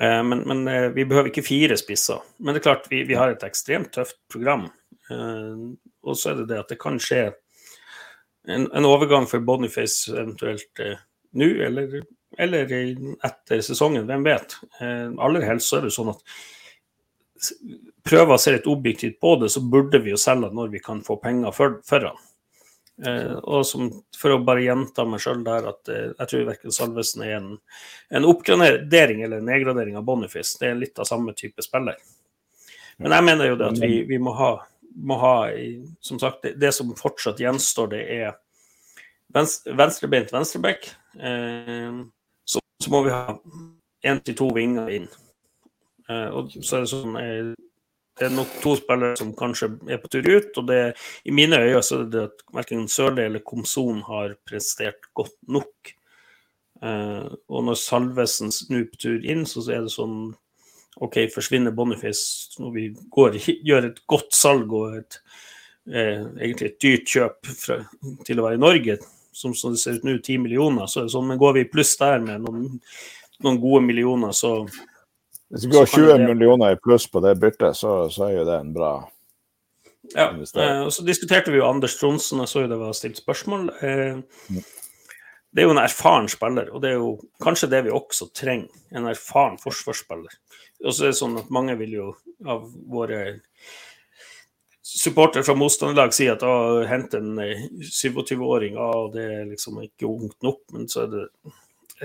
Eh, 0.00 0.22
men, 0.22 0.38
men, 0.38 0.68
eh, 0.68 0.88
vi 0.94 1.04
behøver 1.04 1.32
ikke 1.32 1.46
fire 1.46 1.76
spisser. 1.78 2.22
Men 2.38 2.54
det 2.54 2.62
er 2.62 2.68
klart, 2.68 2.90
vi, 2.90 3.02
vi 3.08 3.18
har 3.18 3.32
et 3.32 3.46
ekstremt 3.46 3.90
tøft 3.94 4.20
program. 4.30 4.68
Eh, 5.10 5.64
og 6.06 6.18
så 6.18 6.32
er 6.32 6.42
det 6.42 6.50
det 6.52 6.60
at 6.62 6.70
det 6.74 6.80
kan 6.82 7.00
skje 7.02 7.24
en, 8.48 8.68
en 8.70 8.86
overgang 8.88 9.26
for 9.28 9.42
Boniface 9.44 10.12
eventuelt 10.14 10.84
nå, 11.36 11.48
eller, 11.66 11.98
eller, 12.38 12.70
etter 13.26 13.60
sesongen. 13.64 14.06
Hvem 14.08 14.24
vet? 14.24 14.54
aller 14.80 15.44
helst 15.44 15.68
så 15.68 15.80
er 15.80 15.88
det 15.88 15.92
sånn 15.92 16.14
at 16.14 16.22
prøver 18.08 18.34
å 18.34 18.40
se 18.40 18.54
litt 18.54 18.70
objektivt 18.70 19.18
på 19.20 19.34
det, 19.42 19.50
så 19.52 19.60
burde 19.60 20.00
vi 20.02 20.14
jo 20.14 20.18
selge 20.18 20.48
når 20.54 20.72
vi 20.72 20.80
kan 20.82 21.02
få 21.06 21.18
penger 21.22 21.52
for, 21.54 21.76
for 21.86 22.08
han. 22.08 22.24
Eh, 23.06 23.32
og 23.32 23.66
som, 23.66 23.90
for 24.18 24.34
å 24.34 24.40
bare 24.42 24.64
gjenta 24.64 25.04
meg 25.06 25.22
sjøl 25.22 25.44
der, 25.46 25.68
at 25.70 25.90
eh, 25.92 26.08
jeg 26.10 26.30
tror 26.30 26.48
verken 26.48 26.74
Salvesen 26.74 27.22
er 27.26 27.36
en, 27.36 27.52
en 28.10 28.26
oppgradering 28.26 29.22
eller 29.26 29.44
nedgradering 29.44 29.98
av 30.00 30.06
Boniface. 30.08 30.56
Det 30.58 30.72
er 30.72 30.80
litt 30.80 30.98
av 30.98 31.06
samme 31.06 31.34
type 31.38 31.62
spiller. 31.62 32.00
Men 32.98 33.14
jeg 33.14 33.26
mener 33.28 33.52
jo 33.52 33.60
det 33.60 33.68
at 33.70 33.78
vi, 33.78 34.02
vi 34.08 34.18
må 34.18 34.32
ha, 34.34 34.50
må 34.98 35.18
ha 35.20 35.34
Som 36.02 36.18
sagt, 36.18 36.42
det, 36.42 36.56
det, 36.58 36.72
som 36.74 36.90
fortsatt 36.98 37.38
gjenstår, 37.38 37.92
det 37.94 38.02
er 38.16 38.34
venstre, 39.34 39.76
venstrebeint 39.78 40.34
venstreback. 40.34 40.90
Eh, 41.14 42.02
så, 42.44 42.64
så, 42.82 42.90
må 42.90 43.04
vi 43.06 43.14
ha 43.14 43.38
én 44.08 44.22
til 44.26 44.38
to 44.42 44.50
vinger 44.56 44.90
inn. 44.96 45.06
Eh, 46.10 46.28
og 46.34 46.50
så 46.58 46.80
er 46.80 46.86
det 46.86 46.90
sånn 46.90 47.18
eh, 47.22 47.54
det 48.18 48.26
er 48.26 48.34
nok 48.34 48.56
to 48.62 48.74
spillere 48.78 49.18
som 49.18 49.30
kanskje 49.36 49.70
er 49.90 50.00
på 50.02 50.10
tur 50.10 50.26
ut. 50.26 50.50
og 50.58 50.66
det, 50.66 50.80
I 51.24 51.34
mine 51.34 51.60
øyne 51.62 51.82
så 51.82 52.02
er 52.02 52.10
det 52.12 52.24
at 52.30 52.42
verken 52.54 52.88
Sørli 52.90 53.24
eller 53.28 53.44
Komson 53.46 54.02
har 54.08 54.34
prestert 54.48 55.10
godt 55.14 55.36
nok. 55.46 55.92
Eh, 56.82 57.28
og 57.48 57.64
når 57.66 57.78
Salvesen 57.78 58.52
snur 58.54 58.86
på 58.90 59.00
tur 59.02 59.24
inn, 59.24 59.46
så 59.46 59.62
er 59.70 59.86
det 59.86 59.94
sånn 59.94 60.34
OK, 60.98 61.20
forsvinner 61.30 61.74
Boniface 61.74 62.58
når 62.58 62.74
vi 62.74 62.88
går, 63.14 63.38
gjør 63.68 63.92
et 63.92 64.02
godt 64.10 64.34
salg 64.34 64.74
og 64.74 64.98
et, 64.98 65.20
eh, 65.90 66.26
egentlig 66.40 66.72
et 66.72 66.82
dyrt 66.82 67.14
kjøp 67.14 67.52
fra, 67.54 67.80
til 68.26 68.40
å 68.40 68.48
være 68.48 68.58
i 68.58 68.64
Norge, 68.66 68.98
som, 69.30 69.54
som 69.54 69.74
det 69.74 69.82
ser 69.82 69.98
ut 69.98 70.06
nå, 70.06 70.18
10 70.18 70.42
millioner, 70.42 70.90
så 70.90 71.00
er 71.02 71.06
det 71.08 71.14
sånn, 71.14 71.28
men 71.30 71.38
går 71.38 71.60
vi 71.60 71.68
pluss 71.70 71.94
der 72.00 72.18
med 72.24 72.42
noen, 72.42 72.80
noen 73.46 73.60
gode 73.62 73.84
millioner, 73.86 74.34
så 74.34 74.64
hvis 75.48 75.64
det 75.64 75.70
går 75.72 75.86
20 75.86 76.08
det... 76.08 76.26
millioner 76.28 76.74
i 76.74 76.80
pluss 76.80 77.06
på 77.10 77.22
det 77.24 77.36
byttet, 77.40 77.76
så, 77.76 78.08
så, 78.12 78.28
er 78.28 78.40
jo 78.40 78.48
det 78.48 78.58
en 78.60 78.74
bra 78.74 78.92
ja, 80.14 80.30
eh, 80.32 80.82
og 80.86 80.92
så 80.94 81.04
diskuterte 81.04 81.52
vi 81.52 81.60
jo 81.60 81.68
Anders 81.68 81.98
Tronsen, 82.00 82.40
jeg 82.40 82.48
så 82.48 82.64
jo 82.64 82.70
det 82.70 82.78
var 82.80 82.94
stilt 82.96 83.18
spørsmål. 83.20 83.66
Eh, 83.84 84.20
mm. 84.48 84.62
det 85.52 85.60
er 85.60 85.68
jo 85.68 85.74
en 85.74 85.82
erfaren 85.82 86.30
spiller, 86.32 86.70
og 86.72 86.80
det 86.84 86.94
er 86.94 87.00
jo 87.02 87.10
kanskje 87.44 87.68
det 87.74 87.82
vi 87.84 87.92
også 87.92 88.30
trenger. 88.32 88.70
En 88.96 89.10
erfaren 89.10 89.58
forsvarsspiller. 89.60 90.38
Og 90.84 90.94
så 90.94 91.08
er 91.08 91.12
det 91.12 91.18
sånn 91.20 91.36
at 91.40 91.50
mange 91.52 91.76
vil 91.80 91.96
jo 91.96 92.06
av 92.46 92.68
våre 92.88 93.40
supportere 94.88 95.44
fra 95.44 95.56
motstanderlag 95.58 96.14
si 96.16 96.28
at 96.30 96.44
å, 96.46 96.84
hente 96.88 97.20
en 97.20 97.36
27-åring, 97.84 98.78
eh, 98.78 99.02
det 99.12 99.28
er 99.34 99.44
liksom 99.50 99.82
ikke 99.84 100.08
ungt 100.08 100.38
nok. 100.46 100.62
Men 100.72 100.88
så 100.88 101.04
er 101.04 101.12
det 101.12 101.26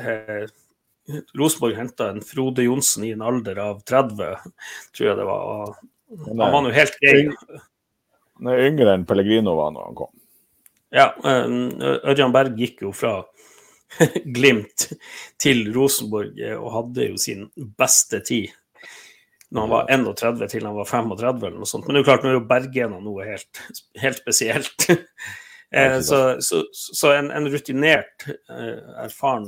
eh, 0.02 0.52
Rosenborg 1.38 1.76
henta 1.76 2.10
en 2.12 2.22
Frode 2.24 2.64
Johnsen 2.64 3.04
i 3.04 3.12
en 3.12 3.24
alder 3.26 3.60
av 3.60 3.82
30, 3.90 4.38
tror 4.96 5.10
jeg 5.10 5.20
det 5.20 5.28
var. 5.28 5.76
Han 6.28 6.44
var 6.44 6.64
nå 6.64 6.72
helt 6.76 7.00
grei. 7.02 7.26
Han 8.40 8.52
er 8.54 8.66
yngre 8.70 8.96
enn 8.96 9.06
Pellegrino 9.10 9.56
var 9.60 9.74
når 9.76 9.90
han 9.90 10.00
kom. 10.00 10.14
Ja, 10.94 11.08
Ørjan 11.26 12.34
Berg 12.36 12.60
gikk 12.60 12.84
jo 12.86 12.92
fra 12.96 13.18
Glimt 14.36 14.88
til 15.42 15.68
Rosenborg 15.74 16.38
eh, 16.42 16.58
og 16.58 16.74
hadde 16.78 17.12
jo 17.12 17.20
sin 17.22 17.48
beste 17.78 18.22
tid 18.26 18.52
når 19.54 19.62
han 19.68 19.74
var 19.74 19.90
31 19.94 20.48
til 20.50 20.66
han 20.66 20.78
var 20.80 20.88
35 20.90 21.44
eller 21.46 21.60
noe 21.62 21.70
sånt. 21.70 21.86
Men 21.86 21.94
det 21.94 22.00
er 22.00 22.04
jo 22.04 22.08
klart, 22.08 22.24
nå 22.26 22.32
er 22.32 22.38
jo 22.40 22.46
Bergena 22.50 23.00
noe 23.04 23.28
helt, 23.28 23.64
helt 24.02 24.22
spesielt. 24.24 24.90
Eh, 25.74 25.96
så, 26.06 26.18
så, 26.46 26.60
så 26.70 27.16
en, 27.16 27.32
en, 27.34 27.48
rutinert, 27.50 28.28
eh, 28.30 28.76
erfaren 29.02 29.48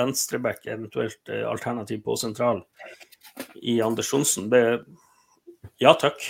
venstreback, 0.00 0.64
eventuelt 0.66 1.32
eh, 1.32 1.44
alternativ 1.48 2.02
på 2.08 2.16
sentral 2.18 2.64
i 3.62 3.80
Anders 3.84 4.12
Johnsen, 4.12 4.50
det 4.52 4.64
Ja 5.80 5.94
takk. 5.94 6.20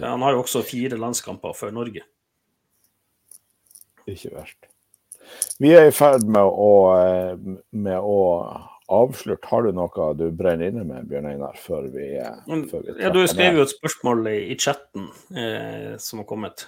Han 0.00 0.22
har 0.24 0.34
jo 0.34 0.42
også 0.42 0.64
fire 0.66 0.98
landskamper 0.98 1.54
for 1.56 1.72
Norge. 1.72 2.02
Ikke 4.06 4.32
verst. 4.34 4.70
Vi 5.58 5.72
er 5.74 5.88
i 5.88 5.94
ferd 5.94 6.26
med 6.30 6.46
å, 6.46 6.72
eh, 7.00 7.58
med 7.74 7.98
å 7.98 8.18
avslutte. 8.92 9.46
Har 9.50 9.66
du 9.66 9.72
noe 9.74 10.08
du 10.18 10.28
brenner 10.30 10.70
inne 10.70 10.84
med, 10.86 11.08
Bjørn 11.10 11.30
Einar, 11.32 11.58
før 11.58 11.88
vi, 11.92 12.12
eh, 12.20 12.40
før 12.70 12.86
vi 12.86 13.02
Ja, 13.02 13.10
Du 13.10 13.26
skrev 13.26 13.58
jo 13.58 13.66
et 13.66 13.74
spørsmål 13.74 14.26
i, 14.30 14.38
i 14.52 14.56
chatten 14.56 15.08
eh, 15.34 15.96
som 15.98 16.22
har 16.22 16.26
kommet. 16.26 16.66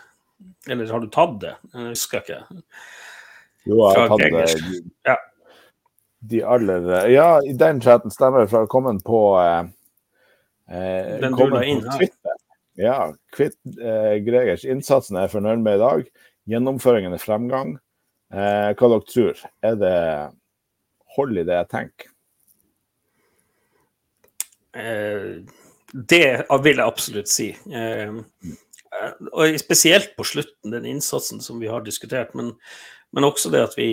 Eller 0.69 0.91
har 0.91 1.01
du 1.01 1.09
tatt 1.11 1.39
det? 1.41 1.55
Jeg 1.75 1.95
husker 1.95 2.23
ikke. 2.23 2.41
Jo, 3.67 3.79
jeg 3.85 3.99
har 3.99 4.09
tatt 4.09 4.27
eh, 4.27 4.83
Ja. 5.07 5.17
De 6.21 6.43
aller 6.43 6.89
eh, 6.93 7.11
Ja, 7.13 7.41
i 7.45 7.53
den 7.53 7.81
chatten 7.81 8.11
stemmer 8.11 8.47
for 8.47 8.59
jeg 8.59 8.67
har 8.67 8.73
kommet 8.73 9.05
på 9.07 9.21
eh, 9.41 9.69
eh, 10.71 11.15
Den 11.23 11.37
du 11.39 11.45
la 11.53 11.63
inn 11.65 11.85
her. 11.85 11.99
Twitter. 11.99 12.39
Ja. 12.79 12.99
Kvitt, 13.35 13.59
eh, 13.79 14.19
Gregers, 14.27 14.65
innsatsen 14.65 15.19
er 15.19 15.31
fornøyd 15.33 15.63
med 15.65 15.79
i 15.79 15.83
dag. 15.83 16.11
Gjennomføringen 16.49 17.15
er 17.15 17.23
fremgang. 17.23 17.77
Eh, 18.33 18.71
hva 18.75 18.91
dere 18.93 19.07
tror? 19.09 19.41
Er 19.65 19.79
det 19.81 19.97
hold 21.17 21.41
i 21.41 21.47
det 21.49 21.57
jeg 21.59 21.71
tenker? 21.73 22.13
Eh, 24.79 25.31
det 25.93 26.25
vil 26.65 26.77
jeg 26.77 26.85
absolutt 26.87 27.31
si. 27.33 27.49
Eh, 27.73 28.21
og 29.33 29.59
spesielt 29.61 30.15
på 30.17 30.27
slutten, 30.27 30.73
den 30.75 30.87
innsatsen 30.89 31.43
som 31.45 31.59
vi 31.63 31.71
har 31.71 31.83
diskutert, 31.87 32.35
men, 32.39 32.53
men 33.13 33.27
også 33.27 33.51
det 33.55 33.65
at 33.71 33.77
vi 33.79 33.91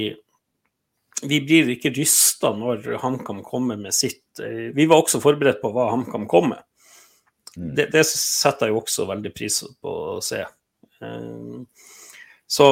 vi 1.24 1.40
blir 1.42 1.70
ikke 1.72 1.94
rysta 1.96 2.52
når 2.58 2.98
HamKam 3.02 3.42
kommer 3.46 3.80
med 3.80 3.96
sitt. 3.96 4.24
Eh, 4.40 4.72
Vi 4.76 4.86
var 4.86 5.04
også 5.04 5.22
forberedt 5.24 5.62
på 5.62 5.72
hva 5.72 5.90
HamKam 5.94 6.28
kom 6.28 6.50
med. 6.52 6.64
Mm. 7.56 7.72
Det, 7.78 7.88
det 7.94 8.04
setter 8.10 8.68
jeg 8.68 8.76
jo 8.76 8.82
også 8.82 9.08
veldig 9.08 9.32
pris 9.36 9.62
på 9.82 9.96
å 10.16 10.22
se. 10.24 10.42
Eh, 11.02 11.86
Så 12.48 12.68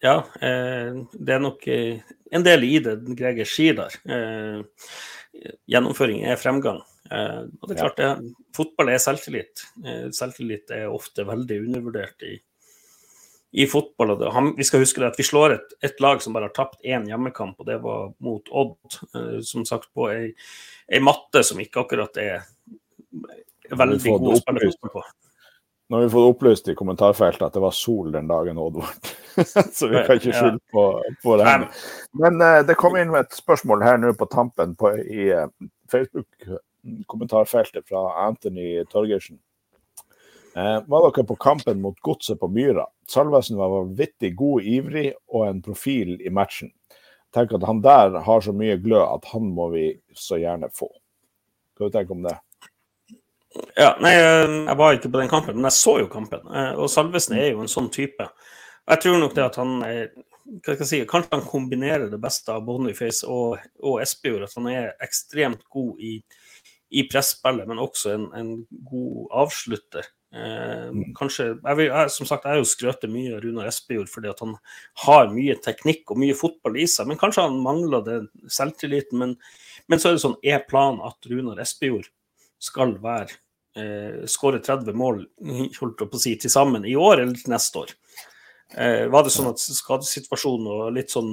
ja, 0.00 0.14
eh, 0.40 0.94
det 1.12 1.34
er 1.34 1.42
nok 1.42 1.66
eh, 1.68 2.00
en 2.32 2.46
del 2.46 2.64
i 2.64 2.78
det 2.80 2.94
Greger 3.18 3.48
sier 3.48 3.76
der. 3.76 3.98
Gjennomføring 5.68 6.22
er 6.24 6.40
fremgang. 6.40 6.80
Og 7.10 7.66
det 7.66 7.74
er 7.74 7.80
klart, 7.82 7.98
det, 7.98 8.32
fotball 8.54 8.92
er 8.92 9.02
selvtillit. 9.02 9.64
Selvtillit 10.14 10.70
er 10.70 10.86
ofte 10.94 11.24
veldig 11.26 11.58
undervurdert 11.66 12.22
i, 12.22 12.36
i 13.52 13.66
fotball. 13.66 14.14
Og 14.14 14.26
han, 14.34 14.52
vi 14.56 14.66
skal 14.66 14.84
huske 14.84 15.02
det 15.02 15.10
at 15.12 15.18
vi 15.18 15.26
slår 15.26 15.56
et, 15.56 15.72
et 15.86 16.02
lag 16.02 16.22
som 16.22 16.36
bare 16.36 16.50
har 16.50 16.56
tapt 16.56 16.84
én 16.86 17.08
hjemmekamp, 17.10 17.58
og 17.58 17.66
det 17.66 17.80
var 17.82 18.12
mot 18.22 18.50
Odd. 18.50 18.76
Eh, 19.14 19.40
som 19.46 19.66
sagt 19.68 19.90
på 19.94 20.10
ei, 20.12 20.30
ei 20.90 21.02
matte 21.02 21.42
som 21.46 21.60
ikke 21.62 21.84
akkurat 21.84 22.20
er 22.22 22.46
veldig 23.70 23.98
god 24.06 24.30
å 24.30 24.38
spille 24.38 24.70
fotball 24.70 24.94
på. 24.98 25.08
Nå 25.90 25.98
har 25.98 26.04
vi 26.04 26.10
fått 26.12 26.28
opplyst 26.36 26.68
i 26.70 26.76
kommentarfeltet 26.78 27.42
at 27.42 27.56
det 27.56 27.62
var 27.64 27.74
sol 27.74 28.12
den 28.14 28.28
dagen, 28.30 28.58
Odd 28.62 28.76
vant. 28.78 29.08
Så 29.74 29.88
vi 29.90 30.04
kan 30.06 30.20
ikke 30.20 30.36
skylde 30.36 30.60
på, 30.70 30.84
på 31.24 31.36
det. 31.40 31.54
Men 32.14 32.42
eh, 32.46 32.60
det 32.66 32.78
kom 32.78 32.94
inn 32.98 33.10
med 33.10 33.26
et 33.26 33.34
spørsmål 33.34 33.82
her 33.82 33.98
nå 33.98 34.12
på 34.18 34.28
tampen 34.30 34.76
på, 34.78 34.92
i 35.02 35.32
eh, 35.34 35.48
Facebook-kommentarfeltet 35.90 37.88
fra 37.90 38.04
Anthony 38.28 38.84
Torgersen. 38.90 39.40
Eh, 40.56 40.82
var 40.86 41.06
dere 41.06 41.26
på 41.26 41.36
kampen 41.36 41.80
mot 41.82 42.00
Godset 42.00 42.40
på 42.40 42.48
Myra? 42.50 42.86
Salvesen 43.08 43.58
var 43.58 43.70
vanvittig 43.70 44.32
god, 44.36 44.62
ivrig 44.66 45.12
og 45.30 45.46
en 45.46 45.62
profil 45.62 46.16
i 46.20 46.30
matchen. 46.30 46.72
Tenk 47.34 47.52
at 47.54 47.66
han 47.68 47.82
der 47.84 48.18
har 48.26 48.42
så 48.42 48.52
mye 48.56 48.78
glød 48.82 49.04
at 49.06 49.28
han 49.30 49.52
må 49.54 49.68
vi 49.74 49.84
så 50.18 50.40
gjerne 50.42 50.70
få. 50.74 50.88
Hva 51.78 51.90
tenker 51.90 52.10
du 52.10 52.18
om 52.18 52.26
det? 52.26 52.34
Ja, 53.78 53.94
nei, 54.02 54.12
jeg 54.14 54.76
var 54.78 54.94
ikke 54.94 55.10
på 55.10 55.22
den 55.22 55.30
kampen, 55.30 55.56
men 55.58 55.70
jeg 55.70 55.78
så 55.78 55.96
jo 56.02 56.10
kampen. 56.10 56.42
Eh, 56.50 56.74
Og 56.78 56.90
Salvesen 56.90 57.38
er 57.38 57.52
jo 57.52 57.62
en 57.62 57.70
sånn 57.70 57.90
type. 57.94 58.26
Jeg 58.90 59.02
tror 59.04 59.22
nok 59.22 59.38
det 59.38 59.46
at 59.46 59.58
han 59.60 59.78
er 59.86 60.10
hva 60.50 60.74
skal 60.74 60.80
jeg 60.82 60.88
si, 60.88 60.98
Kanskje 61.06 61.36
han 61.36 61.46
kombinerer 61.46 62.08
det 62.10 62.18
beste 62.18 62.50
av 62.50 62.64
Boniface 62.66 63.22
og, 63.28 63.60
og 63.86 64.00
Espejord. 64.02 64.48
At 64.48 64.56
han 64.58 64.66
er 64.72 64.88
ekstremt 65.04 65.62
god 65.70 66.00
i, 66.02 66.16
i 66.90 67.04
presspillet, 67.06 67.68
men 67.70 67.78
også 67.78 68.16
en, 68.16 68.24
en 68.34 68.50
god 68.88 69.28
avslutter. 69.44 70.08
Eh, 70.30 70.90
kanskje, 71.18 71.46
jeg 71.58 71.76
vil, 71.78 71.88
jeg, 71.90 72.10
Som 72.14 72.26
sagt, 72.28 72.44
jeg 72.44 72.54
har 72.54 72.60
jo 72.60 72.68
skrøtet 72.70 73.10
mye 73.10 73.34
av 73.34 73.42
Runar 73.42 73.66
Espejord 73.66 74.10
fordi 74.12 74.30
at 74.30 74.38
han 74.44 74.54
har 75.04 75.32
mye 75.34 75.56
teknikk 75.58 76.12
og 76.12 76.20
mye 76.22 76.38
fotball 76.38 76.78
i 76.78 76.86
seg. 76.90 77.10
Men 77.10 77.18
kanskje 77.20 77.48
han 77.48 77.60
mangler 77.64 78.06
den 78.06 78.30
selvtilliten. 78.46 79.18
Men, 79.18 79.36
men 79.90 80.02
så 80.02 80.10
er 80.10 80.18
det 80.18 80.24
sånn, 80.24 80.38
er 80.46 80.66
planen 80.70 81.02
at 81.06 81.30
Runar 81.30 81.62
Espejord 81.62 82.10
skal 82.62 82.94
være 83.02 83.38
eh, 83.76 84.26
skåre 84.30 84.62
30 84.62 84.96
mål 84.96 85.22
holdt 85.80 86.02
på 86.04 86.18
å 86.18 86.22
si, 86.22 86.36
til 86.38 86.52
sammen 86.52 86.86
i 86.86 86.96
år 86.98 87.24
eller 87.24 87.50
neste 87.50 87.84
år. 87.84 87.94
Eh, 88.78 89.06
var 89.10 89.26
det 89.26 89.32
sånn 89.34 89.50
at 89.50 89.58
skadesituasjonen 89.58 90.68
og 90.70 90.92
litt 90.94 91.10
sånn 91.10 91.32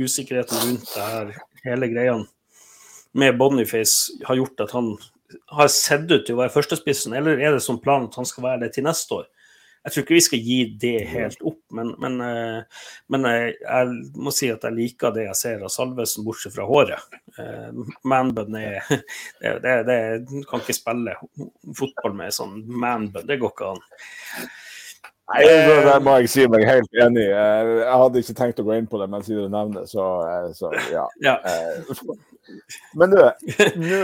usikkerheten 0.00 0.62
rundt 0.62 0.94
det 0.94 1.08
her, 1.10 1.34
hele 1.66 1.88
greia 1.92 2.14
med 3.12 3.36
Boniface 3.36 4.24
har 4.24 4.38
gjort 4.38 4.62
at 4.64 4.72
han 4.72 4.94
har 5.56 5.70
sett 5.72 6.10
ut 6.10 6.26
til 6.26 6.36
å 6.36 6.42
være 6.42 6.54
førstespissen, 6.54 7.14
eller 7.18 7.40
er 7.40 7.54
det 7.54 7.64
sånn 7.64 7.80
plan 7.82 8.08
at 8.08 8.18
han 8.18 8.28
skal 8.28 8.46
være 8.48 8.64
det 8.66 8.74
til 8.76 8.86
neste 8.88 9.22
år? 9.22 9.30
Jeg 9.82 9.92
tror 9.92 10.04
ikke 10.04 10.14
vi 10.14 10.22
skal 10.22 10.42
gi 10.46 10.56
det 10.78 10.98
helt 11.10 11.40
opp, 11.42 11.58
men, 11.74 11.88
men, 11.98 12.18
eh, 12.22 12.82
men 13.10 13.24
eh, 13.26 13.48
jeg 13.50 14.20
må 14.22 14.30
si 14.34 14.46
at 14.52 14.62
jeg 14.62 14.76
liker 14.76 15.14
det 15.14 15.24
jeg 15.24 15.38
ser 15.40 15.64
av 15.66 15.72
Salvesen, 15.74 16.22
bortsett 16.26 16.54
fra 16.54 16.66
håret. 16.68 17.16
Eh, 17.34 17.80
Manbun 18.06 18.58
er 18.60 18.78
det, 19.42 19.56
det, 19.64 19.76
det, 19.88 19.98
Du 20.28 20.36
kan 20.46 20.62
ikke 20.62 20.76
spille 20.78 21.16
fotball 21.74 22.14
med 22.20 22.36
sånn 22.36 22.60
manbun, 22.62 23.26
det 23.26 23.40
går 23.42 23.54
ikke 23.56 23.72
an. 23.72 23.82
Nei, 25.32 25.42
det 25.48 25.98
må 26.04 26.14
jeg 26.20 26.30
si 26.30 26.46
meg 26.50 26.66
helt 26.68 27.02
enig. 27.02 27.24
i. 27.24 27.32
Jeg 27.32 27.98
hadde 28.04 28.22
ikke 28.22 28.38
tenkt 28.38 28.62
å 28.62 28.66
gå 28.68 28.76
inn 28.76 28.90
på 28.90 29.00
det, 29.00 29.10
men 29.10 29.26
siden 29.26 29.48
du 29.48 29.54
nevner 29.56 29.82
det, 29.82 29.90
så, 29.90 30.06
så 30.54 30.70
ja. 30.92 31.08
Ja. 31.24 31.38
Eh, 32.48 32.78
Men 32.98 33.12
du, 33.12 33.18
nå 33.82 34.00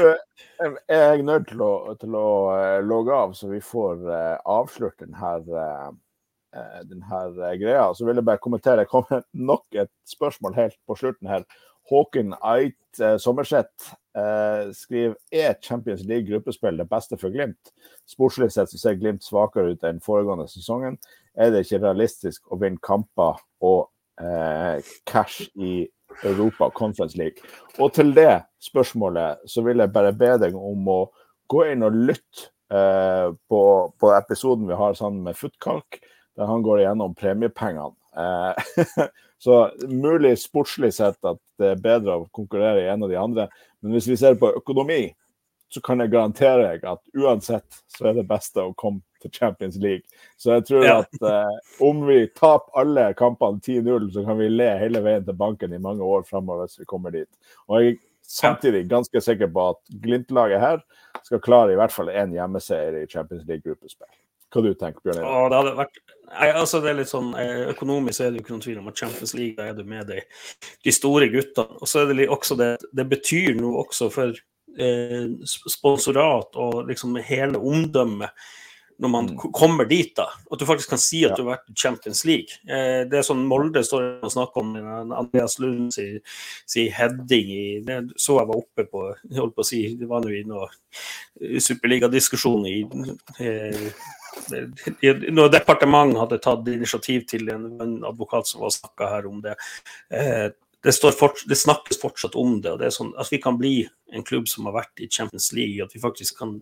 er 0.88 1.04
jeg 1.14 1.24
nødt 1.26 1.48
til 1.52 1.62
å, 1.64 1.72
til 2.00 2.18
å 2.18 2.26
eh, 2.56 2.80
logge 2.86 3.14
av, 3.14 3.32
så 3.38 3.50
vi 3.50 3.62
får 3.64 4.04
eh, 4.08 4.36
avslørt 4.48 5.04
denne, 5.04 5.32
uh, 5.54 6.82
denne 6.88 7.54
greia. 7.60 7.88
Så 7.94 8.08
vil 8.08 8.20
jeg 8.20 8.28
bare 8.28 8.42
kommentere. 8.42 8.84
Det 8.84 8.92
kommer 8.92 9.24
nok 9.32 9.66
et 9.78 9.92
spørsmål 10.08 10.58
helt 10.58 10.78
på 10.88 10.98
slutten 10.98 11.30
her. 11.30 11.46
Håken 11.88 12.34
Ait 12.44 13.00
Sommerseth 13.22 13.94
eh, 14.18 14.70
skriver 14.76 15.14
er 15.32 15.54
Champions 15.62 16.02
League 16.04 16.28
gruppespill 16.28 16.76
det 16.76 16.88
beste 16.90 17.16
for 17.16 17.32
Glimt. 17.32 17.72
Sportslig 18.08 18.50
sett 18.52 18.68
så 18.72 18.80
ser 18.80 18.98
Glimt 19.00 19.24
svakere 19.24 19.72
ut 19.72 19.86
enn 19.88 20.02
foregående 20.04 20.48
sesongen. 20.50 20.98
Er 21.38 21.52
det 21.54 21.64
ikke 21.64 21.80
realistisk 21.86 22.50
å 22.52 22.58
vinne 22.60 22.82
kamper 22.84 23.40
og 23.64 23.88
eh, 24.20 24.84
cash 25.08 25.46
i 25.56 25.86
Europa 26.26 26.70
Conference 26.74 27.18
League? 27.18 27.44
Og 27.78 27.92
til 27.96 28.14
det 28.16 28.42
spørsmålet 28.62 29.44
så 29.48 29.64
vil 29.66 29.82
jeg 29.82 29.94
bare 29.94 30.14
be 30.16 30.34
deg 30.42 30.56
om 30.56 30.88
å 30.92 31.00
gå 31.48 31.64
inn 31.72 31.86
og 31.86 31.96
lytte 31.96 32.48
eh, 32.74 33.28
på, 33.50 33.62
på 34.00 34.12
episoden 34.16 34.68
vi 34.68 34.78
har 34.78 34.98
sammen 34.98 35.22
med 35.28 35.38
Footkalk, 35.38 36.00
der 36.38 36.50
han 36.50 36.64
går 36.66 36.82
igjennom 36.82 37.16
premiepengene. 37.18 37.94
Eh, 38.18 39.06
så 39.44 39.62
mulig 39.88 40.34
sportslig 40.42 40.92
sett 40.96 41.18
at 41.22 41.40
det 41.58 41.72
er 41.74 41.82
bedre 41.82 42.18
å 42.18 42.28
konkurrere 42.34 42.84
i 42.84 42.90
en 42.92 43.06
av 43.06 43.12
de 43.12 43.18
andre, 43.20 43.48
men 43.82 43.94
hvis 43.94 44.10
vi 44.10 44.18
ser 44.20 44.38
på 44.40 44.50
økonomi, 44.58 45.06
så 45.68 45.80
kan 45.84 46.00
jeg 46.00 46.12
garantere 46.12 46.64
deg 46.64 46.84
at 46.88 47.02
uansett 47.18 47.80
så 47.92 48.08
er 48.10 48.18
det 48.18 48.26
beste 48.28 48.62
å 48.62 48.74
komme 48.78 49.02
til 49.20 49.32
Champions 49.34 49.76
League. 49.82 50.06
Så 50.40 50.54
jeg 50.54 50.64
tror 50.68 50.84
Ja. 50.86 50.98
at 51.02 51.22
eh, 51.22 51.58
om 51.84 52.04
vi 52.06 52.20
taper 52.28 52.80
alle 52.80 53.08
kampene 53.18 53.60
10-0, 53.60 54.12
så 54.14 54.24
kan 54.24 54.38
vi 54.38 54.48
le 54.48 54.68
hele 54.78 55.02
veien 55.04 55.24
til 55.26 55.36
banken 55.36 55.74
i 55.74 55.82
mange 55.82 56.04
år 56.06 56.24
framover 56.28 56.66
hvis 56.66 56.78
vi 56.80 56.88
kommer 56.88 57.10
dit. 57.12 57.28
Og 57.68 57.82
jeg 57.82 57.92
er 57.92 57.98
samtidig 58.22 58.86
ganske 58.88 59.20
sikker 59.24 59.50
på 59.52 59.68
at 59.74 59.82
Glimt-laget 60.04 60.60
her 60.62 60.80
skal 61.26 61.42
klare 61.44 61.74
i 61.74 61.80
hvert 61.80 61.92
fall 61.92 62.08
én 62.12 62.32
hjemmeseier 62.36 63.02
i 63.02 63.06
Champions 63.10 63.44
League-gruppespill. 63.48 64.08
Hva 64.48 64.62
du 64.64 64.70
tenker 64.72 65.04
Bjørn 65.04 65.18
Einar? 65.20 65.50
Det 65.50 65.58
hadde 65.60 65.76
vært 65.76 65.98
jeg, 66.28 66.52
altså 66.60 66.80
det 66.84 66.90
er 66.90 66.96
litt 66.98 67.10
sånn, 67.10 67.28
eh, 67.40 67.70
Økonomisk 67.72 68.20
er 68.20 68.30
det 68.30 68.40
jo 68.40 68.44
ikke 68.44 68.52
noen 68.54 68.64
tvil 68.64 68.78
om 68.80 68.88
at 68.90 69.00
Champions 69.00 69.34
League 69.36 69.56
da 69.56 69.70
er 69.70 69.76
du 69.76 69.84
med 69.88 70.08
de, 70.08 70.20
de 70.84 70.92
store 70.92 71.28
guttene. 71.32 71.76
Og 71.80 71.88
så 71.88 72.02
er 72.04 72.12
det 72.12 72.28
også 72.32 72.56
det 72.56 72.70
Det 72.92 73.06
betyr 73.08 73.56
noe 73.60 73.84
også 73.84 74.10
for 74.12 74.36
sponsorat 75.46 76.56
og 76.56 76.86
liksom 76.88 77.16
hele 77.26 77.58
omdømmet 77.58 78.30
når 78.98 79.10
man 79.10 79.26
Mm. 79.30 79.52
kommer 79.54 79.84
dit, 79.86 80.10
da. 80.16 80.24
At 80.50 80.58
du 80.58 80.64
faktisk 80.66 80.88
kan 80.90 80.98
si 80.98 81.20
at 81.24 81.36
du 81.36 81.44
har 81.44 81.52
vært 81.56 81.70
i 81.70 81.74
Champions 81.78 82.24
League. 82.24 82.56
Eh, 82.66 83.04
det 83.06 83.20
er 83.20 83.22
sånn 83.22 83.46
Molde 83.46 83.84
står 83.86 84.24
og 84.26 84.32
snakker 84.32 84.58
om 84.58 84.72
eh, 84.74 85.14
Andreas 85.20 85.54
Lund 85.62 85.92
si, 85.94 86.18
si 86.66 86.88
heading 86.90 87.52
i 87.54 87.80
det 87.86 88.00
Så 88.18 88.40
jeg 88.40 88.48
var 88.50 88.58
oppe 88.58 88.84
på 88.90 89.04
jeg 89.30 89.38
holdt 89.38 89.54
på 89.54 89.62
å 89.62 89.68
si, 89.68 89.94
Det 89.94 90.08
var 90.10 90.24
nå 90.24 90.34
i 90.34 90.42
noe 90.42 90.66
eh, 91.40 91.60
superligadiskusjon 91.62 92.66
i 92.66 92.76
eh, 93.38 93.92
når 95.30 95.50
departementet 95.50 96.18
hadde 96.20 96.38
tatt 96.42 96.68
initiativ 96.70 97.24
til 97.30 97.48
en, 97.54 97.68
en 97.82 97.94
advokat 98.06 98.46
som 98.46 98.60
var 98.62 98.70
snakka 98.74 99.08
her 99.14 99.26
om 99.30 99.40
det. 99.42 99.54
Eh, 100.10 100.48
det, 100.84 100.92
står 100.92 101.14
fort, 101.18 101.42
det 101.48 101.58
snakkes 101.58 102.00
fortsatt 102.00 102.36
om 102.38 102.60
det. 102.62 102.72
og 102.72 102.78
det 102.80 102.88
er 102.88 102.94
sånn 102.94 103.12
At 103.18 103.30
vi 103.32 103.40
kan 103.42 103.58
bli 103.58 103.82
en 104.14 104.24
klubb 104.26 104.48
som 104.50 104.68
har 104.68 104.76
vært 104.78 105.02
i 105.02 105.08
Champions 105.10 105.50
League. 105.56 105.82
At 105.84 105.94
vi 105.94 106.02
faktisk 106.02 106.38
kan 106.38 106.58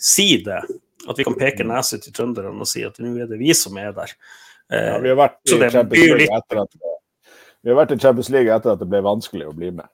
si 0.00 0.42
det. 0.44 0.60
At 1.08 1.18
vi 1.18 1.26
kan 1.26 1.38
peke 1.38 1.66
nese 1.66 2.00
til 2.02 2.14
trønderne 2.16 2.60
og 2.60 2.68
si 2.68 2.82
at 2.86 2.98
nå 3.00 3.14
er 3.22 3.30
det 3.30 3.38
vi 3.40 3.54
som 3.56 3.78
er 3.80 3.94
der. 3.96 4.12
Eh, 4.72 4.90
Ja, 4.90 4.98
vi 5.02 5.12
har 5.12 5.18
vært 5.22 5.40
i 5.46 5.56
Champions 5.70 6.12
League 6.18 6.36
etter 6.40 6.62
at 6.64 6.76
vi 7.60 7.68
har 7.68 7.76
vært 7.76 7.92
i 7.92 8.00
Champions 8.00 8.30
League 8.32 8.52
etter 8.54 8.72
at 8.72 8.80
det 8.80 8.88
ble 8.88 9.02
vanskelig 9.04 9.48
å 9.50 9.56
bli 9.56 9.72
med. 9.78 9.88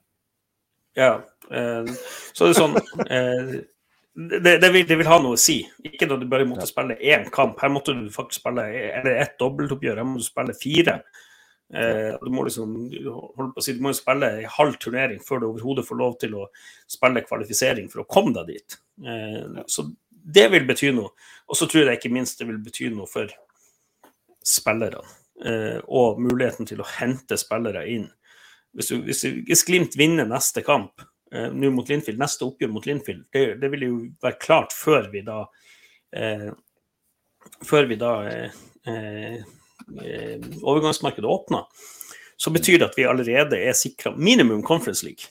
Ja. 0.96 1.14
Eh, 1.50 1.88
så 2.32 2.46
er 2.46 2.52
det 2.52 2.58
sånn 2.60 2.76
eh, 3.10 3.56
det, 4.16 4.54
det, 4.62 4.68
vil, 4.72 4.86
det 4.88 4.96
vil 4.96 5.08
ha 5.10 5.18
noe 5.20 5.36
å 5.36 5.40
si. 5.40 5.58
Ikke 5.84 6.08
da 6.08 6.16
du 6.16 6.24
bare 6.30 6.46
måtte 6.48 6.68
spille 6.68 6.96
én 6.96 7.26
kamp. 7.32 7.58
Her 7.60 7.72
måtte 7.74 7.92
du 7.92 8.06
faktisk 8.12 8.40
spille 8.40 8.64
eller 8.72 9.18
ett 9.20 9.34
dobbeltoppgjør. 9.42 10.00
Her 10.00 10.08
må 10.08 10.22
du 10.22 10.24
spille 10.24 10.56
fire. 10.56 11.00
Eh, 11.74 12.14
du 12.22 12.30
må 12.30 12.44
liksom 12.46 12.74
si, 13.58 13.74
du 13.74 13.80
må 13.82 13.90
jo 13.90 13.98
spille 13.98 14.28
en 14.38 14.52
halv 14.58 14.76
turnering 14.82 15.18
før 15.24 15.42
du 15.42 15.46
overhodet 15.48 15.86
får 15.88 15.98
lov 15.98 16.18
til 16.22 16.36
å 16.38 16.44
spille 16.90 17.24
kvalifisering 17.26 17.88
for 17.90 18.04
å 18.04 18.10
komme 18.10 18.34
deg 18.36 18.52
dit. 18.54 18.78
Eh, 19.02 19.62
så 19.70 19.88
det 20.10 20.48
vil 20.54 20.66
bety 20.68 20.92
noe. 20.94 21.12
Og 21.46 21.58
så 21.58 21.68
tror 21.70 21.86
jeg 21.88 22.00
ikke 22.00 22.14
minst 22.14 22.40
det 22.40 22.48
vil 22.48 22.62
bety 22.62 22.90
noe 22.94 23.08
for 23.10 23.30
spillerne. 24.46 25.02
Eh, 25.44 25.78
og 25.92 26.20
muligheten 26.22 26.68
til 26.68 26.80
å 26.80 26.88
hente 26.96 27.36
spillere 27.40 27.84
inn. 27.92 28.06
Hvis, 28.76 28.88
du, 28.92 29.02
hvis, 29.04 29.24
hvis 29.48 29.64
Glimt 29.68 29.96
vinner 29.98 30.28
neste 30.28 30.62
kamp, 30.64 31.02
eh, 31.32 31.50
nå 31.52 31.70
mot 31.74 31.88
Linfield, 31.88 32.20
neste 32.20 32.46
oppgjør 32.46 32.72
mot 32.72 32.86
Linfield, 32.88 33.26
det, 33.34 33.44
det, 33.60 33.70
vil 33.74 33.84
jo 33.86 33.98
være 34.22 34.40
klart 34.40 34.74
før 34.76 35.10
vi 35.12 35.24
da 35.26 35.42
eh, 36.16 36.48
Før 37.62 37.86
vi 37.86 37.94
da 37.94 38.12
eh, 38.26 39.44
overgangsmarkedet 40.62 41.30
åpner. 41.30 41.64
Så 42.36 42.50
betyr 42.50 42.78
det 42.78 42.90
at 42.90 42.98
vi 42.98 43.06
allerede 43.08 43.58
er 43.58 43.72
sikra 43.76 44.12
minimum 44.16 44.62
Conference 44.62 45.06
League. 45.06 45.30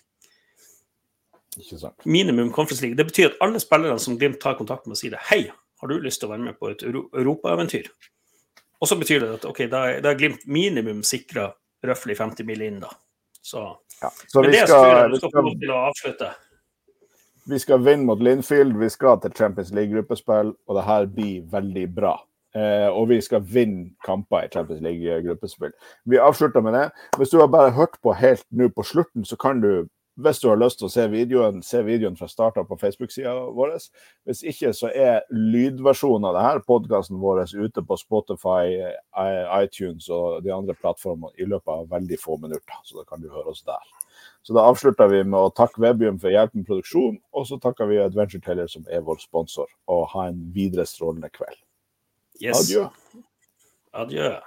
Minimum 2.04 2.52
Conference 2.54 2.82
League. 2.82 2.98
Det 2.98 3.06
betyr 3.06 3.30
at 3.30 3.38
alle 3.42 3.60
spillerne 3.60 4.00
som 4.00 4.18
Glimt 4.20 4.40
tar 4.42 4.58
kontakt 4.58 4.88
med, 4.88 4.98
sier 4.98 5.14
det. 5.16 5.22
Hei, 5.30 5.46
har 5.82 5.92
du 5.92 6.00
lyst 6.02 6.22
til 6.22 6.30
å 6.30 6.34
være 6.34 6.48
med 6.48 6.60
på 6.60 6.72
et 6.74 6.84
europaeventyr? 6.84 7.92
Og 8.82 8.90
så 8.90 8.98
betyr 9.00 9.22
det 9.24 9.34
at 9.38 9.46
ok, 9.48 9.66
da 9.72 9.86
er, 9.94 10.18
Glimt 10.20 10.48
minimum 10.48 11.04
sikra 11.06 11.52
røftlig 11.86 12.18
50 12.18 12.48
mill. 12.48 12.66
inn, 12.66 12.82
da. 12.84 12.92
Så, 13.42 13.62
ja, 14.02 14.10
så 14.28 14.42
vi, 14.42 14.52
det 14.56 14.66
skal, 14.66 14.90
jeg 14.90 15.12
vi 15.14 15.22
skal 15.22 15.36
få 15.36 15.46
lov 15.46 15.58
til 15.62 15.72
å 15.72 15.82
avslutte. 15.92 16.32
Vi 17.46 17.60
skal 17.62 17.84
vinne 17.86 18.08
mot 18.10 18.22
Linfield, 18.26 18.74
vi 18.82 18.90
skal 18.90 19.20
til 19.22 19.36
Champions 19.38 19.70
League-gruppespill, 19.78 20.56
og 20.66 20.80
det 20.80 20.86
her 20.88 21.06
blir 21.06 21.44
veldig 21.52 21.84
bra. 21.94 22.16
Eh, 22.56 22.88
og 22.88 23.10
vi 23.10 23.20
skal 23.22 23.44
vinne 23.44 23.90
kamper 24.06 24.46
i 24.46 24.52
Champions 24.54 24.82
League-gruppespill. 24.82 25.74
Vi 26.06 26.22
avslutter 26.22 26.64
med 26.64 26.74
det. 26.74 26.86
Hvis 27.18 27.34
du 27.34 27.40
har 27.40 27.52
bare 27.52 27.76
hørt 27.76 28.00
på 28.04 28.16
helt 28.16 28.46
nå 28.52 28.70
på 28.72 28.84
slutten, 28.84 29.26
så 29.28 29.36
kan 29.36 29.62
du 29.62 29.88
hvis 30.16 30.40
du 30.40 30.48
har 30.48 30.56
lyst 30.56 30.78
til 30.80 30.88
å 30.88 30.94
se 30.94 31.04
videoen, 31.12 31.58
se 31.60 31.82
videoen 31.84 32.16
fra 32.16 32.30
starten 32.32 32.64
på 32.70 32.78
Facebook-sida 32.80 33.34
vår. 33.52 33.74
Hvis 34.24 34.46
ikke, 34.48 34.72
så 34.72 34.88
er 34.96 35.26
lydversjonen 35.36 36.30
av 36.30 36.38
denne 36.38 36.64
podkasten 36.64 37.20
vår 37.20 37.42
ute 37.52 37.84
på 37.84 37.98
Spotify, 38.00 38.80
iTunes 39.60 40.08
og 40.08 40.40
de 40.46 40.54
andre 40.56 40.78
plattformene 40.80 41.36
i 41.36 41.50
løpet 41.52 41.68
av 41.74 41.92
veldig 41.92 42.22
få 42.22 42.40
minutter. 42.40 42.80
Så 42.88 43.02
da 43.02 43.04
kan 43.10 43.20
du 43.20 43.28
høre 43.28 43.52
oss 43.52 43.66
der. 43.68 43.84
Så 44.48 44.56
da 44.56 44.64
avslutter 44.70 45.12
vi 45.12 45.26
med 45.28 45.36
å 45.36 45.52
takke 45.52 45.84
Webium 45.84 46.22
for 46.24 46.32
hjelp 46.32 46.56
med 46.56 46.70
produksjon, 46.70 47.20
og 47.36 47.52
så 47.52 47.60
takker 47.60 47.92
vi 47.92 48.00
Adventure 48.00 48.40
Taylor 48.46 48.72
som 48.72 48.88
er 48.88 49.04
vår 49.04 49.20
sponsor, 49.20 49.68
og 49.92 50.08
ha 50.16 50.30
en 50.30 50.46
videre 50.56 50.88
strålende 50.88 51.28
kveld. 51.36 51.60
Yes. 52.40 52.56
Adjø. 52.60 52.88
Adjø. 53.94 54.40